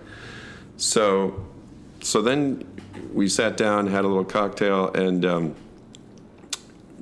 So, 0.77 1.47
so 2.01 2.21
then 2.21 2.65
we 3.13 3.29
sat 3.29 3.57
down, 3.57 3.87
had 3.87 4.05
a 4.05 4.09
little 4.09 4.25
cocktail, 4.25 4.93
and 4.93 5.25
um, 5.25 5.55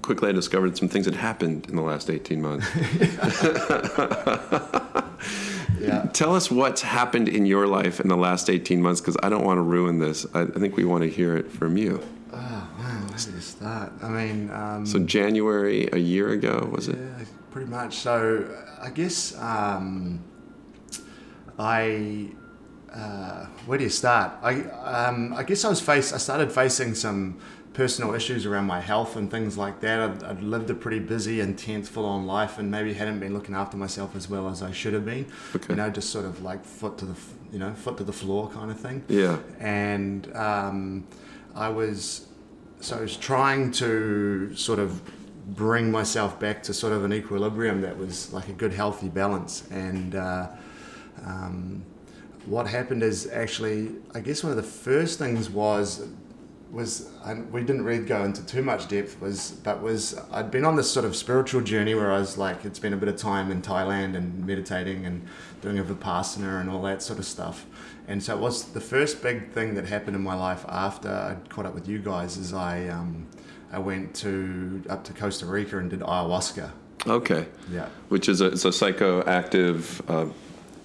quickly 0.03 0.29
I 0.29 0.33
discovered 0.33 0.77
some 0.77 0.91
things 0.91 1.07
had 1.07 1.15
happened 1.15 1.65
in 1.71 1.77
the 1.77 1.81
last 1.83 2.11
18 2.11 2.43
months. 2.43 2.67
Yeah. 5.81 6.03
Tell 6.13 6.35
us 6.35 6.51
what's 6.51 6.83
happened 6.83 7.29
in 7.29 7.47
your 7.47 7.67
life 7.67 8.01
in 8.01 8.09
the 8.09 8.17
last 8.17 8.51
18 8.51 8.83
months, 8.83 9.01
because 9.01 9.17
I 9.23 9.29
don't 9.29 9.45
want 9.45 9.59
to 9.59 9.63
ruin 9.63 9.99
this. 10.01 10.27
I, 10.35 10.43
I 10.43 10.47
think 10.47 10.77
we 10.77 10.85
want 10.85 11.05
to 11.05 11.09
hear 11.09 11.37
it 11.37 11.51
from 11.51 11.77
you. 11.77 12.03
Oh, 12.33 12.68
wow. 13.61 13.69
Where 13.69 13.79
do 13.79 13.85
you 13.85 13.91
start? 13.91 13.93
I 14.03 14.09
mean, 14.09 14.51
um, 14.51 14.87
So, 14.87 14.99
January, 15.01 15.89
a 15.93 15.99
year 15.99 16.31
ago, 16.31 16.69
was 16.73 16.89
it? 16.89 16.97
Yeah, 16.97 17.25
pretty 17.51 17.71
much. 17.71 17.97
So 17.99 18.45
I 18.81 18.91
guess 18.91 19.37
um, 19.39 20.21
I. 21.59 22.29
Uh, 22.93 23.45
where 23.67 23.77
do 23.77 23.85
you 23.85 23.91
start? 23.91 24.33
I 24.43 24.63
um, 24.63 25.35
I 25.35 25.43
guess 25.43 25.65
I 25.65 25.69
was 25.69 25.81
face. 25.81 26.13
I 26.13 26.19
started 26.19 26.51
facing 26.51 26.95
some 26.95 27.39
personal 27.75 28.15
issues 28.15 28.47
around 28.47 28.65
my 28.67 28.81
health 28.81 29.15
and 29.17 29.31
things 29.31 29.59
like 29.59 29.81
that. 29.81 30.01
I'd, 30.01 30.25
I'd 30.25 30.43
lived 30.43 30.71
a 30.71 30.75
pretty 30.75 30.99
busy, 30.99 31.41
intense, 31.41 31.89
full-on 31.89 32.27
life, 32.27 32.59
and 32.59 32.71
maybe 32.71 32.95
hadn't 32.95 33.21
been 33.21 33.35
looking 33.35 33.55
after 33.55 33.77
myself 33.77 34.17
as 34.17 34.29
well 34.29 34.49
as 34.49 34.63
I 34.63 34.73
should 34.73 34.95
have 34.95 35.05
been. 35.05 35.27
Okay. 35.55 35.67
You 35.69 35.77
know, 35.77 35.91
just 35.91 36.11
sort 36.11 36.25
of 36.25 36.43
like 36.43 36.65
foot 36.65 36.97
to 36.99 37.05
the 37.05 37.15
you 37.53 37.59
know 37.59 37.73
foot 37.75 37.99
to 37.99 38.05
the 38.05 38.13
floor 38.13 38.49
kind 38.49 38.71
of 38.71 38.81
thing 38.81 39.05
Yeah. 39.09 39.39
and 39.61 40.35
um, 40.35 41.07
I 41.55 41.69
was 41.69 42.27
so 42.81 42.99
I 42.99 43.01
was 43.01 43.17
trying 43.17 43.73
to 43.73 44.55
sort 44.55 44.79
of 44.79 45.03
bring 45.55 45.91
myself 45.91 46.39
back 46.39 46.63
to 46.65 46.75
sort 46.75 46.93
of 46.93 47.05
an 47.05 47.13
equilibrium 47.13 47.81
that 47.81 47.97
was 47.97 48.33
like 48.33 48.49
a 48.49 48.53
good 48.53 48.73
healthy 48.73 49.09
balance. 49.09 49.67
And 49.71 50.15
uh, 50.15 50.49
um, 51.25 51.85
what 52.47 52.67
happened 52.67 53.03
is 53.03 53.29
actually 53.31 53.93
I 54.15 54.21
guess 54.21 54.43
one 54.43 54.51
of 54.51 54.57
the 54.57 54.63
first 54.63 55.19
things 55.19 55.51
was 55.51 56.07
was 56.71 57.11
and 57.25 57.51
we 57.51 57.63
didn't 57.63 57.83
really 57.83 58.05
go 58.05 58.25
into 58.25 58.45
too 58.45 58.63
much 58.63 58.89
depth 58.89 59.21
was 59.21 59.53
but 59.65 59.83
was 59.83 60.19
I'd 60.31 60.51
been 60.51 60.65
on 60.65 60.77
this 60.77 60.91
sort 60.91 61.07
of 61.07 61.17
spiritual 61.17 61.63
journey 61.63 61.95
where 61.95 62.13
I 62.13 62.19
was 62.19 62.37
like 62.37 62.65
it's 62.65 62.79
been 62.79 62.93
a 62.93 62.97
bit 62.97 63.09
of 63.09 63.17
time 63.17 63.51
in 63.51 63.63
Thailand 63.63 64.17
and 64.17 64.47
meditating 64.47 65.07
and 65.07 65.27
doing 65.63 65.79
a 65.79 65.85
vipassana 65.85 66.61
and 66.61 66.69
all 66.69 66.83
that 66.83 67.03
sort 67.03 67.19
of 67.19 67.25
stuff 67.25 67.67
and 68.09 68.23
so 68.23 68.35
it 68.35 68.41
was 68.41 68.65
the 68.73 68.81
first 68.81 69.23
big 69.23 69.51
thing 69.53 69.75
that 69.75 69.87
happened 69.87 70.17
in 70.17 70.23
my 70.23 70.35
life 70.35 70.65
after 70.69 71.09
I 71.11 71.37
caught 71.51 71.67
up 71.67 71.75
with 71.75 71.87
you 71.89 71.99
guys 71.99 72.37
is 72.37 72.53
I 72.53 72.89
um, 72.89 73.27
I 73.73 73.79
went 73.79 74.15
to 74.17 74.83
up 74.89 75.05
to 75.05 75.13
Costa 75.13 75.47
Rica 75.47 75.79
and 75.79 75.91
did 75.91 76.01
ayahuasca 76.01 76.71
Okay. 77.07 77.47
yeah 77.71 77.89
Which 78.09 78.29
is 78.29 78.41
a, 78.41 78.47
it's 78.47 78.65
a 78.65 78.69
psychoactive, 78.71 80.01
uh, 80.09 80.31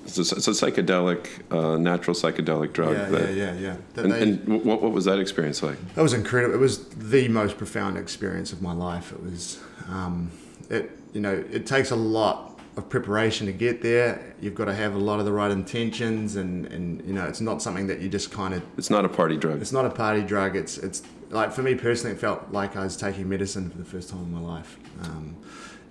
it's, 0.06 0.18
a, 0.18 0.22
it's 0.36 0.48
a 0.48 0.52
psychedelic, 0.52 1.28
uh, 1.52 1.78
natural 1.78 2.16
psychedelic 2.16 2.74
drug. 2.74 2.94
yeah, 2.94 3.06
that, 3.10 3.34
yeah 3.34 3.54
yeah 3.54 3.60
yeah 3.60 3.76
That 3.94 4.06
And, 4.06 4.14
they- 4.14 4.22
and 4.22 4.64
what, 4.66 4.82
what 4.82 4.92
was 4.92 5.06
that 5.06 5.20
experience 5.20 5.64
like? 5.64 5.78
That 5.96 6.02
was 6.04 6.14
incredible. 6.14 6.54
It 6.56 6.60
was 6.60 6.86
the 6.90 7.28
most 7.30 7.58
profound 7.58 7.98
experience 7.98 8.52
of 8.54 8.62
my 8.62 8.74
life. 8.74 9.12
It 9.12 9.24
was, 9.24 9.60
um, 9.90 10.30
it 10.70 10.92
you 11.14 11.22
know, 11.22 11.44
it 11.52 11.66
takes 11.66 11.92
a 11.92 11.96
lot 11.96 12.53
of 12.76 12.90
preparation 12.90 13.46
to 13.48 13.54
get 13.54 13.82
there. 13.82 14.34
You've 14.42 14.56
got 14.56 14.66
to 14.66 14.74
have 14.74 14.96
a 14.96 15.00
lot 15.00 15.20
of 15.20 15.26
the 15.26 15.32
right 15.32 15.52
intentions, 15.52 16.36
and 16.36 16.66
and 16.68 17.06
you 17.06 17.14
know, 17.14 17.26
it's 17.26 17.42
not 17.42 17.62
something 17.62 17.88
that 17.88 18.02
you 18.02 18.10
just 18.10 18.32
kind 18.32 18.54
of. 18.54 18.64
It's 18.78 18.90
not 18.90 19.06
a 19.06 19.10
party 19.10 19.38
drug. 19.38 19.62
It's 19.62 19.72
not 19.72 19.86
a 19.86 19.90
party 19.90 20.22
drug. 20.22 20.56
It's 20.56 20.78
it's 20.78 21.04
like 21.30 21.52
for 21.52 21.62
me 21.62 21.76
personally, 21.76 22.16
it 22.16 22.20
felt 22.20 22.52
like 22.52 22.76
I 22.76 22.84
was 22.84 22.98
taking 22.98 23.28
medicine 23.30 23.70
for 23.70 23.78
the 23.78 23.86
first 23.86 24.10
time 24.10 24.24
in 24.24 24.32
my 24.32 24.40
life. 24.40 24.78
Um, 25.04 25.36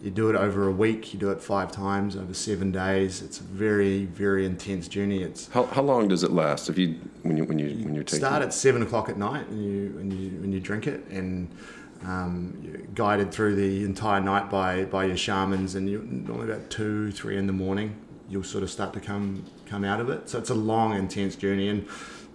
you 0.00 0.10
do 0.10 0.28
it 0.30 0.36
over 0.36 0.66
a 0.66 0.72
week. 0.72 1.14
You 1.14 1.20
do 1.20 1.30
it 1.30 1.40
five 1.40 1.70
times 1.70 2.16
over 2.16 2.34
seven 2.34 2.72
days. 2.72 3.22
It's 3.22 3.38
a 3.38 3.44
very 3.44 4.06
very 4.06 4.44
intense 4.44 4.88
journey. 4.88 5.22
It's 5.22 5.48
How, 5.48 5.64
how 5.66 5.82
long 5.82 6.08
does 6.08 6.24
it 6.24 6.32
last? 6.32 6.68
If 6.68 6.76
you 6.78 6.96
when 7.22 7.36
you 7.36 7.44
when 7.44 7.60
you 7.60 7.68
when 7.84 7.94
you're 7.94 8.02
taking 8.02 8.26
start 8.26 8.42
at 8.42 8.52
seven 8.52 8.82
o'clock 8.82 9.08
at 9.08 9.16
night 9.16 9.46
and 9.48 9.64
you 9.64 9.96
and 10.00 10.12
you 10.12 10.30
when 10.40 10.52
you 10.52 10.58
drink 10.58 10.88
it 10.88 11.06
and 11.08 11.48
um, 12.05 12.88
guided 12.94 13.32
through 13.32 13.55
the 13.55 13.84
entire 13.84 14.20
night 14.20 14.50
by 14.50 14.84
by 14.84 15.05
your 15.05 15.16
shamans 15.16 15.74
and 15.74 16.26
normally 16.26 16.50
about 16.50 16.70
two 16.70 17.11
three 17.12 17.36
in 17.36 17.46
the 17.46 17.53
morning 17.53 17.96
you'll 18.32 18.42
sort 18.42 18.64
of 18.64 18.70
start 18.70 18.94
to 18.94 19.00
come 19.00 19.44
come 19.66 19.84
out 19.84 20.00
of 20.00 20.09
it. 20.09 20.28
So 20.28 20.38
it's 20.38 20.50
a 20.50 20.55
long 20.55 20.94
intense 20.94 21.36
journey 21.36 21.68
and 21.68 21.86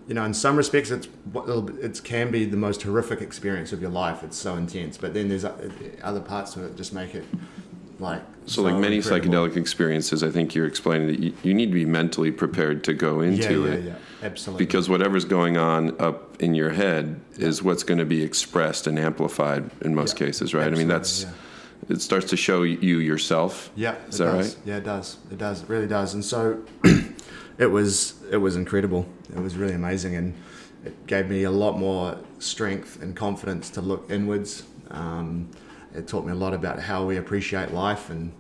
you 0.08 0.14
know 0.14 0.24
in 0.24 0.34
some 0.34 0.56
respects 0.56 0.92
it's 0.92 1.08
it 1.36 2.04
can 2.04 2.32
be 2.32 2.46
the 2.46 2.56
most 2.56 2.84
horrific 2.84 3.20
experience 3.20 3.74
of 3.74 3.82
your 3.82 3.90
life. 3.90 4.24
It's 4.24 4.38
so 4.38 4.56
intense 4.56 4.98
but 4.98 5.14
then 5.14 5.28
there's 5.28 5.44
other 5.44 6.22
parts 6.22 6.56
of 6.56 6.64
it 6.64 6.78
just 6.78 6.94
make 6.94 7.16
it 7.16 7.26
like 8.00 8.22
so 8.46 8.62
like 8.62 8.76
many 8.76 8.98
incredible. 8.98 9.30
psychedelic 9.34 9.58
experiences, 9.58 10.24
I 10.24 10.30
think 10.30 10.56
you're 10.56 10.68
explaining 10.68 11.08
that 11.08 11.20
you, 11.20 11.34
you 11.44 11.54
need 11.54 11.68
to 11.68 11.74
be 11.74 11.86
mentally 11.86 12.32
prepared 12.32 12.84
to 12.86 12.94
go 12.94 13.22
into 13.22 13.66
yeah 13.66 13.72
it 13.74 13.84
yeah 13.86 13.96
absolutely 14.24 14.66
because 14.66 14.90
whatever's 14.90 15.26
going 15.26 15.58
on 15.58 16.00
up 16.00 16.42
in 16.42 16.56
your 16.56 16.70
head 16.72 17.20
is 17.38 17.62
what's 17.62 17.84
going 17.84 17.98
to 18.00 18.06
be 18.06 18.24
expressed 18.24 18.88
and 18.88 18.98
amplified 18.98 19.70
in 19.82 19.94
most 19.94 20.20
Yeah, 20.20 20.28
cases, 20.28 20.54
right? 20.54 20.68
I 20.68 20.76
mean, 20.76 20.88
that's 20.88 21.26
absolutely, 21.26 21.96
it 21.96 22.02
starts 22.02 22.30
to 22.30 22.38
show 22.38 22.64
you 22.64 22.98
yourself. 23.00 23.70
Yeah, 23.76 23.96
Is 24.08 24.20
it 24.20 24.24
that 24.24 24.32
does. 24.32 24.56
right? 24.56 24.66
Yeah, 24.66 24.78
it 24.78 24.84
does. 24.84 25.18
It 25.32 25.38
does. 25.38 25.64
It 25.64 25.70
really 25.70 25.88
does. 25.88 26.14
And 26.14 26.24
so 26.26 26.60
it 27.58 27.68
was 27.68 28.16
it 28.32 28.38
was 28.38 28.56
incredible. 28.56 29.06
It 29.36 29.40
was 29.40 29.56
really 29.56 29.74
amazing, 29.74 30.16
and 30.16 30.34
it 30.86 31.06
gave 31.08 31.30
me 31.30 31.44
a 31.44 31.52
lot 31.52 31.78
more 31.78 32.18
strength 32.40 33.02
and 33.02 33.16
confidence 33.16 33.70
to 33.72 33.82
look 33.82 34.10
inwards. 34.10 34.64
Um, 34.90 35.50
it 35.98 36.08
taught 36.08 36.26
me 36.26 36.32
a 36.32 36.36
lot 36.36 36.54
about 36.54 36.80
how 36.80 37.06
we 37.06 37.18
appreciate 37.18 37.74
life 37.74 38.10
and 38.10 38.32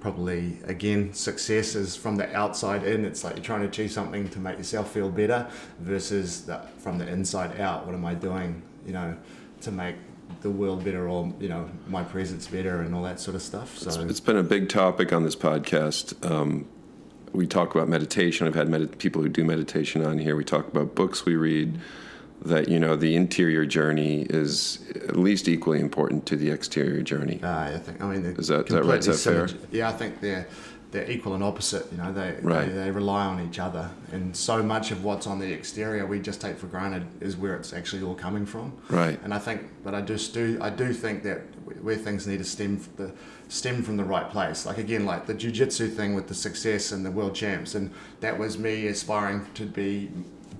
probably 0.00 0.58
again 0.64 1.12
success 1.14 1.74
is 1.74 1.96
from 1.96 2.16
the 2.16 2.36
outside 2.36 2.82
in 2.84 3.04
it's 3.04 3.24
like 3.24 3.36
you're 3.36 3.44
trying 3.44 3.60
to 3.62 3.66
achieve 3.68 3.90
something 3.90 4.28
to 4.28 4.38
make 4.38 4.58
yourself 4.58 4.90
feel 4.92 5.08
better 5.08 5.48
versus 5.80 6.44
the, 6.44 6.60
from 6.78 6.98
the 6.98 7.08
inside 7.08 7.58
out 7.60 7.86
what 7.86 7.94
am 7.94 8.04
i 8.04 8.12
doing 8.12 8.60
you 8.86 8.92
know 8.92 9.16
to 9.62 9.70
make 9.70 9.96
the 10.42 10.50
world 10.50 10.84
better 10.84 11.08
or 11.08 11.32
you 11.40 11.48
know 11.48 11.68
my 11.88 12.02
presence 12.02 12.46
better 12.48 12.82
and 12.82 12.94
all 12.94 13.02
that 13.02 13.18
sort 13.18 13.34
of 13.34 13.40
stuff 13.42 13.78
so 13.78 14.02
It's 14.02 14.20
been 14.20 14.36
a 14.36 14.42
big 14.42 14.68
topic 14.68 15.12
on 15.12 15.22
this 15.24 15.36
podcast. 15.36 16.06
Um, 16.28 16.66
we 17.32 17.46
talk 17.46 17.74
about 17.74 17.88
meditation. 17.88 18.46
I've 18.46 18.54
had 18.54 18.68
med- 18.68 18.98
people 18.98 19.20
who 19.22 19.28
do 19.28 19.44
meditation 19.44 20.04
on 20.04 20.18
here. 20.18 20.36
We 20.36 20.44
talk 20.44 20.68
about 20.68 20.94
books 20.94 21.24
we 21.26 21.34
read. 21.36 21.78
That 22.42 22.68
you 22.68 22.78
know, 22.78 22.94
the 22.94 23.16
interior 23.16 23.64
journey 23.64 24.22
is 24.28 24.80
at 24.96 25.16
least 25.16 25.48
equally 25.48 25.80
important 25.80 26.26
to 26.26 26.36
the 26.36 26.50
exterior 26.50 27.00
journey. 27.02 27.40
Uh, 27.42 27.48
I 27.74 27.78
think. 27.78 28.02
I 28.02 28.12
mean, 28.12 28.24
Is 28.38 28.48
that- 28.48 28.66
that 28.66 28.84
right? 28.84 28.98
Is 28.98 29.06
that 29.06 29.48
fair? 29.48 29.48
Yeah, 29.70 29.88
I 29.88 29.92
think 29.92 30.20
they're 30.20 30.46
they're 30.90 31.10
equal 31.10 31.34
and 31.34 31.42
opposite. 31.42 31.90
You 31.90 31.98
know, 31.98 32.12
they, 32.12 32.36
Right. 32.42 32.68
they 32.68 32.72
they 32.74 32.90
rely 32.90 33.24
on 33.24 33.40
each 33.40 33.58
other, 33.58 33.88
and 34.12 34.36
so 34.36 34.62
much 34.62 34.90
of 34.90 35.02
what's 35.02 35.26
on 35.26 35.38
the 35.38 35.50
exterior 35.52 36.04
we 36.06 36.20
just 36.20 36.40
take 36.40 36.58
for 36.58 36.66
granted 36.66 37.04
is 37.20 37.36
where 37.36 37.56
it's 37.56 37.72
actually 37.72 38.02
all 38.02 38.14
coming 38.14 38.44
from. 38.46 38.72
Right. 38.90 39.18
And 39.24 39.32
I 39.32 39.38
think, 39.38 39.62
but 39.82 39.94
I 39.94 40.02
just 40.02 40.34
do 40.34 40.58
I 40.60 40.68
do 40.70 40.92
think 40.92 41.22
that 41.22 41.40
where 41.82 41.96
things 41.96 42.26
need 42.26 42.38
to 42.38 42.44
stem 42.44 42.78
the 42.96 43.10
stem 43.48 43.82
from 43.82 43.96
the 43.96 44.04
right 44.04 44.28
place. 44.28 44.66
Like 44.66 44.76
again, 44.78 45.06
like 45.06 45.26
the 45.26 45.34
jujitsu 45.34 45.90
thing 45.90 46.14
with 46.14 46.28
the 46.28 46.34
success 46.34 46.92
and 46.92 47.06
the 47.06 47.10
world 47.10 47.34
champs, 47.34 47.74
and 47.74 47.90
that 48.20 48.38
was 48.38 48.58
me 48.58 48.86
aspiring 48.86 49.46
to 49.54 49.64
be 49.64 50.10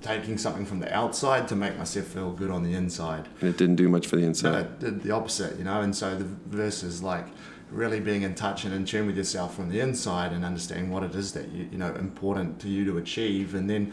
taking 0.04 0.36
something 0.38 0.66
from 0.66 0.80
the 0.80 0.94
outside 0.94 1.48
to 1.48 1.56
make 1.56 1.76
myself 1.78 2.06
feel 2.06 2.30
good 2.30 2.50
on 2.50 2.62
the 2.62 2.74
inside. 2.74 3.26
And 3.40 3.48
it 3.50 3.56
didn't 3.56 3.76
do 3.76 3.88
much 3.88 4.06
for 4.06 4.16
the 4.16 4.22
No, 4.22 4.28
inside. 4.28 4.60
it 4.66 4.78
did 4.80 5.02
the 5.02 5.10
opposite, 5.10 5.58
you 5.58 5.64
know. 5.64 5.80
And 5.80 5.96
so 5.96 6.14
the 6.16 6.24
verse 6.46 6.82
is 6.82 7.02
like 7.02 7.26
really 7.70 7.98
being 8.00 8.22
in 8.22 8.34
touch 8.34 8.64
and 8.64 8.74
in 8.74 8.84
tune 8.84 9.06
with 9.06 9.16
yourself 9.16 9.56
from 9.56 9.70
the 9.70 9.80
inside 9.80 10.32
and 10.32 10.44
understanding 10.44 10.90
what 10.90 11.02
it 11.02 11.14
is 11.14 11.32
that 11.32 11.48
you 11.48 11.66
you 11.72 11.78
know 11.78 11.92
important 11.96 12.60
to 12.60 12.68
you 12.68 12.84
to 12.84 12.98
achieve, 12.98 13.54
and 13.54 13.68
then 13.68 13.92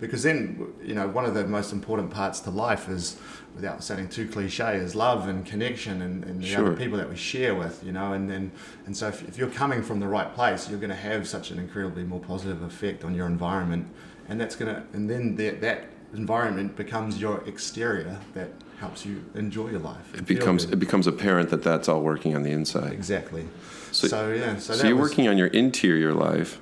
because 0.00 0.22
then 0.22 0.72
you 0.82 0.94
know 0.94 1.06
one 1.06 1.26
of 1.26 1.34
the 1.34 1.46
most 1.46 1.72
important 1.72 2.10
parts 2.10 2.40
to 2.40 2.50
life 2.50 2.88
is 2.88 3.18
without 3.54 3.84
sounding 3.84 4.08
too 4.08 4.26
cliche 4.26 4.76
is 4.76 4.94
love 4.94 5.28
and 5.28 5.44
connection 5.44 6.00
and, 6.00 6.24
and 6.24 6.40
the 6.42 6.46
Sure. 6.46 6.68
other 6.68 6.76
people 6.76 6.96
that 6.96 7.10
we 7.10 7.16
share 7.16 7.54
with 7.54 7.84
you 7.84 7.92
know 7.92 8.14
and 8.14 8.30
then 8.30 8.50
and 8.86 8.96
so 8.96 9.08
if, 9.08 9.28
if 9.28 9.36
you're 9.36 9.50
coming 9.50 9.82
from 9.82 10.00
the 10.00 10.06
right 10.06 10.32
place 10.34 10.70
you're 10.70 10.78
going 10.78 10.88
to 10.88 10.96
have 11.10 11.28
such 11.28 11.50
an 11.50 11.58
incredibly 11.58 12.02
more 12.04 12.20
positive 12.20 12.62
effect 12.62 13.04
on 13.04 13.14
your 13.14 13.26
environment 13.26 13.86
and 14.30 14.40
that's 14.40 14.56
to 14.56 14.82
and 14.94 15.10
then 15.10 15.36
that 15.36 15.60
that 15.60 15.84
environment 16.14 16.76
becomes 16.76 17.20
your 17.20 17.42
exterior 17.46 18.16
that 18.34 18.48
helps 18.78 19.04
you 19.04 19.22
enjoy 19.34 19.68
your 19.70 19.80
life 19.80 20.14
It 20.14 20.24
becomes 20.26 20.64
good. 20.64 20.74
it 20.74 20.78
becomes 20.78 21.06
apparent 21.06 21.50
that 21.50 21.62
that's 21.62 21.88
all 21.88 22.00
working 22.00 22.34
on 22.34 22.42
the 22.42 22.50
inside. 22.52 22.92
exactly 22.92 23.44
So- 23.92 24.08
so, 24.08 24.32
yeah 24.32 24.56
so, 24.56 24.72
So, 24.74 24.86
you're 24.86 24.96
was- 24.96 25.10
working 25.10 25.28
on 25.28 25.36
your 25.36 25.48
interior 25.48 26.12
life 26.14 26.60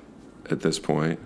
at 0.49 0.61
this 0.61 0.79
point, 0.79 1.19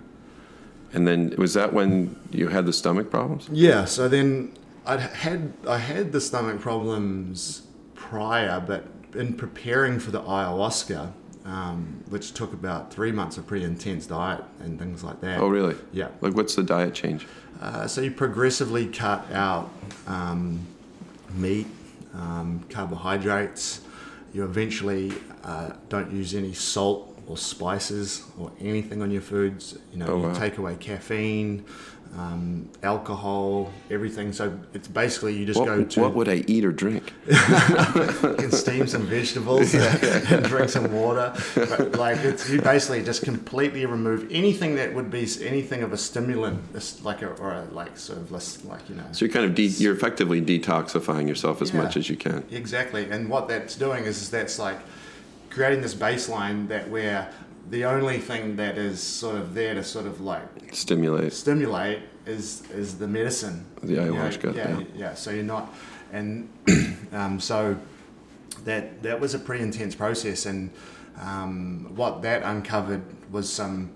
and 0.93 1.07
then 1.07 1.33
was 1.37 1.53
that 1.53 1.71
when 1.73 2.17
you 2.29 2.49
had 2.49 2.65
the 2.65 2.73
stomach 2.73 3.09
problems? 3.09 3.47
Yeah, 3.51 3.85
so 3.85 4.09
then 4.09 4.51
I'd 4.85 4.99
had 4.99 5.53
I 5.67 5.77
had 5.77 6.11
the 6.11 6.19
stomach 6.19 6.59
problems 6.59 7.61
prior, 7.95 8.59
but 8.59 8.83
in 9.15 9.33
preparing 9.33 9.97
for 9.99 10.11
the 10.11 10.21
ayahuasca, 10.21 11.13
um, 11.45 12.03
which 12.09 12.33
took 12.33 12.53
about 12.53 12.93
three 12.93 13.11
months 13.11 13.37
of 13.37 13.45
pretty 13.45 13.65
intense 13.65 14.05
diet 14.05 14.43
and 14.59 14.79
things 14.79 15.03
like 15.03 15.19
that. 15.21 15.39
Oh, 15.39 15.47
really? 15.47 15.75
Yeah. 15.91 16.09
Like, 16.21 16.35
what's 16.35 16.55
the 16.55 16.63
diet 16.63 16.93
change? 16.93 17.27
Uh, 17.61 17.87
so 17.87 18.01
you 18.01 18.11
progressively 18.11 18.87
cut 18.87 19.29
out 19.31 19.71
um, 20.07 20.65
meat, 21.33 21.67
um, 22.13 22.63
carbohydrates. 22.69 23.81
You 24.33 24.43
eventually 24.43 25.13
uh, 25.43 25.71
don't 25.89 26.11
use 26.11 26.33
any 26.33 26.53
salt 26.53 27.12
or 27.27 27.37
spices 27.37 28.23
or 28.37 28.51
anything 28.59 29.01
on 29.01 29.11
your 29.11 29.21
foods. 29.21 29.77
You 29.91 29.99
know, 29.99 30.07
Oh, 30.07 30.17
you 30.17 30.23
wow. 30.27 30.33
take 30.33 30.57
away 30.57 30.75
caffeine, 30.75 31.65
um, 32.17 32.69
alcohol, 32.83 33.71
everything. 33.89 34.33
So 34.33 34.59
it's 34.73 34.87
basically 34.87 35.35
you 35.35 35.45
just 35.45 35.63
go 35.63 35.79
What, 35.79 35.89
to 35.91 36.01
what 36.01 36.13
would 36.13 36.29
I 36.29 36.43
eat 36.47 36.63
or 36.65 36.71
drink? 36.71 37.13
you 37.27 37.33
can 38.37 38.51
steam 38.51 38.85
some 38.87 39.07
vegetables 39.07 39.73
and 39.73 40.45
drink 40.45 40.69
some 40.69 40.91
water. 40.91 41.33
But 41.55 41.93
like 41.93 42.17
it's 42.19 42.49
you 42.49 42.61
basically 42.61 43.03
just 43.03 43.23
completely 43.23 43.85
remove 43.85 44.27
anything 44.31 44.75
that 44.75 44.93
would 44.93 45.09
be 45.09 45.27
anything 45.41 45.81
of 45.81 45.91
a 45.93 45.97
stimulant, 45.97 46.61
like 47.03 47.21
a, 47.21 47.29
or 47.29 47.53
a, 47.53 47.63
like 47.71 47.97
sort 47.97 48.19
of 48.19 48.31
less 48.31 48.63
like 48.65 48.87
you 48.89 48.95
know. 48.95 49.05
So 49.13 49.25
you're 49.25 49.33
kind 49.33 49.45
of 49.45 49.55
de- 49.55 49.63
you're 49.83 49.95
effectively 49.95 50.41
detoxifying 50.41 51.27
yourself 51.27 51.61
as 51.61 51.71
Yeah. 51.73 51.81
much 51.83 51.97
as 51.97 52.09
you 52.09 52.15
can. 52.17 52.43
Exactly, 52.51 53.09
and 53.09 53.29
what 53.29 53.47
that's 53.47 53.75
doing 53.75 54.03
is, 54.03 54.21
is 54.21 54.29
that's 54.29 54.59
like 54.59 54.79
creating 55.53 55.81
this 55.81 55.93
baseline 55.95 56.67
that 56.67 56.89
where 56.89 57.31
the 57.69 57.85
only 57.85 58.19
thing 58.19 58.55
that 58.57 58.77
is 58.77 59.01
sort 59.01 59.35
of 59.35 59.53
there 59.53 59.73
to 59.73 59.83
sort 59.83 60.05
of 60.05 60.19
like 60.19 60.73
Stimulate. 60.73 61.31
stimulate 61.33 61.99
is 62.25 62.63
is 62.71 62.97
the 62.97 63.07
medicine. 63.07 63.65
The 63.81 63.93
You 63.93 64.01
know, 64.01 64.13
ayahuasca, 64.13 64.55
yeah, 64.55 64.79
yeah. 64.79 64.85
yeah, 64.95 65.13
So 65.13 65.31
you're 65.31 65.43
not, 65.43 65.73
and 66.11 66.49
um, 67.13 67.39
so 67.39 67.77
that 68.65 69.03
that 69.03 69.19
was 69.19 69.33
a 69.33 69.39
pretty 69.39 69.63
intense 69.63 69.95
process, 69.95 70.45
and 70.45 70.71
um, 71.21 71.91
what 71.95 72.21
that 72.23 72.43
uncovered 72.43 73.03
was 73.31 73.51
some 73.51 73.91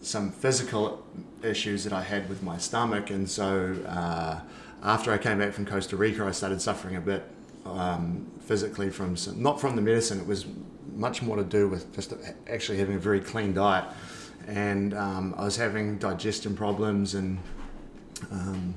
some 0.00 0.30
physical 0.30 1.02
issues 1.42 1.84
that 1.84 1.92
I 1.92 2.02
had 2.02 2.28
with 2.28 2.42
my 2.42 2.58
stomach, 2.58 3.10
and 3.10 3.28
so 3.28 3.74
uh, 3.86 4.40
after 4.82 5.12
I 5.12 5.18
came 5.18 5.38
back 5.38 5.52
from 5.52 5.66
Costa 5.66 5.96
Rica, 5.96 6.24
I 6.24 6.30
started 6.32 6.60
suffering 6.60 6.96
a 6.96 7.00
bit 7.00 7.22
um, 7.64 8.26
physically 8.40 8.90
from 8.90 9.16
some, 9.16 9.42
not 9.42 9.60
from 9.60 9.76
the 9.76 9.82
medicine. 9.82 10.20
It 10.20 10.26
was 10.26 10.44
much 10.94 11.22
more 11.22 11.36
to 11.36 11.44
do 11.44 11.68
with 11.68 11.94
just 11.94 12.14
actually 12.48 12.78
having 12.78 12.96
a 12.96 12.98
very 12.98 13.20
clean 13.20 13.54
diet, 13.54 13.84
and 14.46 14.94
um, 14.94 15.34
I 15.36 15.44
was 15.44 15.56
having 15.56 15.98
digestion 15.98 16.56
problems 16.56 17.14
and 17.14 17.38
um, 18.30 18.74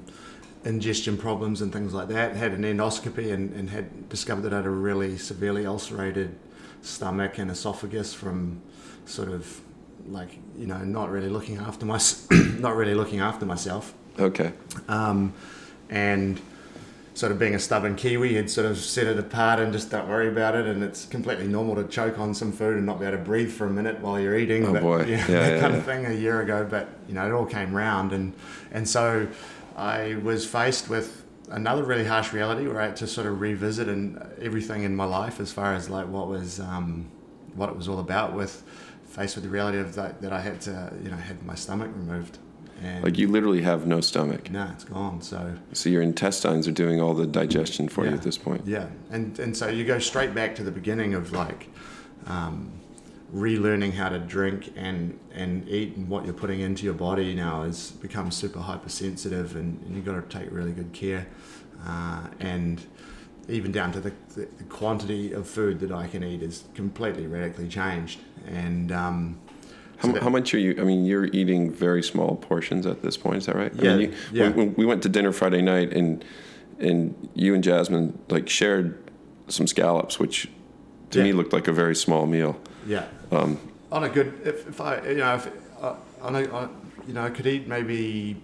ingestion 0.66 1.18
problems 1.18 1.62
and 1.62 1.72
things 1.72 1.94
like 1.94 2.08
that. 2.10 2.36
Had 2.36 2.54
an 2.54 2.64
endoscopy 2.64 3.32
and, 3.34 3.54
and 3.54 3.70
had 3.70 4.10
discovered 4.10 4.42
that 4.42 4.54
I 4.54 4.58
had 4.58 4.66
a 4.66 4.70
really 4.70 5.18
severely 5.18 5.66
ulcerated 5.66 6.36
stomach 6.82 7.38
and 7.38 7.50
esophagus 7.52 8.14
from 8.14 8.62
sort 9.06 9.30
of 9.30 9.62
like 10.10 10.30
you 10.58 10.68
know 10.68 10.78
not 10.80 11.10
really 11.10 11.30
looking 11.30 11.58
after 11.58 11.86
my 11.86 12.00
not 12.60 12.76
really 12.76 12.94
looking 12.94 13.20
after 13.20 13.46
myself 13.46 13.94
Okay. 14.20 14.52
um, 14.88 15.34
and 15.90 16.40
sort 17.18 17.32
of 17.32 17.40
being 17.40 17.56
a 17.56 17.60
stubborn 17.60 17.96
Kiwi, 17.96 18.36
had 18.36 18.48
sort 18.48 18.68
of 18.68 18.78
set 18.78 19.08
it 19.08 19.18
apart 19.18 19.60
and 19.60 19.74
just 19.74 19.90
don't 19.90 20.08
worry 20.08 20.28
about 20.28 20.54
it. 20.54 20.68
And 20.68 20.84
it's 20.84 21.06
completely 21.06 21.48
normal 21.48 21.76
to 21.76 21.84
choke 21.86 22.20
on 22.20 22.36
some 22.36 22.52
food 22.52 22.78
and 22.78 22.86
not 22.86 23.00
be 23.00 23.08
able 23.08 23.18
to 23.18 23.24
breathe 23.24 23.52
for 23.52 23.66
a 23.66 23.70
minute 23.72 24.00
while 24.02 24.20
you're 24.20 24.38
eating. 24.38 24.68
Oh, 24.68 24.74
but, 24.74 24.82
boy. 24.84 25.00
you 25.06 25.18
know, 25.18 25.26
Yeah, 25.28 25.40
that 25.40 25.54
yeah, 25.56 25.60
kind 25.60 25.74
yeah. 25.74 25.80
of 25.80 25.86
thing 25.86 26.06
a 26.06 26.14
year 26.14 26.42
ago. 26.42 26.68
But 26.70 26.90
you 27.08 27.16
know, 27.16 27.26
it 27.28 27.32
all 27.32 27.46
came 27.48 27.74
round, 27.74 28.14
and 28.14 28.34
and 28.72 28.88
so 28.88 29.28
I 29.76 30.16
was 30.22 30.46
faced 30.46 30.90
with 30.90 31.24
another 31.50 31.84
really 31.84 32.06
harsh 32.06 32.34
reality 32.34 32.68
where 32.68 32.80
I 32.82 32.86
had 32.86 32.96
to 32.98 33.08
sort 33.08 33.26
of 33.26 33.42
revisit 33.42 33.88
and 33.88 34.24
everything 34.40 34.84
in 34.84 34.96
my 34.96 35.06
life 35.06 35.40
as 35.40 35.52
far 35.52 35.74
as 35.74 35.90
like 35.90 36.08
what 36.08 36.28
was 36.28 36.60
um, 36.60 37.10
what 37.56 37.70
it 37.70 37.76
was 37.76 37.88
all 37.88 38.00
about 38.00 38.34
with 38.34 38.64
faced 39.06 39.36
with 39.36 39.44
the 39.44 39.50
reality 39.50 39.80
of 39.80 39.96
that, 39.96 40.22
that 40.22 40.32
I 40.32 40.42
had 40.42 40.62
to 40.62 40.94
you 41.04 41.10
know 41.10 41.18
had 41.18 41.44
my 41.44 41.56
stomach 41.56 41.90
removed 41.96 42.38
and 42.84 43.04
Like 43.04 43.18
you 43.18 43.28
literally 43.28 43.62
have 43.62 43.88
no 43.88 44.02
stomach. 44.02 44.50
no 44.52 44.70
it's 44.74 44.84
gone 44.84 45.22
so 45.22 45.56
So 45.74 45.90
your 45.90 46.02
intestines 46.02 46.68
are 46.68 46.72
doing 46.72 47.02
all 47.02 47.14
the 47.14 47.28
digestion 47.28 47.88
for 47.90 48.06
you 48.06 48.12
at 48.14 48.24
this 48.24 48.38
point. 48.38 48.66
Yeah, 48.66 48.88
and 49.10 49.38
and 49.40 49.56
so 49.56 49.68
you 49.68 49.84
go 49.86 50.00
straight 50.00 50.34
back 50.34 50.56
to 50.56 50.64
the 50.64 50.72
beginning 50.72 51.14
of 51.14 51.32
like 51.32 51.70
um, 52.26 52.72
relearning 53.34 53.94
how 53.94 54.10
to 54.10 54.20
drink 54.20 54.72
and 54.76 55.20
and 55.34 55.68
eat 55.68 55.96
and 55.98 56.08
what 56.08 56.24
you're 56.26 56.34
putting 56.34 56.62
into 56.62 56.86
your 56.86 56.94
body 56.94 57.34
now 57.36 57.64
has 57.64 57.92
become 57.92 58.32
super 58.32 58.60
hypersensitive 58.60 59.56
and, 59.56 59.82
and 59.84 59.96
you've 59.96 60.06
got 60.06 60.14
to 60.30 60.40
take 60.40 60.52
really 60.52 60.72
good 60.72 60.94
care 60.94 61.28
uh, 61.86 62.22
and 62.40 62.86
even 63.50 63.72
down 63.72 63.92
to 63.94 64.00
the, 64.00 64.12
the, 64.36 64.48
the 64.58 64.64
quantity 64.66 65.32
of 65.32 65.48
food 65.48 65.80
that 65.80 65.92
I 65.92 66.08
can 66.08 66.24
eat 66.24 66.42
is 66.42 66.66
completely 66.74 67.28
radically 67.28 67.68
changed 67.68 68.20
and 68.46 68.92
um, 68.92 69.40
How, 70.00 70.20
how 70.22 70.30
much 70.30 70.54
are 70.54 70.60
you? 70.60 70.76
I 70.80 70.84
mean, 70.84 71.06
you're 71.06 71.26
eating 71.26 71.72
very 71.72 72.04
small 72.04 72.36
portions 72.36 72.86
at 72.86 73.02
this 73.02 73.18
point. 73.18 73.38
Is 73.38 73.46
that 73.48 73.56
right? 73.56 73.72
I 73.80 73.84
Yeah, 73.84 73.96
mean, 73.98 74.12
you, 74.12 74.18
yeah. 74.32 74.44
When, 74.50 74.56
when 74.56 74.76
we 74.76 74.86
went 74.86 75.04
to 75.04 75.10
dinner 75.10 75.32
Friday 75.32 75.62
night, 75.62 75.92
and 75.94 76.24
and 76.80 77.30
you 77.34 77.56
and 77.56 77.64
Jasmine 77.64 78.18
like 78.30 78.48
shared 78.50 78.98
some 79.48 79.66
scallops, 79.66 80.20
which 80.20 80.50
to 81.12 81.24
me 81.24 81.34
looked 81.34 81.54
like 81.54 81.68
a 81.68 81.74
very 81.74 81.96
small 81.96 82.26
meal. 82.28 82.60
Yeah. 82.86 83.06
Um, 83.32 83.60
on 83.92 84.04
a 84.04 84.10
good, 84.10 84.40
if, 84.44 84.68
if 84.68 84.82
I, 84.82 85.02
you 85.08 85.18
know, 85.18 85.36
if, 85.36 85.50
uh, 85.82 85.96
on 86.22 86.36
a, 86.36 86.50
on, 86.50 86.92
you 87.08 87.14
know, 87.14 87.24
I 87.24 87.30
could 87.30 87.48
eat 87.48 87.68
maybe 87.68 88.36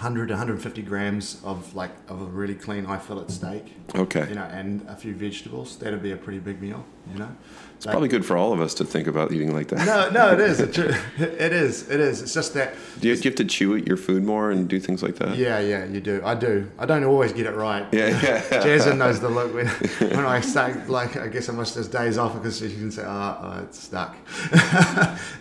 100 0.00 0.28
to 0.28 0.32
150 0.32 0.80
grams 0.80 1.38
of 1.44 1.74
like 1.74 1.90
of 2.08 2.22
a 2.22 2.24
really 2.24 2.54
clean 2.54 2.86
high 2.86 2.96
fillet 2.96 3.28
steak, 3.28 3.74
okay, 3.94 4.26
you 4.30 4.34
know, 4.34 4.44
and 4.44 4.80
a 4.88 4.96
few 4.96 5.14
vegetables. 5.14 5.76
That'd 5.76 6.02
be 6.02 6.12
a 6.12 6.16
pretty 6.16 6.38
big 6.38 6.62
meal, 6.62 6.82
you 7.12 7.18
know. 7.18 7.28
it's 7.76 7.84
probably 7.84 8.08
good 8.08 8.24
for 8.24 8.34
all 8.34 8.54
of 8.54 8.62
us 8.62 8.72
to 8.74 8.84
think 8.86 9.06
about 9.06 9.30
eating 9.30 9.52
like 9.52 9.68
that. 9.68 9.84
No, 9.84 10.08
no, 10.08 10.32
it 10.32 10.40
is. 10.40 10.58
It, 10.58 10.78
it 11.18 11.52
is. 11.52 11.90
It 11.90 12.00
is. 12.00 12.22
It's 12.22 12.32
just 12.32 12.54
that. 12.54 12.72
Do 12.98 13.08
you, 13.08 13.14
do 13.14 13.20
you 13.24 13.30
have 13.30 13.36
to 13.36 13.44
chew 13.44 13.76
at 13.76 13.86
your 13.86 13.98
food 13.98 14.24
more 14.24 14.50
and 14.50 14.66
do 14.66 14.80
things 14.80 15.02
like 15.02 15.16
that? 15.16 15.36
Yeah, 15.36 15.60
yeah, 15.60 15.84
you 15.84 16.00
do. 16.00 16.22
I 16.24 16.34
do. 16.34 16.70
I 16.78 16.86
don't 16.86 17.04
always 17.04 17.34
get 17.34 17.44
it 17.44 17.54
right. 17.54 17.86
Yeah, 17.92 18.18
yeah. 18.22 18.48
Jason 18.62 18.96
knows 18.96 19.20
the 19.20 19.28
look 19.28 19.52
when, 19.52 19.66
when 19.98 20.24
I 20.24 20.40
say, 20.40 20.82
like, 20.86 21.18
I 21.18 21.28
guess 21.28 21.50
I 21.50 21.52
must 21.52 21.74
just 21.74 21.92
days 21.92 22.16
off 22.16 22.32
because 22.32 22.58
she 22.58 22.70
can 22.70 22.90
say, 22.90 23.02
oh, 23.04 23.38
oh 23.42 23.64
it's 23.64 23.80
stuck. 23.80 24.16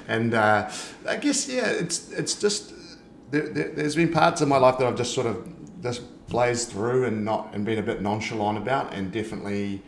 and 0.09 0.33
uh, 0.33 0.69
I 1.07 1.15
guess, 1.15 1.47
yeah, 1.47 1.67
it's 1.67 2.11
it's 2.11 2.35
just, 2.35 2.73
there, 3.31 3.47
there, 3.49 3.69
there's 3.69 3.95
been 3.95 4.11
parts 4.11 4.41
of 4.41 4.47
my 4.47 4.57
life 4.57 4.77
that 4.79 4.87
I've 4.87 4.97
just 4.97 5.13
sort 5.13 5.27
of 5.27 5.47
just 5.81 6.01
blazed 6.27 6.69
through 6.69 7.05
and 7.05 7.23
not, 7.25 7.49
and 7.53 7.65
been 7.65 7.79
a 7.79 7.83
bit 7.83 8.01
nonchalant 8.01 8.57
about 8.57 8.93
and 8.93 9.11
definitely 9.11 9.81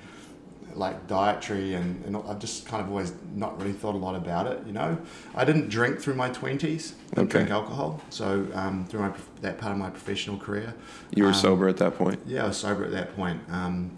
like 0.73 1.05
dietary 1.07 1.73
and, 1.73 2.03
and 2.05 2.15
I've 2.15 2.39
just 2.39 2.65
kind 2.65 2.81
of 2.81 2.89
always 2.89 3.11
not 3.35 3.57
really 3.59 3.73
thought 3.73 3.93
a 3.93 3.97
lot 3.97 4.15
about 4.15 4.47
it, 4.47 4.65
you 4.65 4.71
know. 4.71 4.97
I 5.35 5.43
didn't 5.43 5.67
drink 5.69 5.99
through 5.99 6.13
my 6.15 6.29
20s, 6.29 6.59
didn't 6.61 6.93
Okay. 7.17 7.27
drink 7.29 7.49
alcohol. 7.49 8.01
So 8.09 8.47
um, 8.53 8.85
through 8.85 9.01
my, 9.01 9.11
that 9.41 9.57
part 9.57 9.73
of 9.73 9.77
my 9.77 9.89
professional 9.89 10.37
career. 10.37 10.73
You 11.13 11.23
were 11.23 11.29
Um, 11.29 11.35
sober 11.35 11.67
at 11.67 11.75
that 11.77 11.97
point. 11.97 12.21
yeah, 12.25 12.45
I 12.45 12.47
was 12.47 12.57
sober 12.57 12.85
at 12.85 12.91
that 12.91 13.15
point. 13.17 13.41
Um, 13.49 13.91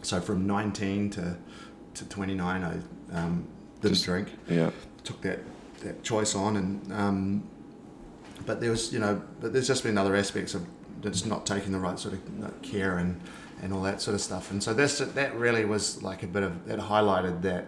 so 0.00 0.18
from 0.20 0.46
19 0.46 1.10
to, 1.10 1.36
to 1.94 2.04
29, 2.08 2.62
I 2.62 3.16
um, 3.18 3.46
didn't 3.82 3.94
Just- 3.94 4.06
drink. 4.06 4.28
Yeah. 4.48 4.70
Took 5.04 5.20
that, 5.20 5.40
that 5.82 6.02
choice 6.02 6.34
on, 6.34 6.56
and 6.56 6.92
um, 6.94 7.42
but 8.46 8.60
there 8.60 8.70
was, 8.70 8.92
you 8.92 8.98
know, 8.98 9.20
but 9.40 9.52
there's 9.52 9.66
just 9.66 9.82
been 9.82 9.96
other 9.98 10.14
aspects 10.16 10.54
of 10.54 10.62
just 11.00 11.26
not 11.26 11.44
taking 11.46 11.72
the 11.72 11.78
right 11.78 11.98
sort 11.98 12.14
of 12.14 12.62
care 12.62 12.98
and, 12.98 13.20
and 13.62 13.72
all 13.72 13.82
that 13.82 14.00
sort 14.00 14.14
of 14.14 14.20
stuff. 14.20 14.50
And 14.50 14.62
so 14.62 14.72
that's 14.74 14.98
that 14.98 15.34
really 15.34 15.64
was 15.64 16.02
like 16.02 16.22
a 16.22 16.26
bit 16.26 16.42
of 16.42 16.66
that 16.66 16.78
highlighted 16.78 17.42
that 17.42 17.66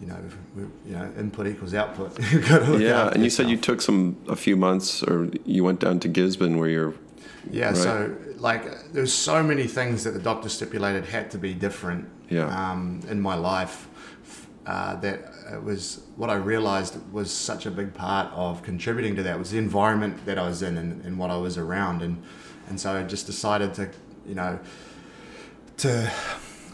you 0.00 0.08
know, 0.08 0.16
we, 0.56 0.62
you 0.90 0.96
know, 0.96 1.10
input 1.18 1.46
equals 1.46 1.72
output. 1.72 2.18
You've 2.32 2.48
got 2.48 2.58
to 2.60 2.72
look 2.72 2.80
Yeah, 2.82 3.08
and 3.12 3.22
you 3.22 3.30
said 3.30 3.48
you 3.48 3.56
took 3.56 3.80
some 3.80 4.16
a 4.28 4.36
few 4.36 4.56
months, 4.56 5.02
or 5.02 5.30
you 5.44 5.62
went 5.64 5.80
down 5.80 6.00
to 6.00 6.08
Gisborne 6.08 6.58
where 6.58 6.68
you're. 6.68 6.94
Yeah, 7.50 7.68
Right. 7.68 7.76
so 7.76 8.16
like 8.38 8.92
there's 8.92 9.12
so 9.12 9.42
many 9.42 9.66
things 9.66 10.04
that 10.04 10.10
the 10.12 10.18
doctor 10.20 10.48
stipulated 10.48 11.04
had 11.06 11.30
to 11.30 11.38
be 11.38 11.54
different 11.54 12.08
Yeah. 12.28 12.46
um, 12.48 13.00
in 13.08 13.20
my 13.20 13.34
life 13.34 13.88
uh, 14.66 14.96
that 14.96 15.30
it 15.52 15.62
was 15.62 16.00
what 16.16 16.30
I 16.30 16.34
realized 16.36 16.96
was 17.12 17.30
such 17.30 17.66
a 17.66 17.70
big 17.70 17.92
part 17.94 18.32
of 18.34 18.62
contributing 18.62 19.14
to 19.16 19.22
that 19.24 19.38
was 19.38 19.50
the 19.50 19.58
environment 19.58 20.24
that 20.26 20.38
I 20.38 20.46
was 20.46 20.62
in 20.62 20.78
and, 20.78 21.04
and 21.04 21.18
what 21.18 21.30
I 21.30 21.36
was 21.36 21.58
around 21.58 22.02
and 22.02 22.22
and 22.68 22.80
so 22.80 22.92
I 22.96 23.02
just 23.02 23.26
decided 23.26 23.74
to 23.74 23.90
you 24.26 24.34
know 24.34 24.58
to 25.78 26.10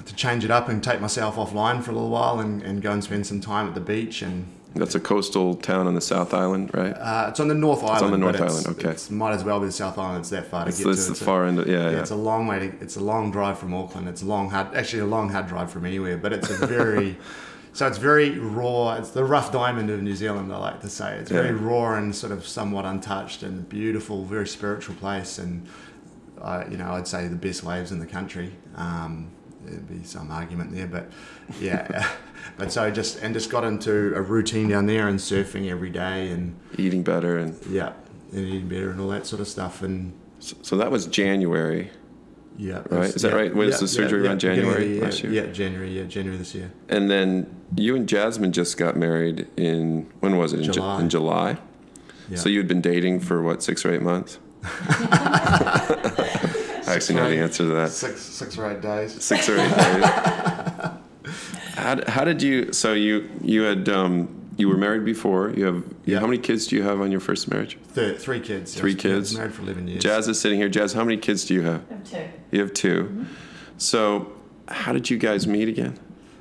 to 0.06 0.14
change 0.14 0.44
it 0.44 0.50
up 0.50 0.68
and 0.68 0.82
take 0.82 1.00
myself 1.00 1.36
offline 1.36 1.82
for 1.82 1.90
a 1.90 1.94
little 1.94 2.10
while 2.10 2.40
and, 2.40 2.62
and 2.62 2.80
go 2.80 2.90
and 2.92 3.02
spend 3.04 3.26
some 3.26 3.40
time 3.40 3.66
at 3.68 3.74
the 3.74 3.80
beach 3.80 4.22
and 4.22 4.46
That's 4.74 4.94
a 4.94 5.00
coastal 5.00 5.54
town 5.56 5.86
on 5.86 5.94
the 5.94 6.00
South 6.00 6.32
Island, 6.32 6.70
right? 6.72 6.92
uh, 6.96 7.26
it's 7.28 7.40
on 7.40 7.48
the 7.48 7.54
North 7.54 7.82
Island. 7.82 7.94
It's 7.96 8.02
on 8.04 8.10
the 8.12 8.16
North 8.18 8.40
Island, 8.40 8.66
okay. 8.78 8.90
It's, 8.92 9.10
might 9.10 9.32
as 9.32 9.44
well 9.44 9.60
be 9.60 9.66
the 9.66 9.72
South 9.72 9.98
Island. 9.98 10.20
It's 10.20 10.30
that 10.30 10.46
far 10.46 10.64
to 10.64 10.68
It's, 10.70 10.78
get 10.78 10.86
it's 10.88 11.00
to. 11.02 11.06
the 11.06 11.12
It's 11.12 11.20
a- 11.20 11.24
far 11.24 11.44
end. 11.46 11.58
Of, 11.58 11.66
yeah, 11.66 11.72
yeah, 11.74 11.90
yeah. 11.90 12.00
it's 12.00 12.10
a 12.12 12.16
long 12.16 12.46
way. 12.46 12.60
To, 12.60 12.66
it's 12.80 12.96
a 12.96 13.00
long 13.02 13.30
drive 13.30 13.58
from 13.58 13.74
Auckland. 13.74 14.08
It's 14.08 14.22
a 14.22 14.26
long, 14.26 14.48
hard, 14.48 14.74
actually 14.74 15.00
a 15.00 15.06
long, 15.06 15.28
hard 15.28 15.48
drive 15.48 15.70
from 15.70 15.84
anywhere. 15.84 16.16
But 16.16 16.32
it's 16.32 16.48
a 16.50 16.66
very, 16.66 17.18
so 17.72 17.86
it's 17.86 17.98
very 17.98 18.38
raw. 18.38 18.94
It's 18.94 19.10
the 19.10 19.24
rough 19.24 19.52
diamond 19.52 19.90
of 19.90 20.02
New 20.02 20.14
Zealand. 20.14 20.52
I 20.52 20.58
like 20.58 20.80
to 20.80 20.88
say 20.88 21.16
it's 21.16 21.30
very 21.30 21.52
raw 21.52 21.94
and 21.94 22.14
sort 22.14 22.32
of 22.32 22.46
somewhat 22.46 22.84
untouched 22.84 23.42
and 23.42 23.68
beautiful, 23.68 24.24
very 24.24 24.46
spiritual 24.46 24.96
place. 24.96 25.38
And 25.38 25.66
uh, 26.40 26.64
you 26.70 26.76
know, 26.76 26.92
I'd 26.92 27.06
say 27.06 27.28
the 27.28 27.36
best 27.36 27.62
waves 27.62 27.92
in 27.92 27.98
the 27.98 28.06
country. 28.06 28.52
Um, 28.76 29.30
there'd 29.64 29.88
be 29.88 30.04
some 30.04 30.30
argument 30.30 30.72
there, 30.72 30.86
but 30.86 31.10
yeah. 31.60 32.10
but 32.58 32.72
so 32.72 32.90
just 32.90 33.22
and 33.22 33.34
just 33.34 33.50
got 33.50 33.64
into 33.64 34.14
a 34.14 34.22
routine 34.22 34.68
down 34.68 34.86
there 34.86 35.08
and 35.08 35.18
surfing 35.18 35.70
every 35.70 35.90
day 35.90 36.30
and 36.30 36.58
Eating 36.76 37.02
better, 37.02 37.38
and 37.38 37.56
yeah, 37.66 37.92
and 38.32 38.46
eating 38.46 38.68
better 38.68 38.90
and 38.90 39.00
all 39.00 39.08
that 39.08 39.26
sort 39.26 39.40
of 39.40 39.48
stuff. 39.48 39.82
And 39.82 40.12
so, 40.38 40.56
so 40.62 40.76
that 40.76 40.90
was 40.90 41.06
January, 41.06 41.90
yeah, 42.60 42.74
Right, 42.76 42.90
that's- 42.90 43.16
is 43.16 43.22
that 43.22 43.30
yeah, 43.30 43.34
right? 43.36 43.54
Was 43.54 43.74
yeah, 43.74 43.78
the 43.80 43.88
surgery 43.88 44.22
yeah, 44.22 44.28
around 44.28 44.42
yeah, 44.42 44.54
January 44.54 44.98
the 44.98 45.04
last 45.04 45.22
year? 45.22 45.32
Yeah, 45.32 45.46
January. 45.52 45.96
Yeah, 45.98 46.04
January 46.04 46.38
this 46.38 46.54
year. 46.54 46.70
and 46.88 47.10
then 47.10 47.46
you 47.76 47.96
and 47.96 48.08
Jasmine 48.08 48.52
just 48.52 48.76
got 48.76 48.96
married 48.96 49.46
in 49.56 50.06
when 50.20 50.36
was 50.36 50.52
it? 50.52 50.58
In 50.60 50.64
Ju- 50.66 50.72
July. 50.72 51.00
in 51.00 51.08
July. 51.08 51.56
Yeah. 52.28 52.36
So 52.36 52.48
you 52.48 52.58
had 52.58 52.68
been 52.68 52.80
dating 52.80 53.20
for 53.20 53.42
what 53.42 53.62
six 53.62 53.84
or 53.84 53.92
eight 53.94 54.02
months? 54.02 54.38
I 54.62 54.68
actually 56.94 57.16
know 57.16 57.28
the 57.30 57.38
answer 57.38 57.64
to 57.64 57.70
that. 57.74 57.90
Six, 57.90 58.20
six 58.20 58.58
or 58.58 58.70
eight 58.70 58.80
days. 58.80 59.22
Six 59.22 59.48
or 59.48 59.58
eight 59.58 59.76
days. 59.76 60.04
how, 61.74 62.00
how 62.10 62.24
did 62.24 62.42
you? 62.42 62.72
So 62.72 62.92
you 62.92 63.28
you 63.42 63.62
had 63.62 63.88
um, 63.88 64.28
you 64.60 64.68
were 64.68 64.76
married 64.76 65.04
before. 65.04 65.50
You 65.50 65.64
have 65.66 65.74
you, 65.76 65.84
Yeah. 66.04 66.20
how 66.20 66.26
many 66.26 66.38
kids 66.38 66.66
do 66.68 66.76
you 66.76 66.82
have 66.82 67.00
on 67.00 67.10
your 67.10 67.20
first 67.20 67.50
marriage? 67.50 67.76
Thir- 67.94 68.14
three 68.14 68.40
kids. 68.40 68.74
Three 68.74 68.92
I 68.92 68.94
was- 68.94 69.04
yeah, 69.04 69.12
I 69.12 69.14
was 69.16 69.28
kids. 69.28 69.38
married 69.38 69.54
for 69.54 69.62
eleven 69.62 69.88
years. 69.88 70.02
Jazz 70.02 70.28
is 70.28 70.38
sitting 70.40 70.58
here. 70.58 70.68
Jazz, 70.68 70.92
how 70.92 71.02
many 71.04 71.16
kids 71.16 71.44
do 71.46 71.54
you 71.54 71.62
have? 71.62 71.82
I 71.90 71.94
have 71.94 72.04
two. 72.04 72.24
You 72.52 72.60
have 72.60 72.72
2 72.72 73.04
Mm-hmm. 73.04 73.24
So 73.78 74.32
how 74.68 74.92
did 74.92 75.08
you 75.10 75.16
guys 75.18 75.46
meet 75.46 75.68
again? 75.68 75.98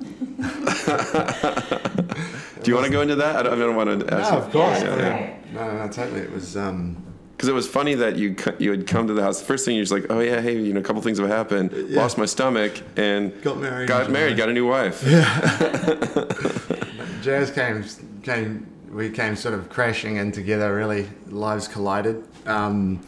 do 2.62 2.70
you 2.70 2.74
want 2.74 2.86
to 2.86 2.92
go 2.92 3.00
into 3.02 3.16
that? 3.16 3.36
I 3.36 3.42
don't, 3.42 3.52
I 3.54 3.56
don't 3.56 3.76
want 3.76 4.00
to 4.00 4.14
ask. 4.14 4.30
No, 4.32 4.38
you. 4.38 4.44
of 4.44 4.52
course. 4.52 4.80
Yeah, 4.82 4.94
no, 4.94 4.96
yeah. 4.96 5.36
no, 5.54 5.66
no, 5.72 5.86
no, 5.86 5.92
totally. 5.92 6.20
It 6.20 6.32
was. 6.32 6.56
Um, 6.56 6.96
Because 7.36 7.48
it 7.48 7.54
was 7.54 7.66
funny 7.68 7.94
that 7.94 8.16
you 8.16 8.34
co- 8.34 8.54
you 8.58 8.70
had 8.70 8.86
come 8.86 9.06
to 9.06 9.14
the 9.14 9.22
house. 9.22 9.38
The 9.40 9.46
first 9.46 9.64
thing 9.64 9.74
you're 9.76 9.82
just 9.84 9.92
like, 9.92 10.06
oh 10.10 10.20
yeah, 10.20 10.40
hey, 10.42 10.58
you 10.60 10.72
know, 10.74 10.80
a 10.80 10.82
couple 10.82 11.00
things 11.02 11.18
have 11.18 11.28
happened. 11.28 11.72
Yeah. 11.72 12.00
Lost 12.00 12.18
my 12.18 12.26
stomach 12.26 12.72
and 12.96 13.32
Got 13.42 13.58
married 13.58 13.88
Got 13.88 14.10
married. 14.10 14.36
Got 14.36 14.48
a 14.50 14.52
new 14.52 14.66
wife. 14.68 15.02
Yeah. 15.06 15.24
Jazz 17.22 17.50
came, 17.50 17.84
came, 18.22 18.66
we 18.90 19.10
came 19.10 19.36
sort 19.36 19.54
of 19.54 19.68
crashing 19.68 20.16
in 20.16 20.32
together. 20.32 20.74
Really, 20.74 21.08
lives 21.28 21.68
collided. 21.68 22.26
Um, 22.46 23.00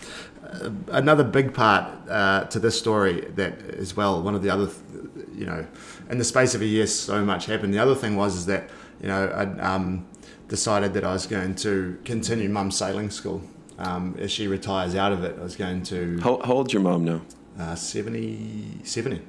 another 0.88 1.24
big 1.24 1.54
part 1.54 1.90
uh, 2.08 2.44
to 2.44 2.58
this 2.58 2.78
story 2.78 3.22
that 3.36 3.60
as 3.74 3.96
well. 3.96 4.22
One 4.22 4.34
of 4.34 4.42
the 4.42 4.50
other, 4.50 4.66
th- 4.66 5.26
you 5.34 5.46
know, 5.46 5.66
in 6.10 6.18
the 6.18 6.24
space 6.24 6.54
of 6.54 6.62
a 6.62 6.66
year, 6.66 6.86
so 6.86 7.24
much 7.24 7.46
happened. 7.46 7.72
The 7.72 7.78
other 7.78 7.94
thing 7.94 8.16
was 8.16 8.36
is 8.36 8.46
that 8.46 8.68
you 9.00 9.08
know 9.08 9.26
I 9.28 9.44
um, 9.60 10.06
decided 10.48 10.92
that 10.94 11.04
I 11.04 11.12
was 11.12 11.26
going 11.26 11.54
to 11.56 11.98
continue 12.04 12.48
mum's 12.48 12.76
sailing 12.76 13.10
school. 13.10 13.42
Um, 13.78 14.14
as 14.18 14.30
she 14.30 14.46
retires 14.46 14.94
out 14.94 15.12
of 15.12 15.24
it, 15.24 15.36
I 15.40 15.42
was 15.42 15.56
going 15.56 15.82
to 15.84 16.20
How, 16.20 16.40
how 16.44 16.52
old's 16.52 16.72
your 16.72 16.82
mom 16.82 17.04
now? 17.04 17.22
uh, 17.58 17.74
70, 17.74 18.80
70. 18.84 19.20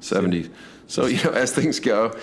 70. 0.00 0.50
So, 0.86 1.06
you 1.06 1.22
know, 1.24 1.30
as 1.30 1.52
things 1.52 1.80
go, 1.80 2.14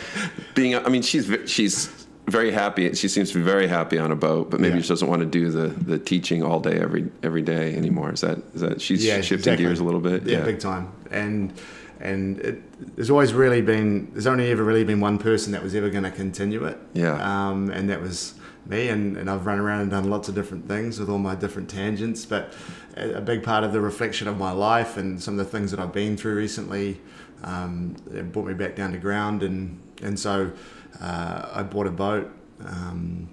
being, 0.54 0.76
I 0.76 0.90
mean, 0.90 1.02
she's, 1.02 1.32
she's 1.50 2.01
very 2.27 2.52
happy. 2.52 2.93
She 2.93 3.07
seems 3.07 3.31
to 3.31 3.38
be 3.38 3.43
very 3.43 3.68
happy 3.68 3.98
on 3.98 4.11
a 4.11 4.15
boat, 4.15 4.49
but 4.52 4.60
maybe 4.60 4.76
Yeah. 4.76 4.81
she 4.81 4.88
doesn't 4.89 5.07
want 5.07 5.22
to 5.22 5.26
do 5.26 5.49
the, 5.49 5.68
the 5.68 5.98
teaching 5.99 6.43
all 6.43 6.60
day, 6.60 6.80
every, 6.80 7.10
every 7.23 7.41
day 7.41 7.76
anymore. 7.76 8.11
Is 8.14 8.22
that, 8.22 8.38
is 8.53 8.61
that, 8.61 8.81
she's 8.81 9.03
Yeah, 9.03 9.18
shifting 9.22 9.38
exactly. 9.39 9.65
gears 9.65 9.80
a 9.80 9.84
little 9.84 9.99
bit? 9.99 10.23
Yeah, 10.23 10.41
big 10.43 10.60
time. 10.60 10.91
And 11.10 11.53
and 11.99 12.39
it, 12.39 12.95
there's 12.95 13.11
always 13.11 13.31
really 13.31 13.61
been 13.61 14.10
there's 14.14 14.26
only 14.26 14.49
ever 14.49 14.64
really 14.64 14.84
been 14.84 14.99
one 15.02 15.19
person 15.19 15.52
that 15.52 15.61
was 15.61 15.76
ever 15.76 15.89
going 15.89 16.03
to 16.03 16.10
continue 16.10 16.65
it. 16.65 16.77
Yeah. 16.93 17.14
Um, 17.49 17.69
and 17.69 17.89
that 17.91 18.02
was 18.02 18.34
me. 18.65 18.88
And, 18.89 19.18
and 19.18 19.30
I've 19.30 19.45
run 19.45 19.60
around 19.60 19.81
and 19.81 19.91
done 19.91 20.10
lots 20.10 20.27
of 20.27 20.34
different 20.34 20.68
things 20.68 20.99
with 20.99 21.10
all 21.10 21.19
my 21.19 21.35
different 21.35 21.69
tangents. 21.69 22.26
But 22.26 22.53
a, 22.98 23.15
a 23.18 23.22
big 23.22 23.43
part 23.43 23.64
of 23.64 23.72
the 23.72 23.81
reflection 23.81 24.27
of 24.27 24.38
my 24.39 24.52
life 24.52 24.98
and 24.98 25.22
some 25.22 25.38
of 25.39 25.45
the 25.45 25.52
things 25.57 25.69
that 25.72 25.80
I've 25.80 25.93
been 25.93 26.18
through 26.18 26.35
recently 26.38 26.99
um, 27.43 27.95
it 28.14 28.31
brought 28.31 28.48
me 28.48 28.53
back 28.56 28.76
down 28.76 28.93
to 28.93 28.98
ground. 28.98 29.43
And 29.43 29.80
and 30.02 30.19
so 30.19 30.52
uh, 31.00 31.50
I 31.54 31.64
bought 31.64 31.88
a 31.88 31.92
boat. 31.92 32.32
Um, 32.66 33.30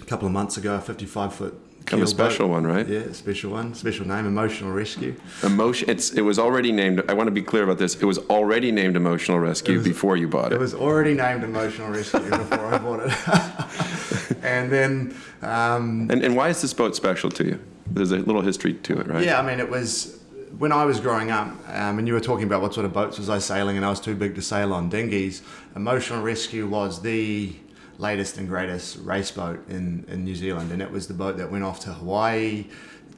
a 0.00 0.04
couple 0.04 0.26
of 0.26 0.32
months 0.32 0.56
ago, 0.56 0.74
a 0.76 0.80
55 0.80 1.34
foot 1.34 1.60
Kind 1.86 2.02
of 2.02 2.08
a 2.08 2.12
keel 2.12 2.16
boat. 2.18 2.30
special 2.30 2.48
one, 2.48 2.66
right? 2.66 2.86
Yeah, 2.86 3.10
special 3.12 3.50
one, 3.52 3.74
special 3.74 4.06
name, 4.06 4.26
Emotional 4.26 4.70
Rescue. 4.70 5.16
Emotion. 5.42 5.90
It's, 5.90 6.10
it 6.12 6.20
was 6.20 6.38
already 6.38 6.70
named, 6.72 7.02
I 7.08 7.14
want 7.14 7.26
to 7.26 7.32
be 7.32 7.42
clear 7.42 7.64
about 7.64 7.78
this. 7.78 7.96
It 7.96 8.04
was 8.04 8.18
already 8.18 8.70
named 8.70 8.96
Emotional 8.96 9.40
Rescue 9.40 9.78
was- 9.78 9.84
before 9.84 10.16
you 10.16 10.28
bought 10.28 10.52
it. 10.52 10.56
It 10.56 10.60
was 10.60 10.74
already 10.74 11.14
named 11.14 11.42
Emotional 11.42 11.88
Rescue 11.90 12.20
before 12.30 12.66
I 12.66 12.78
bought 12.78 13.00
it. 13.06 14.36
and 14.44 14.70
then, 14.70 15.16
um, 15.42 16.08
and, 16.10 16.22
and 16.22 16.36
why 16.36 16.48
is 16.50 16.62
this 16.62 16.72
boat 16.72 16.94
special 16.94 17.30
to 17.30 17.44
you? 17.44 17.60
There's 17.86 18.12
a 18.12 18.18
little 18.18 18.42
history 18.42 18.74
to 18.74 19.00
it, 19.00 19.08
right? 19.08 19.24
yeah, 19.24 19.40
I 19.40 19.42
mean, 19.44 19.58
it 19.58 19.68
was 19.68 20.19
when 20.60 20.72
I 20.72 20.84
was 20.84 21.00
growing 21.00 21.30
up, 21.30 21.48
um, 21.68 21.98
and 21.98 22.06
you 22.06 22.12
were 22.12 22.20
talking 22.20 22.44
about 22.44 22.60
what 22.60 22.74
sort 22.74 22.84
of 22.84 22.92
boats 22.92 23.16
was 23.16 23.30
I 23.30 23.38
sailing, 23.38 23.78
and 23.78 23.86
I 23.86 23.88
was 23.88 23.98
too 23.98 24.14
big 24.14 24.34
to 24.34 24.42
sail 24.42 24.74
on 24.74 24.90
dinghies. 24.90 25.40
Emotional 25.74 26.22
Rescue 26.22 26.68
was 26.68 27.00
the 27.00 27.54
latest 27.96 28.36
and 28.36 28.46
greatest 28.46 28.98
race 28.98 29.30
boat 29.30 29.66
in, 29.70 30.04
in 30.06 30.22
New 30.22 30.36
Zealand, 30.36 30.70
and 30.70 30.82
it 30.82 30.90
was 30.90 31.08
the 31.08 31.14
boat 31.14 31.38
that 31.38 31.50
went 31.50 31.64
off 31.64 31.80
to 31.80 31.94
Hawaii 31.94 32.66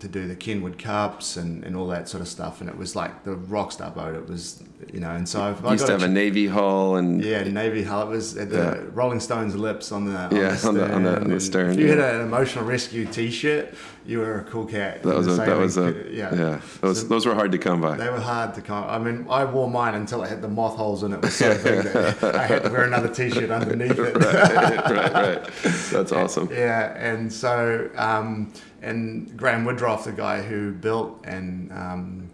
to 0.02 0.08
do 0.08 0.26
the 0.26 0.34
Kenwood 0.34 0.78
Cups 0.80 1.36
and, 1.36 1.62
and 1.64 1.76
all 1.76 1.86
that 1.86 2.08
sort 2.08 2.20
of 2.20 2.26
stuff. 2.28 2.60
And 2.60 2.68
it 2.68 2.76
was 2.76 2.96
like 2.96 3.22
the 3.22 3.36
rock 3.36 3.70
star 3.70 3.90
boat. 3.90 4.16
It 4.16 4.28
was, 4.28 4.60
you 4.92 4.98
know, 4.98 5.10
and 5.12 5.28
so 5.28 5.38
You 5.62 5.68
I 5.68 5.72
used 5.72 5.86
to 5.86 5.92
have 5.92 6.02
a 6.02 6.08
Navy 6.08 6.48
hull 6.48 6.96
and 6.96 7.24
Yeah, 7.24 7.44
Navy 7.44 7.84
hull. 7.84 8.02
It 8.02 8.08
was 8.10 8.36
at 8.36 8.50
the 8.50 8.56
Yeah. 8.58 8.90
Rolling 8.92 9.20
Stones 9.20 9.54
lips 9.54 9.92
on 9.92 10.04
the 10.06 10.16
on 10.18 10.34
Yeah, 10.36 10.54
the 10.56 10.68
on 10.68 10.74
the- 10.74 10.92
on 10.92 11.02
the- 11.04 11.34
the 11.34 11.40
stern, 11.40 11.70
If 11.74 11.78
you 11.78 11.86
yeah. 11.86 11.94
had 12.04 12.14
an 12.16 12.20
emotional 12.22 12.64
rescue 12.64 13.06
T-shirt, 13.06 13.74
you 14.04 14.18
were 14.18 14.40
a 14.40 14.44
cool 14.44 14.66
cat. 14.66 15.04
that 15.04 15.14
was 15.16 15.28
a, 15.28 15.34
that 15.36 15.56
was 15.56 15.76
a, 15.76 15.92
sailing- 15.92 16.14
yeah. 16.16 16.60
Those, 16.80 17.00
So 17.02 17.06
those 17.06 17.24
were 17.24 17.34
hard 17.36 17.52
to 17.52 17.58
come 17.58 17.80
by. 17.80 17.96
they 17.96 18.10
were 18.10 18.18
hard 18.18 18.54
to 18.56 18.60
come. 18.60 18.82
I 18.88 18.98
mean, 18.98 19.26
I 19.30 19.44
wore 19.44 19.70
mine 19.70 19.94
until 19.94 20.24
it 20.24 20.28
had 20.30 20.42
the 20.42 20.48
moth 20.48 20.74
holes 20.76 21.04
in 21.04 21.12
it. 21.12 21.22
Was 21.22 21.36
so 21.36 21.54
big 21.62 21.84
that 21.84 22.34
I 22.34 22.44
had 22.46 22.64
to 22.64 22.70
wear 22.70 22.82
another 22.82 23.08
T-shirt 23.08 23.50
underneath 23.52 23.96
it. 23.96 24.16
right, 24.16 24.90
right, 24.90 25.12
right. 25.12 25.50
That's 25.92 26.10
awesome. 26.10 26.48
Yeah, 26.50 26.92
and 26.98 27.32
so 27.32 27.88
um, 27.96 28.52
and 28.82 29.36
Graham 29.36 29.64
Woodruff, 29.64 30.04
the 30.04 30.12
guy 30.12 30.42
who 30.42 30.72
built 30.72 31.20
and 31.24 31.72
um, 31.72 32.30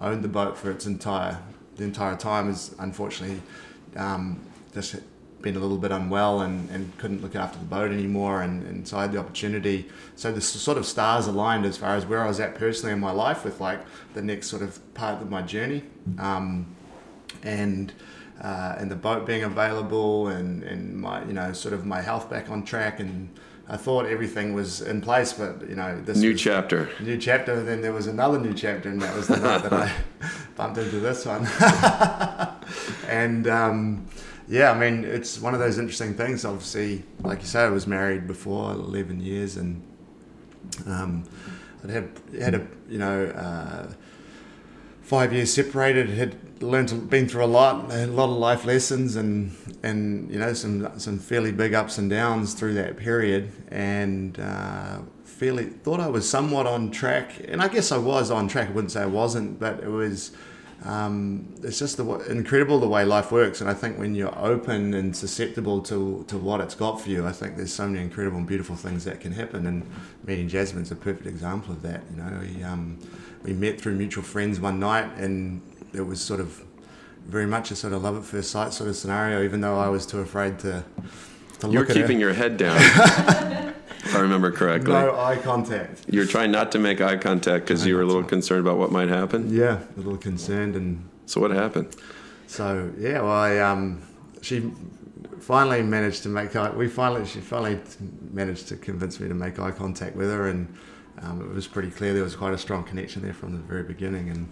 owned 0.00 0.22
the 0.22 0.28
boat 0.28 0.58
for 0.58 0.70
its 0.70 0.86
entire 0.86 1.38
the 1.76 1.84
entire 1.84 2.16
time, 2.16 2.50
is 2.50 2.74
unfortunately 2.78 3.40
um, 3.96 4.40
just 4.72 4.96
been 5.40 5.56
a 5.56 5.58
little 5.58 5.76
bit 5.76 5.90
unwell 5.90 6.40
and, 6.40 6.70
and 6.70 6.96
couldn't 6.98 7.20
look 7.20 7.36
after 7.36 7.58
the 7.58 7.64
boat 7.64 7.92
anymore. 7.92 8.42
And, 8.42 8.66
and 8.66 8.88
so 8.88 8.96
I 8.96 9.02
had 9.02 9.12
the 9.12 9.18
opportunity. 9.18 9.86
So 10.16 10.32
the 10.32 10.40
sort 10.40 10.78
of 10.78 10.86
stars 10.86 11.26
aligned 11.26 11.66
as 11.66 11.76
far 11.76 11.96
as 11.96 12.06
where 12.06 12.22
I 12.22 12.26
was 12.26 12.40
at 12.40 12.54
personally 12.54 12.92
in 12.92 13.00
my 13.00 13.10
life 13.10 13.44
with 13.44 13.60
like 13.60 13.80
the 14.14 14.22
next 14.22 14.48
sort 14.48 14.62
of 14.62 14.94
part 14.94 15.20
of 15.20 15.30
my 15.30 15.42
journey. 15.42 15.82
Um, 16.18 16.74
and 17.42 17.92
uh, 18.40 18.74
and 18.78 18.90
the 18.90 18.96
boat 18.96 19.26
being 19.26 19.44
available 19.44 20.28
and, 20.28 20.62
and 20.64 20.96
my 20.96 21.24
you 21.24 21.32
know 21.32 21.52
sort 21.52 21.74
of 21.74 21.86
my 21.86 22.00
health 22.00 22.28
back 22.28 22.50
on 22.50 22.64
track 22.64 22.98
and 22.98 23.28
I 23.68 23.76
thought 23.78 24.06
everything 24.06 24.52
was 24.52 24.80
in 24.82 25.00
place 25.00 25.32
but 25.32 25.68
you 25.68 25.74
know 25.76 26.00
this 26.02 26.18
New 26.18 26.34
chapter. 26.34 26.90
new 27.00 27.16
chapter 27.16 27.62
then 27.62 27.80
there 27.80 27.92
was 27.92 28.06
another 28.06 28.38
new 28.38 28.52
chapter 28.54 28.88
and 28.90 29.00
that 29.00 29.16
was 29.16 29.28
the 29.28 29.38
night 29.38 29.62
that 29.62 29.72
I 29.72 29.90
bumped 30.56 30.78
into 30.78 31.00
this 31.00 31.24
one 31.24 31.46
and 33.08 33.46
um, 33.48 34.06
yeah 34.48 34.70
I 34.70 34.78
mean 34.78 35.04
it's 35.04 35.40
one 35.40 35.54
of 35.54 35.60
those 35.60 35.78
interesting 35.78 36.14
things 36.14 36.44
obviously 36.44 37.04
like 37.22 37.40
you 37.40 37.46
say 37.46 37.62
I 37.62 37.70
was 37.70 37.86
married 37.86 38.26
before 38.26 38.72
11 38.72 39.20
years 39.20 39.56
and 39.56 39.82
um, 40.86 41.24
I'd 41.82 41.90
had 41.90 42.08
had 42.38 42.54
a 42.54 42.66
you 42.88 42.98
know 42.98 43.26
uh, 43.26 43.92
five 45.04 45.32
years 45.32 45.52
separated, 45.52 46.08
had 46.08 46.62
learned, 46.62 47.08
been 47.10 47.28
through 47.28 47.44
a 47.44 47.46
lot, 47.46 47.92
a 47.92 48.06
lot 48.06 48.30
of 48.30 48.38
life 48.38 48.64
lessons, 48.64 49.16
and 49.16 49.54
and 49.82 50.30
you 50.30 50.38
know 50.38 50.52
some 50.54 50.98
some 50.98 51.18
fairly 51.18 51.52
big 51.52 51.74
ups 51.74 51.98
and 51.98 52.10
downs 52.10 52.54
through 52.54 52.74
that 52.74 52.96
period, 52.96 53.52
and 53.68 54.40
uh, 54.40 54.98
fairly 55.24 55.66
thought 55.66 56.00
I 56.00 56.08
was 56.08 56.28
somewhat 56.28 56.66
on 56.66 56.90
track, 56.90 57.32
and 57.46 57.62
I 57.62 57.68
guess 57.68 57.92
I 57.92 57.98
was 57.98 58.30
on 58.30 58.48
track. 58.48 58.68
I 58.70 58.72
wouldn't 58.72 58.92
say 58.92 59.02
I 59.02 59.06
wasn't, 59.06 59.60
but 59.60 59.80
it 59.80 59.88
was. 59.90 60.32
Um, 60.82 61.54
it's 61.62 61.78
just 61.78 61.96
the, 61.96 62.04
incredible 62.30 62.78
the 62.78 62.88
way 62.88 63.04
life 63.04 63.32
works, 63.32 63.60
and 63.60 63.70
I 63.70 63.74
think 63.74 63.98
when 63.98 64.14
you're 64.14 64.36
open 64.38 64.94
and 64.94 65.16
susceptible 65.16 65.80
to, 65.82 66.24
to 66.28 66.36
what 66.36 66.60
it's 66.60 66.74
got 66.74 67.00
for 67.00 67.08
you, 67.08 67.26
I 67.26 67.32
think 67.32 67.56
there's 67.56 67.72
so 67.72 67.86
many 67.86 68.02
incredible 68.02 68.38
and 68.38 68.46
beautiful 68.46 68.76
things 68.76 69.04
that 69.04 69.20
can 69.20 69.32
happen. 69.32 69.66
And 69.66 69.88
meeting 70.24 70.48
Jasmine's 70.48 70.90
a 70.90 70.96
perfect 70.96 71.26
example 71.26 71.72
of 71.72 71.82
that. 71.82 72.02
You 72.10 72.16
know, 72.16 72.40
we, 72.40 72.62
um, 72.62 72.98
we 73.42 73.52
met 73.54 73.80
through 73.80 73.94
mutual 73.94 74.24
friends 74.24 74.60
one 74.60 74.78
night, 74.78 75.10
and 75.16 75.62
it 75.94 76.02
was 76.02 76.20
sort 76.20 76.40
of 76.40 76.62
very 77.26 77.46
much 77.46 77.70
a 77.70 77.76
sort 77.76 77.94
of 77.94 78.02
love 78.02 78.16
at 78.16 78.24
first 78.24 78.50
sight 78.50 78.74
sort 78.74 78.90
of 78.90 78.96
scenario. 78.96 79.42
Even 79.42 79.62
though 79.62 79.78
I 79.78 79.88
was 79.88 80.04
too 80.04 80.20
afraid 80.20 80.58
to 80.60 80.84
to 81.60 81.72
You're 81.72 81.82
look 81.82 81.90
at 81.90 81.96
it. 81.96 81.98
You're 81.98 82.08
keeping 82.08 82.20
your 82.20 82.32
head 82.32 82.56
down, 82.56 82.76
if 84.04 84.14
I 84.14 84.20
remember 84.20 84.52
correctly. 84.52 84.92
no 84.92 85.18
eye 85.18 85.36
contact. 85.36 86.04
You're 86.08 86.26
trying 86.26 86.50
not 86.50 86.72
to 86.72 86.78
make 86.78 87.00
eye 87.00 87.16
contact 87.16 87.66
because 87.66 87.86
you 87.86 87.96
were 87.96 88.02
a 88.02 88.06
little 88.06 88.24
concerned 88.24 88.60
about 88.60 88.78
what 88.78 88.92
might 88.92 89.08
happen. 89.08 89.52
Yeah, 89.52 89.80
a 89.96 89.96
little 89.96 90.16
concerned 90.16 90.76
and 90.76 91.08
So 91.26 91.40
what 91.40 91.50
happened? 91.50 91.96
So 92.46 92.92
yeah, 92.98 93.22
well, 93.22 93.32
I, 93.32 93.58
um, 93.58 94.02
she 94.42 94.70
finally 95.40 95.82
managed 95.82 96.22
to 96.24 96.28
make 96.28 96.54
eye. 96.54 96.70
We 96.70 96.88
finally, 96.88 97.26
she 97.26 97.40
finally 97.40 97.80
managed 98.32 98.68
to 98.68 98.76
convince 98.76 99.20
me 99.20 99.28
to 99.28 99.34
make 99.34 99.58
eye 99.58 99.70
contact 99.70 100.16
with 100.16 100.30
her, 100.30 100.48
and 100.48 100.74
um, 101.22 101.40
it 101.40 101.54
was 101.54 101.66
pretty 101.66 101.90
clear 101.90 102.12
there 102.12 102.24
was 102.24 102.36
quite 102.36 102.54
a 102.54 102.58
strong 102.58 102.84
connection 102.84 103.22
there 103.22 103.34
from 103.34 103.52
the 103.52 103.62
very 103.62 103.82
beginning. 103.82 104.30
And 104.30 104.48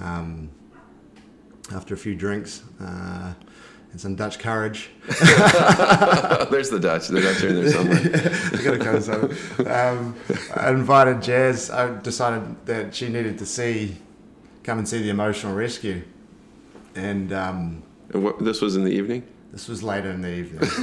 um, 0.00 0.50
after 1.72 1.94
a 1.94 1.96
few 1.96 2.14
drinks 2.14 2.62
uh, 2.80 3.34
and 3.94 4.00
some 4.00 4.16
Dutch 4.16 4.40
courage, 4.40 4.90
Oh, 5.08 6.48
there's 6.50 6.68
the 6.68 6.80
Dutch. 6.80 7.06
The 7.06 7.20
Dutch 7.20 7.44
are 7.44 7.48
in 7.48 7.54
there 7.54 7.70
somewhere. 7.70 8.00
I 8.52 8.62
gotta 8.64 8.78
go. 8.78 8.98
So, 8.98 9.30
um, 9.70 10.16
I 10.56 10.70
invited 10.70 11.22
Jazz. 11.22 11.70
I 11.70 11.96
decided 12.00 12.66
that 12.66 12.92
she 12.92 13.08
needed 13.08 13.38
to 13.38 13.46
see, 13.46 13.96
come 14.64 14.78
and 14.78 14.88
see 14.88 15.00
the 15.00 15.10
emotional 15.10 15.54
rescue, 15.54 16.02
and. 16.96 17.32
Um, 17.32 17.84
And 18.12 18.24
what, 18.24 18.44
this 18.44 18.60
was 18.60 18.74
in 18.74 18.82
the 18.82 18.90
evening. 18.90 19.22
This 19.52 19.68
was 19.68 19.84
later 19.84 20.10
in 20.10 20.22
the 20.22 20.34
evening. 20.34 20.68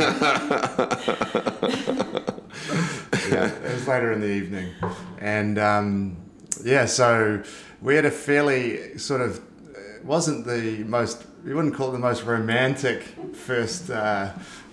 yeah, 3.29 3.47
it 3.47 3.73
was 3.73 3.87
later 3.89 4.13
in 4.13 4.21
the 4.21 4.27
evening, 4.31 4.73
and 5.19 5.59
um, 5.59 6.15
yeah, 6.63 6.85
so 6.85 7.43
we 7.81 7.95
had 7.95 8.05
a 8.05 8.11
fairly 8.11 8.97
sort 8.97 9.19
of 9.19 9.41
it 9.75 10.05
wasn't 10.05 10.45
the 10.45 10.83
most 10.85 11.25
we 11.43 11.53
wouldn't 11.53 11.75
call 11.75 11.89
it 11.89 11.93
the 11.93 11.99
most 11.99 12.23
romantic 12.23 13.03
first. 13.33 13.89
Uh, 13.89 14.31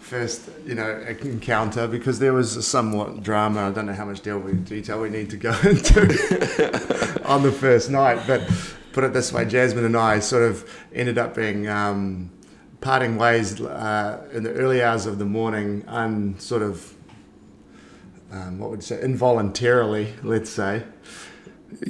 First, 0.08 0.48
you 0.64 0.74
know, 0.74 1.04
encounter 1.20 1.86
because 1.86 2.18
there 2.18 2.32
was 2.32 2.56
a 2.56 2.62
somewhat 2.62 3.22
drama. 3.22 3.68
I 3.68 3.70
don't 3.72 3.84
know 3.84 3.92
how 3.92 4.06
much 4.06 4.22
detail 4.22 5.02
we 5.02 5.10
need 5.10 5.28
to 5.28 5.36
go 5.36 5.50
into 5.64 7.20
on 7.26 7.42
the 7.42 7.52
first 7.52 7.90
night, 7.90 8.22
but 8.26 8.40
put 8.94 9.04
it 9.04 9.12
this 9.12 9.34
way: 9.34 9.44
Jasmine 9.44 9.84
and 9.84 9.94
I 9.94 10.20
sort 10.20 10.44
of 10.44 10.66
ended 10.94 11.18
up 11.18 11.34
being 11.34 11.68
um, 11.68 12.30
parting 12.80 13.18
ways 13.18 13.60
uh, 13.60 14.26
in 14.32 14.44
the 14.44 14.52
early 14.54 14.82
hours 14.82 15.04
of 15.04 15.18
the 15.18 15.26
morning, 15.26 15.84
and 15.86 16.40
sort 16.40 16.62
of 16.62 16.94
um, 18.32 18.58
what 18.58 18.70
would 18.70 18.78
you 18.78 18.86
say 18.86 19.02
involuntarily, 19.02 20.14
let's 20.22 20.48
say. 20.48 20.84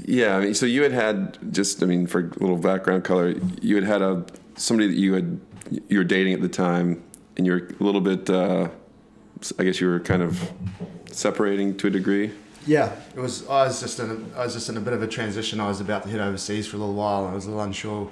Yeah, 0.05 0.39
I 0.39 0.41
mean, 0.41 0.55
so 0.55 0.67
you 0.67 0.83
had 0.83 0.91
had 0.91 1.39
just, 1.53 1.85
I 1.85 1.87
mean, 1.87 2.09
for 2.09 2.21
a 2.21 2.41
little 2.41 2.57
background 2.57 3.05
color, 3.05 3.37
you 3.63 3.77
had 3.77 3.85
had 3.85 4.03
a 4.03 4.25
somebody 4.59 4.89
that 4.89 4.97
you 4.99 5.15
had 5.15 5.41
you 5.89 5.99
were 5.99 6.05
dating 6.05 6.35
at 6.35 6.41
the 6.41 6.49
time, 6.49 7.03
and 7.37 7.47
you 7.47 7.53
were 7.53 7.69
a 7.81 7.83
little 7.83 8.01
bit, 8.01 8.29
uh, 8.31 8.69
I 9.59 9.65
guess 9.65 9.81
you 9.81 9.87
were 9.89 10.01
kind 10.01 10.23
of 10.23 10.51
separating 11.11 11.77
to 11.79 11.87
a 11.89 11.91
degree. 11.91 12.33
Yeah, 12.67 12.93
it 13.17 13.21
was. 13.21 13.47
I 13.49 13.65
was 13.67 13.81
just 13.81 13.99
in. 14.01 14.11
A, 14.11 14.39
I 14.39 14.45
was 14.45 14.55
just 14.55 14.69
in 14.69 14.77
a 14.77 14.81
bit 14.81 14.93
of 14.93 15.03
a 15.03 15.07
transition. 15.07 15.61
I 15.61 15.69
was 15.69 15.81
about 15.81 16.03
to 16.03 16.09
head 16.11 16.21
overseas 16.21 16.67
for 16.67 16.77
a 16.77 16.81
little 16.81 16.95
while. 16.95 17.25
and 17.25 17.33
I 17.33 17.35
was 17.35 17.47
a 17.47 17.49
little 17.49 17.65
unsure. 17.65 18.11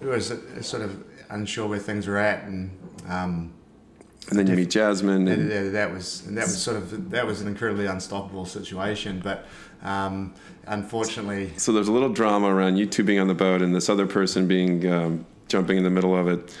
It 0.00 0.06
was 0.06 0.32
sort 0.60 0.82
of 0.82 1.04
unsure 1.30 1.66
where 1.68 1.78
things 1.80 2.06
were 2.06 2.18
at, 2.18 2.44
and 2.44 2.70
um, 3.08 3.52
And 4.30 4.38
then 4.38 4.46
you 4.46 4.54
meet 4.54 4.70
Jasmine, 4.70 5.26
and 5.26 5.50
and 5.50 5.74
that 5.74 5.92
was 5.92 6.24
and 6.26 6.36
that 6.36 6.44
was 6.44 6.58
sort 6.58 6.76
of 6.76 7.10
that 7.10 7.26
was 7.26 7.40
an 7.40 7.48
incredibly 7.48 7.86
unstoppable 7.86 8.44
situation. 8.44 9.20
But 9.20 9.46
um, 9.82 10.34
unfortunately, 10.66 11.52
so 11.56 11.72
there's 11.72 11.88
a 11.88 11.92
little 11.92 12.12
drama 12.12 12.54
around 12.54 12.76
you 12.76 12.86
two 12.86 13.02
being 13.02 13.18
on 13.18 13.26
the 13.26 13.34
boat 13.34 13.62
and 13.62 13.74
this 13.74 13.88
other 13.88 14.06
person 14.06 14.46
being 14.46 14.86
um, 14.86 15.26
jumping 15.48 15.78
in 15.78 15.84
the 15.84 15.90
middle 15.90 16.16
of 16.16 16.28
it. 16.28 16.54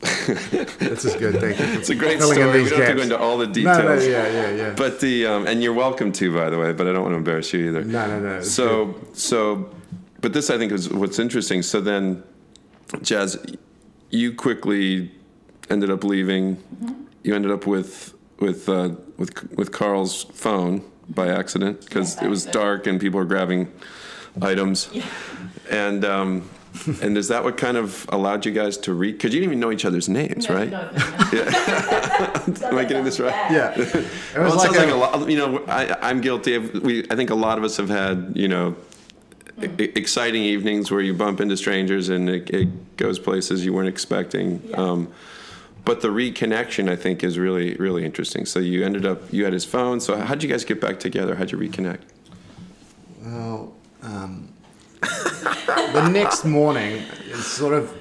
this 0.00 1.04
is 1.04 1.14
good. 1.16 1.38
Thank 1.38 1.58
you. 1.58 1.66
It's 1.78 1.90
a 1.90 1.94
great 1.94 2.18
Filling 2.18 2.34
story. 2.34 2.62
We 2.62 2.70
don't 2.70 2.80
have 2.80 2.88
to 2.88 2.94
go 2.96 3.02
into 3.02 3.18
all 3.18 3.38
the 3.38 3.46
details. 3.46 3.78
no, 3.78 3.94
no, 3.94 4.02
yeah, 4.02 4.28
yeah, 4.28 4.50
yeah. 4.50 4.74
But 4.76 5.00
the 5.00 5.26
um, 5.26 5.46
and 5.46 5.62
you're 5.62 5.74
welcome 5.74 6.10
to, 6.12 6.34
by 6.34 6.50
the 6.50 6.58
way. 6.58 6.72
But 6.72 6.88
I 6.88 6.92
don't 6.92 7.02
want 7.02 7.12
to 7.12 7.18
embarrass 7.18 7.52
you 7.52 7.68
either. 7.68 7.84
No, 7.84 8.06
no, 8.06 8.18
no. 8.18 8.38
it's 8.38 8.50
So 8.50 8.94
so, 9.12 9.70
but 10.20 10.32
this 10.32 10.50
I 10.50 10.58
think 10.58 10.72
is 10.72 10.88
what's 10.88 11.18
interesting. 11.18 11.62
So 11.62 11.80
then, 11.80 12.24
Jazz, 13.02 13.44
you 14.10 14.34
quickly 14.34 15.12
ended 15.70 15.90
up 15.90 16.04
leaving. 16.04 16.62
You 17.22 17.36
ended 17.36 17.52
up 17.52 17.66
with 17.66 18.14
with 18.40 18.68
uh, 18.68 18.96
with 19.18 19.56
with 19.56 19.70
Carl's 19.70 20.24
phone 20.24 20.82
by 21.08 21.28
accident 21.28 21.82
because 21.82 22.16
Yeah, 22.16 22.24
it 22.26 22.28
was 22.28 22.44
dark 22.44 22.86
and 22.86 23.00
people 23.00 23.18
were 23.18 23.26
grabbing 23.26 23.72
items. 24.40 24.88
Yeah. 24.92 25.06
And 25.70 26.04
um, 26.04 26.50
and 27.02 27.18
is 27.18 27.28
that 27.28 27.44
what 27.44 27.56
kind 27.58 27.76
of 27.76 28.06
allowed 28.10 28.46
you 28.46 28.52
guys 28.52 28.76
to 28.78 28.94
read? 28.94 29.12
Because 29.12 29.34
you 29.34 29.40
didn't 29.40 29.50
even 29.52 29.60
know 29.60 29.70
each 29.70 29.84
other's 29.84 30.08
names, 30.08 30.48
No, 30.48 30.54
right? 30.54 30.70
no, 30.70 30.90
no, 30.90 30.92
no. 30.92 32.68
Am 32.68 32.78
I 32.78 32.84
getting 32.84 33.04
this 33.04 33.20
right? 33.20 33.34
Yeah, 33.50 33.72
it 33.76 33.78
was 33.78 33.94
Well, 34.34 34.52
it 34.52 34.56
like, 34.56 34.60
sounds 34.74 34.76
a, 34.76 34.80
like 34.80 34.90
a 34.90 35.18
lot. 35.18 35.30
You 35.30 35.36
know, 35.36 35.64
I, 35.66 35.96
I'm 36.08 36.20
guilty 36.20 36.54
of. 36.54 36.72
We, 36.82 37.04
I 37.10 37.16
think 37.16 37.30
a 37.30 37.34
lot 37.34 37.58
of 37.58 37.64
us 37.64 37.76
have 37.76 37.88
had, 37.90 38.32
you 38.34 38.48
know, 38.48 38.74
e- 39.62 39.92
exciting 39.94 40.42
evenings 40.42 40.90
where 40.90 41.00
you 41.02 41.12
bump 41.14 41.40
into 41.40 41.56
strangers 41.56 42.08
and 42.08 42.28
it, 42.30 42.48
it 42.50 42.96
goes 42.96 43.18
places 43.18 43.64
you 43.64 43.72
weren't 43.72 43.88
expecting. 43.88 44.62
Yeah. 44.68 44.76
Um, 44.76 45.12
but 45.84 46.00
the 46.00 46.08
reconnection, 46.08 46.88
I 46.88 46.94
think, 46.96 47.24
is 47.24 47.38
really, 47.38 47.74
really 47.74 48.04
interesting. 48.04 48.46
So 48.46 48.60
you 48.60 48.84
ended 48.84 49.04
up, 49.04 49.20
you 49.32 49.44
had 49.44 49.52
his 49.52 49.64
phone. 49.64 49.98
So 50.00 50.16
how'd 50.16 50.42
you 50.42 50.48
guys 50.48 50.64
get 50.64 50.80
back 50.80 51.00
together? 51.00 51.34
How'd 51.34 51.50
you 51.50 51.58
reconnect? 51.58 52.02
Well, 53.20 53.74
um, 54.02 54.48
the 55.02 56.08
next 56.08 56.44
morning 56.44 57.04
is 57.26 57.46
sort 57.46 57.74
of. 57.74 57.96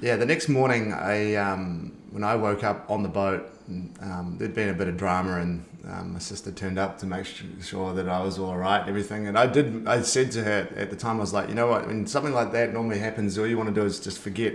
Yeah, 0.00 0.16
the 0.16 0.24
next 0.24 0.48
morning, 0.48 0.94
I 0.94 1.34
um, 1.34 1.92
when 2.10 2.24
I 2.24 2.34
woke 2.34 2.64
up 2.64 2.90
on 2.90 3.02
the 3.02 3.08
boat, 3.08 3.54
um, 4.00 4.36
there'd 4.38 4.54
been 4.54 4.70
a 4.70 4.74
bit 4.74 4.88
of 4.88 4.96
drama, 4.96 5.36
and 5.36 5.64
um, 5.86 6.14
my 6.14 6.18
sister 6.18 6.50
turned 6.50 6.78
up 6.78 6.98
to 7.00 7.06
make 7.06 7.26
sure 7.62 7.92
that 7.94 8.08
I 8.08 8.22
was 8.22 8.38
all 8.38 8.56
right 8.56 8.80
and 8.80 8.88
everything. 8.88 9.26
And 9.26 9.38
I 9.38 9.46
did. 9.46 9.86
I 9.86 10.00
said 10.00 10.32
to 10.32 10.42
her 10.42 10.68
at 10.74 10.88
the 10.88 10.96
time, 10.96 11.18
I 11.18 11.20
was 11.20 11.34
like, 11.34 11.50
you 11.50 11.54
know 11.54 11.66
what? 11.66 11.86
When 11.86 12.06
something 12.06 12.32
like 12.32 12.52
that 12.52 12.72
normally 12.72 12.98
happens, 12.98 13.38
all 13.38 13.46
you 13.46 13.58
want 13.58 13.68
to 13.68 13.74
do 13.74 13.84
is 13.84 14.00
just 14.00 14.18
forget, 14.18 14.54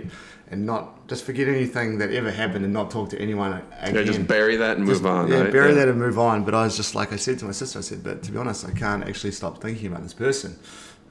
and 0.50 0.66
not 0.66 1.06
just 1.06 1.24
forget 1.24 1.46
anything 1.46 1.98
that 1.98 2.10
ever 2.10 2.32
happened, 2.32 2.64
and 2.64 2.74
not 2.74 2.90
talk 2.90 3.10
to 3.10 3.20
anyone 3.20 3.62
again. 3.80 3.94
Yeah, 3.94 4.02
just 4.02 4.26
bury 4.26 4.56
that 4.56 4.78
and 4.78 4.86
move 4.86 5.06
on. 5.06 5.28
Yeah, 5.28 5.42
right? 5.42 5.52
bury 5.52 5.74
that 5.74 5.86
and 5.86 5.98
move 5.98 6.18
on. 6.18 6.44
But 6.44 6.54
I 6.54 6.64
was 6.64 6.76
just 6.76 6.96
like 6.96 7.12
I 7.12 7.16
said 7.16 7.38
to 7.38 7.44
my 7.44 7.52
sister, 7.52 7.78
I 7.78 7.82
said, 7.82 8.02
but 8.02 8.24
to 8.24 8.32
be 8.32 8.38
honest, 8.38 8.66
I 8.66 8.72
can't 8.72 9.04
actually 9.04 9.30
stop 9.32 9.62
thinking 9.62 9.86
about 9.86 10.02
this 10.02 10.14
person. 10.14 10.58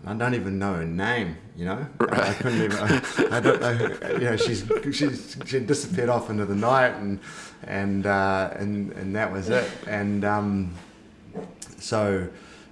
I 0.08 0.14
don't 0.14 0.36
even 0.36 0.60
know 0.60 0.74
her 0.74 0.86
name, 0.86 1.36
you 1.56 1.66
know. 1.66 1.86
I 2.00 2.34
couldn't 2.34 2.62
even. 2.62 2.78
I, 2.78 3.02
I 3.32 3.40
don't 3.40 3.60
know. 3.60 4.10
You 4.14 4.20
know, 4.20 4.38
she's 4.38 4.64
she's 4.92 5.38
she 5.46 5.60
disappeared 5.60 6.10
off 6.10 6.30
into 6.30 6.46
the 6.46 6.56
night, 6.56 6.94
and 6.96 7.20
and 7.64 8.06
uh, 8.06 8.52
and 8.56 8.92
and 8.94 9.16
that 9.16 9.32
was 9.32 9.50
it. 9.50 9.70
And 9.88 10.24
um, 10.24 10.76
so, 11.80 12.28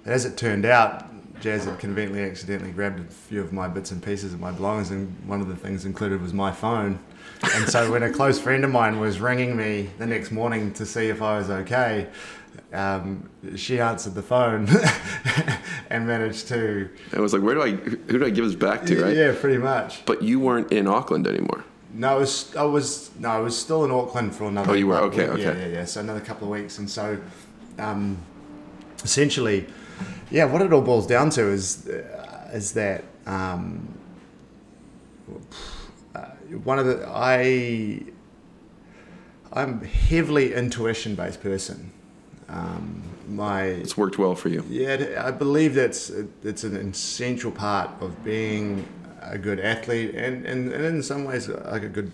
as 0.06 0.24
it 0.24 0.36
turned 0.36 0.64
out, 0.64 1.06
Jazz 1.40 1.64
had 1.64 1.78
conveniently 1.80 2.22
accidentally 2.22 2.70
grabbed 2.70 3.00
a 3.00 3.04
few 3.04 3.40
of 3.40 3.52
my 3.52 3.66
bits 3.66 3.90
and 3.90 4.00
pieces 4.00 4.32
of 4.32 4.38
my 4.38 4.52
belongings, 4.52 4.92
and 4.92 5.12
one 5.26 5.40
of 5.40 5.48
the 5.48 5.56
things 5.56 5.84
included 5.84 6.22
was 6.22 6.32
my 6.32 6.52
phone. 6.52 7.00
And 7.54 7.68
so, 7.68 7.90
when 7.90 8.04
a 8.04 8.10
close 8.10 8.38
friend 8.38 8.64
of 8.64 8.70
mine 8.70 9.00
was 9.00 9.20
ringing 9.20 9.56
me 9.56 9.90
the 9.98 10.06
next 10.06 10.30
morning 10.30 10.72
to 10.74 10.86
see 10.86 11.08
if 11.08 11.20
I 11.20 11.38
was 11.38 11.50
okay, 11.50 12.06
um, 12.72 13.28
she 13.56 13.80
answered 13.80 14.14
the 14.14 14.22
phone 14.22 14.68
and 15.90 16.06
managed 16.06 16.48
to. 16.48 16.88
I 17.12 17.20
was 17.20 17.32
like, 17.32 17.42
where 17.42 17.54
do 17.54 17.62
I, 17.62 17.70
who 17.72 18.18
do 18.18 18.24
I 18.24 18.30
give 18.30 18.44
this 18.44 18.54
back 18.54 18.84
to, 18.86 19.02
right? 19.02 19.16
Yeah, 19.16 19.34
pretty 19.38 19.58
much. 19.58 20.04
But 20.06 20.22
you 20.22 20.40
weren't 20.40 20.72
in 20.72 20.86
Auckland 20.86 21.26
anymore. 21.26 21.64
No, 21.92 22.16
I 22.16 22.18
was, 22.18 22.56
I 22.56 22.64
was 22.64 23.10
no, 23.18 23.28
I 23.28 23.38
was 23.38 23.56
still 23.56 23.84
in 23.84 23.92
Auckland 23.92 24.34
for 24.34 24.44
another. 24.44 24.72
Oh, 24.72 24.74
you 24.74 24.88
were? 24.88 24.96
Okay, 24.96 25.26
yeah, 25.26 25.30
okay. 25.30 25.70
Yeah, 25.70 25.78
yeah, 25.78 25.84
So 25.84 26.00
another 26.00 26.20
couple 26.20 26.48
of 26.48 26.58
weeks, 26.58 26.78
and 26.78 26.90
so 26.90 27.18
um, 27.78 28.18
essentially, 29.04 29.66
yeah, 30.30 30.44
what 30.44 30.60
it 30.60 30.72
all 30.72 30.80
boils 30.80 31.06
down 31.06 31.30
to 31.30 31.48
is 31.48 31.88
uh, 31.88 32.50
is 32.52 32.72
that 32.72 33.04
um, 33.26 33.86
uh, 36.16 36.26
one 36.64 36.80
of 36.80 36.86
the 36.86 37.06
I 37.08 38.02
I'm 39.52 39.82
heavily 39.82 40.52
intuition 40.52 41.14
based 41.14 41.40
person. 41.42 41.92
Um, 42.54 43.02
my 43.28 43.62
It's 43.64 43.96
worked 43.96 44.18
well 44.18 44.34
for 44.34 44.48
you. 44.48 44.64
yeah, 44.68 45.22
I 45.26 45.30
believe 45.32 45.74
that's 45.74 46.10
it's 46.44 46.62
an 46.64 46.76
essential 46.76 47.50
part 47.50 47.90
of 48.00 48.22
being 48.22 48.86
a 49.22 49.38
good 49.38 49.58
athlete, 49.58 50.14
and, 50.14 50.44
and, 50.46 50.70
and 50.72 50.84
in 50.84 51.02
some 51.02 51.24
ways 51.24 51.48
like 51.48 51.82
a 51.82 51.88
good, 51.88 52.12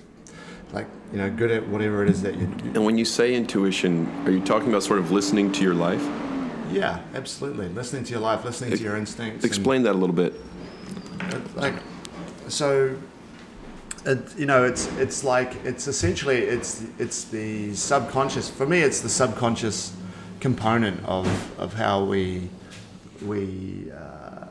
like 0.73 0.87
you 1.12 1.19
know, 1.19 1.29
good 1.29 1.51
at 1.51 1.67
whatever 1.69 2.03
it 2.05 2.09
is 2.11 2.23
that 2.23 2.37
you. 2.39 2.47
do. 2.47 2.65
And 2.75 2.85
when 2.87 2.97
you 2.97 3.05
say 3.05 3.35
intuition, 3.35 4.07
are 4.25 4.31
you 4.31 4.41
talking 4.41 4.69
about 4.69 4.83
sort 4.85 4.99
of 5.01 5.11
listening 5.11 5.51
to 5.53 5.62
your 5.62 5.75
life? 5.75 6.03
Yeah, 6.71 7.01
absolutely. 7.15 7.69
Listening 7.69 8.05
to 8.05 8.12
your 8.12 8.21
life, 8.21 8.45
listening 8.45 8.71
to 8.71 8.83
your 8.83 8.97
instincts. 8.97 9.43
and- 9.43 9.51
Explain 9.53 9.83
that 9.83 9.93
a 9.97 9.99
little 9.99 10.15
bit. 10.15 10.35
like 11.57 11.75
so 12.49 12.97
it, 14.07 14.19
you 14.39 14.47
know 14.47 14.65
it's 14.65 14.87
it's 14.97 15.23
like 15.25 15.55
it's 15.65 15.87
essentially 15.87 16.39
it's 16.39 16.83
it's 16.99 17.25
the 17.25 17.75
subconscious 17.75 18.49
for 18.49 18.67
me 18.67 18.81
it's 18.81 19.01
the 19.01 19.09
subconscious 19.09 19.93
component 20.41 21.05
of 21.05 21.27
of 21.59 21.75
how 21.75 22.05
we 22.05 22.49
we 23.25 23.91
uh, 23.93 24.47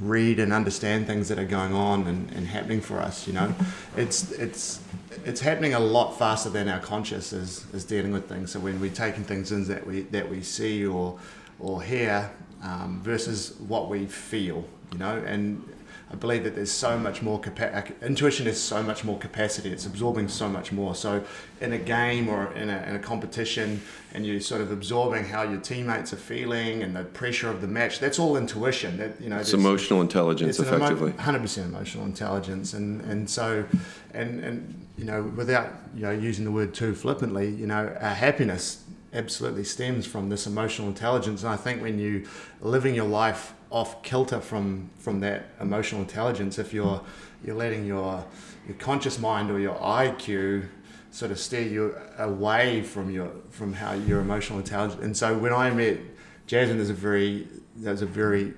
read 0.00 0.40
and 0.40 0.52
understand 0.52 1.06
things 1.06 1.28
that 1.28 1.38
are 1.38 1.44
going 1.44 1.72
on 1.72 2.06
and, 2.06 2.30
and 2.32 2.46
happening 2.46 2.80
for 2.80 2.98
us 2.98 3.26
you 3.26 3.32
know? 3.32 3.54
It's 3.96 4.32
it's 4.32 4.80
it's 5.24 5.40
happening 5.40 5.74
a 5.74 5.80
lot 5.80 6.18
faster 6.18 6.50
than 6.50 6.68
our 6.68 6.80
conscious 6.80 7.32
is, 7.32 7.64
is 7.72 7.84
dealing 7.84 8.12
with 8.12 8.28
things. 8.28 8.50
So 8.50 8.60
when 8.60 8.80
we're 8.80 8.92
taking 8.92 9.24
things 9.24 9.52
in 9.52 9.64
that 9.68 9.86
we 9.86 10.02
that 10.02 10.28
we 10.28 10.42
see 10.42 10.84
or 10.84 11.18
or 11.60 11.82
hear 11.82 12.30
um, 12.62 13.00
versus 13.02 13.54
what 13.68 13.88
we 13.88 14.06
feel 14.06 14.64
you 14.94 14.98
know? 14.98 15.22
And 15.26 15.62
I 16.10 16.16
believe 16.16 16.44
that 16.44 16.54
there's 16.54 16.70
so 16.70 16.98
much 16.98 17.22
more 17.22 17.40
capa- 17.40 17.84
intuition 18.02 18.46
is 18.46 18.60
so 18.62 18.82
much 18.82 19.04
more 19.04 19.18
capacity. 19.18 19.70
It's 19.70 19.86
absorbing 19.86 20.28
so 20.28 20.48
much 20.48 20.70
more. 20.70 20.94
So 20.94 21.24
in 21.60 21.72
a 21.72 21.78
game 21.78 22.28
or 22.28 22.52
in 22.52 22.68
a, 22.68 22.82
in 22.82 22.94
a 22.94 22.98
competition, 22.98 23.80
and 24.12 24.24
you're 24.24 24.40
sort 24.40 24.60
of 24.60 24.70
absorbing 24.70 25.24
how 25.24 25.42
your 25.42 25.60
teammates 25.60 26.12
are 26.12 26.16
feeling 26.18 26.82
and 26.82 26.94
the 26.94 27.04
pressure 27.04 27.50
of 27.50 27.60
the 27.62 27.66
match. 27.66 27.98
That's 27.98 28.18
all 28.18 28.36
intuition. 28.36 28.98
That 28.98 29.20
you 29.20 29.28
know, 29.28 29.38
It's 29.38 29.54
emotional 29.54 30.02
intelligence, 30.02 30.60
it's 30.60 30.68
effectively. 30.68 31.12
100% 31.12 31.64
emotional 31.64 32.04
intelligence 32.04 32.74
and 32.74 33.00
and 33.02 33.28
so 33.28 33.64
and 34.12 34.40
and 34.44 34.86
you 34.96 35.04
know 35.04 35.22
without 35.36 35.68
you 35.96 36.02
know 36.02 36.10
using 36.12 36.44
the 36.44 36.50
word 36.52 36.74
too 36.74 36.94
flippantly 36.94 37.48
you 37.50 37.66
know 37.66 37.96
our 38.00 38.14
happiness 38.14 38.84
absolutely 39.12 39.64
stems 39.64 40.06
from 40.06 40.28
this 40.28 40.46
emotional 40.46 40.86
intelligence 40.88 41.42
and 41.42 41.52
I 41.52 41.56
think 41.56 41.82
when 41.82 41.98
you 41.98 42.26
living 42.60 42.94
your 42.94 43.06
life 43.08 43.54
off 43.74 44.04
kilter 44.04 44.40
from 44.40 44.88
from 44.96 45.18
that 45.18 45.46
emotional 45.60 46.00
intelligence 46.00 46.60
if 46.60 46.72
you're 46.72 47.00
you're 47.44 47.56
letting 47.56 47.84
your 47.84 48.24
your 48.68 48.76
conscious 48.76 49.18
mind 49.18 49.50
or 49.50 49.58
your 49.58 49.74
IQ 49.74 50.68
sort 51.10 51.32
of 51.32 51.38
steer 51.40 51.66
you 51.66 51.96
away 52.18 52.82
from 52.82 53.10
your 53.10 53.28
from 53.50 53.72
how 53.72 53.92
your 53.92 54.20
emotional 54.20 54.60
intelligence 54.60 55.02
and 55.02 55.16
so 55.16 55.36
when 55.36 55.52
I 55.52 55.70
met 55.70 55.98
Jasmine 56.46 56.76
there's 56.76 56.88
a 56.88 56.94
very 56.94 57.48
there's 57.74 58.00
a 58.00 58.06
very 58.06 58.54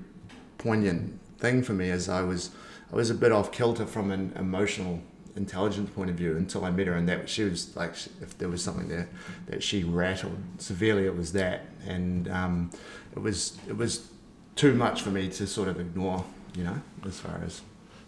poignant 0.59 1.19
thing 1.39 1.63
for 1.63 1.73
me 1.73 1.91
as 1.91 2.11
I 2.11 2.21
was 2.21 2.51
I 2.93 2.97
was 2.97 3.09
a 3.09 3.15
bit 3.15 3.33
off 3.33 3.51
kilter 3.51 3.87
from 3.87 4.11
an 4.11 4.35
emotional 4.37 5.01
intelligence 5.35 5.89
point 5.91 6.11
of 6.11 6.17
view 6.17 6.37
until 6.37 6.63
I 6.63 6.71
met 6.71 6.89
her 6.89 6.95
and 6.95 7.09
that 7.09 7.29
she 7.29 7.45
was 7.45 7.75
like 7.75 7.95
if 8.21 8.37
there 8.37 8.51
was 8.51 8.63
something 8.63 8.89
there 8.89 9.09
that 9.47 9.63
she 9.63 9.83
rattled 9.83 10.39
severely 10.59 11.07
it 11.07 11.17
was 11.17 11.33
that. 11.33 11.67
And 11.87 12.29
um, 12.29 12.71
it 13.15 13.21
was 13.21 13.59
it 13.69 13.77
was 13.77 14.09
too 14.57 14.74
much 14.74 15.03
for 15.03 15.11
me 15.11 15.28
to 15.28 15.47
sort 15.47 15.69
of 15.69 15.78
ignore 15.78 16.24
you 16.57 16.65
know 16.65 16.81
as 17.07 17.20
far 17.20 17.41
as 17.45 17.61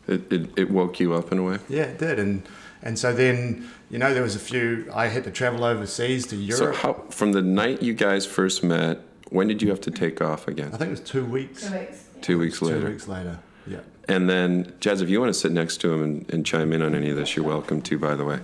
It, 0.09 0.33
it, 0.33 0.51
it 0.59 0.70
woke 0.70 0.99
you 1.01 1.15
up 1.15 1.31
in 1.33 1.39
a 1.39 1.43
way. 1.45 1.59
yeah 1.69 1.83
it 1.85 1.99
did 1.99 2.19
and 2.19 2.43
and 2.83 2.99
so 2.99 3.12
then 3.12 3.69
you 3.91 3.99
know 3.99 4.12
there 4.15 4.23
was 4.23 4.35
a 4.37 4.41
few 4.41 4.91
I 4.95 5.07
had 5.09 5.25
to 5.25 5.31
travel 5.31 5.65
overseas 5.65 6.27
to 6.29 6.37
So 6.51 6.65
Europe 6.65 6.77
how 6.77 6.93
from 7.11 7.33
the 7.33 7.43
night 7.43 7.83
you 7.83 7.95
guys 7.95 8.25
first 8.27 8.65
met, 8.65 9.01
when 9.31 9.49
did 9.49 9.61
you 9.62 9.69
have 9.69 9.81
to 9.83 9.91
take 9.91 10.20
off 10.23 10.49
again? 10.49 10.69
I 10.73 10.77
think 10.79 10.89
it 10.89 10.91
was 10.91 11.01
two 11.01 11.25
weeks 11.25 11.66
Two 11.69 11.79
weeks. 11.79 12.05
Two 12.23 12.39
weeks 12.39 12.59
two 12.59 12.65
later. 12.66 12.89
weeks 12.89 13.07
later 13.09 13.39
yeah 13.66 13.81
And 14.09 14.29
then, 14.31 14.73
Jazz, 14.81 15.03
if 15.03 15.11
you 15.11 15.20
want 15.20 15.35
to 15.35 15.39
sit 15.39 15.53
next 15.53 15.77
to 15.83 15.93
him 15.93 16.03
and, 16.03 16.31
and 16.33 16.47
chime 16.47 16.73
in 16.73 16.81
on 16.81 16.95
any 16.95 17.11
of 17.11 17.16
this, 17.16 17.37
you're 17.37 17.45
welcome 17.45 17.83
to, 17.83 17.99
by 17.99 18.15
the 18.16 18.25
way. 18.25 18.39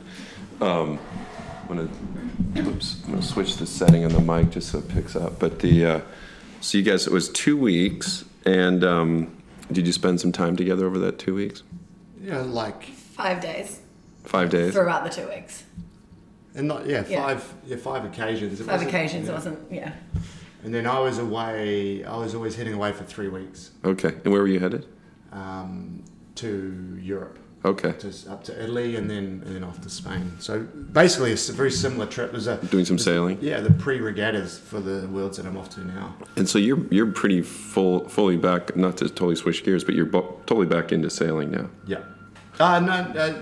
Um, 0.60 0.98
I'm 1.62 1.76
going 1.76 1.88
to 1.88 2.60
oops, 2.68 3.00
I'm 3.04 3.12
gonna 3.12 3.22
switch 3.22 3.56
the 3.56 3.66
setting 3.66 4.04
on 4.04 4.12
the 4.12 4.20
mic 4.20 4.50
just 4.50 4.68
so 4.70 4.78
it 4.80 4.88
picks 4.88 5.16
up. 5.16 5.38
But 5.38 5.60
the, 5.60 5.86
uh, 5.86 6.00
so 6.64 6.78
you 6.78 6.84
guys, 6.84 7.06
it 7.06 7.12
was 7.12 7.28
two 7.28 7.56
weeks, 7.58 8.24
and 8.46 8.82
um, 8.84 9.36
did 9.70 9.86
you 9.86 9.92
spend 9.92 10.18
some 10.20 10.32
time 10.32 10.56
together 10.56 10.86
over 10.86 10.98
that 11.00 11.18
two 11.18 11.34
weeks? 11.34 11.62
yeah 12.20 12.38
like 12.40 12.84
Five 12.84 13.40
days 13.42 13.80
Five 14.24 14.48
days? 14.48 14.72
throughout 14.72 15.04
the 15.04 15.10
two 15.10 15.28
weeks. 15.28 15.64
and 16.54 16.66
not 16.66 16.86
yeah 16.86 17.04
Yeah. 17.06 17.22
five 17.22 17.54
yeah 17.66 17.76
five 17.76 18.04
occasions 18.06 18.60
It 18.60 18.64
Five 18.64 18.76
wasn't- 18.76 18.88
occasions. 18.90 19.24
It 19.28 19.30
yeah. 19.30 19.34
wasn't. 19.34 19.58
Yeah. 19.72 19.92
And 20.64 20.72
then 20.74 20.86
I 20.86 20.98
was 21.00 21.18
away. 21.18 22.02
I 22.04 22.16
was 22.16 22.34
always 22.34 22.56
heading 22.56 22.72
away 22.72 22.92
for 22.92 23.04
three 23.04 23.28
weeks 23.28 23.72
Okay. 23.84 24.14
And 24.24 24.32
where 24.32 24.40
were 24.40 24.48
you 24.48 24.58
headed? 24.60 24.86
um, 25.32 26.02
to 26.36 26.98
Europe, 27.02 27.38
Okay. 27.64 27.92
to, 27.92 28.12
up 28.30 28.44
to 28.44 28.62
Italy, 28.62 28.96
and 28.96 29.08
then 29.10 29.42
and 29.46 29.56
then 29.56 29.64
off 29.64 29.80
to 29.80 29.88
Spain. 29.88 30.32
So 30.38 30.60
basically, 30.92 31.32
it's 31.32 31.48
a 31.48 31.52
very 31.54 31.70
similar 31.70 32.06
trip. 32.06 32.32
There's 32.32 32.46
a 32.46 32.58
Doing 32.58 32.84
some 32.84 32.98
sailing? 32.98 33.38
yeah, 33.40 33.60
the 33.60 33.72
pre-regattas 33.72 34.58
for 34.58 34.80
the 34.80 35.08
worlds 35.08 35.38
that 35.38 35.46
I'm 35.46 35.56
off 35.56 35.70
to 35.70 35.80
now. 35.86 36.14
And 36.36 36.46
so 36.48 36.58
you're 36.58 36.84
you're 36.92 37.10
pretty 37.10 37.40
full, 37.42 38.06
fully 38.08 38.36
back, 38.36 38.76
not 38.76 38.98
to 38.98 39.08
totally 39.08 39.36
switch 39.36 39.64
gears, 39.64 39.82
but 39.82 39.94
you're 39.94 40.04
bo- 40.06 40.40
totally 40.46 40.66
back 40.66 40.92
into 40.92 41.08
sailing 41.08 41.50
now. 41.52 41.70
Yeah. 41.86 42.02
Uh, 42.60 42.80
no, 42.80 42.92
uh, 42.92 43.32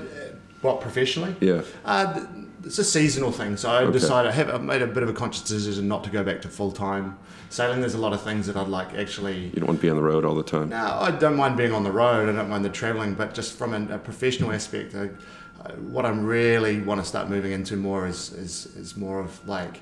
what 0.61 0.81
professionally? 0.81 1.35
Yeah. 1.41 1.63
Uh, 1.85 2.25
it's 2.65 2.79
a 2.79 2.85
seasonal 2.85 3.33
thing. 3.33 3.57
So 3.57 3.71
I 3.71 3.83
Okay. 3.83 3.93
decided 3.93 4.31
I 4.31 4.35
have 4.35 4.51
I 4.55 4.59
made 4.59 4.83
a 4.83 4.87
bit 4.87 5.03
of 5.03 5.09
a 5.09 5.13
conscious 5.13 5.43
decision 5.43 5.89
not 5.89 6.05
to 6.05 6.11
go 6.11 6.23
back 6.23 6.43
to 6.43 6.49
full 6.49 6.73
time 6.73 7.17
sailing. 7.51 7.81
There's 7.81 7.95
a 7.95 7.99
lot 7.99 8.13
of 8.13 8.23
things 8.23 8.47
that 8.47 8.57
I'd 8.57 8.69
like 8.69 8.95
actually 8.95 9.47
You 9.47 9.61
don't 9.61 9.67
want 9.67 9.81
to 9.81 9.83
be 9.83 9.91
on 9.91 9.97
the 9.97 10.03
road 10.03 10.25
all 10.25 10.35
the 10.35 10.43
time. 10.43 10.69
No, 10.71 10.99
I 11.01 11.11
don't 11.11 11.37
mind 11.37 11.57
being 11.57 11.73
on 11.73 11.85
the 11.85 11.93
road. 11.93 12.29
I 12.29 12.33
don't 12.33 12.49
mind 12.49 12.65
the 12.65 12.71
traveling, 12.71 13.15
but 13.15 13.35
just 13.35 13.57
from 13.59 13.75
a, 13.75 13.95
a 13.95 13.99
professional 13.99 14.53
aspect, 14.53 14.95
I, 14.95 15.11
I, 15.65 15.73
what 15.75 16.05
I 16.07 16.11
really 16.11 16.81
want 16.81 17.01
to 17.01 17.07
start 17.07 17.29
moving 17.29 17.53
into 17.53 17.77
more 17.77 18.07
is, 18.07 18.33
is 18.33 18.67
is 18.77 18.97
more 18.97 19.21
of 19.21 19.47
like 19.49 19.81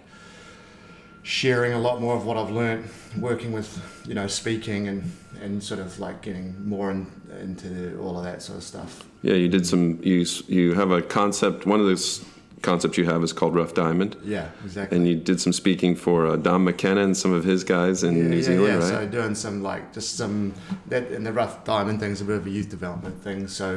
sharing 1.22 1.72
a 1.74 1.78
lot 1.78 2.00
more 2.00 2.16
of 2.16 2.24
what 2.24 2.36
I've 2.38 2.50
learned 2.50 2.88
working 3.18 3.52
with 3.52 3.78
you 4.06 4.14
know 4.14 4.26
speaking 4.26 4.88
and 4.88 5.02
and 5.42 5.62
sort 5.62 5.80
of 5.80 5.98
like 6.00 6.22
getting 6.22 6.54
more 6.68 6.90
in, 6.90 7.06
into 7.40 7.98
all 8.02 8.18
of 8.18 8.24
that 8.24 8.42
sort 8.42 8.58
of 8.58 8.64
stuff. 8.64 9.04
Yeah, 9.22 9.34
you 9.34 9.48
did 9.48 9.66
some. 9.66 9.98
You 10.02 10.26
you 10.48 10.74
have 10.74 10.90
a 10.90 11.02
concept. 11.02 11.66
One 11.66 11.80
of 11.80 11.86
the 11.86 12.24
concepts 12.62 12.98
you 12.98 13.04
have 13.06 13.22
is 13.22 13.32
called 13.32 13.54
Rough 13.54 13.74
Diamond, 13.74 14.16
Yeah, 14.24 14.50
exactly. 14.64 14.96
and 14.96 15.08
you 15.08 15.16
did 15.16 15.40
some 15.40 15.52
speaking 15.52 15.94
for 15.96 16.26
uh, 16.26 16.36
Don 16.36 16.64
McKenna 16.64 17.02
and 17.02 17.16
some 17.16 17.32
of 17.32 17.44
his 17.44 17.64
guys 17.64 18.02
in 18.02 18.16
yeah, 18.16 18.22
New 18.24 18.36
yeah, 18.36 18.42
Zealand, 18.42 18.66
yeah. 18.68 18.74
right? 18.78 18.88
So 18.88 19.06
doing 19.06 19.34
some 19.34 19.62
like 19.62 19.92
just 19.92 20.16
some 20.16 20.54
that 20.88 21.08
and 21.10 21.24
the 21.26 21.32
rough 21.32 21.64
diamond 21.64 22.00
thing's 22.00 22.20
a 22.20 22.24
bit 22.24 22.36
of 22.36 22.46
a 22.46 22.50
youth 22.50 22.68
development 22.68 23.22
thing. 23.22 23.48
So 23.48 23.76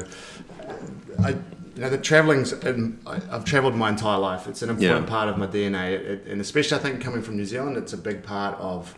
uh, 0.67 1.23
I 1.23 1.29
you 1.75 1.81
know 1.81 1.89
the 1.89 1.97
traveling's 1.97 2.51
and 2.51 2.99
I- 3.07 3.21
I've 3.31 3.45
travelled 3.45 3.75
my 3.75 3.89
entire 3.89 4.19
life. 4.19 4.47
It's 4.47 4.61
an 4.61 4.69
important 4.69 5.07
part 5.07 5.29
of 5.29 5.37
my 5.37 5.47
DNA, 5.47 5.91
it, 5.93 6.01
it, 6.05 6.27
and 6.27 6.39
especially 6.41 6.77
I 6.77 6.81
think 6.81 7.01
coming 7.01 7.21
from 7.21 7.35
New 7.37 7.45
Zealand, 7.45 7.77
it's 7.77 7.93
a 7.93 7.97
big 7.97 8.21
part 8.23 8.57
of 8.59 8.95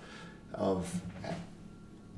of 0.53 1.01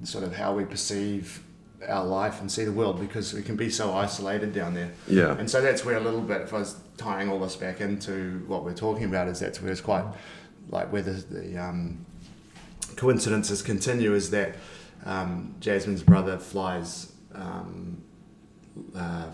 sort 0.03 0.23
of 0.23 0.35
how 0.35 0.53
we 0.53 0.63
perceive 0.63 1.43
our 1.87 2.05
life 2.05 2.41
and 2.41 2.51
see 2.51 2.65
the 2.65 2.71
world 2.71 2.99
because 2.99 3.33
we 3.33 3.41
can 3.41 3.55
be 3.55 3.69
so 3.69 3.93
isolated 3.93 4.53
down 4.53 4.73
there. 4.73 4.91
Yeah. 5.07 5.37
And 5.37 5.49
so 5.49 5.61
that's 5.61 5.85
where 5.85 5.97
a 5.97 5.99
little 5.99 6.21
bit, 6.21 6.41
if 6.41 6.53
I 6.53 6.59
was 6.59 6.75
tying 6.97 7.29
all 7.29 7.39
this 7.39 7.55
back 7.55 7.81
into 7.81 8.43
what 8.47 8.63
we're 8.63 8.73
talking 8.73 9.05
about, 9.05 9.27
is 9.27 9.39
that's 9.39 9.61
where 9.61 9.71
it's 9.71 9.81
quite 9.81 10.05
like 10.69 10.91
where 10.91 11.01
the, 11.01 11.11
the 11.11 11.57
um, 11.57 12.05
coincidences 12.95 13.61
continue 13.61 14.13
is 14.13 14.31
that 14.31 14.55
um, 15.05 15.55
Jasmine's 15.59 16.03
brother 16.03 16.37
flies 16.37 17.13
um, 17.33 18.01
uh, 18.95 19.27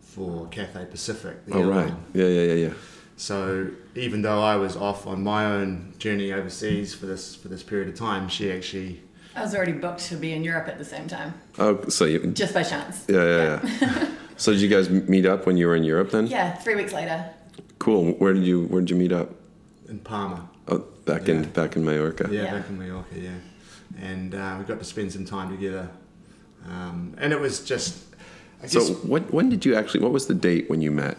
for 0.00 0.46
Cathay 0.48 0.86
Pacific. 0.86 1.38
oh 1.52 1.62
right. 1.62 1.86
airline. 1.86 2.04
Yeah, 2.14 2.26
yeah, 2.26 2.42
yeah, 2.42 2.66
yeah. 2.68 2.72
So 3.16 3.70
even 3.94 4.22
though 4.22 4.42
I 4.42 4.56
was 4.56 4.76
off 4.76 5.06
on 5.06 5.22
my 5.22 5.44
own 5.44 5.94
journey 5.98 6.32
overseas 6.32 6.94
for 6.94 7.06
this 7.06 7.34
for 7.34 7.48
this 7.48 7.62
period 7.62 7.88
of 7.88 7.94
time, 7.94 8.28
she 8.28 8.50
actually 8.50 9.02
I 9.36 9.42
was 9.42 9.54
already 9.54 9.72
booked 9.72 10.00
to 10.06 10.16
be 10.16 10.32
in 10.32 10.42
Europe 10.42 10.68
at 10.68 10.78
the 10.78 10.84
same 10.84 11.06
time, 11.06 11.34
Oh, 11.58 11.88
so 11.88 12.04
you. 12.04 12.26
just 12.28 12.52
by 12.54 12.62
chance. 12.62 13.04
Yeah, 13.08 13.24
yeah, 13.24 13.68
yeah. 13.80 14.08
so 14.36 14.52
did 14.52 14.60
you 14.60 14.68
guys 14.68 14.90
meet 14.90 15.24
up 15.26 15.46
when 15.46 15.56
you 15.56 15.66
were 15.66 15.76
in 15.76 15.84
Europe 15.84 16.10
then? 16.10 16.26
Yeah. 16.26 16.54
Three 16.56 16.74
weeks 16.74 16.92
later. 16.92 17.24
Cool. 17.78 18.12
Where 18.14 18.32
did 18.32 18.44
you 18.44 18.64
Where 18.66 18.80
did 18.80 18.90
you 18.90 18.96
meet 18.96 19.12
up? 19.12 19.30
in 19.88 19.98
Palma. 20.00 20.48
Oh, 20.68 20.84
back 21.04 21.28
in 21.28 21.42
back 21.50 21.76
in 21.76 21.84
Mallorca. 21.84 22.28
Yeah, 22.30 22.42
Yeah. 22.42 22.54
back 22.58 22.68
in 22.68 22.78
Mallorca, 22.78 23.18
yeah. 23.18 23.30
And 24.00 24.34
uh, 24.34 24.56
we 24.58 24.64
got 24.64 24.78
to 24.78 24.84
spend 24.84 25.12
some 25.12 25.24
time 25.24 25.50
together. 25.50 25.88
Um, 26.68 27.14
and 27.18 27.32
it 27.32 27.40
was 27.40 27.64
just, 27.64 28.04
I 28.62 28.66
So 28.66 28.80
guess, 28.80 28.90
what 29.04 29.32
when 29.32 29.48
did 29.48 29.64
you 29.64 29.74
actually? 29.74 30.00
What 30.00 30.12
was 30.12 30.26
the 30.26 30.34
date 30.34 30.68
when 30.70 30.80
you 30.82 30.90
met? 30.90 31.16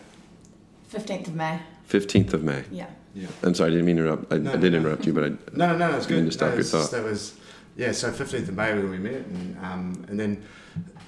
Fifteenth 0.88 1.28
of 1.28 1.36
May. 1.36 1.60
Fifteenth 1.86 2.34
of 2.34 2.44
May. 2.44 2.64
Yeah. 2.72 2.88
yeah. 3.16 3.28
I'm 3.44 3.54
sorry, 3.56 3.70
I 3.70 3.72
didn't 3.72 3.86
mean 3.88 3.98
to 3.98 4.04
interrupt. 4.04 4.32
I, 4.34 4.38
No, 4.38 4.52
I 4.52 4.56
no, 4.56 4.62
did 4.62 4.74
no. 4.74 4.80
interrupt 4.80 5.06
you, 5.08 5.14
but 5.14 5.24
I, 5.24 5.30
No, 5.54 5.76
no, 5.76 5.78
no, 5.78 5.98
it's 5.98 6.06
You 6.10 6.16
good. 6.16 6.24
need 6.24 6.30
to 6.32 6.38
stop 6.38 6.50
no, 6.50 6.54
your 6.54 6.60
it's 6.62 6.72
thought. 6.72 6.92
That 6.92 7.04
was, 7.04 7.34
yeah, 7.76 7.92
so 7.92 8.12
15th 8.12 8.50
of 8.50 8.56
May 8.56 8.74
when 8.74 8.90
we 8.90 8.98
met. 8.98 9.26
And, 9.26 9.58
um, 9.64 10.06
and 10.10 10.20
then 10.20 10.44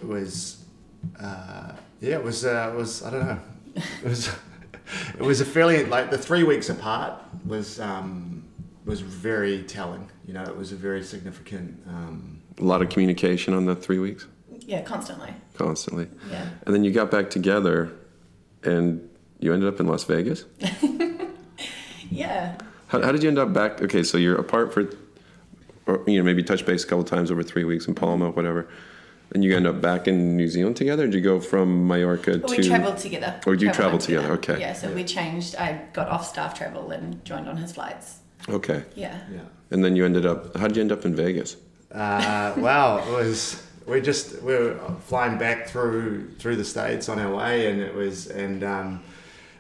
it 0.02 0.07
was, 0.07 0.64
uh, 1.19 1.73
yeah, 2.02 2.15
it 2.15 2.23
was, 2.23 2.45
uh, 2.45 2.72
it 2.73 2.77
was, 2.77 3.03
I 3.03 3.10
don't 3.11 3.26
know, 3.27 3.40
it 3.76 4.10
was, 4.10 4.27
it 5.18 5.22
was 5.22 5.41
a 5.41 5.45
fairly, 5.45 5.85
like 5.85 6.10
the 6.11 6.18
three 6.18 6.44
weeks 6.44 6.69
apart 6.69 7.14
was, 7.45 7.80
um, 7.80 8.44
was 8.85 9.02
very 9.02 9.64
telling. 9.64 10.10
You 10.27 10.34
know, 10.34 10.44
it 10.44 10.56
was 10.57 10.72
a 10.72 10.76
very 10.76 11.03
significant. 11.03 11.81
Um, 11.88 12.41
A 12.60 12.64
lot 12.64 12.81
of 12.81 12.90
communication 12.90 13.53
on 13.53 13.65
the 13.65 13.76
three 13.76 13.99
weeks, 13.99 14.27
Yeah, 14.60 14.81
constantly. 14.81 15.34
constantly. 15.53 16.07
Yeah. 16.31 16.48
And 16.65 16.73
then 16.76 16.84
you 16.84 16.91
got 16.91 17.10
back 17.11 17.30
together, 17.30 17.91
and 18.64 19.10
you 19.40 19.53
ended 19.53 19.68
up 19.73 19.80
in 19.80 19.88
Las 19.88 20.03
Vegas. 20.06 20.45
Yeah. 22.10 22.57
How, 22.88 23.02
how 23.02 23.11
did 23.11 23.23
you 23.23 23.30
end 23.30 23.40
up 23.40 23.53
back? 23.53 23.81
Okay, 23.81 24.03
so 24.03 24.18
you're 24.19 24.35
apart 24.35 24.72
for, 24.73 24.88
or, 25.85 26.03
you 26.07 26.18
know, 26.18 26.23
maybe 26.23 26.43
touch 26.43 26.65
base 26.65 26.84
a 26.84 26.88
couple 26.88 27.03
times 27.03 27.31
over 27.31 27.43
three 27.43 27.64
weeks 27.64 27.88
in 27.88 27.95
Palma, 27.95 28.30
whatever. 28.31 28.68
And 29.34 29.43
you 29.43 29.55
end 29.55 29.65
up 29.65 29.81
back 29.81 30.07
in 30.07 30.38
New 30.38 30.47
Zealand 30.47 30.76
together? 30.77 31.03
Or 31.03 31.07
did 31.07 31.15
you 31.15 31.22
go 31.22 31.39
from 31.39 31.88
Mallorca 31.88 32.38
But 32.38 32.49
to? 32.49 32.57
we 32.57 32.68
travelled 32.68 32.97
together. 32.97 33.39
Oh, 33.47 33.51
you 33.51 33.57
Travelled 33.57 33.76
travelled 33.76 34.01
together, 34.01 34.31
okay. 34.34 34.60
Yeah, 34.60 34.73
so 34.73 34.93
we 34.93 35.03
changed. 35.03 35.55
I 35.55 35.81
got 35.93 36.07
off 36.10 36.26
staff 36.27 36.55
travel 36.57 36.91
and 36.91 37.23
joined 37.26 37.47
on 37.49 37.57
his 37.57 37.72
flights. 37.72 38.19
Okay, 38.47 38.84
Yeah. 38.95 39.18
yeah. 39.31 39.39
and 39.72 39.84
then 39.84 39.95
you 39.95 40.05
ended 40.05 40.26
up. 40.26 40.55
How 40.57 40.68
did 40.68 40.76
you 40.76 40.81
end 40.81 40.91
up 40.91 41.03
in 41.05 41.15
Vegas? 41.15 41.55
Uh, 41.91 42.53
wow, 42.57 42.97
it 42.97 43.10
was. 43.11 43.65
We 43.88 44.01
just 44.01 44.41
we 44.43 44.53
were 44.53 44.77
flying 45.05 45.38
back 45.38 45.68
through 45.68 46.30
through 46.39 46.57
the 46.57 46.64
states 46.65 47.10
on 47.10 47.19
our 47.19 47.34
way, 47.34 47.69
and 47.72 47.80
it 47.81 47.93
was 47.95 48.27
and 48.27 48.64
um, 48.64 49.03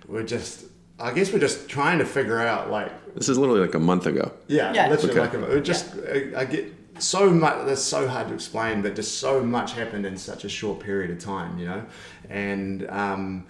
we're 0.07 0.23
just. 0.23 0.65
I 0.99 1.11
guess 1.13 1.33
we're 1.33 1.39
just 1.39 1.67
trying 1.69 1.97
to 1.99 2.05
figure 2.05 2.39
out 2.39 2.69
like 2.69 2.91
This 3.15 3.29
is 3.29 3.37
literally 3.37 3.61
like 3.61 3.75
a 3.75 3.79
month 3.79 4.05
ago. 4.05 4.31
Yeah, 4.47 4.73
Yeah. 4.73 4.89
literally 4.89 5.11
Okay. 5.11 5.19
like 5.21 5.33
a, 5.33 5.37
month. 5.39 5.53
it 5.53 5.61
just 5.61 5.93
I, 6.11 6.41
I 6.41 6.45
get 6.45 6.73
so 6.99 7.29
much. 7.29 7.65
That's 7.65 7.81
so 7.81 8.07
hard 8.07 8.27
to 8.29 8.33
explain, 8.33 8.81
but 8.81 8.95
just 8.95 9.19
so 9.19 9.41
much 9.43 9.73
happened 9.73 10.05
in 10.05 10.17
such 10.17 10.45
a 10.45 10.49
short 10.49 10.79
period 10.79 11.11
of 11.11 11.19
time, 11.19 11.57
you 11.59 11.65
know. 11.65 11.83
And 12.29 12.87
um, 12.89 13.45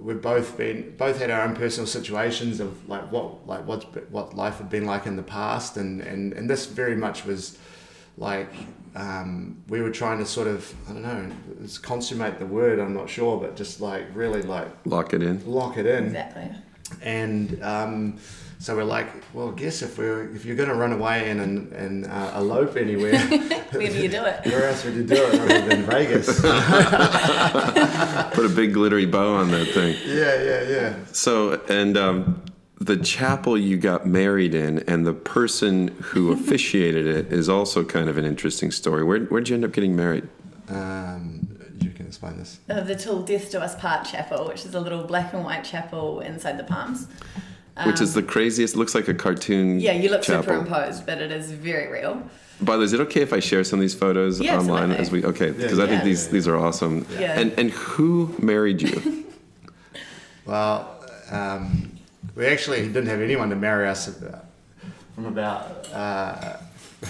we've 0.00 0.20
both 0.22 0.56
been 0.56 0.94
both 0.96 1.18
had 1.18 1.30
our 1.30 1.42
own 1.42 1.54
personal 1.54 1.86
situations 1.86 2.60
of 2.60 2.88
like 2.88 3.10
what 3.12 3.46
like 3.46 3.66
what 3.66 4.10
what 4.10 4.34
life 4.36 4.58
had 4.58 4.70
been 4.70 4.84
like 4.86 5.06
in 5.06 5.16
the 5.16 5.22
past, 5.22 5.76
and 5.76 6.00
and 6.00 6.32
and 6.32 6.48
this 6.48 6.66
very 6.66 6.96
much 6.96 7.24
was 7.24 7.58
like 8.16 8.52
um, 8.96 9.62
we 9.68 9.80
were 9.80 9.90
trying 9.90 10.18
to 10.18 10.26
sort 10.26 10.48
of 10.48 10.74
I 10.88 10.92
don't 10.92 11.02
know, 11.02 11.30
it's 11.62 11.78
consummate 11.78 12.38
the 12.38 12.46
word. 12.46 12.78
I'm 12.78 12.94
not 12.94 13.08
sure, 13.08 13.38
but 13.40 13.54
just 13.56 13.80
like 13.80 14.04
really 14.14 14.42
like 14.42 14.68
Lock 14.86 15.12
it 15.14 15.22
in. 15.22 15.42
lock 15.46 15.76
it 15.76 15.86
in 15.86 16.06
Exactly. 16.06 16.50
and 17.02 17.62
um, 17.62 18.18
so 18.60 18.74
we're 18.76 18.82
like, 18.84 19.06
well, 19.34 19.52
guess 19.52 19.82
if 19.82 19.98
we're 19.98 20.34
if 20.34 20.44
you're 20.44 20.56
going 20.56 20.68
to 20.68 20.74
run 20.74 20.92
away 20.92 21.30
and 21.30 21.40
and, 21.40 21.72
and 21.72 22.06
uh, 22.06 22.32
elope 22.36 22.76
anywhere, 22.76 23.18
Where 23.70 23.88
do 23.88 23.98
you 24.02 24.08
do 24.08 24.24
it? 24.24 24.44
where 24.46 24.68
else 24.68 24.84
would 24.84 24.94
you 24.94 25.04
do 25.04 25.14
it 25.14 25.40
other 25.40 25.68
than 25.68 25.82
Vegas? 25.82 26.26
Put 28.34 28.44
a 28.44 28.52
big 28.54 28.72
glittery 28.74 29.06
bow 29.06 29.34
on 29.34 29.50
that 29.50 29.66
thing. 29.68 29.96
yeah, 30.06 30.42
yeah, 30.42 30.62
yeah. 30.68 30.94
So, 31.12 31.60
and 31.68 31.96
um, 31.96 32.42
the 32.80 32.96
chapel 32.96 33.56
you 33.58 33.76
got 33.76 34.06
married 34.06 34.54
in, 34.54 34.78
and 34.80 35.06
the 35.06 35.12
person 35.14 35.88
who 36.02 36.32
officiated 36.36 37.06
it 37.06 37.32
is 37.32 37.48
also 37.48 37.84
kind 37.84 38.08
of 38.08 38.18
an 38.18 38.24
interesting 38.24 38.70
story. 38.70 39.04
Where 39.04 39.20
where'd 39.20 39.48
you 39.48 39.54
end 39.54 39.64
up 39.64 39.72
getting 39.72 39.94
married? 39.96 40.28
Um, 40.68 41.48
you 41.80 41.90
can 41.90 42.06
explain 42.06 42.36
this. 42.38 42.58
Uh, 42.68 42.80
the 42.80 42.94
Till 42.96 43.22
Death 43.22 43.50
Do 43.50 43.58
Us 43.58 43.74
Part 43.76 44.04
chapel, 44.06 44.46
which 44.48 44.64
is 44.64 44.74
a 44.74 44.80
little 44.80 45.04
black 45.04 45.32
and 45.32 45.44
white 45.44 45.64
chapel 45.64 46.20
inside 46.20 46.58
the 46.58 46.64
Palms. 46.64 47.06
Which 47.86 48.00
is 48.00 48.14
the 48.14 48.22
craziest? 48.22 48.76
Looks 48.76 48.94
like 48.94 49.08
a 49.08 49.14
cartoon. 49.14 49.72
Um, 49.72 49.78
Yeah, 49.78 49.92
you 49.92 50.10
look 50.10 50.22
chapel. 50.22 50.42
superimposed, 50.42 51.06
but 51.06 51.18
it 51.18 51.30
is 51.30 51.52
very 51.52 51.90
real. 51.92 52.22
By 52.60 52.72
the 52.74 52.80
way, 52.80 52.84
is 52.86 52.92
it 52.92 53.00
okay 53.00 53.20
if 53.20 53.32
I 53.32 53.38
share 53.38 53.62
some 53.62 53.78
of 53.78 53.82
these 53.82 53.94
photos 53.94 54.40
Yeah, 54.40 54.58
online 54.58 54.90
as 54.90 55.12
we? 55.12 55.24
Okay, 55.24 55.50
because 55.52 55.78
I 55.78 55.86
think 55.86 56.00
Yeah. 56.00 56.04
these 56.04 56.28
these 56.28 56.48
are 56.48 56.56
awesome. 56.56 57.06
Yeah. 57.18 57.38
And 57.38 57.52
and 57.56 57.70
who 57.70 58.34
married 58.40 58.82
you? 58.82 59.24
Well, 60.46 61.04
um, 61.30 61.90
we 62.34 62.46
actually 62.46 62.80
didn't 62.86 63.08
have 63.08 63.20
anyone 63.20 63.50
to 63.50 63.54
marry 63.56 63.86
us 63.86 64.08
about, 64.08 64.46
from 65.14 65.26
about. 65.26 65.86
Uh, 65.92 66.56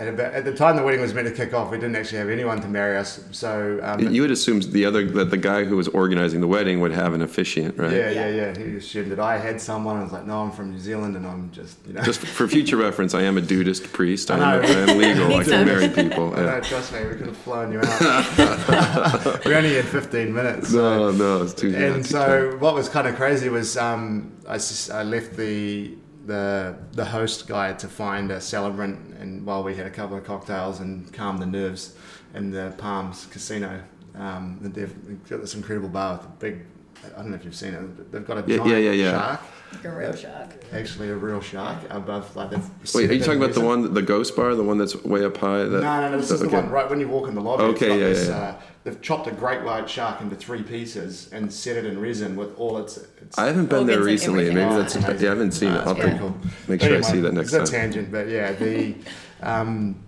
at, 0.00 0.08
about, 0.08 0.32
at 0.32 0.44
the 0.46 0.54
time 0.54 0.76
the 0.76 0.82
wedding 0.82 1.00
was 1.02 1.12
meant 1.12 1.28
to 1.28 1.34
kick 1.34 1.52
off, 1.52 1.70
we 1.70 1.76
didn't 1.76 1.94
actually 1.94 2.18
have 2.18 2.30
anyone 2.30 2.58
to 2.62 2.68
marry 2.68 2.96
us. 2.96 3.22
So 3.32 3.78
um, 3.82 4.00
you 4.00 4.22
would 4.22 4.30
assume 4.30 4.60
the 4.60 4.86
other 4.86 5.04
that 5.04 5.30
the 5.30 5.36
guy 5.36 5.64
who 5.64 5.76
was 5.76 5.88
organizing 5.88 6.40
the 6.40 6.46
wedding 6.46 6.80
would 6.80 6.92
have 6.92 7.12
an 7.12 7.20
officiant, 7.20 7.76
right? 7.78 7.92
Yeah, 7.92 8.10
yeah, 8.10 8.28
yeah. 8.28 8.58
He 8.58 8.76
assumed 8.76 9.12
that 9.12 9.20
I 9.20 9.36
had 9.36 9.60
someone. 9.60 9.98
I 9.98 10.02
was 10.02 10.12
like, 10.12 10.24
no, 10.26 10.40
I'm 10.42 10.52
from 10.52 10.70
New 10.72 10.78
Zealand, 10.78 11.16
and 11.16 11.26
I'm 11.26 11.50
just, 11.52 11.76
you 11.86 11.92
know. 11.92 12.00
Just 12.02 12.20
for 12.20 12.48
future 12.48 12.76
reference, 12.86 13.14
I 13.14 13.22
am 13.22 13.36
a 13.36 13.42
Dudeist 13.42 13.92
priest. 13.92 14.30
I 14.30 14.36
am, 14.38 14.42
I 14.42 14.52
know. 14.54 14.60
I 14.62 14.90
am 14.90 14.98
legal. 14.98 15.24
I 15.26 15.36
Next 15.36 15.48
can 15.50 15.66
marry 15.66 15.88
people. 15.90 16.32
I 16.34 16.36
know, 16.40 16.44
Yeah. 16.46 16.60
trust 16.60 16.92
me, 16.94 17.04
we 17.04 17.14
could 17.16 17.26
have 17.26 17.36
flown 17.36 17.70
you 17.72 17.80
out. 17.84 19.44
we 19.44 19.54
only 19.54 19.74
had 19.74 19.84
15 19.84 20.32
minutes. 20.32 20.68
So. 20.70 20.78
No, 20.78 21.10
no, 21.12 21.42
it's 21.42 21.52
too. 21.52 21.74
And 21.76 21.96
too 21.96 22.02
so, 22.10 22.56
what 22.58 22.74
was 22.74 22.88
kind 22.88 23.06
of 23.06 23.16
crazy 23.16 23.50
was 23.50 23.76
um, 23.76 24.32
I, 24.48 24.54
s- 24.54 24.88
I 24.88 25.02
left 25.02 25.36
the 25.36 25.94
the 26.30 26.76
the 26.92 27.04
host 27.04 27.46
guy 27.48 27.72
to 27.74 27.88
find 27.88 28.30
a 28.30 28.40
celebrant, 28.40 28.96
and 29.20 29.44
while 29.46 29.62
we 29.62 29.74
had 29.74 29.86
a 29.86 29.90
couple 29.90 30.16
of 30.16 30.24
cocktails 30.24 30.80
and 30.80 31.12
calm 31.12 31.38
the 31.38 31.46
nerves 31.46 31.94
in 32.34 32.50
the 32.50 32.72
Palms 32.78 33.26
Casino, 33.30 33.82
um, 34.14 34.58
they've 34.62 34.94
got 35.28 35.40
this 35.40 35.54
incredible 35.54 35.88
bar 35.88 36.16
with 36.16 36.26
a 36.26 36.28
big. 36.38 36.64
I 37.04 37.20
don't 37.22 37.30
know 37.30 37.36
if 37.36 37.44
you've 37.44 37.54
seen 37.64 37.74
it. 37.74 38.12
They've 38.12 38.26
got 38.26 38.38
a 38.38 38.44
Yeah, 38.46 38.58
giant 38.58 38.84
yeah, 38.84 38.90
yeah, 38.92 39.10
shark, 39.12 39.40
Like 39.72 39.84
a 39.84 39.90
real 39.90 40.14
shark. 40.16 40.48
actually 40.72 41.08
a 41.10 41.14
real 41.14 41.40
shark 41.40 41.78
above 41.90 42.34
like 42.34 42.50
they've. 42.50 42.94
Wait, 42.94 43.08
are 43.10 43.14
you 43.14 43.20
talking 43.22 43.42
about 43.42 43.54
the 43.54 43.60
one, 43.60 43.94
the 43.94 44.02
ghost 44.02 44.34
bar, 44.36 44.54
the 44.54 44.62
one 44.64 44.78
that's 44.78 44.96
way 45.04 45.24
up 45.24 45.36
high? 45.36 45.58
That, 45.64 45.82
No, 45.82 46.00
no, 46.00 46.10
no. 46.10 46.16
This 46.16 46.30
is 46.32 46.40
the 46.40 46.46
okay. 46.46 46.56
one 46.56 46.70
right 46.70 46.88
when 46.90 46.98
you 47.00 47.08
walk 47.08 47.28
in 47.28 47.34
the 47.34 47.40
lobby. 47.40 47.62
Okay, 47.64 47.90
yeah, 47.98 48.08
this, 48.08 48.28
yeah. 48.28 48.36
Uh, 48.36 48.60
they've 48.84 49.00
chopped 49.00 49.26
a 49.28 49.32
great 49.32 49.62
white 49.62 49.88
shark 49.88 50.20
into 50.20 50.34
three 50.34 50.62
pieces 50.62 51.30
and 51.32 51.52
set 51.52 51.76
it 51.76 51.86
in 51.86 52.00
resin 52.00 52.34
with 52.36 52.58
all 52.58 52.78
its. 52.78 52.96
its 52.96 53.38
I 53.38 53.46
haven't 53.46 53.66
been 53.70 53.86
there 53.86 54.02
recently. 54.02 54.44
Maybe 54.48 54.60
everything. 54.60 54.78
that's. 54.82 54.96
Oh, 54.96 54.98
amazing. 55.00 55.22
Yeah, 55.24 55.28
I 55.30 55.34
haven't 55.34 55.52
seen 55.52 55.68
No, 55.70 55.74
it. 55.76 55.78
it's 55.78 55.88
I'll 55.88 55.94
pretty 55.94 56.18
cool. 56.18 56.36
make 56.68 56.82
sure 56.82 56.96
I 56.96 57.00
see 57.02 57.20
that 57.20 57.32
next 57.34 57.52
it's 57.52 57.70
a 57.70 57.72
time. 57.72 57.80
tangent, 57.92 58.12
but 58.12 58.28
yeah, 58.28 58.52
the. 58.52 58.94
Um, 59.42 60.02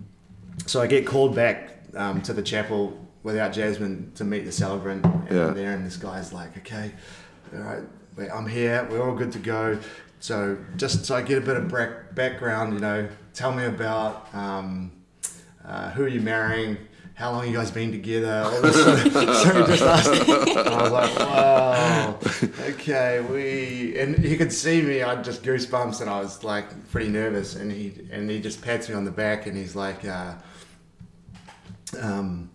so 0.65 0.81
I 0.81 0.87
get 0.87 1.07
called 1.07 1.35
back 1.35 1.79
um, 1.95 2.21
to 2.23 2.33
the 2.33 2.41
chapel 2.43 2.99
without 3.23 3.53
Jasmine 3.53 4.11
to 4.15 4.23
meet 4.23 4.43
the 4.45 4.51
celebrant, 4.51 5.05
and 5.05 5.27
Yeah. 5.31 5.47
I'm 5.47 5.53
there, 5.55 5.71
and 5.71 5.85
this 5.85 5.95
guy's 5.97 6.33
like, 6.33 6.57
"Okay, 6.57 6.91
all 7.55 7.61
right, 7.61 7.79
wait, 7.81 7.87
I'm 8.17 8.47
here. 8.47 8.87
We're 8.89 9.07
all 9.07 9.15
good 9.15 9.31
to 9.33 9.39
go." 9.39 9.79
So 10.19 10.57
just 10.77 11.05
so 11.05 11.15
I 11.15 11.21
get 11.21 11.37
a 11.37 11.41
bit 11.41 11.57
of 11.57 11.69
back- 11.69 12.15
background, 12.15 12.73
you 12.73 12.79
know, 12.79 13.09
tell 13.33 13.51
me 13.51 13.65
about 13.65 14.33
um, 14.33 14.91
uh, 15.65 15.89
who 15.91 16.03
are 16.03 16.07
you 16.07 16.21
marrying. 16.21 16.77
How 17.15 17.31
long 17.31 17.45
you 17.47 17.53
guys 17.53 17.69
been 17.69 17.91
together? 17.91 18.41
All 18.45 18.61
this 18.61 18.75
sort 18.75 19.05
of, 19.05 19.13
so 19.13 19.67
just 19.67 19.83
asked. 19.83 20.29
And 20.29 20.67
I 20.67 20.81
was 20.81 20.91
like, 20.91 21.19
wow, 21.19 22.19
okay, 22.69 23.19
we. 23.19 23.99
And 23.99 24.17
he 24.17 24.35
could 24.35 24.51
see 24.51 24.81
me. 24.81 25.03
I 25.03 25.21
just 25.21 25.43
goosebumps, 25.43 26.01
and 26.01 26.09
I 26.09 26.21
was 26.21 26.43
like 26.43 26.89
pretty 26.89 27.09
nervous. 27.09 27.55
And 27.55 27.71
he 27.71 28.07
and 28.09 28.29
he 28.29 28.39
just 28.39 28.61
pats 28.61 28.89
me 28.89 28.95
on 28.95 29.05
the 29.05 29.11
back, 29.11 29.45
and 29.45 29.55
he's 29.55 29.75
like, 29.75 30.05
uh, 30.05 30.33
um, 32.01 32.49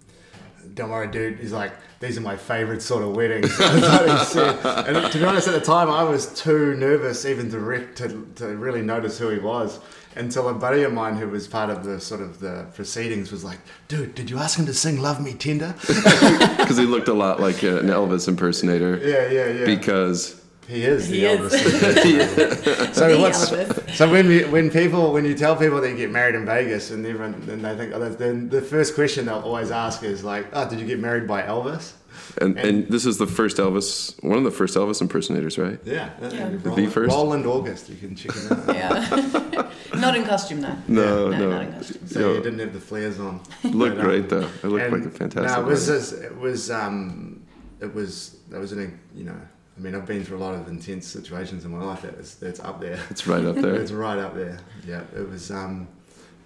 "Don't 0.79 0.91
worry, 0.91 1.09
dude." 1.09 1.39
He's 1.39 1.53
like, 1.53 1.73
"These 2.01 2.17
are 2.17 2.23
my 2.23 2.37
favorite 2.37 2.81
sort 2.83 3.03
of 3.03 3.15
weddings." 3.15 3.57
That's 3.59 3.83
what 4.01 4.19
he 4.19 4.25
said. 4.25 4.87
And 4.89 5.13
to 5.13 5.19
be 5.19 5.25
honest, 5.25 5.49
at 5.49 5.55
the 5.55 5.61
time, 5.61 5.91
I 5.91 6.03
was 6.05 6.33
too 6.41 6.75
nervous 6.77 7.25
even 7.27 7.51
to 7.51 7.59
rec- 7.59 7.95
to, 7.97 8.27
to 8.37 8.57
really 8.57 8.83
notice 8.83 9.19
who 9.19 9.29
he 9.29 9.39
was. 9.39 9.81
Until 10.17 10.49
a 10.49 10.55
buddy 10.55 10.83
of 10.83 10.93
mine 10.93 11.17
who 11.17 11.29
was 11.29 11.47
part 11.47 11.71
of 11.71 11.85
the 11.85 12.01
sort 12.01 12.21
of 12.21 12.41
the 12.41 12.67
proceedings 12.75 13.31
was 13.31 13.45
like, 13.45 13.59
"Dude, 13.89 14.15
did 14.15 14.31
you 14.31 14.39
ask 14.39 14.59
him 14.59 14.67
to 14.67 14.75
sing 14.75 15.01
"Love 15.01 15.21
Me 15.21 15.35
Tender"?" 15.35 15.75
Because 15.87 16.77
he 16.83 16.87
looked 16.87 17.09
a 17.09 17.15
lot 17.15 17.41
like 17.41 17.63
uh, 17.63 17.79
an 17.81 17.87
Elvis 17.87 18.27
impersonator. 18.27 18.99
yeah, 19.03 19.31
yeah, 19.31 19.47
yeah. 19.59 19.65
Because 19.67 20.38
He 20.69 20.83
is 20.85 21.09
the 21.09 21.17
He 21.17 21.25
is. 21.25 21.53
Elvis. 21.53 22.95
so 22.95 23.09
The 23.15 23.19
what's 23.21 23.51
Elvis. 23.51 23.95
so 23.97 24.11
when 24.11 24.29
we, 24.29 24.45
when 24.45 24.71
people 24.71 25.13
when 25.13 25.25
you 25.25 25.35
tell 25.35 25.57
people 25.57 25.81
that 25.81 25.89
you 25.91 25.97
get 25.97 26.11
married 26.11 26.35
in 26.35 26.45
Vegas 26.45 26.91
and 26.91 27.05
everyone 27.07 27.43
then 27.47 27.63
they 27.63 27.75
think 27.77 27.93
oh, 27.95 27.99
that's- 27.99 28.17
then 28.17 28.49
the 28.51 28.61
first 28.61 28.95
question 28.95 29.27
they'll 29.27 29.41
always 29.41 29.71
ask 29.71 30.03
is 30.03 30.23
like 30.25 30.47
oh 30.53 30.69
did 30.69 30.79
you 30.79 30.87
get 30.87 31.01
married 31.01 31.27
by 31.27 31.43
Elvis? 31.43 31.93
and, 32.41 32.59
and 32.59 32.87
this 32.89 33.07
is 33.07 33.17
the 33.19 33.27
first 33.27 33.57
Elvis, 33.57 34.23
one 34.23 34.37
of 34.39 34.45
the 34.45 34.51
first 34.51 34.77
Elvis 34.77 35.01
impersonators, 35.01 35.57
right? 35.57 35.79
Yeah, 35.85 36.11
Yeah. 36.21 36.43
Roland, 36.63 36.63
The 36.77 36.87
first? 36.89 37.11
Roland 37.15 37.47
August. 37.47 37.89
You 37.89 37.97
can 37.97 38.15
check 38.15 38.33
it 38.37 38.53
out. 38.53 38.75
Yeah. 38.75 39.71
not 40.01 40.17
in 40.17 40.25
costume 40.25 40.61
though. 40.61 40.77
No, 40.89 41.31
No, 41.31 41.39
no. 41.39 41.51
not 41.51 41.63
in 41.63 41.73
costume. 41.73 42.07
So 42.09 42.21
Yo, 42.21 42.35
you 42.35 42.43
didn't 42.43 42.59
have 42.59 42.73
the 42.75 42.81
flares 42.81 43.19
on. 43.19 43.41
looked 43.65 43.97
But, 43.97 44.01
um, 44.01 44.07
great 44.07 44.29
though. 44.29 44.49
It 44.63 44.65
looked 44.65 44.85
and- 44.85 44.93
like 44.93 45.07
a 45.07 45.11
fantastic. 45.17 45.51
No, 45.57 45.63
it 45.63 45.67
was 45.67 45.89
wedding. 45.89 46.01
just, 46.03 46.13
it 46.23 46.37
was 46.39 46.71
um 46.71 47.41
it 47.81 47.95
was 47.95 48.37
that 48.51 48.61
was 48.61 48.73
an 48.73 48.99
you 49.15 49.25
know 49.25 49.41
I 49.79 49.81
mean 49.81 49.95
I've 49.95 50.07
been 50.07 50.25
through 50.25 50.39
a 50.39 50.45
lot 50.45 50.55
of 50.55 50.67
intense 50.69 51.07
situations 51.07 51.65
in 51.65 51.71
my 51.71 51.85
life. 51.85 52.03
That's 52.03 52.35
that's 52.35 52.61
up 52.61 52.81
there. 52.81 52.99
It's 53.11 53.27
right 53.27 53.45
up 53.45 53.57
there. 53.57 53.75
It's 53.81 53.93
right 53.93 54.19
up 54.19 54.35
there. 54.35 54.59
Yeah, 54.87 55.03
it 55.15 55.29
was. 55.29 55.51
Um, 55.51 55.89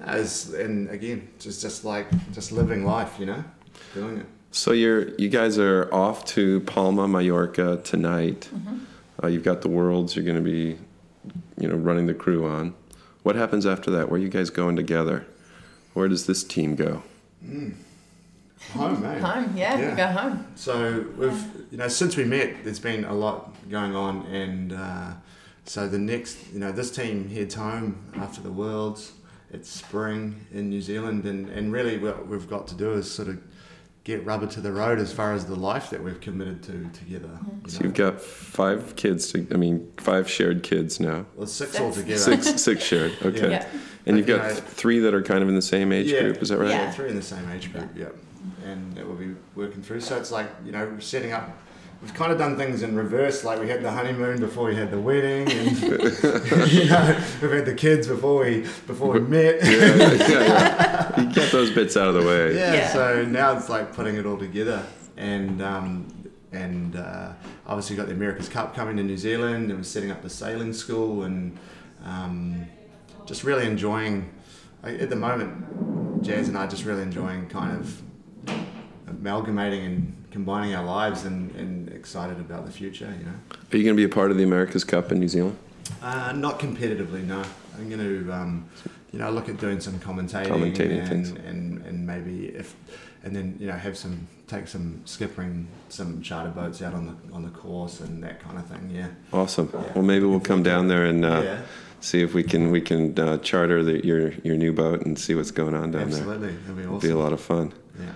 as 0.00 0.52
and 0.54 0.90
again, 0.90 1.28
just 1.38 1.62
just 1.62 1.84
like 1.84 2.06
just 2.32 2.52
living 2.52 2.84
life, 2.84 3.16
you 3.18 3.26
know, 3.26 3.44
doing 3.94 4.18
it. 4.18 4.26
So 4.50 4.72
you're 4.72 5.14
you 5.14 5.28
guys 5.28 5.58
are 5.58 5.92
off 5.92 6.24
to 6.26 6.60
Palma, 6.60 7.08
Mallorca 7.08 7.80
tonight. 7.84 8.50
Mm-hmm. 8.54 8.78
Uh, 9.22 9.28
you've 9.28 9.44
got 9.44 9.62
the 9.62 9.68
worlds. 9.68 10.16
You're 10.16 10.24
going 10.24 10.36
to 10.36 10.42
be, 10.42 10.76
you 11.58 11.68
know, 11.68 11.76
running 11.76 12.06
the 12.06 12.14
crew 12.14 12.46
on. 12.46 12.74
What 13.22 13.36
happens 13.36 13.66
after 13.66 13.90
that? 13.92 14.10
Where 14.10 14.18
are 14.18 14.22
you 14.22 14.28
guys 14.28 14.50
going 14.50 14.74
together? 14.74 15.26
Where 15.94 16.08
does 16.08 16.26
this 16.26 16.42
team 16.42 16.74
go? 16.74 17.02
Home, 18.74 19.02
mate. 19.02 19.20
Home, 19.20 19.52
yeah, 19.56 19.78
Yeah. 19.78 19.90
we 19.90 19.96
go 19.96 20.06
home. 20.06 20.46
So 20.54 21.04
we've, 21.18 21.44
you 21.70 21.78
know, 21.78 21.88
since 21.88 22.16
we 22.16 22.24
met, 22.24 22.64
there's 22.64 22.78
been 22.78 23.04
a 23.04 23.12
lot 23.14 23.54
going 23.70 23.94
on, 23.94 24.24
and 24.26 24.72
uh, 24.72 25.12
so 25.64 25.86
the 25.88 25.98
next, 25.98 26.38
you 26.52 26.58
know, 26.60 26.72
this 26.72 26.90
team 26.90 27.28
heads 27.28 27.54
home 27.54 27.96
after 28.16 28.40
the 28.40 28.50
Worlds. 28.52 29.12
It's 29.52 29.68
spring 29.68 30.46
in 30.54 30.70
New 30.70 30.80
Zealand, 30.80 31.26
and, 31.26 31.50
and 31.50 31.70
really 31.72 31.98
what 31.98 32.26
we've 32.26 32.48
got 32.48 32.66
to 32.68 32.74
do 32.74 32.92
is 32.94 33.10
sort 33.10 33.28
of 33.28 33.38
get 34.04 34.24
rubber 34.24 34.46
to 34.46 34.60
the 34.62 34.72
road 34.72 34.98
as 34.98 35.12
far 35.12 35.34
as 35.34 35.44
the 35.44 35.54
life 35.54 35.90
that 35.90 36.02
we've 36.02 36.20
committed 36.20 36.62
to 36.62 36.88
together. 36.98 37.38
you 37.64 37.68
So 37.70 37.80
know. 37.80 37.84
you've 37.86 37.94
got 37.94 38.20
five 38.22 38.96
kids. 38.96 39.30
To, 39.32 39.46
I 39.52 39.56
mean, 39.58 39.92
five 39.98 40.28
shared 40.30 40.62
kids 40.62 40.98
now. 40.98 41.26
well, 41.36 41.46
six 41.46 41.72
Six. 41.72 41.80
altogether. 41.82 42.18
Six, 42.18 42.62
six 42.62 42.82
shared. 42.82 43.12
Okay. 43.22 43.50
Yeah. 43.50 43.68
And 44.06 44.16
you've 44.16 44.26
got 44.26 44.42
you 44.48 44.54
know- 44.54 44.60
three 44.60 44.98
that 45.00 45.12
are 45.14 45.22
kind 45.22 45.42
of 45.42 45.48
in 45.50 45.54
the 45.54 45.62
same 45.62 45.92
age 45.92 46.10
Yeah. 46.10 46.22
group. 46.22 46.42
Is 46.42 46.48
that 46.48 46.58
right? 46.58 46.70
Yeah. 46.70 46.90
three 46.90 47.10
in 47.10 47.16
the 47.16 47.22
same 47.22 47.48
age 47.50 47.70
group, 47.72 47.90
yeah. 47.94 48.06
And 48.64 48.94
that 48.96 49.06
we'll 49.06 49.16
be 49.16 49.34
working 49.54 49.82
through. 49.82 50.00
So 50.00 50.16
it's 50.16 50.30
like, 50.30 50.48
you 50.64 50.72
know, 50.72 50.98
setting 50.98 51.32
up. 51.32 51.50
We've 52.00 52.12
kind 52.14 52.32
of 52.32 52.38
done 52.38 52.56
things 52.56 52.82
in 52.82 52.96
reverse. 52.96 53.44
Like 53.44 53.60
we 53.60 53.68
had 53.68 53.80
the 53.82 53.90
honeymoon 53.92 54.40
before 54.40 54.66
we 54.66 54.74
had 54.74 54.90
the 54.90 54.98
wedding, 54.98 55.48
and 55.48 55.80
you 56.72 56.86
know, 56.86 57.20
we've 57.40 57.52
had 57.52 57.64
the 57.64 57.76
kids 57.76 58.08
before 58.08 58.40
we 58.44 58.62
before 58.88 59.12
we 59.12 59.20
met. 59.20 59.62
Yeah, 59.62 60.12
yeah, 60.12 60.28
yeah. 60.28 61.20
You 61.20 61.32
get 61.32 61.52
those 61.52 61.70
bits 61.70 61.96
out 61.96 62.08
of 62.08 62.14
the 62.14 62.26
way. 62.26 62.56
Yeah, 62.56 62.74
Yeah. 62.74 62.92
So 62.92 63.24
now 63.24 63.56
it's 63.56 63.68
like 63.68 63.94
putting 63.94 64.16
it 64.16 64.26
all 64.26 64.36
together, 64.36 64.84
and 65.16 65.62
um, 65.62 66.08
and 66.50 66.96
uh, 66.96 67.32
obviously 67.66 67.94
got 67.94 68.06
the 68.06 68.14
America's 68.14 68.48
Cup 68.48 68.74
coming 68.74 68.96
to 68.96 69.02
New 69.04 69.16
Zealand, 69.16 69.70
and 69.70 69.78
we're 69.78 69.84
setting 69.84 70.10
up 70.10 70.22
the 70.22 70.30
sailing 70.30 70.72
school, 70.72 71.22
and 71.22 71.56
um, 72.04 72.66
just 73.26 73.44
really 73.44 73.66
enjoying. 73.66 74.28
At 74.82 75.10
the 75.10 75.16
moment, 75.16 76.22
Jazz 76.24 76.48
and 76.48 76.58
I 76.58 76.64
are 76.64 76.68
just 76.68 76.84
really 76.84 77.02
enjoying 77.02 77.48
kind 77.48 77.78
of 77.78 78.01
amalgamating 79.20 79.84
and 79.84 80.24
combining 80.30 80.74
our 80.74 80.84
lives, 80.84 81.24
and, 81.24 81.54
and 81.56 81.88
excited 81.90 82.38
about 82.38 82.66
the 82.66 82.72
future. 82.72 83.12
You 83.18 83.26
know, 83.26 83.32
Are 83.72 83.76
you 83.76 83.84
going 83.84 83.96
to 83.96 84.00
be 84.00 84.04
a 84.04 84.08
part 84.08 84.30
of 84.30 84.36
the 84.36 84.44
America's 84.44 84.84
Cup 84.84 85.12
in 85.12 85.20
New 85.20 85.28
Zealand? 85.28 85.56
uh, 86.02 86.32
not 86.34 86.58
competitively, 86.58 87.24
no. 87.24 87.42
I'm 87.78 87.88
going 87.88 88.00
to, 88.00 88.32
um, 88.32 88.68
you 89.12 89.18
know, 89.18 89.30
look 89.30 89.48
at 89.48 89.58
doing 89.58 89.80
some 89.80 89.98
commentating, 89.98 90.46
Commentating 90.46 91.10
and, 91.10 91.38
and 91.38 91.86
and 91.86 92.06
maybe 92.06 92.46
if, 92.46 92.74
and 93.24 93.34
then 93.34 93.56
you 93.58 93.66
know 93.66 93.74
have 93.74 93.96
some 93.96 94.26
take 94.46 94.68
some 94.68 95.02
skippering, 95.04 95.66
some 95.88 96.22
charter 96.22 96.50
boats 96.50 96.82
out 96.82 96.94
on 96.94 97.06
the 97.06 97.34
on 97.34 97.42
the 97.42 97.50
course 97.50 98.00
and 98.00 98.22
that 98.22 98.40
kind 98.40 98.58
of 98.58 98.66
thing. 98.66 98.90
Yeah. 98.92 99.08
Awesome. 99.32 99.70
Yeah. 99.72 99.92
Well, 99.94 100.04
maybe 100.04 100.24
we'll 100.26 100.40
come 100.40 100.62
down 100.62 100.88
there 100.88 101.04
and 101.04 101.24
uh, 101.24 101.42
yeah. 101.44 101.60
see 102.00 102.22
if 102.22 102.34
we 102.34 102.42
can 102.42 102.70
we 102.70 102.80
can 102.80 103.18
uh, 103.18 103.38
charter 103.38 103.82
the, 103.82 104.04
your 104.04 104.32
your 104.44 104.56
new 104.56 104.72
boat 104.72 105.04
and 105.04 105.18
see 105.18 105.34
what's 105.34 105.50
going 105.50 105.74
on 105.74 105.90
down 105.90 106.10
there. 106.10 106.20
Absolutely, 106.20 106.52
that'd 106.52 106.76
be 106.76 106.82
awesome. 106.82 106.96
It'll 106.96 107.00
be 107.00 107.10
a 107.10 107.18
lot 107.18 107.32
of 107.32 107.40
fun. 107.40 107.72
Yeah. 107.98 108.06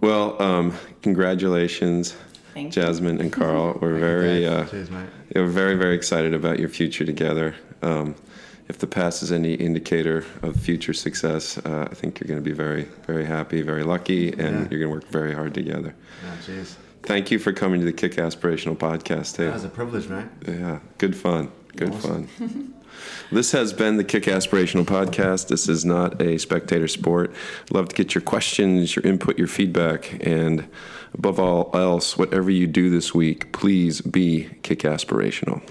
Well, 0.00 0.40
um, 0.42 0.76
congratulations, 1.02 2.16
Thank 2.52 2.76
you. 2.76 2.82
Jasmine 2.82 3.20
and 3.20 3.32
Carl. 3.32 3.78
We're 3.82 3.98
very 3.98 4.46
uh, 4.46 4.64
Cheers, 4.66 4.90
mate. 4.90 5.08
we're 5.34 5.46
very 5.46 5.74
very 5.76 5.94
excited 5.94 6.34
about 6.34 6.58
your 6.58 6.68
future 6.68 7.04
together. 7.04 7.54
Um, 7.82 8.14
if 8.68 8.78
the 8.78 8.86
past 8.86 9.22
is 9.22 9.30
any 9.32 9.54
indicator 9.54 10.24
of 10.42 10.56
future 10.56 10.92
success, 10.94 11.58
uh, 11.58 11.86
I 11.90 11.94
think 11.94 12.18
you're 12.20 12.28
going 12.28 12.42
to 12.42 12.44
be 12.44 12.54
very 12.56 12.82
very 13.06 13.24
happy, 13.26 13.62
very 13.62 13.82
lucky, 13.84 14.28
and 14.32 14.38
Yeah. 14.38 14.68
you're 14.70 14.80
going 14.80 14.82
to 14.82 14.88
work 14.90 15.08
very 15.08 15.34
hard 15.34 15.52
together. 15.54 15.94
No, 16.22 16.30
cheers. 16.46 16.76
Thank 17.02 17.30
you 17.30 17.38
for 17.38 17.52
coming 17.52 17.80
to 17.80 17.86
the 17.86 17.92
Kick 17.92 18.12
Aspirational 18.12 18.76
podcast, 18.78 19.36
too. 19.36 19.44
That 19.44 19.54
was 19.54 19.64
a 19.64 19.68
privilege, 19.68 20.08
mate. 20.08 20.24
Yeah, 20.48 20.78
good 20.96 21.14
fun. 21.14 21.50
Good 21.76 21.90
Awesome. 21.92 22.26
fun. 22.28 22.73
this 23.30 23.52
has 23.52 23.72
been 23.72 23.96
the 23.96 24.04
Kick 24.04 24.24
Aspirational 24.24 24.84
Podcast. 24.84 25.48
This 25.48 25.68
is 25.68 25.84
not 25.84 26.20
a 26.20 26.38
spectator 26.38 26.88
sport. 26.88 27.34
Love 27.70 27.88
to 27.88 27.94
get 27.96 28.14
your 28.14 28.22
questions, 28.22 28.96
your 28.96 29.04
input, 29.04 29.38
your 29.38 29.48
feedback, 29.48 30.24
and 30.26 30.68
above 31.14 31.38
all 31.38 31.70
else, 31.74 32.18
whatever 32.18 32.50
you 32.50 32.66
do 32.66 32.90
this 32.90 33.14
week, 33.14 33.52
please 33.52 34.00
be 34.00 34.50
kick 34.62 34.80
aspirational. 34.80 35.62